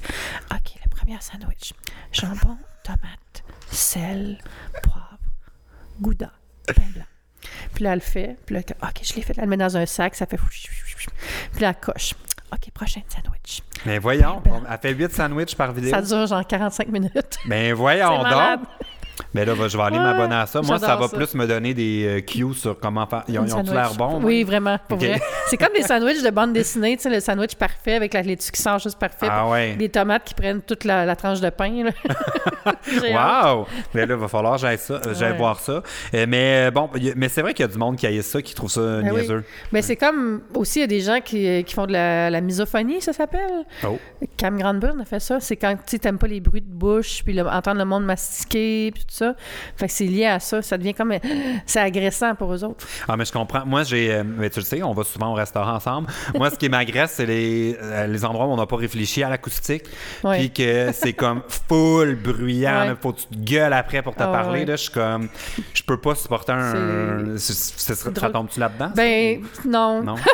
OK, 0.52 0.74
le 0.84 0.90
premier 0.90 1.18
sandwich 1.22 1.74
jambon, 2.12 2.58
tomate, 2.84 3.44
sel, 3.72 4.38
poivre, 4.84 5.18
gouda, 6.02 6.32
pain 6.68 6.84
blanc. 6.94 7.04
Puis 7.74 7.84
là, 7.84 7.92
elle 7.92 8.00
le 8.00 8.02
fait. 8.02 8.38
Puis 8.46 8.56
là, 8.56 8.62
elle- 8.68 8.76
OK, 8.88 9.00
je 9.02 9.14
l'ai 9.16 9.22
fait. 9.22 9.34
Elle 9.38 9.46
le 9.46 9.50
met 9.50 9.58
dans 9.58 9.78
un 9.78 9.86
sac. 9.86 10.14
Ça 10.16 10.26
fait. 10.26 10.38
Puis 10.38 11.62
là, 11.62 11.70
elle 11.70 11.76
coche. 11.80 12.14
OK, 12.56 12.72
prochain 12.74 13.01
sandwich. 13.10 13.62
Mais 13.86 13.99
voyons, 13.99 14.41
on- 14.49 14.64
elle 14.72 14.78
fait 14.80 14.93
8 14.93 15.12
sandwichs 15.14 15.56
par 15.56 15.72
vidéo. 15.74 15.91
Ça 15.91 16.01
dure 16.01 16.26
genre 16.26 16.45
45 16.47 16.88
minutes. 16.88 17.38
Mais 17.45 17.72
voyons 17.74 18.18
C'est 18.18 18.24
malade. 18.24 18.60
donc! 18.62 18.70
Mais 19.34 19.45
là, 19.45 19.53
va- 19.53 19.68
je 19.68 19.78
vais 19.78 19.84
aller 19.84 19.97
Ouais, 19.97 20.03
m'abonner 20.03 20.36
à 20.36 20.45
ça. 20.45 20.61
Moi, 20.61 20.78
ça 20.80 20.95
va 20.95 21.07
ça. 21.07 21.16
plus 21.16 21.34
me 21.36 21.45
donner 21.47 21.74
des 21.74 22.05
euh, 22.05 22.22
cues 22.22 22.53
sur 22.53 22.78
comment 22.80 23.05
faire. 23.05 23.24
Ils 23.28 23.39
ont, 23.39 23.45
ils 23.45 23.72
l'air 23.72 23.93
bons? 23.95 24.22
Oui, 24.24 24.43
vraiment, 24.43 24.78
pour 24.88 24.97
Ok. 24.97 25.05
vrai. 25.05 25.22
C'est 25.47 25.57
comme 25.57 25.74
des 25.74 25.84
sandwichs 25.84 26.22
de 26.24 26.30
bande 26.30 26.53
dessinée, 26.53 26.97
tu 26.97 27.03
sais, 27.03 27.09
le 27.09 27.20
sandwich 27.20 27.55
parfait 27.55 27.95
avec 27.95 28.13
la 28.13 28.22
laitue 28.22 28.51
qui 28.51 28.61
sort 28.61 28.80
juste 28.80 28.99
parfait. 28.99 29.28
Ah 29.30 29.47
ouais. 29.47 29.76
Des 29.76 29.89
tomates 29.89 30.26
qui 30.26 30.34
prennent 30.34 30.61
toute 30.61 30.84
la, 30.84 31.05
la 31.05 31.16
tranche 31.16 31.39
de 31.41 31.49
pain. 31.49 31.84
Là. 31.86 31.91
Wow! 32.86 33.68
Mais 33.93 34.05
là, 34.05 34.16
il 34.16 34.20
va 34.20 34.28
falloir 34.28 34.55
que 34.55 34.61
j'aille 34.61 34.78
ça, 34.78 34.95
euh, 34.95 35.13
j'aille 35.13 35.32
Ouais. 35.34 35.38
voir 35.38 35.59
ça. 35.59 35.82
Euh, 36.13 36.26
mais 36.28 36.72
bon, 36.72 36.86
a- 36.95 37.13
mais 37.16 37.30
c'est 37.30 37.41
vrai 37.41 37.53
qu'il 37.53 37.66
y 37.66 37.70
a 37.70 37.72
du 37.72 37.78
monde 37.78 37.95
qui 37.95 38.07
haït 38.07 38.24
ça, 38.24 38.41
qui 38.41 38.55
trouve 38.55 38.70
ça 38.72 38.82
Ben 38.82 39.11
oui. 39.11 39.22
niaiseux. 39.22 39.43
Mais 39.72 39.82
c'est 39.82 39.95
comme 39.95 40.41
aussi, 40.55 40.80
il 40.80 40.82
y 40.82 40.84
a 40.84 40.88
des 40.88 41.01
gens 41.01 41.20
qui, 41.24 41.63
qui 41.63 41.74
font 41.74 41.86
de 41.86 41.93
la, 41.93 42.30
la 42.30 42.41
misophonie, 42.41 43.01
ça 43.01 43.13
s'appelle. 43.13 43.66
Oh. 43.86 43.99
Cam 44.38 44.57
Grandburn 44.57 44.99
a 45.01 45.05
fait 45.05 45.20
ça. 45.20 45.39
C'est 45.39 45.55
quand 45.57 45.76
tu 45.86 45.97
n'aimes 46.03 46.18
pas 46.18 46.28
les 46.28 46.39
bruits 46.39 46.61
de 46.61 46.72
bouche, 46.72 47.22
puis 47.24 47.34
le- 47.34 47.45
entendre 47.47 47.78
le 47.78 47.86
monde 47.86 48.05
mastiquer, 48.05 48.91
puis 48.93 49.05
tout 49.08 49.16
ça. 49.16 49.36
Fait 49.78 49.88
que 49.88 49.91
c'est 49.93 50.06
lié 50.06 50.26
à 50.26 50.39
ça. 50.39 50.62
Ça 50.62 50.78
devient 50.78 50.93
comme. 50.93 51.14
C'est 51.66 51.80
agressant 51.80 52.36
pour 52.36 52.53
eux 52.53 52.64
autres. 52.64 52.86
Ah, 53.08 53.16
mais 53.18 53.26
je 53.26 53.32
comprends. 53.32 53.66
Moi, 53.66 53.84
j'ai. 53.84 54.14
euh, 54.14 54.24
mais 54.26 54.49
tu 54.49 54.60
le 54.60 54.66
sais, 54.66 54.82
on 54.84 54.93
va 54.93 55.03
souvent 55.03 55.32
au 55.32 55.34
restaurant 55.36 55.74
ensemble. 55.76 56.08
Moi, 56.36 56.49
ce 56.49 56.56
qui 56.56 56.70
m'agresse, 56.70 57.12
c'est 57.16 57.26
les, 57.26 57.78
euh, 57.82 58.08
les 58.08 58.26
endroits 58.26 58.45
où 58.45 58.49
on 58.51 58.58
n'a 58.58 58.66
pas 58.66 58.76
réfléchi 58.78 59.24
à 59.24 59.30
l'acoustique. 59.30 59.84
Ouais. 60.24 60.39
Puis 60.39 60.51
que 60.51 60.91
c'est 60.93 61.14
comme 61.14 61.41
full 61.68 62.16
bruyant. 62.16 62.80
Ouais. 62.82 62.88
là. 62.88 62.95
Faut 63.01 63.14
que 63.14 63.20
tu 63.22 63.26
te 63.28 63.36
gueules 63.36 63.74
après 63.74 64.01
pour 64.01 64.16
te 64.16 64.24
Ah, 64.24 64.28
parler. 64.28 64.60
ouais. 64.62 64.66
Là, 64.66 64.76
je 64.76 64.82
suis 64.84 64.91
comme. 64.91 65.30
Je 65.74 65.84
peux 65.84 65.97
pas 65.99 66.16
supporter 66.16 66.51
un. 66.53 67.38
Ça 67.38 68.30
tombe-tu 68.30 68.60
là-dedans? 68.60 68.91
Ben, 68.95 69.41
non. 69.66 70.01
Non? 70.03 70.16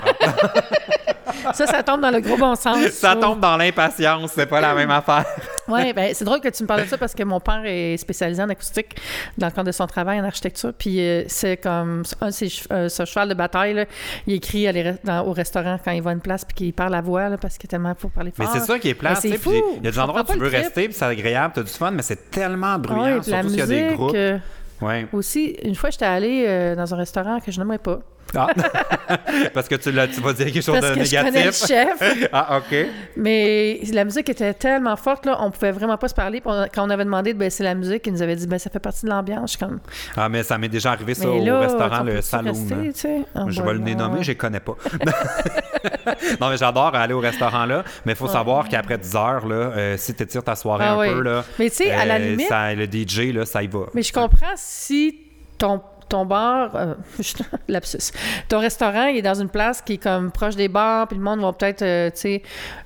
Ça, 1.53 1.65
ça 1.65 1.81
tombe 1.81 2.01
dans 2.01 2.11
le 2.11 2.19
gros 2.19 2.37
bon 2.37 2.55
sens. 2.55 2.77
ça 2.89 3.15
tombe 3.15 3.39
dans 3.39 3.55
l'impatience. 3.57 4.31
C'est 4.35 4.45
pas 4.45 4.61
la 4.61 4.73
même 4.75 4.91
affaire. 4.91 5.25
Oui, 5.67 5.93
ben, 5.93 6.11
c'est 6.13 6.25
drôle 6.25 6.41
que 6.41 6.49
tu 6.49 6.63
me 6.63 6.67
parles 6.67 6.83
de 6.83 6.87
ça 6.87 6.97
parce 6.97 7.13
que 7.13 7.23
mon 7.23 7.39
père 7.39 7.61
est 7.65 7.97
spécialisé 7.97 8.41
en 8.41 8.49
acoustique 8.49 8.95
dans 9.37 9.47
le 9.47 9.51
cadre 9.51 9.67
de 9.67 9.71
son 9.71 9.85
travail 9.87 10.19
en 10.19 10.23
architecture. 10.23 10.73
Puis 10.77 10.99
euh, 10.99 11.23
c'est 11.27 11.57
comme 11.57 12.03
un 12.19 12.27
de 12.27 12.31
ses 12.31 12.49
euh, 12.71 12.89
ce 12.89 13.05
cheval 13.05 13.29
de 13.29 13.33
bataille. 13.33 13.73
là, 13.73 13.85
il 14.27 14.33
écrit 14.33 14.67
à 14.67 14.71
les 14.71 14.83
re- 14.83 14.97
dans- 15.03 15.25
au 15.27 15.33
restaurant 15.33 15.77
quand 15.83 15.91
il 15.91 16.01
va 16.01 16.09
à 16.11 16.13
une 16.13 16.19
place 16.21 16.45
puis 16.45 16.55
qu'il 16.55 16.73
parle 16.73 16.95
à 16.95 17.01
voix 17.01 17.29
là, 17.29 17.37
parce 17.37 17.57
qu'il 17.57 17.69
tellement 17.69 17.93
faut 17.97 18.09
parler 18.09 18.31
Mais 18.37 18.45
fort. 18.45 18.53
c'est 18.55 18.61
ça 18.65 18.79
qui 18.79 18.89
est 18.89 18.93
plat. 18.95 19.13
Mais 19.23 19.31
tu 19.31 19.37
puis 19.39 19.61
Il 19.77 19.83
y 19.85 19.87
a 19.87 19.91
des 19.91 19.99
endroits 19.99 20.21
où 20.27 20.31
tu 20.33 20.37
veux 20.39 20.47
rester, 20.47 20.85
puis 20.85 20.93
c'est 20.97 21.05
agréable, 21.05 21.53
t'as 21.55 21.63
du 21.63 21.71
fun, 21.71 21.91
mais 21.91 22.01
c'est 22.01 22.31
tellement 22.31 22.77
bruyant. 22.79 23.17
ouais, 23.17 23.23
surtout 23.23 23.49
s'il 23.49 23.57
y 23.59 23.61
a 23.61 23.67
des 23.67 23.87
groupes. 23.93 24.15
euh, 24.15 24.37
Ouais. 24.81 25.05
aussi, 25.13 25.55
une 25.63 25.75
fois, 25.75 25.91
j'étais 25.91 26.05
allée 26.05 26.43
euh, 26.47 26.75
dans 26.75 26.91
un 26.91 26.97
restaurant 26.97 27.39
que 27.39 27.51
je 27.51 27.59
n'aimerais 27.59 27.77
pas. 27.77 27.99
Ah. 28.35 28.47
Parce 29.53 29.67
que 29.67 29.75
tu, 29.75 29.91
vas 29.91 30.07
dire 30.07 30.45
quelque 30.45 30.61
chose 30.61 30.79
Parce 30.79 30.93
de 30.93 30.99
que 30.99 31.03
je 31.05 31.15
connais 31.17 31.31
le 31.31 31.37
négatif. 31.37 31.67
chef. 31.67 32.29
Ah, 32.33 32.57
OK. 32.59 32.75
Mais 33.17 33.79
la 33.91 34.05
musique 34.05 34.29
était 34.29 34.53
tellement 34.53 34.95
forte, 34.95 35.25
là, 35.25 35.37
on 35.41 35.51
pouvait 35.51 35.71
vraiment 35.71 35.97
pas 35.97 36.07
se 36.07 36.13
parler. 36.13 36.41
On- 36.45 36.65
quand 36.73 36.85
on 36.87 36.89
avait 36.89 37.03
demandé 37.03 37.33
de 37.33 37.37
baisser 37.39 37.63
la 37.63 37.75
musique, 37.75 38.07
ils 38.07 38.13
nous 38.13 38.21
avaient 38.21 38.35
dit 38.37 38.47
ben 38.47 38.57
ça 38.57 38.69
fait 38.69 38.79
partie 38.79 39.05
de 39.05 39.09
l'ambiance. 39.11 39.57
Comme. 39.57 39.79
Ah, 40.15 40.29
mais 40.29 40.43
ça 40.43 40.57
m'est 40.57 40.69
déjà 40.69 40.91
arrivé, 40.91 41.13
ça, 41.13 41.25
Mais 41.27 41.41
au 41.41 41.45
là, 41.45 41.59
restaurant, 41.59 42.03
le 42.03 42.13
peut-tu 42.13 42.21
Saloon. 42.27 42.51
rester, 42.53 42.75
là. 42.75 42.81
tu 42.93 42.99
sais? 42.99 43.19
Ah, 43.35 43.45
Je 43.49 43.61
vais 43.61 43.73
le 43.73 43.79
ouais, 43.79 43.95
nommer, 43.95 44.17
ouais. 44.19 44.23
je 44.23 44.31
les 44.31 44.37
connais 44.37 44.59
pas. 44.61 44.75
non, 46.39 46.49
mais 46.49 46.57
j'adore 46.57 46.95
aller 46.95 47.13
au 47.13 47.19
restaurant 47.19 47.65
là, 47.65 47.83
mais 48.05 48.13
il 48.13 48.17
faut 48.17 48.27
savoir 48.27 48.67
qu'après 48.69 48.97
10 48.97 49.15
heures, 49.15 49.47
là, 49.47 49.55
euh, 49.55 49.97
si 49.97 50.13
tu 50.13 50.23
étires 50.23 50.43
ta 50.43 50.55
soirée 50.55 50.85
Ah 50.87 50.93
un 50.93 50.99
oui. 50.99 51.09
peu, 51.09 51.21
là, 51.21 51.43
Mais 51.59 51.69
tu 51.69 51.77
sais, 51.77 51.91
à 51.91 52.05
la 52.05 52.15
euh, 52.15 52.19
limite- 52.19 52.47
ça- 52.47 52.73
le 52.73 52.85
DJ, 52.85 53.33
là, 53.33 53.45
ça 53.45 53.61
y 53.63 53.67
va. 53.67 53.81
Mais 53.93 54.03
je 54.03 54.13
comprends 54.13 54.53
si 54.55 55.19
ton, 55.57 55.81
ton 56.11 56.25
bar, 56.25 56.75
euh, 56.75 56.93
lapsus, 57.69 58.11
ton 58.49 58.59
restaurant 58.59 59.05
il 59.05 59.17
est 59.17 59.21
dans 59.21 59.39
une 59.41 59.49
place 59.49 59.81
qui 59.81 59.93
est 59.93 59.97
comme 59.97 60.29
proche 60.31 60.55
des 60.55 60.67
bars, 60.67 61.07
puis 61.07 61.17
le 61.17 61.23
monde 61.23 61.39
va 61.39 61.53
peut-être, 61.53 61.81
euh, 61.81 62.09
tu 62.09 62.17
sais, 62.17 62.41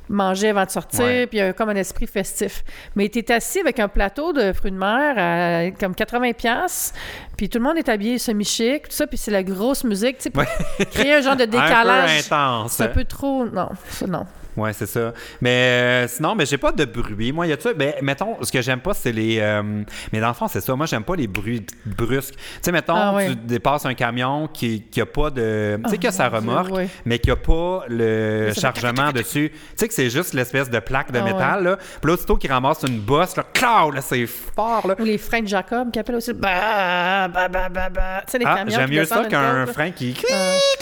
manger 0.09 0.49
avant 0.49 0.65
de 0.65 0.69
sortir, 0.69 1.27
puis 1.27 1.29
il 1.33 1.37
y 1.37 1.41
a 1.41 1.51
comme 1.53 1.69
un 1.69 1.75
esprit 1.75 2.05
festif. 2.05 2.63
Mais 2.95 3.09
tu 3.09 3.19
es 3.19 3.31
assis 3.31 3.59
avec 3.59 3.79
un 3.79 3.87
plateau 3.87 4.31
de 4.31 4.53
fruits 4.53 4.71
de 4.71 4.77
mer 4.77 5.15
à 5.17 5.71
comme 5.71 5.95
80 5.95 6.33
pièces, 6.33 6.93
puis 7.35 7.49
tout 7.49 7.57
le 7.57 7.63
monde 7.63 7.77
est 7.77 7.89
habillé 7.89 8.19
semi-chic, 8.19 8.83
tout 8.83 8.95
ça, 8.95 9.07
puis 9.07 9.17
c'est 9.17 9.31
la 9.31 9.41
grosse 9.43 9.83
musique, 9.83 10.19
tu 10.19 10.29
sais, 10.31 10.85
créer 10.85 11.15
un 11.15 11.21
genre 11.21 11.35
de 11.35 11.43
Un 11.45 11.47
peu 11.47 11.51
décalage. 11.51 12.25
intense. 12.25 12.73
C'est 12.73 12.83
un 12.83 12.87
peu 12.89 13.05
trop... 13.05 13.45
Non, 13.45 13.69
non. 14.07 14.25
Ouais, 14.57 14.71
c'est 14.73 14.85
ça. 14.85 15.13
Mais 15.41 15.49
euh, 15.49 16.07
sinon, 16.07 16.33
mais 16.35 16.45
j'ai 16.45 16.57
pas 16.57 16.71
de 16.71 16.85
bruit. 16.85 17.31
Moi, 17.31 17.45
il 17.47 17.49
y 17.49 17.53
a 17.53 17.59
ça. 17.59 17.73
Ben, 17.73 17.93
mettons, 18.01 18.37
ce 18.41 18.51
que 18.51 18.61
j'aime 18.61 18.79
pas, 18.79 18.93
c'est 18.93 19.11
les. 19.11 19.39
euh, 19.39 19.83
mais 20.13 20.19
dans 20.19 20.29
le 20.29 20.33
fond, 20.33 20.47
c'est 20.47 20.61
ça. 20.61 20.75
Moi, 20.75 20.85
j'aime 20.85 21.03
pas 21.03 21.15
les 21.15 21.27
bruits 21.27 21.65
brusques. 21.85 22.35
Tu 22.35 22.41
sais, 22.61 22.71
mettons, 22.71 22.95
Ah 22.95 23.17
tu 23.27 23.35
dépasses 23.35 23.85
un 23.85 23.93
camion 23.93 24.47
qui, 24.47 24.83
qui 24.83 25.01
a 25.01 25.05
pas 25.05 25.29
de. 25.29 25.77
Tu 25.83 25.89
sais, 25.89 25.95
Oh, 25.95 25.99
qui 25.99 26.07
a 26.07 26.11
sa 26.11 26.29
Dieu, 26.29 26.37
remorque, 26.39 26.71
mais 27.05 27.19
qui 27.19 27.31
a 27.31 27.35
pas 27.35 27.83
le 27.89 28.51
chargement 28.55 29.11
dessus. 29.11 29.51
Tu 29.51 29.57
sais, 29.75 29.87
que 29.87 29.93
c'est 29.93 30.09
juste 30.09 30.33
l'espèce 30.33 30.69
de 30.69 30.79
plaque 30.79 31.11
de 31.11 31.19
Ah 31.19 31.23
métal, 31.23 31.63
là. 31.63 31.77
Puis 31.77 32.07
là, 32.07 32.13
aussitôt 32.13 32.37
qu'il 32.37 32.51
ramasse 32.51 32.83
une 32.87 32.99
bosse, 32.99 33.35
là, 33.35 33.43
claw, 33.53 33.91
là, 33.91 34.01
c'est 34.01 34.25
fort, 34.25 34.87
là. 34.87 34.95
Ou 34.99 35.03
les 35.03 35.17
freins 35.17 35.41
de 35.41 35.47
Jacob 35.47 35.91
qui 35.91 35.99
appellent 35.99 36.15
aussi 36.15 36.33
bah, 36.33 37.27
bah, 37.27 37.47
bah, 37.49 37.69
bah, 37.69 37.89
bah. 37.89 38.21
Tu 38.25 38.31
sais, 38.31 38.37
les 38.39 38.45
Ah, 38.47 38.55
camions 38.55 38.75
j'aime 38.75 38.89
mieux 38.89 39.05
ça 39.05 39.25
qu'un 39.25 39.65
frein 39.65 39.91
qui. 39.91 40.13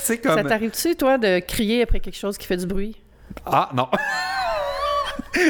Tu 0.03 0.07
sais, 0.07 0.19
Ça 0.23 0.35
comme. 0.35 0.47
t'arrive-tu, 0.49 0.95
toi, 0.95 1.17
de 1.17 1.39
crier 1.39 1.83
après 1.83 1.99
quelque 2.01 2.17
chose 2.17 2.37
qui 2.37 2.45
fait 2.45 2.57
du 2.57 2.65
bruit? 2.65 2.95
Ah, 3.45 3.69
non. 3.73 3.87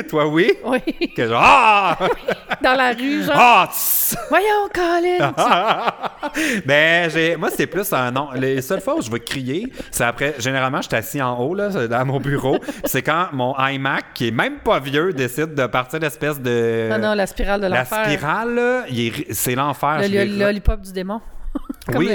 Toi, 0.10 0.28
oui? 0.28 0.52
Oui. 0.66 0.80
Que 1.16 1.28
genre. 1.28 1.42
Ah! 1.44 1.98
Dans 2.64 2.74
la 2.74 2.92
rue, 2.94 3.24
genre. 3.24 3.36
Ah! 3.38 3.68
tss! 3.72 4.16
Voyons, 4.30 4.70
Colin! 4.74 5.34
ben, 6.66 7.10
j'ai, 7.10 7.36
moi, 7.36 7.50
c'est 7.54 7.68
plus 7.68 7.92
un 7.92 8.12
non. 8.12 8.30
Les 8.34 8.62
seules 8.62 8.80
fois 8.82 8.96
où 8.96 9.02
je 9.02 9.12
vais 9.12 9.20
crier, 9.20 9.72
c'est 9.92 10.06
après. 10.06 10.36
Généralement, 10.40 10.82
je 10.82 10.88
suis 10.88 10.96
assis 10.96 11.22
en 11.22 11.38
haut, 11.38 11.54
là, 11.54 11.70
dans 11.70 12.06
mon 12.06 12.20
bureau. 12.20 12.58
c'est 12.86 13.02
quand 13.02 13.28
mon 13.34 13.54
iMac, 13.60 14.06
qui 14.14 14.30
est 14.30 14.32
même 14.32 14.60
pas 14.60 14.80
vieux, 14.80 15.12
décide 15.12 15.54
de 15.54 15.66
partir 15.68 16.00
d'espèce 16.00 16.40
de. 16.40 16.88
Non, 16.90 16.98
non, 17.00 17.14
la 17.14 17.28
spirale 17.28 17.62
de 17.62 17.68
la 17.68 17.80
l'enfer. 17.80 18.06
spirale, 18.06 18.56
là, 18.56 18.84
il 18.90 19.08
est- 19.08 19.34
c'est 19.34 19.56
l'enfer. 19.56 19.98
Le 19.98 20.04
je 20.04 20.08
l'ai- 20.10 20.26
le 20.26 20.38
lollipop 20.46 20.82
du 20.82 20.94
démon. 20.94 21.20
Comme 21.86 21.98
oui, 21.98 22.08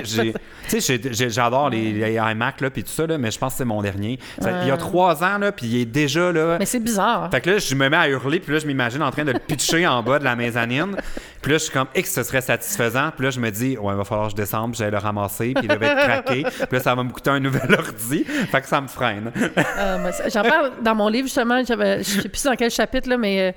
j'adore 1.28 1.70
les, 1.70 1.92
les 1.92 2.14
iMac 2.14 2.60
là, 2.60 2.70
puis 2.70 2.82
tout 2.84 2.90
ça, 2.90 3.06
là, 3.06 3.18
mais 3.18 3.30
je 3.30 3.38
pense 3.38 3.52
que 3.54 3.58
c'est 3.58 3.64
mon 3.64 3.82
dernier. 3.82 4.18
Ça- 4.40 4.62
Il 4.62 4.68
y 4.68 4.70
a 4.70 4.76
trois 4.76 5.22
ans, 5.22 5.38
là, 5.38 5.52
puis 5.52 5.66
il 5.66 5.80
est 5.82 5.84
déjà 5.84 6.32
là. 6.32 6.56
Mais 6.58 6.66
c'est 6.66 6.80
bizarre. 6.80 7.30
Fait 7.30 7.40
que 7.40 7.50
là, 7.50 7.58
je 7.58 7.74
me 7.74 7.88
mets 7.88 7.96
à 7.96 8.08
hurler, 8.08 8.40
puis 8.40 8.52
là, 8.52 8.58
je 8.58 8.66
m'imagine 8.66 9.02
en 9.02 9.10
train 9.10 9.24
de 9.24 9.32
le 9.32 9.38
pitcher 9.38 9.86
en 9.86 10.02
bas 10.02 10.18
de 10.18 10.24
la 10.24 10.36
mezzanine. 10.36 10.96
Puis 11.42 11.52
là, 11.52 11.58
je 11.58 11.64
suis 11.64 11.72
comme, 11.72 11.86
X, 11.94 12.12
ce 12.12 12.22
serait 12.24 12.40
satisfaisant. 12.40 13.10
Puis 13.14 13.24
là, 13.24 13.30
je 13.30 13.38
me 13.40 13.50
dis, 13.50 13.76
ouais, 13.78 13.92
il 13.94 13.96
va 13.96 14.04
falloir 14.04 14.26
que 14.26 14.32
je 14.32 14.36
descende, 14.36 14.74
j'aille 14.74 14.90
le 14.90 14.98
ramasser, 14.98 15.52
puis 15.54 15.68
il 15.70 15.78
va 15.78 15.86
être 15.86 16.00
craqué. 16.06 16.42
Puis 16.42 16.66
là, 16.72 16.80
ça 16.80 16.94
va 16.94 17.04
me 17.04 17.10
coûter 17.10 17.30
un 17.30 17.40
nouvel 17.40 17.72
ordi. 17.78 18.24
Fait 18.24 18.60
que 18.60 18.66
ça 18.66 18.80
me 18.80 18.88
freine. 18.88 19.30
Euh, 19.78 20.10
J'en 20.32 20.42
parle 20.42 20.72
dans 20.82 20.94
mon 20.94 21.08
livre, 21.08 21.26
justement. 21.28 21.60
Je 21.64 22.02
sais 22.02 22.28
plus 22.28 22.42
dans 22.44 22.56
quel 22.56 22.70
chapitre, 22.70 23.08
là, 23.08 23.16
mais 23.16 23.40
euh, 23.40 23.52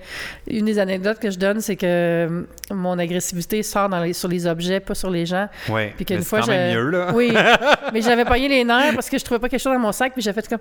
une 0.47 0.65
des 0.65 0.77
anecdotes 0.77 1.19
que 1.19 1.31
je 1.31 1.39
donne, 1.39 1.59
c'est 1.61 1.75
que 1.75 1.85
euh, 1.87 2.43
mon 2.71 2.97
agressivité 2.99 3.63
sort 3.63 3.89
dans 3.89 4.01
les- 4.03 4.13
sur 4.13 4.27
les 4.29 4.45
objets, 4.45 4.79
pas 4.79 4.93
sur 4.95 5.09
les 5.09 5.25
gens. 5.25 5.47
Ouais. 5.69 5.93
Puis 6.01 6.15
qu'une 6.15 6.23
fois, 6.23 6.39
là. 6.41 7.11
Oui, 7.13 7.31
mais 7.93 8.01
j'avais 8.01 8.25
pogné 8.25 8.47
les 8.47 8.63
nerfs 8.63 8.95
parce 8.95 9.07
que 9.07 9.19
je 9.19 9.23
trouvais 9.23 9.39
pas 9.39 9.49
quelque 9.49 9.59
chose 9.61 9.71
dans 9.73 9.77
mon 9.79 9.91
sac, 9.91 10.13
puis 10.13 10.21
j'ai 10.23 10.33
fait 10.33 10.47
comme 10.49 10.57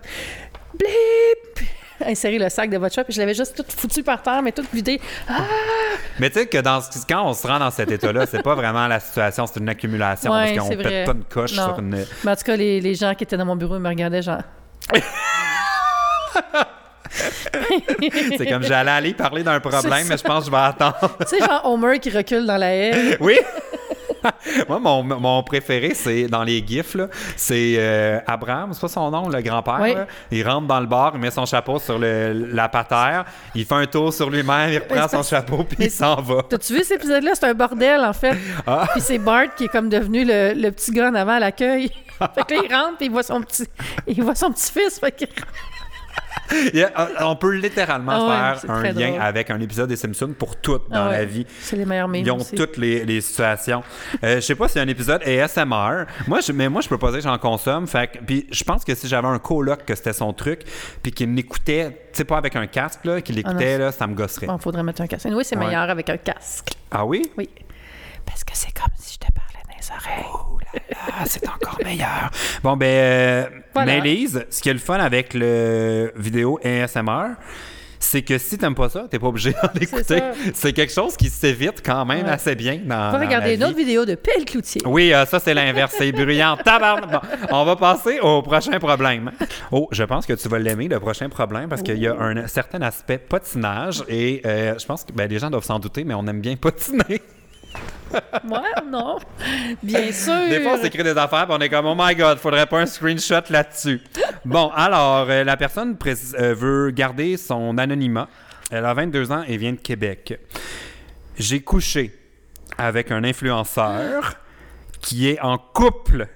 blip, 0.74 1.66
insérer 2.06 2.38
le 2.38 2.50
sac 2.50 2.68
de 2.68 2.76
votre 2.76 2.94
shop, 2.94 3.04
puis 3.04 3.14
je 3.14 3.20
l'avais 3.20 3.32
juste 3.32 3.56
tout 3.56 3.64
foutu 3.74 4.02
par 4.02 4.20
terre, 4.20 4.42
mais 4.42 4.52
tout 4.52 4.66
vidé. 4.70 5.00
Ah! 5.26 5.38
Mais 6.18 6.28
tu 6.28 6.40
sais 6.40 6.46
que 6.46 6.58
dans, 6.58 6.82
ce- 6.82 7.06
quand 7.08 7.24
on 7.26 7.32
se 7.32 7.46
rend 7.46 7.58
dans 7.58 7.70
cet 7.70 7.90
état-là, 7.90 8.26
c'est 8.30 8.42
pas 8.42 8.54
vraiment 8.54 8.86
la 8.86 9.00
situation, 9.00 9.46
c'est 9.46 9.60
une 9.60 9.68
accumulation. 9.70 10.30
Ouais, 10.30 10.54
parce 10.54 10.68
qu'on 10.68 10.76
pète 10.76 11.06
pas 11.06 11.12
une 11.12 11.24
coche 11.24 11.54
Non. 11.56 11.64
sur 11.68 11.78
une. 11.78 12.04
Mais 12.24 12.30
en 12.32 12.36
tout 12.36 12.44
cas, 12.44 12.56
les, 12.56 12.82
les 12.82 12.94
gens 12.94 13.14
qui 13.14 13.24
étaient 13.24 13.38
dans 13.38 13.46
mon 13.46 13.56
bureau 13.56 13.76
ils 13.76 13.80
me 13.82 13.88
regardaient 13.88 14.20
genre. 14.20 14.42
C'est 18.36 18.46
comme 18.46 18.62
j'allais 18.62 18.90
aller 18.90 19.14
parler 19.14 19.42
d'un 19.42 19.58
problème, 19.60 20.06
mais 20.06 20.16
je 20.18 20.22
pense 20.22 20.40
que 20.44 20.46
je 20.46 20.50
vais 20.50 20.62
attendre. 20.62 21.16
Tu 21.20 21.26
sais, 21.26 21.38
genre 21.38 21.62
Homer 21.64 21.98
qui 21.98 22.10
recule 22.10 22.46
dans 22.46 22.56
la 22.58 22.74
haie. 22.74 23.16
Oui! 23.20 23.38
Moi, 24.68 24.78
mon, 24.78 25.02
mon 25.02 25.42
préféré, 25.42 25.94
c'est 25.94 26.26
dans 26.26 26.42
les 26.42 26.64
gifs, 26.66 26.96
c'est 27.36 27.74
euh, 27.78 28.20
Abraham, 28.26 28.72
c'est 28.72 28.80
pas 28.80 28.88
son 28.88 29.10
nom, 29.10 29.28
le 29.28 29.40
grand-père. 29.40 29.78
Oui. 29.80 29.94
Il 30.30 30.46
rentre 30.46 30.66
dans 30.66 30.80
le 30.80 30.86
bar, 30.86 31.12
il 31.14 31.20
met 31.20 31.30
son 31.30 31.46
chapeau 31.46 31.78
sur 31.78 31.98
le, 31.98 32.32
la 32.52 32.68
patère, 32.68 33.24
il 33.54 33.64
fait 33.64 33.74
un 33.74 33.86
tour 33.86 34.12
sur 34.12 34.30
lui-même, 34.30 34.70
il 34.70 34.78
reprend 34.78 35.08
son 35.08 35.22
chapeau, 35.22 35.64
puis 35.64 35.86
il 35.86 35.90
s'en 35.90 36.16
va. 36.16 36.42
T'as-tu 36.48 36.74
vu 36.74 36.84
cet 36.84 36.98
épisode-là? 36.98 37.32
C'est 37.34 37.46
un 37.46 37.54
bordel, 37.54 38.00
en 38.04 38.12
fait. 38.12 38.36
Ah. 38.66 38.88
Puis 38.92 39.00
c'est 39.00 39.18
Bart 39.18 39.54
qui 39.56 39.64
est 39.64 39.68
comme 39.68 39.88
devenu 39.88 40.24
le, 40.24 40.52
le 40.54 40.70
petit 40.70 40.92
gars 40.92 41.10
en 41.10 41.14
avant 41.14 41.32
à 41.32 41.40
l'accueil. 41.40 41.90
fait 42.34 42.44
que 42.44 42.54
là, 42.54 42.60
il 42.64 42.74
rentre, 42.74 42.96
puis 42.96 43.06
il 43.06 43.12
voit 43.12 43.22
son 43.22 43.40
petit, 43.42 43.66
il 44.06 44.22
voit 44.22 44.34
son 44.34 44.50
petit-fils. 44.52 44.98
Fait 44.98 45.12
que 45.12 45.24
on 47.20 47.36
peut 47.36 47.54
littéralement 47.54 48.28
ah 48.28 48.56
faire 48.56 48.70
un 48.70 48.82
lien 48.92 49.20
avec 49.20 49.50
un 49.50 49.60
épisode 49.60 49.88
des 49.88 49.96
Simpsons 49.96 50.34
pour 50.36 50.56
tout 50.56 50.80
dans 50.88 51.06
ah 51.06 51.12
la 51.12 51.24
vie. 51.24 51.46
C'est 51.60 51.76
les 51.76 51.84
meilleurs 51.84 52.12
Ils 52.14 52.30
ont 52.30 52.38
toutes 52.38 52.76
les, 52.76 53.04
les 53.04 53.20
situations. 53.20 53.82
Euh, 54.24 54.36
je 54.36 54.40
sais 54.40 54.54
pas 54.54 54.68
si 54.68 54.74
c'est 54.74 54.80
un 54.80 54.88
épisode 54.88 55.22
ASMR. 55.22 56.06
Moi, 56.26 56.40
je, 56.40 56.52
mais 56.52 56.68
moi, 56.68 56.80
je 56.80 56.88
peux 56.88 56.98
pas 56.98 57.10
dire 57.10 57.18
que 57.18 57.24
j'en 57.24 57.38
consomme. 57.38 57.86
Fait 57.86 58.10
puis 58.26 58.46
je 58.50 58.64
pense 58.64 58.84
que 58.84 58.94
si 58.94 59.08
j'avais 59.08 59.28
un 59.28 59.38
coloc 59.38 59.84
que 59.84 59.94
c'était 59.94 60.12
son 60.12 60.32
truc, 60.32 60.62
puis 61.02 61.12
qu'il 61.12 61.28
m'écoutait, 61.28 61.90
tu 61.90 62.18
sais, 62.18 62.24
pas 62.24 62.38
avec 62.38 62.56
un 62.56 62.66
casque, 62.66 63.04
là, 63.04 63.20
qu'il 63.20 63.36
ah 63.36 63.40
écoutait, 63.40 63.78
là, 63.78 63.92
ça 63.92 64.06
me 64.06 64.14
gosserait. 64.14 64.46
Il 64.52 64.60
faudrait 64.60 64.82
mettre 64.82 65.02
un 65.02 65.06
casque. 65.06 65.28
Oui, 65.30 65.44
c'est 65.44 65.56
meilleur 65.56 65.88
avec 65.88 66.10
un 66.10 66.16
casque. 66.16 66.70
Ah 66.90 67.04
oui? 67.04 67.30
Oui. 67.36 67.48
Parce 68.26 68.44
que 68.44 68.52
c'est 68.54 68.72
comme 68.72 68.92
si 68.96 69.14
je 69.14 69.26
te 69.26 69.32
parlais 69.32 69.62
dans 69.68 69.76
les 69.76 69.90
oreilles. 69.90 70.30
Oh 70.34 70.49
là, 70.74 71.24
c'est 71.26 71.46
encore 71.48 71.78
meilleur. 71.84 72.30
Bon, 72.62 72.76
ben, 72.76 72.86
euh, 72.86 73.46
mais 73.76 74.00
Lise, 74.00 74.44
ce 74.50 74.60
qui 74.60 74.68
est 74.68 74.74
le 74.74 74.78
fun 74.78 74.98
avec 74.98 75.34
le 75.34 76.12
vidéo 76.16 76.58
ASMR, 76.64 77.36
c'est 78.00 78.22
que 78.22 78.38
si 78.38 78.56
t'aimes 78.56 78.74
pas 78.74 78.88
ça, 78.88 79.06
t'es 79.08 79.18
pas 79.18 79.26
obligé 79.26 79.52
d'en 79.52 79.80
écouter. 79.80 80.20
C'est 80.54 80.72
quelque 80.72 80.92
chose 80.92 81.16
qui 81.16 81.28
s'évite 81.28 81.82
quand 81.84 82.04
même 82.06 82.26
assez 82.26 82.54
bien 82.54 82.80
dans. 82.84 83.10
On 83.10 83.12
va 83.12 83.18
regarder 83.18 83.54
une 83.54 83.64
autre 83.64 83.76
vidéo 83.76 84.06
de 84.06 84.14
Pelle 84.14 84.44
Cloutier. 84.46 84.80
Oui, 84.86 85.12
euh, 85.12 85.26
ça 85.26 85.38
c'est 85.38 85.54
l'inverse, 85.54 85.94
c'est 85.96 86.10
bruyant. 86.10 86.56
Bon, 87.10 87.20
on 87.50 87.64
va 87.64 87.76
passer 87.76 88.20
au 88.20 88.40
prochain 88.42 88.78
problème. 88.78 89.32
Oh, 89.70 89.88
je 89.92 90.02
pense 90.02 90.24
que 90.24 90.32
tu 90.32 90.48
vas 90.48 90.58
l'aimer 90.58 90.88
le 90.88 90.98
prochain 90.98 91.28
problème 91.28 91.68
parce 91.68 91.82
qu'il 91.82 91.98
y 91.98 92.06
a 92.06 92.14
un 92.18 92.46
certain 92.46 92.80
aspect 92.80 93.18
patinage 93.18 94.02
et 94.08 94.40
euh, 94.46 94.78
je 94.78 94.86
pense 94.86 95.04
que 95.04 95.12
ben, 95.12 95.28
les 95.28 95.38
gens 95.38 95.50
doivent 95.50 95.64
s'en 95.64 95.78
douter, 95.78 96.04
mais 96.04 96.14
on 96.14 96.26
aime 96.26 96.40
bien 96.40 96.56
patiner. 96.60 97.20
Moi, 98.44 98.62
non. 98.86 99.18
Bien 99.82 100.12
sûr. 100.12 100.48
Des 100.48 100.60
fois, 100.60 100.74
on 100.78 100.82
s'écrit 100.82 101.02
des 101.02 101.16
affaires, 101.16 101.46
et 101.48 101.52
on 101.52 101.58
est 101.58 101.68
comme, 101.68 101.86
oh 101.86 101.94
my 101.96 102.14
god, 102.14 102.38
faudrait 102.38 102.66
pas 102.66 102.80
un 102.80 102.86
screenshot 102.86 103.42
là-dessus. 103.48 104.00
bon, 104.44 104.70
alors, 104.74 105.28
euh, 105.28 105.44
la 105.44 105.56
personne 105.56 105.96
euh, 106.06 106.54
veut 106.54 106.90
garder 106.90 107.36
son 107.36 107.78
anonymat. 107.78 108.28
Elle 108.70 108.84
a 108.84 108.94
22 108.94 109.32
ans 109.32 109.42
et 109.46 109.56
vient 109.56 109.72
de 109.72 109.80
Québec. 109.80 110.38
J'ai 111.36 111.60
couché 111.60 112.12
avec 112.78 113.10
un 113.10 113.24
influenceur 113.24 114.34
qui 115.00 115.28
est 115.28 115.40
en 115.40 115.58
couple. 115.58 116.28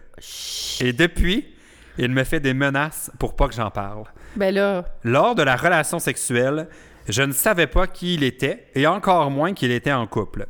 Et 0.80 0.92
depuis, 0.92 1.46
il 1.98 2.10
me 2.10 2.24
fait 2.24 2.40
des 2.40 2.54
menaces 2.54 3.10
pour 3.18 3.36
pas 3.36 3.48
que 3.48 3.54
j'en 3.54 3.70
parle. 3.70 4.04
Ben 4.36 4.52
là. 4.52 4.84
Lors 5.04 5.34
de 5.34 5.42
la 5.42 5.56
relation 5.56 5.98
sexuelle, 5.98 6.68
je 7.08 7.22
ne 7.22 7.32
savais 7.32 7.66
pas 7.66 7.86
qui 7.86 8.14
il 8.14 8.24
était 8.24 8.66
et 8.74 8.86
encore 8.86 9.30
moins 9.30 9.52
qu'il 9.52 9.70
était 9.70 9.92
en 9.92 10.06
couple. 10.06 10.46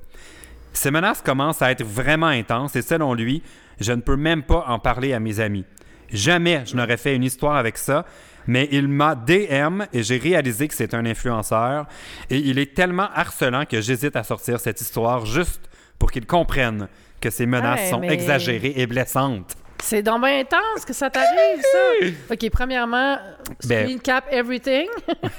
Ces 0.74 0.90
menaces 0.90 1.22
commencent 1.22 1.62
à 1.62 1.70
être 1.70 1.84
vraiment 1.84 2.26
intenses 2.26 2.76
et 2.76 2.82
selon 2.82 3.14
lui, 3.14 3.42
je 3.80 3.92
ne 3.92 4.00
peux 4.00 4.16
même 4.16 4.42
pas 4.42 4.64
en 4.68 4.78
parler 4.78 5.12
à 5.12 5.20
mes 5.20 5.40
amis. 5.40 5.64
Jamais 6.12 6.64
je 6.66 6.76
n'aurais 6.76 6.96
fait 6.96 7.16
une 7.16 7.24
histoire 7.24 7.56
avec 7.56 7.78
ça, 7.78 8.04
mais 8.46 8.68
il 8.70 8.88
m'a 8.88 9.14
DM 9.14 9.84
et 9.92 10.02
j'ai 10.02 10.18
réalisé 10.18 10.68
que 10.68 10.74
c'est 10.74 10.92
un 10.94 11.06
influenceur 11.06 11.86
et 12.28 12.38
il 12.38 12.58
est 12.58 12.74
tellement 12.74 13.08
harcelant 13.14 13.64
que 13.64 13.80
j'hésite 13.80 14.16
à 14.16 14.22
sortir 14.22 14.60
cette 14.60 14.80
histoire 14.80 15.24
juste 15.24 15.62
pour 15.98 16.10
qu'il 16.10 16.26
comprenne 16.26 16.88
que 17.20 17.30
ces 17.30 17.46
menaces 17.46 17.88
sont 17.88 18.02
exagérées 18.02 18.74
et 18.76 18.86
blessantes. 18.86 19.56
C'est 19.82 20.02
bien 20.02 20.40
intense 20.40 20.84
que 20.86 20.92
ça 20.92 21.10
t'arrive, 21.10 21.62
ça. 21.62 22.06
OK, 22.32 22.50
premièrement, 22.50 23.18
ben, 23.66 23.84
screen 23.84 24.00
cap 24.00 24.24
everything. 24.30 24.86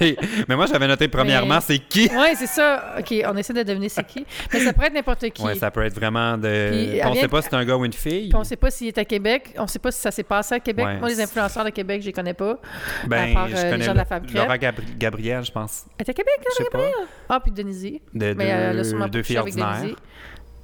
mais 0.48 0.56
moi, 0.56 0.66
j'avais 0.66 0.86
noté 0.86 1.08
premièrement, 1.08 1.60
c'est 1.60 1.78
qui? 1.78 2.08
Oui, 2.14 2.28
c'est 2.36 2.46
ça. 2.46 2.94
OK, 2.98 3.14
on 3.26 3.36
essaie 3.36 3.52
de 3.52 3.62
deviner 3.62 3.88
c'est 3.88 4.06
qui. 4.06 4.24
Mais 4.52 4.60
ça 4.60 4.72
pourrait 4.72 4.88
être 4.88 4.94
n'importe 4.94 5.30
qui. 5.30 5.42
Oui, 5.42 5.56
ça 5.56 5.70
peut 5.70 5.84
être 5.84 5.94
vraiment 5.94 6.36
de. 6.36 7.00
on 7.04 7.14
ne 7.14 7.20
sait 7.20 7.28
pas 7.28 7.42
si 7.42 7.48
c'est 7.50 7.56
un 7.56 7.64
gars 7.64 7.76
ou 7.76 7.84
une 7.84 7.92
fille. 7.92 8.28
Puis 8.28 8.36
on 8.36 8.40
ne 8.40 8.44
sait 8.44 8.56
pas 8.56 8.70
s'il 8.70 8.88
est 8.88 8.98
à 8.98 9.04
Québec. 9.04 9.54
On 9.58 9.62
ne 9.62 9.68
sait 9.68 9.78
pas 9.78 9.90
si 9.90 10.00
ça 10.00 10.10
s'est 10.10 10.22
passé 10.22 10.54
à 10.54 10.60
Québec. 10.60 10.86
Moi, 11.00 11.08
les 11.08 11.20
influenceurs 11.20 11.64
de 11.64 11.70
Québec, 11.70 12.00
je 12.02 12.06
les 12.06 12.12
connais 12.12 12.34
pas. 12.34 12.58
Ben, 13.06 13.30
à 13.30 13.34
part, 13.34 13.48
je 13.48 13.56
euh, 13.56 13.62
connais 13.62 13.78
les 13.78 13.84
gens 13.84 13.92
de 13.92 13.98
la 13.98 14.04
Fab 14.04 14.26
Laura 14.32 14.58
Gabriel, 14.58 15.44
je 15.44 15.52
pense. 15.52 15.86
Elle 15.98 16.06
est 16.06 16.10
à 16.10 16.14
Québec, 16.14 16.34
Laura 16.44 16.70
Gabriel? 16.70 17.08
Ah, 17.28 17.40
puis 17.40 17.50
Denise. 17.52 18.00
De, 18.14 18.34
mais 18.34 18.52
a 18.52 18.84
sûrement 18.84 19.08
deux 19.08 19.22
filles 19.22 19.38
ordinaires. 19.38 19.96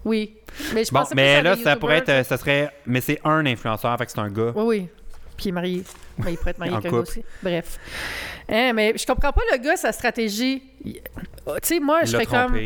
Oui. 0.05 0.37
Mais 0.75 0.85
je 0.85 0.93
bon, 0.93 1.05
mais 1.15 1.43
là, 1.43 1.57
ça 1.57 1.77
pourrait 1.77 1.99
être. 1.99 2.27
Ça 2.27 2.37
serait. 2.37 2.71
Mais 2.87 3.01
c'est 3.01 3.21
un 3.25 3.45
influenceur, 3.47 3.97
fait 3.99 4.07
que 4.07 4.13
c'est 4.13 4.21
un 4.21 4.31
gars. 4.31 4.53
Oui, 4.55 4.65
oui. 4.65 4.89
Puis 5.37 5.47
il 5.47 5.49
est 5.49 5.53
marié. 5.53 5.85
Mais 6.19 6.33
il 6.33 6.37
pourrait 6.37 6.51
être 6.51 6.59
marié 6.59 6.75
avec 6.75 6.87
un 6.87 6.91
gars 6.91 6.99
aussi. 6.99 7.25
Bref. 7.43 7.79
Hein, 8.49 8.73
mais 8.75 8.95
je 8.97 9.07
comprends 9.07 9.33
pas 9.33 9.43
le 9.53 9.59
gars, 9.59 9.77
sa 9.77 9.93
stratégie. 9.93 10.63
Tu 10.85 10.93
sais, 11.63 11.81
moi, 11.81 12.01
je 12.05 12.13
serais 12.13 12.27
comme. 12.27 12.57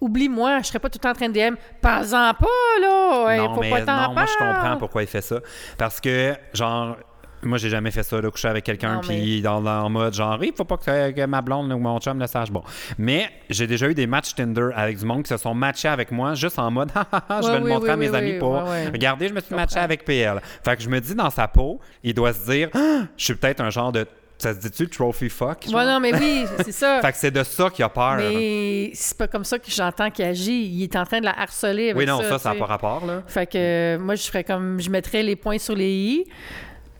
Oublie-moi, 0.00 0.58
je 0.62 0.66
serais 0.66 0.80
pas 0.80 0.90
tout 0.90 0.98
le 0.98 1.02
temps 1.02 1.10
en 1.10 1.14
train 1.14 1.28
de 1.28 1.32
DM. 1.32 1.54
Pas-en 1.80 2.34
pas, 2.34 2.80
là! 2.80 3.36
Non, 3.36 3.54
faut 3.54 3.60
mais 3.60 3.70
pas 3.70 3.80
non, 3.82 4.12
moi, 4.12 4.24
je 4.26 4.36
comprends 4.36 4.76
pourquoi 4.76 5.02
il 5.02 5.08
fait 5.08 5.20
ça. 5.20 5.38
Parce 5.78 6.00
que, 6.00 6.34
genre, 6.52 6.96
moi, 7.42 7.58
j'ai 7.58 7.70
jamais 7.70 7.90
fait 7.90 8.02
ça, 8.02 8.20
de 8.20 8.28
coucher 8.28 8.48
avec 8.48 8.64
quelqu'un, 8.64 9.00
puis 9.02 9.40
dans, 9.42 9.64
en 9.64 9.90
mode 9.90 10.14
genre, 10.14 10.42
il 10.42 10.52
faut 10.56 10.64
pas 10.64 10.76
que, 10.76 11.26
ma 11.26 11.42
blonde 11.42 11.72
ou 11.72 11.78
mon 11.78 11.98
chum 11.98 12.18
le 12.18 12.26
sache. 12.26 12.50
Bon. 12.50 12.62
Mais 12.98 13.30
j'ai 13.50 13.66
déjà 13.66 13.88
eu 13.88 13.94
des 13.94 14.06
matchs 14.06 14.34
Tinder 14.34 14.70
avec 14.74 14.98
du 14.98 15.04
monde 15.04 15.22
qui 15.22 15.28
se 15.28 15.36
sont 15.36 15.54
matchés 15.54 15.88
avec 15.88 16.10
moi, 16.10 16.34
juste 16.34 16.58
en 16.58 16.70
mode, 16.70 16.90
je 17.42 17.50
vais 17.50 17.60
le 17.60 17.66
montrer 17.66 17.90
à 17.90 17.96
mes 17.96 18.14
amis 18.14 18.38
pour. 18.38 18.62
Regardez, 18.92 19.28
je 19.28 19.34
me 19.34 19.40
suis 19.40 19.54
matché 19.54 19.78
avec 19.78 20.04
PL. 20.04 20.40
Fait 20.64 20.76
que 20.76 20.82
je 20.82 20.88
me 20.88 21.00
dis 21.00 21.14
dans 21.14 21.30
sa 21.30 21.48
peau, 21.48 21.80
il 22.02 22.14
doit 22.14 22.32
se 22.32 22.50
dire, 22.50 22.68
ah, 22.74 23.02
je 23.16 23.24
suis 23.24 23.34
peut-être 23.34 23.60
un 23.60 23.70
genre 23.70 23.92
de 23.92 24.06
ça 24.42 24.54
se 24.54 24.58
dit-tu 24.58 24.88
trophy 24.88 25.28
fuck? 25.28 25.66
Ouais, 25.68 25.84
non, 25.84 26.00
mais 26.00 26.12
oui, 26.14 26.44
c'est 26.64 26.72
ça. 26.72 27.00
fait 27.02 27.12
que 27.12 27.18
c'est 27.18 27.30
de 27.30 27.44
ça 27.44 27.70
qu'il 27.70 27.84
a 27.84 27.88
peur. 27.88 28.16
Mais 28.16 28.90
c'est 28.92 29.16
pas 29.16 29.28
comme 29.28 29.44
ça 29.44 29.56
que 29.58 29.70
j'entends 29.70 30.10
qu'il 30.10 30.24
agit. 30.24 30.64
Il 30.64 30.82
est 30.82 30.96
en 30.96 31.04
train 31.04 31.20
de 31.20 31.26
la 31.26 31.38
harceler 31.38 31.90
avec 31.90 31.96
Oui, 31.96 32.06
non, 32.06 32.20
ça, 32.22 32.38
ça 32.38 32.52
n'a 32.52 32.58
pas 32.58 32.66
rapport, 32.66 33.06
là. 33.06 33.22
Fait 33.28 33.46
que 33.46 33.96
moi, 33.98 34.16
je 34.16 34.24
ferais 34.24 34.42
comme, 34.42 34.80
je 34.80 34.90
mettrais 34.90 35.22
les 35.22 35.36
points 35.36 35.58
sur 35.58 35.76
les 35.76 35.92
i. 35.92 36.24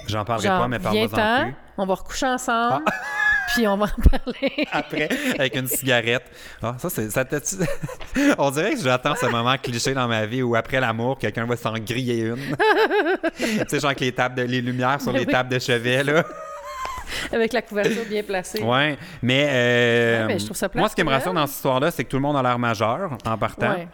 J'en 0.06 0.24
parlerai 0.24 0.48
pas, 0.48 0.68
mais 0.68 0.78
parle-moi-en 0.78 1.44
plus. 1.44 1.54
On 1.78 1.86
va 1.86 1.94
recoucher 1.94 2.26
ensemble. 2.26 2.84
Ah. 2.86 2.92
Puis 3.54 3.66
on 3.66 3.76
va 3.76 3.86
en 3.86 4.18
parler. 4.18 4.66
Après, 4.72 5.08
avec 5.38 5.56
une 5.56 5.66
cigarette. 5.66 6.24
Ah, 6.62 6.76
ça, 6.78 6.88
c'est. 6.88 7.10
Ça 7.10 7.24
on 8.38 8.50
dirait 8.50 8.74
que 8.74 8.80
j'attends 8.80 9.14
ce 9.14 9.26
moment 9.26 9.56
cliché 9.58 9.92
dans 9.94 10.08
ma 10.08 10.24
vie 10.26 10.42
où 10.42 10.54
après 10.54 10.80
l'amour, 10.80 11.18
quelqu'un 11.18 11.44
va 11.44 11.56
s'en 11.56 11.74
griller 11.74 12.20
une. 12.20 12.56
tu 13.36 13.44
sais, 13.68 13.80
genre 13.80 13.90
avec 13.90 14.00
les, 14.00 14.12
tables 14.12 14.36
de, 14.36 14.42
les 14.42 14.60
lumières 14.62 15.00
sur 15.00 15.12
les 15.12 15.26
tables 15.26 15.50
de 15.50 15.58
chevet, 15.58 16.04
là. 16.04 16.24
Avec 17.30 17.52
la 17.52 17.62
couverture 17.62 18.04
bien 18.08 18.22
placée. 18.22 18.62
Oui, 18.62 18.96
mais, 19.20 19.46
euh, 19.50 20.26
mais 20.28 20.38
je 20.38 20.44
trouve 20.46 20.56
ça 20.56 20.68
moi, 20.74 20.88
ce 20.88 20.94
qui 20.94 21.04
me 21.04 21.10
rassure 21.10 21.34
dans 21.34 21.46
cette 21.46 21.56
histoire-là, 21.56 21.90
c'est 21.90 22.04
que 22.04 22.08
tout 22.08 22.16
le 22.16 22.22
monde 22.22 22.36
a 22.36 22.42
l'air 22.42 22.58
majeur 22.58 23.10
en 23.26 23.36
partant. 23.36 23.70
Ouais. 23.70 23.88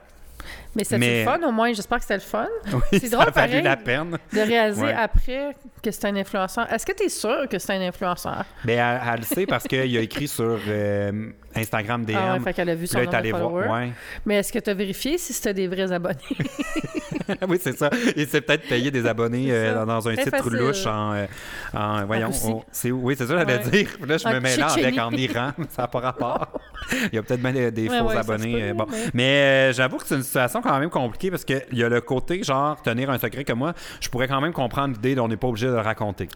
Mais 0.78 0.84
c'était 0.84 1.24
le 1.24 1.24
fun 1.24 1.40
au 1.46 1.50
moins, 1.50 1.72
j'espère 1.72 1.98
que 1.98 2.04
c'était 2.04 2.14
le 2.14 2.20
fun. 2.20 2.46
Oui, 2.72 3.00
c'est 3.00 3.10
drôle, 3.10 3.32
pareil, 3.32 3.62
la 3.62 3.76
peine. 3.76 4.16
De 4.32 4.40
réaliser 4.40 4.92
après 4.92 5.56
que 5.82 5.90
c'est 5.90 6.06
un 6.06 6.16
influenceur. 6.16 6.72
Est-ce 6.72 6.86
que 6.86 6.92
tu 6.92 7.04
es 7.04 7.08
sûr 7.08 7.48
que 7.50 7.58
c'est 7.58 7.74
un 7.74 7.80
influenceur? 7.80 8.44
Bien, 8.64 9.00
elle, 9.04 9.18
le 9.20 9.24
sait 9.24 9.46
parce 9.46 9.64
qu'il 9.66 9.96
a 9.96 10.00
écrit 10.00 10.28
sur 10.28 10.58
euh, 10.68 11.30
Instagram 11.55 12.05
DM. 12.05 12.14
Ah 12.16 12.34
ouais, 12.34 12.40
fait 12.40 12.53
qu'elle 12.53 12.70
a 12.70 12.74
vu 12.74 12.86
son 12.86 12.99
nom 12.99 13.11
de 13.11 13.30
voir. 13.30 13.53
Ouais. 13.53 13.92
Mais 14.26 14.36
est-ce 14.36 14.53
que 14.53 14.59
tu 14.59 14.70
as 14.70 14.74
vérifié 14.74 15.18
si 15.18 15.32
c'était 15.32 15.55
des 15.55 15.68
vrais 15.68 15.90
abonnés? 15.90 16.18
oui, 17.49 17.59
c'est 17.61 17.76
ça. 17.76 17.90
Il 18.16 18.26
s'est 18.28 18.40
peut-être 18.40 18.68
payé 18.68 18.90
des 18.90 19.07
abonnés 19.07 19.49
euh, 19.51 19.84
dans 19.84 20.09
un 20.09 20.16
site 20.16 20.30
facile. 20.30 20.53
louche 20.53 20.86
en, 20.86 21.14
euh, 21.14 21.26
en 21.74 22.05
voyons, 22.07 22.30
c'est, 22.70 22.90
oui, 22.90 23.14
c'est 23.16 23.26
ça 23.26 23.34
que 23.34 23.38
j'allais 23.40 23.70
dire. 23.70 23.88
Là, 24.07 24.16
je 24.18 24.28
me 24.28 24.40
mets 24.40 24.57
là 24.57 24.68
avec 24.68 24.99
en 24.99 25.11
Iran, 25.12 25.53
ça 25.68 25.82
n'a 25.82 25.88
pas 25.88 26.01
rapport. 26.01 26.61
Il 27.12 27.16
y 27.16 27.18
a 27.18 27.22
peut-être 27.22 27.42
des, 27.42 27.70
des 27.70 27.88
faux 27.88 28.11
abonnés. 28.11 28.72
bon. 28.72 28.86
Mais, 29.14 29.72
j'avoue 29.72 29.99
que 29.99 30.07
c'est 30.07 30.16
une 30.16 30.22
situation 30.22 30.62
quand 30.62 30.78
même 30.78 30.90
compliquée 30.90 31.30
parce 31.30 31.44
qu'il 31.44 31.62
y 31.72 31.82
a 31.82 31.88
le 31.88 32.01
côté, 32.01 32.42
genre, 32.42 32.80
tenir 32.82 33.11
un 33.11 33.18
secret 33.18 33.44
comme 33.44 33.59
moi, 33.59 33.74
je 34.01 34.09
pourrais 34.09 34.28
quand 34.28 34.40
même 34.40 34.53
comprendre 34.53 34.94
l'idée 34.94 35.14
dont 35.14 35.24
on 35.24 35.28
n'est 35.28 35.36
pas 35.36 35.49
obligé 35.49 35.66
de 35.66 35.72
le 35.72 35.80
raconter. 35.80 36.28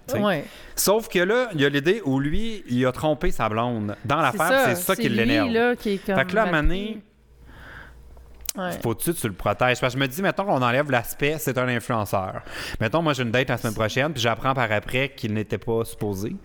Sauf 0.74 1.08
que 1.08 1.18
là, 1.20 1.48
il 1.54 1.60
y 1.60 1.64
a 1.64 1.68
l'idée 1.68 2.02
où 2.04 2.18
lui, 2.18 2.64
il 2.68 2.84
a 2.86 2.92
trompé 2.92 3.30
sa 3.30 3.48
blonde. 3.48 3.96
Dans 4.04 4.16
l'affaire, 4.16 4.66
c'est 4.66 4.76
ça, 4.76 4.96
qui 5.02 5.08
l'énerve. 5.08 5.76
Fait 5.76 5.98
que 5.98 6.34
là, 6.34 6.42
à 6.44 6.52
faut-tu 8.82 9.14
que 9.14 9.18
tu 9.18 9.28
le 9.28 9.32
protèges? 9.32 9.80
Parce 9.80 9.94
que 9.94 9.98
je 9.98 10.04
me 10.04 10.08
dis, 10.08 10.20
mettons 10.20 10.44
qu'on 10.44 10.60
enlève 10.60 10.90
l'aspect, 10.90 11.36
c'est 11.38 11.56
un 11.56 11.68
influenceur. 11.68 12.42
Mettons, 12.80 13.00
moi, 13.00 13.14
j'ai 13.14 13.22
une 13.22 13.30
date 13.30 13.48
la 13.48 13.56
semaine 13.56 13.74
prochaine, 13.74 14.12
puis 14.12 14.20
j'apprends 14.20 14.52
par 14.52 14.70
après 14.70 15.08
qu'il 15.08 15.32
n'était 15.32 15.58
pas 15.58 15.84
supposé. 15.84 16.36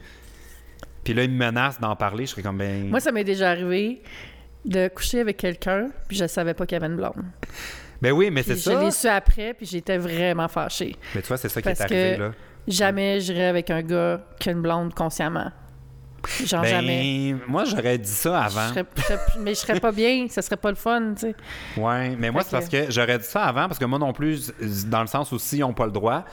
Puis 1.03 1.13
là, 1.13 1.23
il 1.23 1.31
me 1.31 1.37
menace 1.37 1.79
d'en 1.79 1.95
parler. 1.95 2.25
Je 2.25 2.31
serais 2.31 2.43
comme, 2.43 2.57
ben. 2.57 2.89
Moi, 2.89 3.01
ça 3.01 3.11
m'est 3.11 3.25
déjà 3.25 3.49
arrivé 3.49 4.01
de 4.63 4.87
coucher 4.87 5.19
avec 5.19 5.37
quelqu'un, 5.37 5.89
puis 6.07 6.17
je 6.17 6.27
savais 6.27 6.53
pas 6.53 6.65
qu'il 6.65 6.75
y 6.75 6.81
avait 6.81 6.87
une 6.87 6.97
blonde. 6.97 7.25
Ben 8.01 8.11
oui, 8.11 8.29
mais 8.31 8.43
c'est 8.43 8.55
ça. 8.55 8.71
Je 8.71 8.85
l'ai 8.85 8.91
su 8.91 9.07
après, 9.07 9.53
puis 9.53 9.65
j'étais 9.65 9.97
vraiment 9.97 10.47
fâchée. 10.47 10.95
Mais 11.15 11.21
tu 11.21 11.27
vois, 11.27 11.37
c'est 11.37 11.49
ça 11.49 11.61
qui 11.61 11.69
est 11.69 11.81
arrivé, 11.81 12.15
que 12.15 12.21
là. 12.21 12.31
Jamais 12.67 13.19
j'irais 13.21 13.47
avec 13.47 13.69
un 13.69 13.81
gars 13.81 14.21
qui 14.39 14.49
a 14.49 14.51
une 14.51 14.61
blonde 14.61 14.93
consciemment. 14.93 15.51
Genre 16.43 16.61
ben, 16.61 16.69
jamais. 16.69 17.35
Moi, 17.47 17.65
j'aurais 17.65 17.97
dit 17.97 18.09
ça 18.09 18.43
avant. 18.43 18.69
mais 19.39 19.53
je 19.53 19.59
serais 19.59 19.79
pas 19.79 19.91
bien, 19.91 20.27
ça 20.29 20.41
serait 20.41 20.57
pas 20.57 20.69
le 20.69 20.75
fun, 20.75 21.13
tu 21.15 21.21
sais. 21.21 21.35
Ouais, 21.77 22.15
mais 22.17 22.31
moi, 22.31 22.43
c'est 22.43 22.51
parce 22.51 22.69
que 22.69 22.89
j'aurais 22.89 23.17
dit 23.17 23.25
ça 23.25 23.43
avant, 23.43 23.67
parce 23.67 23.79
que 23.79 23.85
moi 23.85 23.99
non 23.99 24.13
plus, 24.13 24.51
dans 24.87 25.01
le 25.01 25.07
sens 25.07 25.31
où 25.31 25.39
s'ils 25.39 25.59
n'ont 25.59 25.73
pas 25.73 25.85
le 25.85 25.91
droit, 25.91 26.25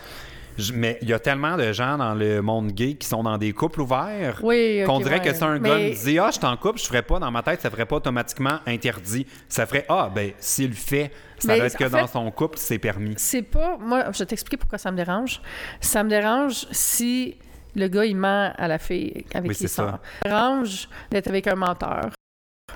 mais 0.73 0.99
il 1.03 1.09
y 1.09 1.13
a 1.13 1.19
tellement 1.19 1.57
de 1.57 1.73
gens 1.73 1.99
dans 1.99 2.15
le 2.15 2.41
monde 2.41 2.71
gay 2.73 2.95
qui 2.95 3.09
sont 3.09 3.23
dans 3.23 3.39
des 3.39 3.53
couples 3.53 3.81
ouverts 3.81 4.41
qu'on 4.41 5.01
dirait 5.01 5.21
que 5.21 5.33
c'est 5.33 5.43
un 5.43 5.59
gars 5.59 5.79
qui 5.79 6.05
dit 6.05 6.19
Ah, 6.19 6.31
je 6.33 6.39
t'en 6.39 6.57
couple, 6.57 6.79
je 6.79 6.87
ferais 6.87 7.03
pas 7.03 7.19
dans 7.19 7.31
ma 7.31 7.43
tête, 7.43 7.61
ça 7.61 7.71
ferait 7.71 7.87
pas 7.87 7.97
automatiquement 7.97 8.59
interdit. 8.67 9.27
Ça 9.49 9.67
ferait 9.67 9.85
Ah, 9.89 10.11
ben, 10.15 10.33
s'il 10.39 10.69
le 10.69 10.75
fait, 10.75 11.11
ça 11.39 11.57
doit 11.57 11.67
être 11.67 11.77
que 11.77 11.85
dans 11.85 12.07
son 12.07 12.31
couple, 12.31 12.59
c'est 12.59 12.79
permis. 12.79 13.15
C'est 13.17 13.43
pas. 13.43 13.77
Moi, 13.79 14.05
je 14.13 14.19
vais 14.19 14.27
t'expliquer 14.27 14.57
pourquoi 14.57 14.79
ça 14.79 14.91
me 14.91 14.97
dérange. 14.97 15.41
Ça 15.81 16.05
me 16.05 16.09
dérange 16.09 16.67
si 16.71 17.37
le 17.75 17.89
gars, 17.89 18.05
il 18.05 18.17
ment 18.17 18.53
à 18.57 18.69
la 18.69 18.79
fille 18.79 19.25
avec 19.35 19.43
Oui, 19.49 19.49
les 19.49 19.55
c'est 19.55 19.69
ça. 19.69 19.99
sœurs. 20.25 20.33
Arrange 20.33 20.89
d'être 21.11 21.29
avec 21.29 21.47
un 21.47 21.55
menteur. 21.57 22.11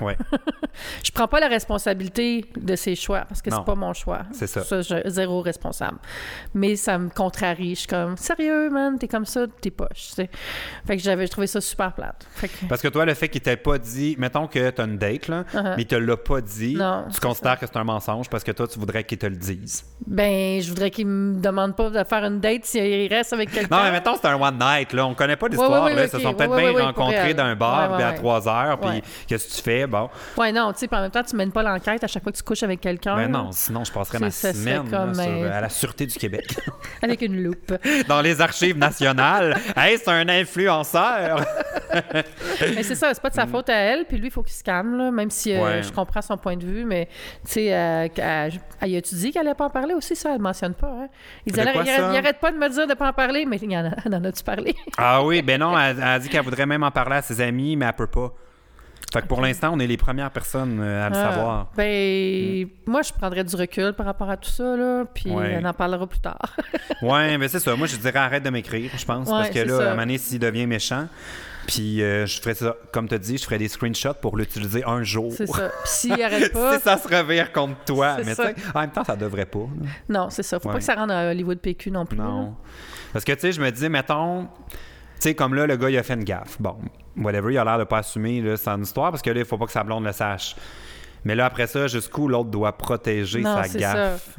Ouais. 0.01 0.17
Je 1.05 1.11
prends 1.11 1.27
pas 1.27 1.41
la 1.41 1.49
responsabilité 1.49 2.45
de 2.57 2.77
ses 2.77 2.95
choix 2.95 3.21
parce 3.29 3.43
que 3.43 3.51
c'est 3.51 3.65
pas 3.65 3.75
mon 3.75 3.93
choix. 3.93 4.21
C'est 4.33 4.47
ça. 4.47 4.63
je- 4.83 5.09
zéro 5.09 5.41
responsable. 5.41 5.99
Mais 6.55 6.77
ça 6.77 6.99
me 6.99 7.09
contrarie. 7.11 7.71
Je 7.75 7.81
suis 7.81 7.89
comme, 7.89 8.17
sérieux, 8.17 8.71
man, 8.71 8.97
t'es 8.99 9.09
comme 9.09 9.27
ça, 9.27 9.47
t'es 9.61 9.71
poche. 9.71 9.89
tu 10.09 10.15
sais. 10.15 10.31
Fait 10.87 10.97
que 10.97 11.03
j'avais 11.03 11.27
trouvé 11.27 11.47
ça 11.49 11.61
super 11.61 11.93
plate. 11.93 12.27
Que, 12.41 12.47
Parce 12.69 12.81
que 12.81 12.89
toi, 12.89 13.05
le 13.05 13.15
fait 13.15 13.29
qu'il 13.29 13.41
t'ait 13.41 13.57
pas 13.57 13.79
dit, 13.79 14.15
mettons 14.19 14.47
que 14.47 14.71
t'as 14.71 14.85
une 14.85 14.99
date, 14.99 15.29
là, 15.29 15.45
Uh-huh. 15.55 15.75
mais 15.77 15.83
il 15.83 15.87
te 15.87 15.95
l'a 15.95 16.17
pas 16.17 16.41
dit, 16.41 16.75
Non, 16.77 17.07
tu 17.13 17.21
considères 17.21 17.59
que 17.59 17.67
c'est 17.67 17.77
un 17.77 17.85
mensonge 17.85 18.29
parce 18.29 18.45
que 18.45 18.53
toi, 18.53 18.67
tu 18.69 18.79
voudrais 18.79 19.03
qu'il 19.05 19.19
te 19.19 19.27
le 19.27 19.37
dise? 19.37 19.85
ben, 20.07 20.61
je 20.61 20.69
voudrais 20.69 20.91
qu'il 20.91 21.07
me 21.07 21.41
demande 21.41 21.75
pas 21.77 21.91
de 21.91 22.05
faire 22.05 22.25
une 22.25 22.39
date 22.41 22.65
s'il 22.65 23.09
reste 23.13 23.33
avec 23.33 23.51
quelqu'un. 23.51 23.77
Non, 23.77 23.83
mais 23.85 23.93
mettons, 23.93 24.15
c'est 24.21 24.27
un 24.29 24.41
one 24.41 24.59
night, 24.59 24.93
là. 24.93 25.07
On 25.07 25.15
connaît 25.15 25.37
pas 25.37 25.49
l'histoire, 25.49 25.71
Ouais, 25.85 25.91
ouais, 25.91 25.95
ouais, 25.95 25.95
là. 25.97 26.05
ok. 26.05 26.11
Ils 26.13 26.17
se 26.17 26.23
sont 26.23 26.35
peut-être 26.35 26.57
bien 26.57 26.85
rencontrés 26.87 27.35
d'un 27.35 27.57
bar, 27.57 27.95
puis 27.97 28.05
à 28.05 28.11
ouais. 28.11 28.17
3 28.17 28.49
heures, 28.49 28.79
puis 28.81 29.03
qu'est-ce 29.27 29.49
que 29.49 29.55
tu 29.55 29.63
fais? 29.63 29.87
Bon. 29.89 30.09
Ouais, 30.37 30.53
non, 30.53 30.73
tu 30.73 30.81
sais, 30.81 30.89
puis 30.89 30.97
en 30.99 31.03
même 31.03 31.11
temps, 31.11 31.23
tu 31.23 31.35
mènes 31.37 31.53
pas 31.53 31.63
l'enquête 31.63 32.03
à 32.05 32.07
chaque 32.07 32.23
fois 32.23 32.33
que 32.33 32.37
tu 32.37 32.43
couches 32.45 32.63
avec 32.63 32.81
quelqu'un. 32.81 33.17
Ben 33.17 33.29
non, 33.31 33.51
sinon, 33.53 33.85
je 33.85 33.93
passerais 33.93 34.19
ma 34.19 34.31
semaine 34.31 34.91
là, 34.91 34.99
comme, 34.99 35.15
sur- 35.15 35.25
euh, 35.27 35.51
à 35.53 35.61
la 35.61 35.69
Sûreté 35.69 36.07
du 36.07 36.15
Québec. 36.19 36.57
Avec 37.03 37.23
une 37.23 37.43
loupe. 37.43 37.73
Dans 38.09 38.21
les 38.21 38.41
archives 38.41 38.77
nationales. 38.79 39.57
hey, 39.77 39.99
c'est 39.99 40.09
un 40.11 40.29
influenceur! 40.29 41.45
mais 42.61 42.83
c'est 42.83 42.95
ça, 42.95 43.13
c'est 43.15 43.23
pas 43.23 43.31
de 43.31 43.35
sa 43.35 43.47
faute 43.47 43.69
à 43.71 43.75
elle, 43.75 44.05
puis 44.05 44.19
lui, 44.19 44.27
il 44.29 44.31
faut 44.31 44.43
qu'il 44.43 44.53
se 44.55 44.63
calme, 44.65 44.97
là, 44.97 45.11
même 45.11 45.31
si 45.31 45.53
euh, 45.53 45.59
Mm. 45.59 45.63
Ouais. 45.63 45.83
je 45.83 45.93
comprends 45.93 46.23
son 46.23 46.37
point 46.37 46.57
de 46.57 46.65
vue, 46.65 46.85
mais 46.85 47.07
tu 47.45 47.53
sais, 47.53 47.75
euh, 47.75 48.07
elle- 48.17 48.53
elle- 48.81 48.97
a-tu 48.97 49.15
dit 49.15 49.31
qu'elle 49.33 49.47
allait 49.47 49.55
pas 49.55 49.67
en 49.67 49.71
parler 49.71 49.95
aussi, 49.95 50.15
ça? 50.17 50.35
Elle 50.35 50.41
mentionne 50.41 50.75
pas, 50.75 50.87
hein? 50.89 51.09
Il, 51.47 51.53
dit, 51.53 51.59
De 51.61 51.67
elle- 51.67 51.73
quoi 51.73 51.83
il, 51.85 51.89
arrête, 51.91 52.01
ça? 52.01 52.11
il 52.13 52.17
arrête 52.17 52.39
pas 52.41 52.51
de 52.53 52.57
me 52.59 52.69
dire 52.69 52.87
de 52.87 52.95
pas 52.95 53.09
en 53.09 53.13
parler, 53.13 53.45
mais 53.47 53.57
il 53.57 53.77
en 53.77 53.87
a, 53.87 54.17
en 54.17 54.25
as-tu 54.25 54.45
parlé? 54.45 54.75
ah 54.99 55.25
oui, 55.25 55.43
ben 55.43 55.59
non, 55.61 55.79
elle, 55.79 55.97
elle 55.99 56.03
a 56.03 56.19
dit 56.19 56.29
qu'elle 56.29 56.43
voudrait 56.45 56.67
même 56.67 56.83
en 56.83 56.91
parler 56.91 57.17
à 57.17 57.23
ses 57.23 57.41
amis, 57.41 57.77
mais 57.77 57.87
elle 57.87 57.93
peut 57.93 58.07
pas. 58.07 58.33
Fait 59.13 59.23
que 59.23 59.27
pour 59.27 59.41
l'instant, 59.41 59.71
on 59.73 59.79
est 59.81 59.87
les 59.87 59.97
premières 59.97 60.31
personnes 60.31 60.81
euh, 60.83 61.07
à 61.07 61.09
le 61.09 61.17
Ah, 61.17 61.31
savoir. 61.33 61.67
Ben, 61.77 62.67
moi, 62.87 63.01
je 63.03 63.13
prendrais 63.13 63.43
du 63.45 63.57
recul 63.57 63.95
par 63.95 64.05
rapport 64.07 64.29
à 64.29 64.37
tout 64.37 64.51
ça, 64.51 64.77
là, 64.77 65.05
puis 65.13 65.31
Ouais. 65.31 65.59
on 65.63 65.65
en 65.65 65.73
parlera 65.73 66.07
plus 66.07 66.21
tard. 66.21 66.57
Ouais, 67.03 67.39
mais 67.39 67.47
c'est 67.49 67.61
ça. 67.61 67.75
Moi, 67.77 67.87
je 67.87 67.97
dirais 67.97 68.19
arrête 68.19 68.43
de 68.43 68.51
m'écrire, 68.51 68.91
je 68.97 69.05
pense. 69.05 69.29
parce 69.31 69.51
que 69.51 69.61
là, 69.61 69.77
ça. 69.77 69.83
à 69.83 69.87
un 69.87 69.91
moment 69.91 70.03
donné, 70.03 70.19
s'il 70.19 70.41
devient 70.41 70.67
méchant, 70.67 71.07
puis 71.67 72.03
euh, 72.03 72.27
je 72.27 72.41
ferais 72.41 72.55
ça, 72.55 72.75
comme 72.93 73.09
tu 73.09 73.15
as 73.15 73.19
dit, 73.19 73.39
je 73.39 73.45
ferais 73.45 73.59
des 73.59 73.69
screenshots 73.69 74.15
pour 74.21 74.37
l'utiliser 74.37 74.83
un 74.85 75.03
jour. 75.05 75.33
c'est 75.33 75.47
ça. 75.47 75.69
Puis 75.69 75.91
s'il 75.93 76.13
arrête 76.23 76.53
pas, 76.53 76.77
si 76.79 76.83
ça 76.85 76.97
se 76.99 77.07
revire 77.07 77.53
contre 77.53 77.77
toi. 77.87 78.17
Mais 78.27 78.35
ça. 78.35 78.51
en 78.75 78.81
même 78.81 78.91
temps, 78.91 79.05
ça 79.05 79.15
devrait 79.17 79.47
pas. 79.47 79.61
là. 79.81 79.87
non, 80.09 80.29
c'est 80.31 80.43
ça. 80.43 80.59
Faut 80.59 80.69
Ouais. 80.69 80.75
pas 80.75 80.79
que 80.81 80.85
ça 80.85 80.95
rende 80.97 81.11
à 81.13 81.31
Hollywood 81.31 81.59
PQ 81.61 81.91
non 81.93 82.05
plus. 82.05 82.19
là. 82.19 82.25
Non. 82.25 82.57
Parce 83.13 83.25
que, 83.25 83.33
tu 83.33 83.41
sais, 83.41 83.53
je 83.53 83.61
me 83.61 83.71
dis, 83.71 83.89
mettons, 83.89 84.49
sais, 85.21 85.35
comme 85.35 85.55
là, 85.55 85.67
le 85.67 85.77
gars, 85.77 85.91
il 85.91 85.99
a 85.99 86.03
fait 86.03 86.15
une 86.15 86.25
gaffe. 86.25 86.61
Bon, 86.61 86.77
whatever, 87.17 87.53
il 87.53 87.59
a 87.59 87.65
l'air 87.65 87.79
de 87.79 87.85
pas 87.85 87.99
assumer 87.99 88.41
là, 88.41 88.57
son 88.57 88.81
histoire 88.83 89.11
parce 89.11 89.23
que 89.23 89.31
là, 89.31 89.41
il 89.41 89.47
faut 89.47 89.59
pas 89.59 89.67
que 89.67 89.73
sa 89.73 89.85
blonde 89.85 90.05
le 90.05 90.13
sache. 90.13 90.57
Mais 91.25 91.35
là, 91.35 91.47
après 91.47 91.67
ça, 91.67 91.87
jusqu'où 91.89 92.29
l'autre 92.29 92.51
doit 92.51 92.77
protéger 92.77 93.41
Non, 93.41 93.63
sa 93.63 93.79
gaffe? 93.79 94.39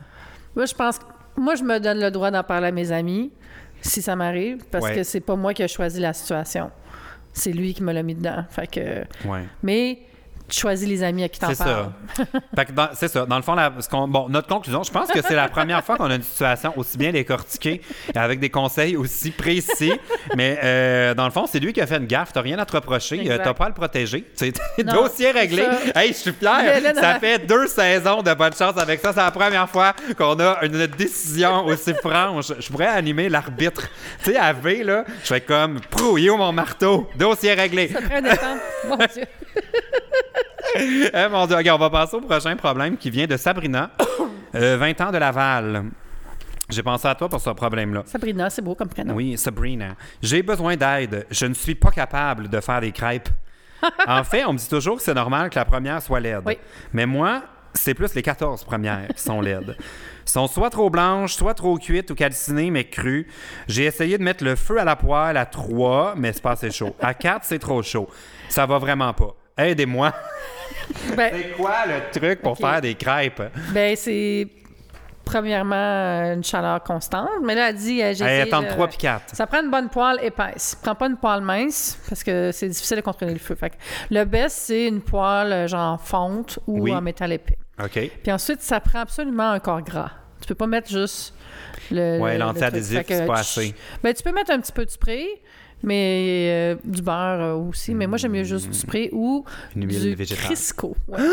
Moi, 0.56 0.66
je 0.66 0.74
pense 0.74 1.00
que 1.00 1.06
moi, 1.38 1.56
je 1.56 1.64
me 1.64 1.80
donne 1.80 2.00
le 2.00 2.12
droit 2.12 2.32
d'en 2.32 2.44
parler 2.44 2.68
à 2.68 2.72
mes 2.72 2.92
amis 2.92 3.32
si 3.82 4.02
ça 4.02 4.16
m'arrive, 4.16 4.66
parce 4.72 4.84
Ouais. 4.86 4.96
que 4.96 5.04
c'est 5.04 5.22
pas 5.22 5.36
moi 5.36 5.54
qui 5.54 5.64
ai 5.64 5.68
choisi 5.68 6.00
la 6.02 6.12
situation. 6.14 6.70
C'est 7.32 7.52
lui 7.54 7.74
qui 7.74 7.84
me 7.84 7.94
l'a 7.94 8.04
mis 8.04 8.16
dedans. 8.16 8.44
Fait 8.50 8.68
que... 8.68 9.02
Ouais. 9.28 9.46
Mais 9.64 10.00
tu 10.02 10.09
choisis 10.58 10.88
les 10.88 11.04
amis 11.04 11.24
à 11.24 11.30
qui 11.30 11.40
t'en 11.40 11.50
C'est 11.54 11.64
parles. 11.64 11.90
c'est 12.94 13.08
ça. 13.08 13.26
Dans 13.26 13.36
le 13.38 13.42
fond, 13.42 13.56
la- 13.56 13.72
ce 13.80 13.90
qu'on- 13.90 14.08
bon, 14.08 14.28
notre 14.30 14.48
conclusion, 14.48 14.84
je 14.84 14.92
pense 14.92 15.10
que 15.10 15.22
c'est 15.22 15.36
la 15.36 15.48
première 15.50 15.84
fois 15.84 15.98
qu'on 15.98 16.10
a 16.10 16.16
une 16.16 16.24
situation 16.24 16.74
aussi 16.78 16.98
bien 16.98 17.12
décortiquée 17.12 17.82
et 18.14 18.18
avec 18.18 18.40
des 18.40 18.50
conseils 18.50 18.96
aussi 18.98 19.32
précis. 19.32 19.94
Mais 20.36 20.60
euh, 20.64 21.14
dans 21.14 21.26
le 21.26 21.32
fond, 21.32 21.46
c'est 21.48 21.60
lui 21.60 21.74
qui 21.74 21.82
a 21.82 21.88
fait 21.88 21.98
une 21.98 22.08
gaffe. 22.08 22.32
T'as 22.34 22.42
rien 22.42 22.58
à 22.60 22.66
te 22.66 22.74
reprocher. 22.76 23.30
Euh, 23.30 23.38
T'as 23.44 23.54
pas 23.54 23.66
à 23.66 23.70
le 23.70 23.74
protéger. 23.74 24.26
C'est 24.36 24.54
dossier 24.84 25.32
réglé. 25.32 25.66
Hey, 25.96 26.10
je 26.10 26.18
suis 26.18 26.34
fier. 26.34 26.82
là 26.82 26.94
Ça 26.94 27.20
fait 27.20 27.40
deux 27.46 27.68
saisons 27.68 28.22
de 28.22 28.34
bonne 28.34 28.54
chance 28.54 28.78
avec 28.78 29.00
ça. 29.02 29.12
C'est 29.14 29.20
la 29.20 29.32
première 29.32 29.70
fois 29.70 29.94
qu'on 30.18 30.40
a 30.40 30.60
une 30.64 30.88
décision 30.88 31.66
aussi 31.66 31.94
franche. 31.94 32.52
Je 32.60 32.70
pourrais 32.70 32.88
animer 32.88 33.30
l'arbitre. 33.30 33.88
Tu 34.24 34.32
sais, 34.32 34.38
à 34.38 34.54
V, 34.54 34.84
là, 34.84 35.04
je 35.24 35.28
fais 35.28 35.42
comme, 35.42 35.80
prou, 35.90 36.18
il 36.18 36.28
est 36.28 36.30
où 36.30 36.38
mon 36.38 36.52
marteau? 36.52 37.10
Dossier 37.16 37.54
réglé. 37.54 37.88
Ça 37.90 38.02
prend 38.02 38.22
des 38.22 38.30
temps. 38.30 38.58
Mon 38.88 38.98
Dieu. 38.98 39.24
Eh 40.76 41.28
mon 41.32 41.48
Dieu, 41.48 41.58
on 41.72 41.78
va 41.78 41.90
passer 41.90 42.16
au 42.16 42.22
prochain 42.22 42.56
problème 42.56 42.96
qui 42.98 43.10
vient 43.10 43.26
de 43.26 43.38
Sabrina, 43.38 43.92
euh, 44.56 44.78
20 44.78 45.02
ans 45.02 45.12
de 45.12 45.18
Laval. 45.18 45.86
J'ai 46.70 46.84
pensé 46.84 47.08
à 47.08 47.16
toi 47.16 47.28
pour 47.28 47.42
ce 47.42 47.50
problème-là. 47.50 48.04
Sabrina, 48.06 48.50
c'est 48.50 48.62
beau 48.62 48.76
comme 48.76 48.90
prénom. 48.90 49.16
Oui, 49.16 49.38
Sabrina. 49.38 49.96
J'ai 50.22 50.44
besoin 50.44 50.76
d'aide. 50.76 51.26
Je 51.32 51.48
ne 51.48 51.56
suis 51.56 51.74
pas 51.74 51.90
capable 51.90 52.48
de 52.48 52.60
faire 52.60 52.82
des 52.82 52.92
crêpes. 52.92 53.30
en 54.08 54.24
fait, 54.24 54.46
on 54.46 54.54
me 54.54 54.58
dit 54.58 54.70
toujours 54.70 54.98
que 54.98 55.02
c'est 55.02 55.14
normal 55.14 55.50
que 55.50 55.56
la 55.56 55.66
première 55.66 56.02
soit 56.02 56.20
laide. 56.20 56.44
Oui. 56.46 56.60
Mais 56.94 57.08
moi, 57.08 57.42
c'est 57.74 57.94
plus 57.96 58.14
les 58.14 58.22
14 58.22 58.64
premières 58.64 59.08
qui 59.08 59.22
sont 59.22 59.42
laides. 59.42 59.76
sont 60.26 60.48
soit 60.48 60.70
trop 60.70 60.90
blanches, 60.92 61.34
soit 61.34 61.56
trop 61.56 61.78
cuites 61.78 62.12
ou 62.12 62.16
calcinées, 62.16 62.70
mais 62.70 62.84
crues. 62.84 63.28
J'ai 63.68 63.86
essayé 63.86 64.18
de 64.18 64.24
mettre 64.24 64.44
le 64.44 64.56
feu 64.56 64.80
à 64.80 64.84
la 64.84 64.96
poêle 64.96 65.38
à 65.38 65.46
3, 65.46 66.14
mais 66.18 66.34
c'est 66.34 66.44
pas 66.44 66.52
assez 66.52 66.70
chaud. 66.72 66.96
À 67.00 67.16
4, 67.16 67.46
c'est 67.46 67.60
trop 67.60 67.82
chaud. 67.82 68.08
Ça 68.50 68.66
va 68.66 68.78
vraiment 68.78 69.14
pas. 69.14 69.36
Aidez-moi. 69.60 70.14
Ben, 71.16 71.32
C'est 71.36 71.52
quoi 71.52 71.76
le 71.86 72.20
truc 72.20 72.42
pour 72.42 72.58
faire 72.58 72.82
des 72.82 72.96
crêpes? 72.96 73.44
ben, 73.74 73.96
c'est 73.96 74.48
premièrement 75.24 75.76
euh, 75.76 76.34
une 76.34 76.44
chaleur 76.44 76.82
constante. 76.84 77.30
Mais 77.44 77.54
là, 77.54 77.70
elle 77.70 77.76
dit... 77.76 78.02
euh, 78.02 78.44
attends, 78.44 78.64
de- 78.64 78.68
3 78.70 78.88
puis 78.88 78.98
4. 78.98 79.36
Ça 79.36 79.46
prend 79.46 79.62
une 79.62 79.70
bonne 79.70 79.90
poêle 79.90 80.18
épaisse. 80.24 80.76
Prends 80.82 80.96
pas 80.96 81.06
une 81.08 81.18
poêle 81.18 81.42
mince 81.42 82.00
parce 82.10 82.24
que 82.24 82.52
c'est 82.52 82.68
difficile 82.70 82.98
de 82.98 83.02
contrôler 83.02 83.34
le 83.34 83.40
feu. 83.40 83.54
Fait 83.54 83.70
que 83.70 83.76
le 84.10 84.24
best, 84.26 84.58
c'est 84.58 84.88
une 84.88 85.02
poêle 85.02 85.54
euh, 85.54 85.68
genre 85.68 86.02
fonte 86.02 86.58
ou 86.66 86.82
Oui. 86.82 86.92
en 86.94 87.02
métal 87.02 87.32
épais. 87.34 87.58
OK. 87.84 88.10
Puis 88.24 88.32
ensuite, 88.32 88.62
ça 88.62 88.80
prend 88.80 89.00
absolument 89.02 89.52
un 89.52 89.60
corps 89.60 89.82
gras. 89.84 90.10
Tu 90.42 90.48
peux 90.48 90.56
pas 90.56 90.68
mettre 90.68 90.90
juste 90.90 91.36
le. 91.92 92.18
Ouais, 92.20 92.38
l'anti-adhésif, 92.38 93.04
c'est 93.08 93.28
pas 93.28 93.40
assez. 93.40 93.76
Ben, 94.02 94.14
tu 94.14 94.24
peux 94.24 94.32
mettre 94.32 94.52
un 94.52 94.60
petit 94.60 94.72
peu 94.72 94.86
de 94.86 94.90
spray, 94.90 95.28
mais 95.84 96.50
euh, 96.50 96.76
du 96.84 97.02
beurre 97.02 97.42
euh, 97.42 97.54
aussi. 97.56 97.94
Mais 97.94 98.08
moi, 98.08 98.18
j'aime 98.18 98.34
mieux 98.34 98.44
juste 98.44 98.68
du 98.70 98.78
spray 98.78 99.10
ou 99.12 99.46
Une 99.76 99.88
huile 99.88 100.02
du 100.02 100.16
végétale. 100.16 100.46
Crisco. 100.46 100.96
Ouais. 101.08 101.20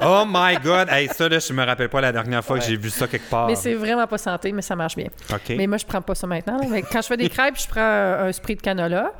Oh 0.00 0.24
my 0.26 0.56
God! 0.62 0.88
Hey, 0.90 1.08
ça, 1.08 1.28
là, 1.28 1.38
je 1.38 1.52
me 1.52 1.64
rappelle 1.64 1.88
pas 1.88 2.00
la 2.00 2.12
dernière 2.12 2.44
fois 2.44 2.58
que 2.58 2.64
j'ai 2.64 2.76
vu 2.76 2.90
ça 2.90 3.06
quelque 3.06 3.28
part. 3.28 3.46
Mais 3.46 3.54
c'est 3.54 3.74
vraiment 3.74 4.06
pas 4.06 4.18
santé, 4.18 4.52
mais 4.52 4.62
ça 4.62 4.74
marche 4.76 4.96
bien. 4.96 5.08
OK. 5.32 5.54
Mais 5.56 5.66
moi, 5.66 5.76
je 5.78 5.86
prends 5.86 6.02
pas 6.02 6.14
ça 6.14 6.26
maintenant. 6.26 6.58
là. 6.58 6.66
Mais 6.68 6.82
quand 6.82 7.02
je 7.02 7.06
fais 7.06 7.16
des 7.16 7.28
crêpes, 7.28 7.58
je 7.58 7.68
prends 7.68 7.80
un, 7.80 8.26
un 8.26 8.32
spray 8.32 8.56
de 8.56 8.60
canola. 8.62 9.12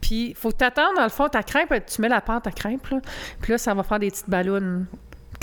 Puis, 0.00 0.34
faut 0.36 0.52
t'attendre, 0.52 0.96
dans 0.96 1.02
le 1.04 1.10
fond, 1.10 1.28
ta 1.28 1.42
crêpe, 1.42 1.74
tu 1.86 2.00
mets 2.00 2.08
la 2.08 2.20
pâte 2.20 2.46
à 2.46 2.50
crêpe, 2.52 2.86
là. 2.88 2.98
Puis 3.40 3.52
là, 3.52 3.58
ça 3.58 3.74
va 3.74 3.82
faire 3.82 3.98
des 3.98 4.10
petites 4.10 4.30
ballons. 4.30 4.86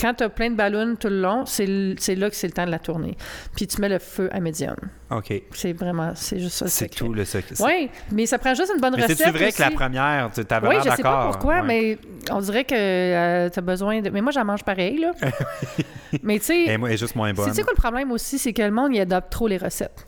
Quand 0.00 0.14
tu 0.14 0.22
as 0.24 0.28
plein 0.28 0.50
de 0.50 0.54
ballons 0.56 0.94
tout 0.94 1.08
le 1.08 1.20
long, 1.20 1.44
c'est 1.44 1.94
c'est 1.98 2.14
là 2.14 2.30
que 2.30 2.36
c'est 2.36 2.46
le 2.46 2.52
temps 2.52 2.66
de 2.66 2.70
la 2.70 2.78
tourner. 2.78 3.16
Puis 3.56 3.66
tu 3.66 3.80
mets 3.80 3.88
le 3.88 3.98
feu 3.98 4.28
à 4.32 4.38
médium. 4.38 4.76
OK. 5.10 5.32
C'est 5.52 5.72
vraiment, 5.72 6.12
c'est 6.14 6.38
juste 6.38 6.56
ça 6.56 6.68
C'est 6.68 6.88
tout 6.88 7.12
le 7.12 7.24
secret. 7.24 7.54
Oui, 7.60 7.90
mais 8.12 8.26
ça 8.26 8.38
prend 8.38 8.54
juste 8.54 8.70
une 8.74 8.80
bonne 8.80 8.94
Mais 8.94 9.02
recette. 9.02 9.18
c'est-tu 9.18 9.30
vrai 9.30 9.50
que 9.50 9.60
la 9.60 9.66
aussi. 9.68 9.76
première, 9.76 10.30
tu 10.32 10.40
avais 10.48 10.68
Oui, 10.68 10.74
l'air 10.76 10.84
je 10.84 10.90
sais 10.90 11.02
pas 11.02 11.08
d'accord? 11.10 11.30
pourquoi, 11.32 11.54
Ouais. 11.56 11.66
mais 11.66 11.98
on 12.30 12.40
dirait 12.40 12.64
que 12.64 13.48
tu 13.48 13.58
as 13.58 13.62
besoin 13.62 14.00
de. 14.00 14.10
Mais 14.10 14.20
moi, 14.20 14.30
j'en 14.30 14.44
mange 14.44 14.62
pareil, 14.64 14.98
là. 14.98 15.10
mais 16.22 16.38
tu 16.38 16.44
sais, 16.44 16.64
Et 16.66 16.76
moi, 16.76 16.88
elle 16.90 16.94
est 16.94 16.98
juste 16.98 17.16
moins 17.16 17.32
bonne. 17.32 17.52
c'est 17.52 17.62
quoi 17.62 17.72
le 17.76 17.80
problème 17.82 18.12
aussi? 18.12 18.38
C'est 18.38 18.52
que 18.52 18.62
le 18.62 18.70
monde, 18.70 18.94
il 18.94 19.00
adopte 19.00 19.30
trop 19.32 19.48
les 19.48 19.56
recettes. 19.58 20.06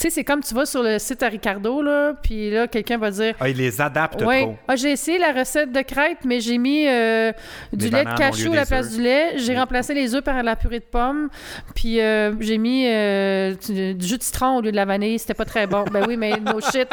Tu 0.00 0.08
sais, 0.08 0.14
c'est 0.14 0.24
comme 0.24 0.40
tu 0.42 0.54
vas 0.54 0.64
sur 0.64 0.82
le 0.82 0.98
site 0.98 1.22
à 1.22 1.28
Ricardo, 1.28 1.82
là, 1.82 2.14
puis 2.22 2.50
là, 2.50 2.66
quelqu'un 2.66 2.96
va 2.96 3.10
dire. 3.10 3.34
Ah, 3.38 3.50
ils 3.50 3.56
les 3.58 3.82
adaptent 3.82 4.22
Ouais, 4.22 4.44
trop. 4.44 4.56
ah, 4.66 4.74
j'ai 4.74 4.92
essayé 4.92 5.18
la 5.18 5.30
recette 5.30 5.72
de 5.72 5.80
crêpes, 5.82 6.24
mais 6.24 6.40
j'ai 6.40 6.56
mis 6.56 6.86
euh, 6.88 7.32
du 7.70 7.90
lait 7.90 8.06
de 8.06 8.14
cachou 8.16 8.50
à 8.52 8.56
la 8.56 8.64
place 8.64 8.92
du 8.92 9.02
lait. 9.02 9.32
J'ai 9.36 9.52
Oui. 9.52 9.58
remplacé 9.58 9.92
les 9.92 10.14
œufs 10.14 10.24
par 10.24 10.42
la 10.42 10.56
purée 10.56 10.78
de 10.78 10.84
pommes. 10.84 11.28
Puis 11.74 12.00
euh, 12.00 12.32
j'ai 12.40 12.56
mis 12.56 12.86
euh, 12.88 13.54
du 13.66 13.94
du 13.94 14.06
jus 14.06 14.16
de 14.16 14.22
citron 14.22 14.56
au 14.56 14.60
lieu 14.62 14.70
de 14.70 14.76
la 14.76 14.86
vanille. 14.86 15.18
C'était 15.18 15.34
pas 15.34 15.44
très 15.44 15.66
bon. 15.66 15.84
ben 15.92 16.02
oui, 16.08 16.16
mais 16.16 16.30
no 16.40 16.60
shit. 16.72 16.88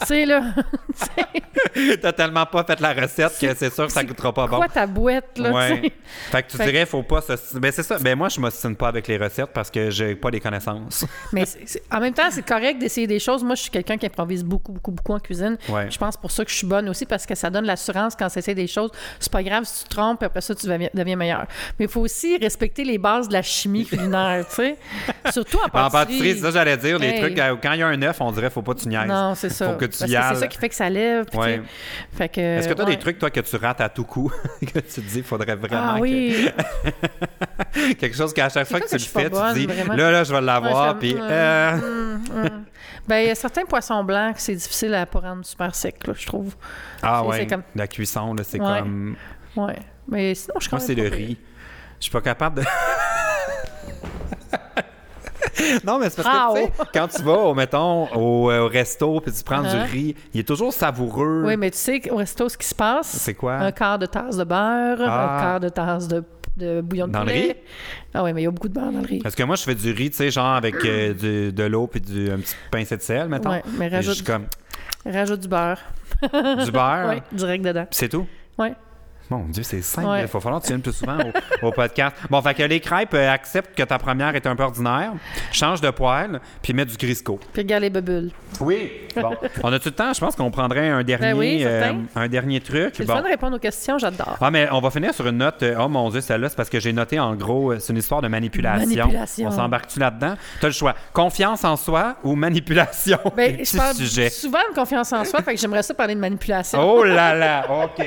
tu 0.00 0.06
sais, 0.06 0.26
là. 0.26 0.42
T'as 2.02 2.12
tellement 2.12 2.44
pas 2.44 2.64
fait 2.64 2.80
la 2.80 2.92
recette 2.92 3.32
que 3.40 3.54
c'est 3.54 3.72
sûr 3.72 3.86
que 3.86 3.92
ça 3.92 4.04
goûtera 4.04 4.32
pas 4.34 4.46
bon. 4.46 4.56
Quoi 4.58 4.68
ta 4.68 4.86
boîte, 4.86 5.38
là? 5.38 5.52
Ouais. 5.52 5.92
Fait 6.30 6.42
que 6.42 6.50
tu 6.50 6.56
Fait 6.58 6.66
dirais, 6.70 6.84
faut 6.86 7.02
pas 7.02 7.22
se. 7.22 7.58
Ben, 7.58 7.72
c'est 7.72 7.82
ça. 7.82 7.98
Ben, 7.98 8.16
moi, 8.16 8.28
je 8.28 8.38
m'ostine 8.40 8.76
pas 8.76 8.88
avec 8.88 9.08
les 9.08 9.16
recettes 9.16 9.50
parce 9.54 9.70
que 9.70 9.88
j'ai 9.90 10.14
pas 10.14 10.28
les 10.30 10.40
connaissances. 10.40 11.06
Mais 11.32 11.44
en 11.90 12.00
même 12.00 12.12
temps, 12.12 12.28
c'est 12.30 12.41
correct 12.42 12.78
d'essayer 12.78 13.06
des 13.06 13.18
choses. 13.18 13.42
Moi, 13.44 13.54
je 13.54 13.62
suis 13.62 13.70
quelqu'un 13.70 13.96
qui 13.96 14.06
improvise 14.06 14.44
beaucoup, 14.44 14.72
beaucoup, 14.72 14.90
beaucoup 14.92 15.12
en 15.12 15.18
cuisine. 15.20 15.56
Ouais. 15.68 15.90
Je 15.90 15.98
pense 15.98 16.16
pour 16.16 16.30
ça 16.30 16.44
que 16.44 16.50
je 16.50 16.56
suis 16.56 16.66
bonne 16.66 16.88
aussi 16.88 17.06
parce 17.06 17.26
que 17.26 17.34
ça 17.34 17.50
donne 17.50 17.64
l'assurance 17.64 18.14
quand 18.18 18.28
tu 18.28 18.38
essaies 18.38 18.54
des 18.54 18.66
choses. 18.66 18.90
C'est 19.20 19.32
pas 19.32 19.42
grave 19.42 19.64
si 19.64 19.82
tu 19.82 19.88
te 19.88 19.94
trompes, 19.94 20.22
après 20.22 20.40
ça, 20.40 20.54
tu 20.54 20.66
deviens, 20.66 21.16
meilleur. 21.16 21.46
Mais 21.78 21.86
il 21.86 21.90
faut 21.90 22.00
aussi 22.00 22.36
respecter 22.36 22.84
les 22.84 22.98
bases 22.98 23.28
de 23.28 23.32
la 23.32 23.42
chimie 23.42 23.86
culinaire, 23.86 24.44
tu 24.48 24.54
sais. 24.56 24.76
Surtout 25.32 25.58
en 25.58 25.66
En 25.66 25.68
pâtisserie. 25.68 25.90
pâtisserie, 26.06 26.34
c'est 26.34 26.40
ça, 26.40 26.50
j'allais 26.50 26.76
dire. 26.76 26.98
Les 26.98 27.08
Hey. 27.08 27.20
trucs, 27.20 27.38
euh, 27.38 27.56
quand 27.62 27.72
il 27.72 27.80
y 27.80 27.82
a 27.82 27.86
un 27.88 28.02
œuf, 28.02 28.20
on 28.20 28.32
dirait, 28.32 28.50
faut 28.50 28.62
pas 28.62 28.74
que 28.74 28.80
tu 28.80 28.88
niaises. 28.88 29.06
Non, 29.08 29.34
c'est 29.34 29.48
ça. 29.50 29.70
Faut 29.70 29.76
que 29.78 29.84
tu 29.86 29.98
Parce 29.98 30.10
y 30.10 30.16
ailles. 30.16 30.24
c'est 30.34 30.40
ça 30.40 30.46
qui 30.48 30.58
fait 30.58 30.68
que 30.68 30.74
ça 30.74 30.88
lève. 30.90 31.26
Ouais. 31.34 31.58
tu 31.58 31.62
sais. 31.62 31.68
Fait 32.16 32.28
que, 32.28 32.40
Est-ce 32.40 32.68
que 32.68 32.74
tu 32.74 32.80
as 32.80 32.84
ouais. 32.84 32.90
des 32.92 32.98
trucs, 32.98 33.18
toi, 33.18 33.30
que 33.30 33.40
tu 33.40 33.56
rates 33.56 33.80
à 33.80 33.88
tout 33.88 34.04
coup, 34.04 34.30
que 34.60 34.78
tu 34.78 34.82
te 34.82 35.00
dis, 35.00 35.18
il 35.18 35.22
faudrait 35.24 35.56
vraiment 35.56 35.92
Ah 35.94 35.96
que- 35.96 36.02
oui. 36.02 36.48
quelque 37.98 38.16
chose 38.16 38.32
qu'à 38.32 38.48
chaque 38.48 38.68
fois 38.68 38.80
que 38.80 38.88
tu 38.88 38.94
le 38.94 39.00
fais, 39.00 39.24
tu 39.24 39.30
bonne, 39.30 39.54
dis, 39.54 39.66
vraiment? 39.66 39.94
là, 39.94 40.10
là, 40.10 40.24
je 40.24 40.32
vais 40.34 40.40
l'avoir, 40.40 40.98
puis 40.98 41.14
euh, 41.18 42.16
Ben, 43.08 43.18
il 43.18 43.28
y 43.28 43.30
a 43.30 43.34
certains 43.34 43.64
poissons 43.64 44.02
blancs 44.04 44.34
que 44.36 44.40
c'est 44.40 44.54
difficile 44.54 44.94
à 44.94 45.06
pas 45.06 45.20
rendre 45.20 45.44
super 45.44 45.74
sec, 45.74 46.06
là, 46.06 46.14
je 46.16 46.26
trouve. 46.26 46.54
Ah 47.02 47.24
ouais, 47.24 47.46
comme- 47.46 47.62
la 47.74 47.86
cuisson, 47.86 48.34
là, 48.34 48.44
c'est 48.44 48.60
Ouais. 48.60 48.78
comme... 48.80 49.16
Ouais. 49.56 49.78
Mais 50.08 50.34
sinon, 50.34 50.54
je 50.60 50.68
Moi, 50.70 50.80
c'est 50.80 50.94
le 50.94 51.08
riz. 51.08 51.38
Je 51.98 52.04
suis 52.04 52.12
pas 52.12 52.20
capable 52.20 52.60
de... 52.60 52.64
non, 55.84 55.98
mais 55.98 56.10
c'est 56.10 56.22
parce 56.22 56.28
que, 56.28 56.60
tu 56.60 56.66
sais, 56.66 56.72
Wow. 56.78 56.86
quand 56.94 57.08
tu 57.08 57.22
vas, 57.22 57.32
au, 57.38 57.54
mettons, 57.54 58.08
au, 58.16 58.50
euh, 58.50 58.64
au 58.64 58.68
resto, 58.68 59.20
puis 59.20 59.32
tu 59.32 59.42
prends 59.44 59.62
du 59.62 59.76
riz, 59.76 60.16
il 60.32 60.40
est 60.40 60.48
toujours 60.48 60.72
savoureux. 60.72 61.42
Oui, 61.46 61.56
mais 61.56 61.70
tu 61.70 61.78
sais 61.78 62.10
au 62.10 62.16
resto, 62.16 62.48
ce 62.48 62.56
qui 62.58 62.66
se 62.66 62.74
passe, 62.74 63.08
C'est 63.08 63.34
quoi? 63.34 63.54
un 63.54 63.72
quart 63.72 63.98
de 63.98 64.06
tasse 64.06 64.36
de 64.36 64.44
beurre, 64.44 64.98
Ah. 65.02 65.36
un 65.36 65.40
quart 65.40 65.60
de 65.60 65.68
tasse 65.68 66.08
de, 66.08 66.24
de 66.56 66.80
bouillon 66.80 67.06
de 67.06 67.12
Dans 67.12 67.20
le 67.20 67.26
poulet. 67.26 67.42
riz? 67.42 67.54
Ah 68.14 68.22
oui, 68.24 68.32
mais 68.32 68.42
il 68.42 68.44
y 68.44 68.46
a 68.46 68.50
beaucoup 68.50 68.68
de 68.68 68.74
beurre 68.74 68.92
dans 68.92 69.00
le 69.00 69.06
riz. 69.06 69.18
Parce 69.20 69.34
que 69.34 69.42
moi, 69.42 69.56
je 69.56 69.62
fais 69.62 69.74
du 69.74 69.90
riz, 69.92 70.10
tu 70.10 70.16
sais, 70.16 70.30
genre 70.30 70.54
avec 70.54 70.74
euh, 70.84 71.14
du- 71.14 71.52
de 71.52 71.62
l'eau 71.64 71.86
puis 71.86 72.00
du, 72.00 72.30
un 72.30 72.38
petit 72.38 72.54
pincé 72.70 72.96
de 72.96 73.02
sel, 73.02 73.28
mettons. 73.28 73.50
Ouais, 73.50 73.62
mais 73.78 73.88
je 73.90 73.94
rajoute, 73.96 74.14
suis 74.16 74.24
comme 74.24 74.46
rajoute 75.06 75.40
du 75.40 75.48
beurre. 75.48 75.80
du 76.22 76.70
beurre? 76.70 77.08
Oui, 77.14 77.22
direct 77.38 77.64
dedans. 77.64 77.86
C'est 77.90 78.08
tout? 78.08 78.26
Ouais. 78.58 78.74
Mon 79.32 79.44
Dieu, 79.48 79.62
c'est 79.62 79.82
simple. 79.82 80.08
Ouais. 80.08 80.20
Il 80.22 80.26
va 80.26 80.40
falloir 80.40 80.60
que 80.60 80.66
tu 80.66 80.72
viennes 80.72 80.82
plus 80.82 80.92
souvent 80.92 81.16
au, 81.62 81.66
au 81.68 81.72
podcast. 81.72 82.14
Bon, 82.28 82.42
fait 82.42 82.54
que 82.54 82.62
les 82.64 82.80
crêpes 82.80 83.14
euh, 83.14 83.30
acceptent 83.30 83.74
que 83.76 83.82
ta 83.82 83.98
première 83.98 84.34
est 84.36 84.46
un 84.46 84.54
peu 84.56 84.62
ordinaire, 84.62 85.12
change 85.52 85.80
de 85.80 85.90
poêle, 85.90 86.40
puis 86.62 86.72
mets 86.74 86.84
du 86.84 86.96
Crisco. 86.96 87.38
Puis 87.52 87.62
regarde 87.62 87.82
les 87.82 87.90
bubules. 87.90 88.30
Oui. 88.60 88.90
Bon. 89.16 89.30
On 89.62 89.72
a-tu 89.72 89.88
le 89.88 89.94
temps? 89.94 90.12
Je 90.12 90.20
pense 90.20 90.36
qu'on 90.36 90.50
prendrait 90.50 90.88
un 90.88 91.02
dernier, 91.02 91.32
Ben 91.32 91.38
oui, 91.38 91.62
euh, 91.64 91.92
un 92.14 92.28
dernier 92.28 92.60
truc. 92.60 92.94
C'est 92.94 93.02
le 93.04 93.06
Bon. 93.08 93.14
fun 93.14 93.22
de 93.22 93.28
répondre 93.28 93.56
aux 93.56 93.60
questions, 93.60 93.98
j'adore. 93.98 94.36
Ah, 94.40 94.50
mais 94.50 94.68
on 94.70 94.80
va 94.80 94.90
finir 94.90 95.14
sur 95.14 95.26
une 95.26 95.38
note. 95.38 95.62
euh, 95.62 95.76
Oh 95.80 95.88
mon 95.88 96.10
Dieu, 96.10 96.20
celle-là, 96.20 96.48
c'est 96.48 96.56
parce 96.56 96.68
que 96.70 96.78
j'ai 96.80 96.92
noté 96.92 97.18
en 97.18 97.34
gros, 97.34 97.78
c'est 97.78 97.92
une 97.92 97.98
histoire 97.98 98.20
de 98.22 98.28
manipulation. 98.28 99.06
Manipulation. 99.06 99.48
On 99.48 99.50
s'embarque-tu 99.50 99.98
là-dedans? 99.98 100.34
Tu 100.60 100.66
as 100.66 100.68
le 100.68 100.74
choix. 100.74 100.94
Confiance 101.12 101.64
en 101.64 101.76
soi 101.76 102.16
ou 102.22 102.34
manipulation? 102.34 103.18
Ben, 103.36 103.58
je 103.64 103.76
parle 103.76 103.94
sujet. 103.94 104.28
souvent 104.30 104.58
de 104.70 104.74
confiance 104.74 105.12
en 105.12 105.24
soi, 105.24 105.42
fait 105.42 105.54
que 105.54 105.60
j'aimerais 105.60 105.82
ça 105.82 105.94
parler 105.94 106.14
de 106.14 106.20
manipulation. 106.20 106.78
Oh 106.82 107.04
là 107.04 107.34
là, 107.34 107.66
OK. 107.84 108.04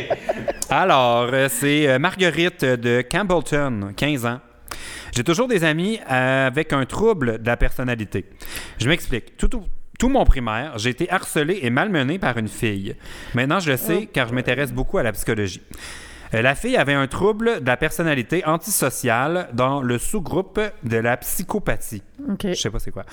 Alors, 0.70 1.15
euh, 1.24 1.48
c'est 1.50 1.88
euh, 1.88 2.00
Marguerite 2.00 2.64
de 2.66 3.02
Campbellton, 3.02 3.94
15 3.96 4.26
ans. 4.26 4.40
J'ai 5.16 5.24
toujours 5.24 5.48
des 5.48 5.64
amis 5.64 6.00
euh, 6.12 6.48
avec 6.48 6.74
un 6.74 6.86
trouble 6.86 7.42
de 7.42 7.48
la 7.48 7.58
personnalité. 7.58 8.26
Je 8.80 8.90
m'explique. 8.90 9.38
Tout, 9.38 9.48
tout, 9.48 9.64
tout 9.98 10.10
mon 10.10 10.26
primaire, 10.26 10.78
j'ai 10.78 10.90
été 10.90 11.10
harcelé 11.10 11.60
et 11.62 11.70
malmené 11.70 12.20
par 12.20 12.38
une 12.38 12.48
fille. 12.48 12.96
Maintenant, 13.34 13.60
je 13.60 13.72
le 13.72 13.78
sais 13.78 14.10
car 14.12 14.28
je 14.28 14.34
m'intéresse 14.34 14.74
beaucoup 14.74 14.98
à 14.98 15.04
la 15.04 15.12
psychologie. 15.14 15.62
Euh, 16.36 16.42
La 16.42 16.56
fille 16.56 16.78
avait 16.78 16.94
un 16.94 17.08
trouble 17.08 17.62
de 17.62 17.68
la 17.68 17.78
personnalité 17.78 18.46
antisociale 18.46 19.50
dans 19.54 19.82
le 19.82 19.98
sous-groupe 19.98 20.60
de 20.84 20.98
la 20.98 21.18
psychopathie. 21.18 22.04
OK. 22.30 22.48
Je 22.50 22.54
sais 22.54 22.70
pas 22.70 22.80
c'est 22.80 22.92
quoi. 22.92 23.04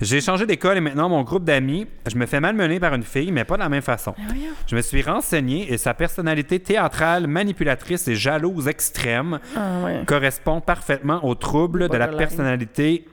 J'ai 0.00 0.20
changé 0.20 0.46
d'école 0.46 0.76
et 0.78 0.80
maintenant 0.80 1.08
mon 1.08 1.22
groupe 1.22 1.44
d'amis, 1.44 1.86
je 2.10 2.16
me 2.16 2.26
fais 2.26 2.40
malmener 2.40 2.80
par 2.80 2.94
une 2.94 3.02
fille, 3.02 3.30
mais 3.32 3.44
pas 3.44 3.54
de 3.56 3.60
la 3.60 3.68
même 3.68 3.82
façon. 3.82 4.14
voyons. 4.26 4.50
Je 4.66 4.76
me 4.76 4.80
suis 4.82 5.02
renseigné 5.02 5.72
et 5.72 5.78
sa 5.78 5.94
personnalité 5.94 6.60
théâtrale, 6.60 7.26
manipulatrice 7.26 8.08
et 8.08 8.14
jalouse 8.16 8.68
extrême 8.68 9.38
Ah, 9.56 9.80
ouais. 9.84 10.02
correspond 10.06 10.60
parfaitement 10.60 11.24
au 11.24 11.34
trouble 11.34 11.88
de 11.88 11.96
la 11.96 12.08
personnalité 12.08 13.06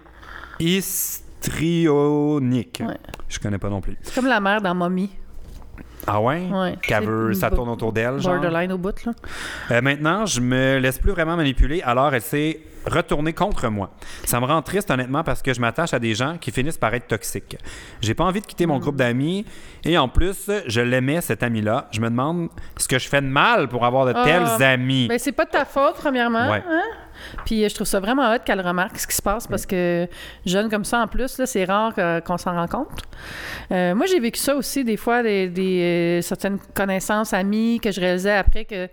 histrionique. 0.59 2.81
Ouais. 2.85 2.97
Je 3.29 3.39
connais 3.39 3.57
pas 3.57 3.69
non 3.69 3.81
plus. 3.81 3.97
C'est 4.01 4.13
comme 4.15 4.27
la 4.27 4.39
mère 4.39 4.61
dans 4.61 4.75
Mommy. 4.75 5.09
Ah 6.07 6.19
ouais? 6.21 6.43
Ouais. 6.51 6.75
Qu'elle 6.81 7.05
veut, 7.05 7.33
ça 7.33 7.49
tourne 7.51 7.69
autour 7.69 7.93
d'elle, 7.93 8.19
genre? 8.19 8.33
Borderline 8.33 8.71
au 8.73 8.77
bout, 8.77 9.05
là. 9.05 9.13
Euh, 9.71 9.81
maintenant, 9.81 10.25
je 10.25 10.41
me 10.41 10.77
laisse 10.79 10.97
plus 10.97 11.11
vraiment 11.11 11.35
manipuler, 11.35 11.81
alors 11.83 12.13
elle 12.13 12.21
s'est 12.21 12.59
retournée 12.85 13.33
contre 13.33 13.69
moi. 13.69 13.91
Ça 14.25 14.39
me 14.39 14.45
rend 14.45 14.61
triste, 14.61 14.89
honnêtement, 14.91 15.23
parce 15.23 15.41
que 15.41 15.53
je 15.53 15.61
m'attache 15.61 15.93
à 15.93 15.99
des 15.99 16.15
gens 16.15 16.37
qui 16.37 16.51
finissent 16.51 16.77
par 16.77 16.93
être 16.93 17.07
toxiques. 17.07 17.57
J'ai 18.01 18.13
pas 18.13 18.23
envie 18.23 18.41
de 18.41 18.45
quitter 18.45 18.65
mon 18.65 18.79
groupe 18.79 18.95
d'amis, 18.95 19.45
et 19.83 19.97
en 19.97 20.07
plus, 20.07 20.49
je 20.67 20.81
l'aimais, 20.81 21.21
cet 21.21 21.43
ami-là. 21.43 21.87
Je 21.91 21.99
me 22.01 22.09
demande 22.09 22.49
ce 22.77 22.87
que 22.87 22.99
je 22.99 23.07
fais 23.07 23.21
de 23.21 23.27
mal 23.27 23.67
pour 23.67 23.85
avoir 23.85 24.05
de 24.05 24.13
Ah, 24.15 24.23
tels 24.23 24.63
amis. 24.65 25.07
Ben, 25.07 25.19
c'est 25.19 25.31
pas 25.31 25.45
de 25.45 25.51
ta 25.51 25.65
faute, 25.65 25.95
premièrement. 25.95 26.49
Ouais. 26.49 26.63
hein? 26.67 26.81
Puis 27.45 27.63
euh, 27.63 27.69
je 27.69 27.75
trouve 27.75 27.87
ça 27.87 27.99
vraiment 27.99 28.33
hot 28.33 28.39
qu'elle 28.43 28.61
remarque 28.61 28.97
ce 28.97 29.05
qui 29.05 29.15
se 29.15 29.21
passe 29.21 29.45
parce 29.45 29.65
que 29.65 30.07
jeune 30.45 30.69
comme 30.69 30.85
ça, 30.85 31.01
en 31.01 31.07
plus, 31.07 31.37
là, 31.37 31.45
c'est 31.45 31.65
rare 31.65 31.93
euh, 31.97 32.19
qu'on 32.21 32.37
s'en 32.37 32.53
rend 32.53 32.67
compte. 32.67 32.87
Euh, 33.71 33.93
moi, 33.95 34.05
j'ai 34.07 34.19
vécu 34.19 34.39
ça 34.39 34.55
aussi, 34.55 34.83
des 34.83 34.97
fois, 34.97 35.21
des, 35.21 35.47
des, 35.47 36.19
certaines 36.23 36.57
connaissances, 36.73 37.33
amis 37.33 37.79
que 37.81 37.91
je 37.91 37.99
réalisais 37.99 38.35
après 38.35 38.65
que 38.65 38.87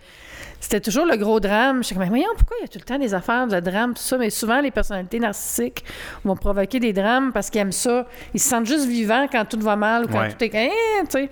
c'était 0.61 0.80
toujours 0.80 1.06
le 1.06 1.16
gros 1.16 1.40
drame. 1.40 1.78
Je 1.78 1.86
suis 1.88 1.94
comme, 1.94 2.02
mais 2.04 2.09
voyons, 2.09 2.28
pourquoi 2.36 2.56
il 2.61 2.62
y 2.62 2.64
a 2.64 2.68
tout 2.68 2.78
le 2.78 2.84
temps 2.84 2.98
des 2.98 3.14
affaires 3.14 3.46
de 3.46 3.61
drame, 3.61 3.94
tout 3.94 4.02
ça? 4.02 4.18
Mais 4.18 4.30
souvent, 4.30 4.61
les 4.61 4.70
personnalités 4.70 5.18
narcissiques 5.20 5.84
vont 6.24 6.36
provoquer 6.36 6.80
des 6.80 6.92
drames 6.92 7.32
parce 7.32 7.48
qu'ils 7.50 7.61
aiment 7.61 7.72
ça. 7.72 8.06
Ils 8.34 8.40
se 8.40 8.48
sentent 8.48 8.66
juste 8.66 8.86
vivants 8.86 9.26
quand 9.30 9.44
tout 9.44 9.61
va 9.61 9.76
mal 9.76 10.04
ou 10.04 10.09
quand 10.09 10.18
Ouais. 10.20 10.32
tout 10.32 10.44
est... 10.44 10.56
Hein, 10.56 11.04
tu 11.04 11.06
sais. 11.11 11.30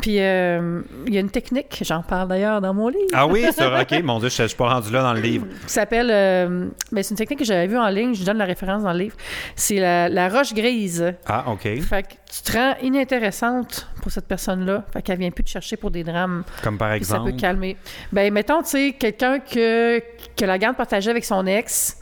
Puis 0.00 0.20
euh, 0.20 0.80
il 1.06 1.14
y 1.14 1.18
a 1.18 1.20
une 1.20 1.30
technique, 1.30 1.82
j'en 1.84 2.02
parle 2.02 2.28
d'ailleurs 2.28 2.60
dans 2.60 2.72
mon 2.74 2.88
livre. 2.88 3.04
Ah 3.12 3.26
oui, 3.26 3.44
sur, 3.56 3.72
OK, 3.72 4.02
mon 4.02 4.18
Dieu, 4.18 4.28
je, 4.30 4.36
je 4.42 4.46
suis 4.48 4.56
pas 4.56 4.68
rendu 4.72 4.90
là 4.90 5.02
dans 5.02 5.12
le 5.12 5.20
livre. 5.20 5.46
qui 5.66 5.72
s'appelle. 5.72 6.10
euh, 6.10 6.68
ben, 6.90 7.02
c'est 7.02 7.10
une 7.10 7.16
technique 7.18 7.38
que 7.40 7.44
j'avais 7.44 7.66
vue 7.66 7.78
en 7.78 7.88
ligne, 7.88 8.14
je 8.14 8.24
donne 8.24 8.38
la 8.38 8.44
référence 8.46 8.82
dans 8.82 8.92
le 8.92 8.98
livre. 9.00 9.16
C'est 9.56 9.78
la, 9.78 10.08
la 10.08 10.28
roche 10.28 10.54
grise. 10.54 11.12
Ah, 11.26 11.44
OK. 11.48 11.62
Fait 11.80 12.02
que 12.02 12.14
tu 12.34 12.42
te 12.42 12.56
rends 12.56 12.74
inintéressante 12.82 13.88
pour 14.02 14.10
cette 14.10 14.26
personne-là. 14.26 14.84
Fait 14.92 15.02
qu'elle 15.02 15.18
vient 15.18 15.30
plus 15.30 15.44
te 15.44 15.50
chercher 15.50 15.76
pour 15.76 15.90
des 15.90 16.02
drames. 16.04 16.44
Comme 16.62 16.78
par 16.78 16.90
Puis 16.94 17.04
ça 17.04 17.16
exemple? 17.16 17.30
peut 17.32 17.36
calmer. 17.36 17.76
Ben, 18.12 18.32
mettons, 18.32 18.53
tu 18.62 18.70
sais, 18.70 18.92
quelqu'un 18.98 19.38
que, 19.40 20.02
que 20.36 20.44
la 20.44 20.58
garde 20.58 20.76
partagée 20.76 21.10
avec 21.10 21.24
son 21.24 21.46
ex, 21.46 21.98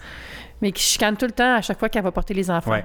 mais 0.61 0.73
qui 0.73 0.83
chicane 0.83 1.17
tout 1.17 1.27
le 1.27 1.33
temps 1.33 1.57
à 1.57 1.61
chaque 1.63 1.79
fois 1.79 1.89
qu'elle 1.89 2.03
va 2.05 2.13
porter 2.13 2.35
les 2.35 2.51
enfants. 2.51 2.71
Ouais. 2.71 2.85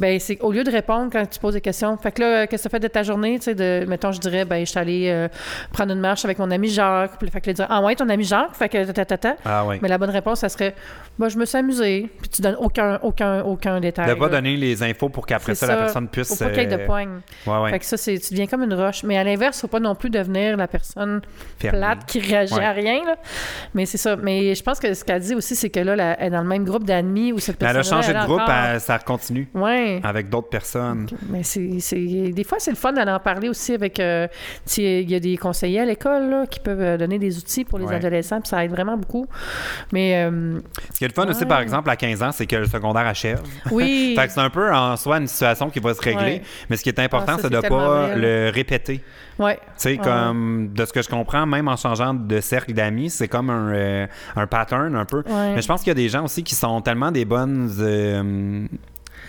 Ben, 0.00 0.18
c'est 0.18 0.40
au 0.40 0.50
lieu 0.50 0.64
de 0.64 0.70
répondre 0.70 1.10
quand 1.12 1.26
tu 1.28 1.38
poses 1.38 1.54
des 1.54 1.60
questions. 1.60 1.96
Fait 1.98 2.10
que 2.10 2.22
là, 2.22 2.46
qu'est-ce 2.46 2.64
que 2.64 2.68
tu 2.68 2.72
fait 2.72 2.80
de 2.80 2.88
ta 2.88 3.02
journée? 3.02 3.38
Tu 3.38 3.44
sais, 3.44 3.54
de, 3.54 3.84
mettons, 3.86 4.12
je 4.12 4.18
dirais, 4.20 4.44
ben, 4.44 4.60
je 4.60 4.70
suis 4.70 4.78
allée 4.78 5.08
euh, 5.10 5.28
prendre 5.72 5.92
une 5.92 6.00
marche 6.00 6.24
avec 6.24 6.38
mon 6.38 6.50
ami 6.50 6.68
Jacques. 6.68 7.18
Puis, 7.18 7.28
fait 7.30 7.40
que 7.40 7.48
là, 7.48 7.52
dire, 7.52 7.66
ah 7.68 7.82
ouais, 7.82 7.94
ton 7.94 8.08
ami 8.08 8.24
Jacques? 8.24 8.54
Fait 8.54 8.68
que, 8.68 8.90
ta, 8.90 9.04
ta, 9.04 9.18
ta. 9.18 9.36
Ah. 9.44 9.64
Mais 9.82 9.88
la 9.88 9.98
bonne 9.98 10.10
réponse, 10.10 10.40
ça 10.40 10.48
serait 10.48 10.74
bah, 11.18 11.28
je 11.28 11.36
me 11.36 11.44
suis 11.44 11.58
amusée. 11.58 12.08
Puis 12.20 12.30
tu 12.30 12.40
donnes 12.40 12.56
aucun, 12.58 12.98
aucun, 13.02 13.42
aucun 13.42 13.78
détail. 13.78 14.08
De 14.08 14.14
pas 14.14 14.26
là. 14.28 14.36
donner 14.36 14.56
les 14.56 14.82
infos 14.82 15.10
pour 15.10 15.26
qu'après 15.26 15.54
ça, 15.54 15.66
la 15.66 15.76
personne 15.76 16.08
puisse. 16.08 16.28
Faut 16.28 16.42
pas 16.44 16.50
qu'il 16.50 16.62
y 16.62 16.64
ait 16.64 16.66
de 16.66 16.80
euh, 16.80 16.86
poigne. 16.86 17.20
Ouais, 17.46 17.58
ouais. 17.58 17.70
Fait 17.72 17.78
que 17.78 17.84
ça, 17.84 17.98
c'est, 17.98 18.18
tu 18.18 18.30
deviens 18.30 18.46
comme 18.46 18.62
une 18.62 18.72
roche. 18.72 19.02
Mais 19.02 19.18
à 19.18 19.24
l'inverse, 19.24 19.60
faut 19.60 19.66
pas 19.68 19.80
non 19.80 19.94
plus 19.94 20.08
devenir 20.08 20.56
la 20.56 20.66
personne 20.66 21.20
plate 21.58 22.06
qui 22.06 22.20
réagit 22.20 22.54
Ouais. 22.54 22.64
à 22.64 22.72
rien. 22.72 23.04
Là. 23.04 23.16
Mais 23.74 23.84
c'est 23.86 23.98
ça. 23.98 24.16
Mais 24.16 24.54
je 24.54 24.62
pense 24.62 24.80
que 24.80 24.94
ce 24.94 25.04
qu'elle 25.04 25.20
dit 25.20 25.34
aussi, 25.34 25.54
c'est 25.54 25.68
que 25.70 25.80
là, 25.80 26.16
elle 26.18 26.26
est 26.28 26.30
dans 26.30 26.40
le 26.42 26.48
même 26.48 26.64
groupe 26.64 26.84
d'amis 26.84 27.32
où 27.32 27.38
cette 27.38 27.60
Mais 27.60 27.68
elle 27.68 27.74
personne 27.74 27.98
a 27.98 28.02
changé 28.02 28.14
de 28.14 28.24
groupe, 28.24 28.40
elle- 28.48 28.80
ça 28.80 28.98
continue 28.98 29.46
Ouais. 29.54 29.89
Avec 30.02 30.28
d'autres 30.28 30.48
personnes. 30.48 31.06
Mais 31.28 31.42
c'est, 31.42 31.60
des 32.32 32.44
fois, 32.44 32.58
c'est 32.60 32.70
le 32.70 32.76
fun 32.76 32.92
d'aller 32.92 33.10
en 33.10 33.18
parler 33.20 33.48
aussi 33.48 33.74
avec. 33.74 33.98
euh, 34.00 34.26
il 34.76 35.10
y 35.10 35.14
a 35.14 35.20
des 35.20 35.36
conseillers 35.36 35.80
à 35.80 35.84
l'école 35.84 36.30
là, 36.30 36.46
qui 36.46 36.60
peuvent 36.60 36.80
euh, 36.80 36.96
donner 36.96 37.18
des 37.18 37.36
outils 37.38 37.64
pour 37.64 37.78
les 37.78 37.86
Ouais. 37.86 37.96
adolescents, 37.96 38.40
puis 38.40 38.48
ça 38.48 38.64
aide 38.64 38.70
vraiment 38.70 38.96
beaucoup. 38.96 39.26
Mais 39.92 40.24
euh, 40.24 40.60
Ce 40.92 40.98
qui 40.98 41.04
est 41.04 41.08
le 41.08 41.14
fun 41.14 41.26
aussi, 41.28 41.44
par 41.46 41.60
exemple, 41.60 41.90
à 41.90 41.96
15 41.96 42.22
ans, 42.22 42.32
c'est 42.32 42.46
que 42.46 42.56
le 42.56 42.66
secondaire 42.66 43.06
achève. 43.06 43.40
oui. 43.70 44.14
Fait 44.18 44.26
que 44.26 44.32
c'est 44.32 44.40
un 44.40 44.50
peu 44.50 44.72
en 44.72 44.96
soi 44.96 45.18
une 45.18 45.26
situation 45.26 45.70
qui 45.70 45.80
va 45.80 45.94
se 45.94 46.00
régler, 46.02 46.42
mais 46.68 46.76
ce 46.76 46.82
qui 46.82 46.88
est 46.90 46.98
important, 47.00 47.32
Ah, 47.36 47.38
c'est 47.42 47.50
de 47.50 47.60
tellement 47.60 47.78
pas 47.78 48.14
le 48.16 48.50
répéter. 48.52 49.00
ouais. 49.38 49.56
Tu 49.56 49.62
sais, 49.76 49.96
comme 49.96 50.70
de 50.72 50.84
ce 50.84 50.92
que 50.92 51.02
je 51.02 51.08
comprends, 51.08 51.46
même 51.46 51.68
en 51.68 51.76
changeant 51.76 52.14
de 52.14 52.40
cercle 52.40 52.72
d'amis, 52.74 53.10
c'est 53.10 53.28
comme 53.28 53.50
un, 53.50 53.72
euh, 53.72 54.06
un 54.36 54.46
pattern 54.46 54.94
un 54.94 55.04
peu. 55.04 55.18
Ouais. 55.26 55.54
Mais 55.54 55.62
je 55.62 55.66
pense 55.68 55.80
qu'il 55.80 55.88
y 55.88 55.92
a 55.92 55.94
des 55.94 56.08
gens 56.08 56.24
aussi 56.24 56.42
qui 56.44 56.54
sont 56.54 56.80
tellement 56.80 57.10
des 57.10 57.24
bonnes 57.24 57.70
euh, 57.80 58.66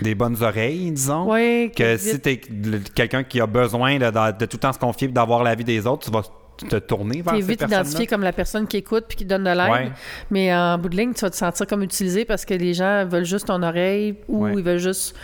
des 0.01 0.15
bonnes 0.15 0.41
oreilles, 0.41 0.91
disons. 0.91 1.29
Ouais, 1.31 1.71
Que 1.75 1.97
si 1.97 2.19
t'es 2.19 2.41
le- 2.49 2.79
quelqu'un 2.93 3.23
qui 3.23 3.39
a 3.41 3.47
besoin 3.47 3.97
de, 3.99 4.05
de- 4.05 4.37
de 4.39 4.45
tout 4.45 4.57
le 4.57 4.59
temps 4.59 4.73
se 4.73 4.79
confier 4.79 5.07
et 5.07 5.11
d'avoir 5.11 5.43
l'avis 5.43 5.63
des 5.63 5.85
autres, 5.87 6.05
tu 6.07 6.11
vas 6.11 6.23
te 6.69 6.75
tourner 6.75 7.21
vers 7.23 7.33
ces 7.35 7.41
vite 7.41 7.61
identifié 7.61 8.05
comme 8.05 8.21
la 8.21 8.33
personne 8.33 8.67
qui 8.67 8.77
écoute 8.77 9.05
puis 9.07 9.17
qui 9.17 9.25
donne 9.25 9.43
de 9.45 9.49
l'aide. 9.49 9.71
Ouais. 9.71 9.91
Mais 10.29 10.53
en 10.53 10.77
bout 10.77 10.89
de 10.89 10.97
ligne, 10.97 11.13
tu 11.13 11.21
vas 11.21 11.29
te 11.31 11.35
sentir 11.35 11.65
comme 11.65 11.81
utilisé 11.81 12.23
parce 12.25 12.45
que 12.45 12.53
les 12.53 12.73
gens 12.75 13.05
veulent 13.05 13.25
juste 13.25 13.47
ton 13.47 13.63
oreille 13.63 14.15
ou 14.27 14.43
Ouais. 14.45 14.53
ils 14.55 14.63
veulent 14.63 14.77
juste, 14.77 15.15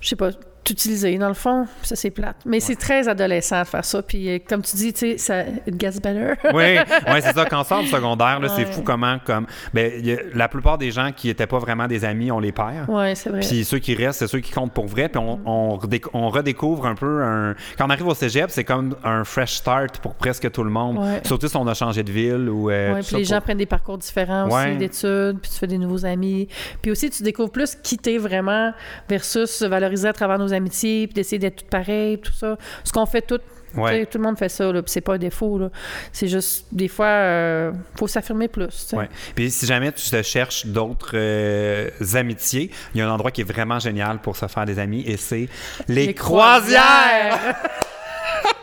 je 0.00 0.08
sais 0.08 0.16
pas, 0.16 0.30
t'utiliser 0.66 1.16
dans 1.18 1.28
le 1.28 1.34
fond. 1.34 1.66
Ça, 1.82 1.96
c'est 1.96 2.10
plate. 2.10 2.36
Mais 2.44 2.60
c'est 2.60 2.76
très 2.76 3.08
adolescent 3.08 3.62
de 3.62 3.66
faire 3.66 3.84
ça. 3.84 4.02
Puis 4.02 4.28
euh, 4.28 4.38
comme 4.46 4.62
tu 4.62 4.76
dis, 4.76 4.92
tu 4.92 4.98
sais, 5.12 5.18
ça 5.18 5.42
it 5.66 5.80
gets 5.80 6.00
better. 6.00 6.34
oui, 6.54 6.76
ouais, 6.76 7.20
c'est 7.20 7.32
ça. 7.34 7.44
Quand 7.46 7.60
on 7.60 7.64
sort 7.64 7.82
du 7.82 7.88
secondaire, 7.88 8.40
là, 8.40 8.48
c'est 8.48 8.66
Ouais. 8.66 8.72
fou 8.72 8.82
comment, 8.82 9.18
comme, 9.24 9.46
ben, 9.72 9.92
a- 10.10 10.36
la 10.36 10.48
plupart 10.48 10.76
des 10.78 10.90
gens 10.90 11.10
qui 11.14 11.28
n'étaient 11.28 11.46
pas 11.46 11.58
vraiment 11.58 11.86
des 11.86 12.04
amis, 12.04 12.30
on 12.30 12.40
les 12.40 12.52
perd. 12.52 12.88
ouais, 12.88 13.14
c'est 13.14 13.30
vrai. 13.30 13.40
Puis 13.40 13.64
ceux 13.64 13.78
qui 13.78 13.94
restent, 13.94 14.18
c'est 14.20 14.26
ceux 14.26 14.40
qui 14.40 14.50
comptent 14.52 14.72
pour 14.72 14.86
vrai. 14.86 15.08
Puis 15.08 15.18
on, 15.18 15.38
on, 15.46 15.76
redéc- 15.76 16.08
on 16.12 16.28
redécouvre 16.30 16.86
un 16.86 16.94
peu 16.94 17.22
un. 17.22 17.54
Quand 17.78 17.86
on 17.86 17.90
arrive 17.90 18.06
au 18.08 18.14
cégep, 18.14 18.50
c'est 18.50 18.64
comme 18.64 18.96
un 19.04 19.24
fresh 19.24 19.54
start 19.54 19.98
pour 19.98 20.14
presque 20.14 20.50
tout 20.50 20.64
le 20.64 20.70
monde. 20.70 20.98
Ouais. 20.98 21.20
Surtout 21.24 21.48
si 21.48 21.56
on 21.56 21.66
a 21.66 21.74
changé 21.74 22.02
de 22.02 22.10
ville 22.10 22.48
ou. 22.50 22.70
euh, 22.70 22.94
Ouais, 22.94 23.00
tout 23.00 23.06
puis 23.08 23.16
les 23.16 23.22
pour- 23.22 23.34
gens 23.34 23.40
prennent 23.40 23.58
des 23.58 23.66
parcours 23.66 23.98
différents 23.98 24.46
aussi 24.46 24.54
Ouais. 24.56 24.76
d'études, 24.76 25.38
puis 25.40 25.50
tu 25.50 25.58
fais 25.58 25.66
des 25.66 25.78
nouveaux 25.78 26.04
amis. 26.04 26.48
Puis 26.82 26.90
aussi, 26.90 27.08
tu 27.10 27.22
découvres 27.22 27.50
plus 27.52 27.76
quitter 27.82 28.18
vraiment 28.18 28.72
versus 29.08 29.50
se 29.50 29.64
valoriser 29.64 30.08
à 30.08 30.12
travers 30.12 30.38
nos 30.38 30.52
amitiés, 30.56 31.06
puis 31.06 31.14
d'essayer 31.14 31.38
d'être 31.38 31.56
tout 31.56 31.70
pareil, 31.70 32.18
tout 32.18 32.32
ça. 32.32 32.56
Ce 32.84 32.92
qu'on 32.92 33.06
fait 33.06 33.22
tout 33.22 33.40
Ouais. 33.76 34.06
Tout 34.06 34.18
le 34.18 34.24
monde 34.24 34.38
fait 34.38 34.48
ça, 34.48 34.72
là, 34.72 34.82
puis 34.82 34.90
c'est 34.90 35.00
pas 35.00 35.14
un 35.14 35.18
défaut. 35.18 35.58
là. 35.58 35.70
C'est 36.12 36.28
juste, 36.28 36.66
des 36.72 36.88
fois, 36.88 37.06
euh, 37.06 37.72
faut 37.96 38.06
s'affirmer 38.06 38.48
plus. 38.48 38.92
Ouais. 38.92 39.08
Puis 39.34 39.50
si 39.50 39.66
jamais 39.66 39.92
tu 39.92 40.08
te 40.08 40.22
cherches 40.22 40.66
d'autres 40.66 41.12
euh, 41.14 41.90
amitiés, 42.14 42.70
il 42.94 42.98
y 42.98 43.02
a 43.02 43.08
un 43.08 43.10
endroit 43.10 43.30
qui 43.30 43.42
est 43.42 43.44
vraiment 43.44 43.78
génial 43.78 44.20
pour 44.20 44.36
se 44.36 44.46
faire 44.46 44.64
des 44.64 44.78
amis 44.78 45.04
et 45.06 45.16
c'est 45.16 45.48
les, 45.88 46.06
Les 46.06 46.14
croisières. 46.14 47.56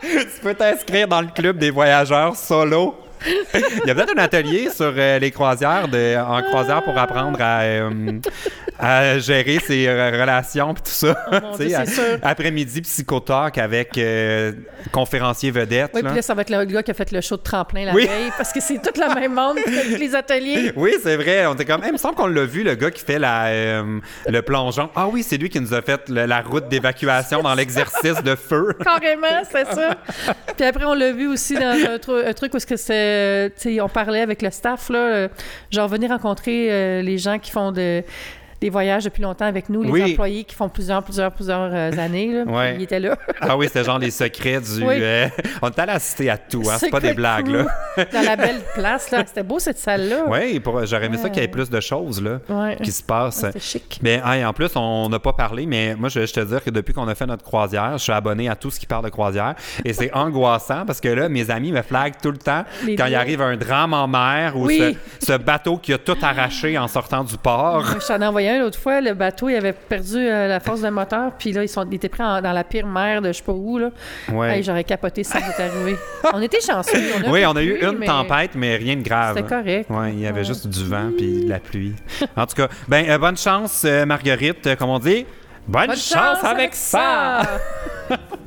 tu 0.00 0.40
peux 0.42 0.54
t'inscrire 0.54 1.08
dans 1.08 1.20
le 1.20 1.28
club 1.28 1.58
des 1.58 1.70
voyageurs 1.70 2.36
solo. 2.36 2.96
Il 3.26 3.86
y 3.86 3.90
a 3.90 3.94
peut-être 3.94 4.16
un 4.16 4.22
atelier 4.22 4.68
sur 4.70 4.92
euh, 4.96 5.18
les 5.18 5.30
croisières, 5.30 5.88
de, 5.88 6.16
en 6.18 6.42
croisière 6.42 6.82
pour 6.82 6.96
apprendre 6.98 7.38
à, 7.40 7.62
euh, 7.62 8.18
à 8.78 9.18
gérer 9.18 9.58
ses 9.66 9.86
euh, 9.88 10.10
relations 10.20 10.74
puis 10.74 10.82
tout 10.82 10.90
ça. 10.90 11.26
Oh 11.32 11.56
Dieu. 11.58 11.76
Après-midi, 12.22 12.82
psychotalk 12.82 13.58
avec 13.58 13.96
euh, 13.98 14.52
conférencier 14.92 15.50
vedette. 15.50 15.90
Oui, 15.94 16.02
puis 16.02 16.14
là, 16.16 16.22
ça 16.22 16.34
va 16.34 16.42
être 16.42 16.50
le 16.50 16.64
gars 16.64 16.82
qui 16.82 16.90
a 16.90 16.94
fait 16.94 17.10
le 17.12 17.20
show 17.20 17.36
de 17.36 17.42
tremplin 17.42 17.86
la 17.86 17.92
Oui. 17.94 18.06
veille, 18.06 18.30
parce 18.36 18.52
que 18.52 18.60
c'est 18.60 18.80
toute 18.82 18.98
la 18.98 19.14
même 19.14 19.34
monde 19.34 19.58
fait 19.58 19.98
les 19.98 20.14
ateliers. 20.14 20.72
Oui, 20.76 20.94
c'est 21.02 21.16
vrai. 21.16 21.46
On 21.46 21.54
était 21.54 21.64
comme, 21.64 21.82
il 21.86 21.92
me 21.92 21.96
semble 21.98 22.14
qu'on 22.16 22.26
l'a 22.26 22.44
vu, 22.44 22.62
le 22.62 22.74
gars 22.74 22.90
qui 22.90 23.02
fait 23.04 23.18
la, 23.18 23.82
le 24.26 24.42
plongeon. 24.42 24.90
Ah 24.96 25.06
oui, 25.08 25.22
c'est 25.22 25.36
lui 25.36 25.48
qui 25.48 25.60
nous 25.60 25.72
a 25.72 25.80
fait 25.82 26.08
le- 26.08 26.26
la 26.26 26.40
route 26.40 26.68
d'évacuation 26.68 27.42
dans 27.42 27.54
l'exercice 27.54 28.22
de 28.22 28.34
feu. 28.34 28.74
Carrément, 28.84 29.42
c'est 29.50 29.64
ça. 29.66 29.96
Puis 30.56 30.66
après, 30.66 30.84
on 30.84 30.94
l'a 30.94 31.12
vu 31.12 31.28
aussi 31.28 31.54
dans 31.54 31.76
un, 31.76 32.26
un 32.28 32.32
truc 32.32 32.52
où 32.54 32.58
que 32.58 32.76
c'est, 32.76 33.13
euh, 33.14 33.80
on 33.80 33.88
parlait 33.88 34.20
avec 34.20 34.42
le 34.42 34.50
staff, 34.50 34.88
là, 34.90 34.98
euh, 34.98 35.28
genre 35.70 35.88
venir 35.88 36.10
rencontrer 36.10 36.70
euh, 36.72 37.02
les 37.02 37.18
gens 37.18 37.38
qui 37.38 37.50
font 37.50 37.72
de- 37.72 38.02
des 38.64 38.70
voyages 38.70 39.04
depuis 39.04 39.22
longtemps 39.22 39.44
avec 39.44 39.68
nous, 39.68 39.82
les 39.82 39.90
Oui. 39.90 40.12
employés 40.12 40.44
qui 40.44 40.54
font 40.54 40.70
plusieurs, 40.70 41.02
plusieurs, 41.02 41.30
plusieurs 41.32 41.70
euh, 41.70 41.90
années. 41.98 42.32
Là, 42.32 42.44
Ouais. 42.50 42.76
Ils 42.78 42.84
étaient 42.84 42.98
là. 42.98 43.14
Ah 43.42 43.56
oui, 43.58 43.66
c'était 43.66 43.84
genre 43.84 43.98
les 43.98 44.10
secrets 44.10 44.58
du. 44.60 44.82
Oui. 44.82 44.94
euh, 45.00 45.28
on 45.60 45.68
est 45.68 45.78
allé 45.78 45.92
assister 45.92 46.30
à 46.30 46.38
tout, 46.38 46.62
hein. 46.66 46.76
C'est 46.78 46.88
pas 46.90 47.00
des 47.00 47.12
blagues, 47.12 47.48
là. 47.48 47.66
Dans 48.10 48.22
la 48.22 48.36
belle 48.36 48.60
place, 48.74 49.10
là. 49.10 49.22
C'était 49.26 49.42
beau, 49.42 49.58
cette 49.58 49.78
salle-là. 49.78 50.24
Oui, 50.28 50.60
pour- 50.60 50.84
j'aurais 50.86 51.06
aimé 51.06 51.18
ça 51.18 51.28
qu'il 51.28 51.42
y 51.42 51.44
ait 51.44 51.48
plus 51.48 51.68
de 51.68 51.78
choses, 51.80 52.22
là, 52.22 52.38
Ouais. 52.48 52.78
qui 52.82 52.90
se 52.90 53.02
passent. 53.02 53.44
Chic. 53.60 54.00
Mais 54.02 54.22
en 54.22 54.52
plus, 54.54 54.70
on 54.76 55.10
n'a 55.10 55.18
pas 55.18 55.34
parlé, 55.34 55.66
mais 55.66 55.94
moi, 55.94 56.08
je 56.08 56.20
vais 56.20 56.26
te 56.26 56.40
dire 56.40 56.64
que 56.64 56.70
depuis 56.70 56.94
qu'on 56.94 57.06
a 57.08 57.14
fait 57.14 57.26
notre 57.26 57.44
croisière, 57.44 57.92
je 57.98 58.02
suis 58.04 58.12
abonné 58.12 58.48
à 58.48 58.56
tout 58.56 58.70
ce 58.70 58.80
qui 58.80 58.86
parle 58.86 59.04
de 59.04 59.10
croisière. 59.10 59.54
Et 59.84 59.92
c'est 59.92 60.10
angoissant 60.14 60.84
parce 60.86 61.02
que 61.02 61.08
là, 61.08 61.28
mes 61.28 61.50
amis 61.50 61.70
me 61.70 61.82
flaguent 61.82 62.14
tout 62.22 62.30
le 62.30 62.38
temps 62.38 62.64
Les 62.86 62.96
quand 62.96 63.06
il 63.06 63.14
arrive 63.14 63.42
un 63.42 63.56
drame 63.58 63.92
en 63.92 64.08
mer 64.08 64.56
ou 64.56 64.66
Oui. 64.68 64.96
ce, 65.20 65.26
ce 65.32 65.36
bateau 65.36 65.76
qui 65.76 65.92
a 65.92 65.98
tout 65.98 66.16
arraché 66.22 66.78
en 66.78 66.88
sortant 66.88 67.24
du 67.24 67.36
port. 67.36 67.84
Je 68.00 68.06
t'en 68.06 68.22
ai 68.22 68.26
envoyé 68.26 68.53
l'autre 68.58 68.78
fois. 68.78 69.00
Le 69.00 69.14
bateau, 69.14 69.48
il 69.48 69.56
avait 69.56 69.72
perdu 69.72 70.16
euh, 70.18 70.48
la 70.48 70.60
force 70.60 70.80
de 70.82 70.88
moteur. 70.88 71.32
Puis 71.38 71.52
là, 71.52 71.62
ils, 71.62 71.68
sont, 71.68 71.86
ils 71.90 71.94
étaient 71.96 72.08
pris 72.08 72.22
en- 72.22 72.40
dans 72.42 72.52
la 72.52 72.64
pire 72.64 72.86
mer 72.86 73.22
de 73.22 73.28
je 73.28 73.38
sais 73.38 73.42
pas 73.42 73.52
où. 73.52 73.78
Là. 73.78 73.90
Ouais. 74.32 74.56
Hey, 74.56 74.62
J'aurais 74.62 74.84
capoté 74.84 75.24
si 75.24 75.30
ça 75.30 75.40
m'était 75.40 75.62
arrivé. 75.62 75.96
on 76.32 76.40
était 76.42 76.60
chanceux. 76.60 76.98
Oui, 77.28 77.44
on 77.46 77.56
a 77.56 77.62
eu 77.62 77.78
une 77.80 77.98
mais 77.98 78.06
tempête, 78.06 78.52
mais 78.54 78.76
rien 78.76 78.96
de 78.96 79.02
grave. 79.02 79.36
C'était 79.36 79.48
correct. 79.48 79.90
Ouais, 79.90 80.12
il 80.12 80.20
y 80.20 80.26
avait 80.26 80.44
juste 80.44 80.66
du 80.66 80.84
vent 80.84 81.10
puis 81.16 81.44
de 81.44 81.48
la 81.50 81.58
pluie. 81.58 81.94
En 82.36 82.46
tout 82.46 82.54
cas, 82.56 82.68
ben 82.88 83.08
euh, 83.08 83.18
bonne 83.18 83.36
chance, 83.36 83.82
euh, 83.84 84.04
Marguerite, 84.06 84.66
euh, 84.66 84.76
comme 84.76 84.90
on 84.90 84.98
dit. 84.98 85.26
Bonne, 85.66 85.96
chance, 85.96 86.44
avec 86.44 86.74
ça! 86.74 87.40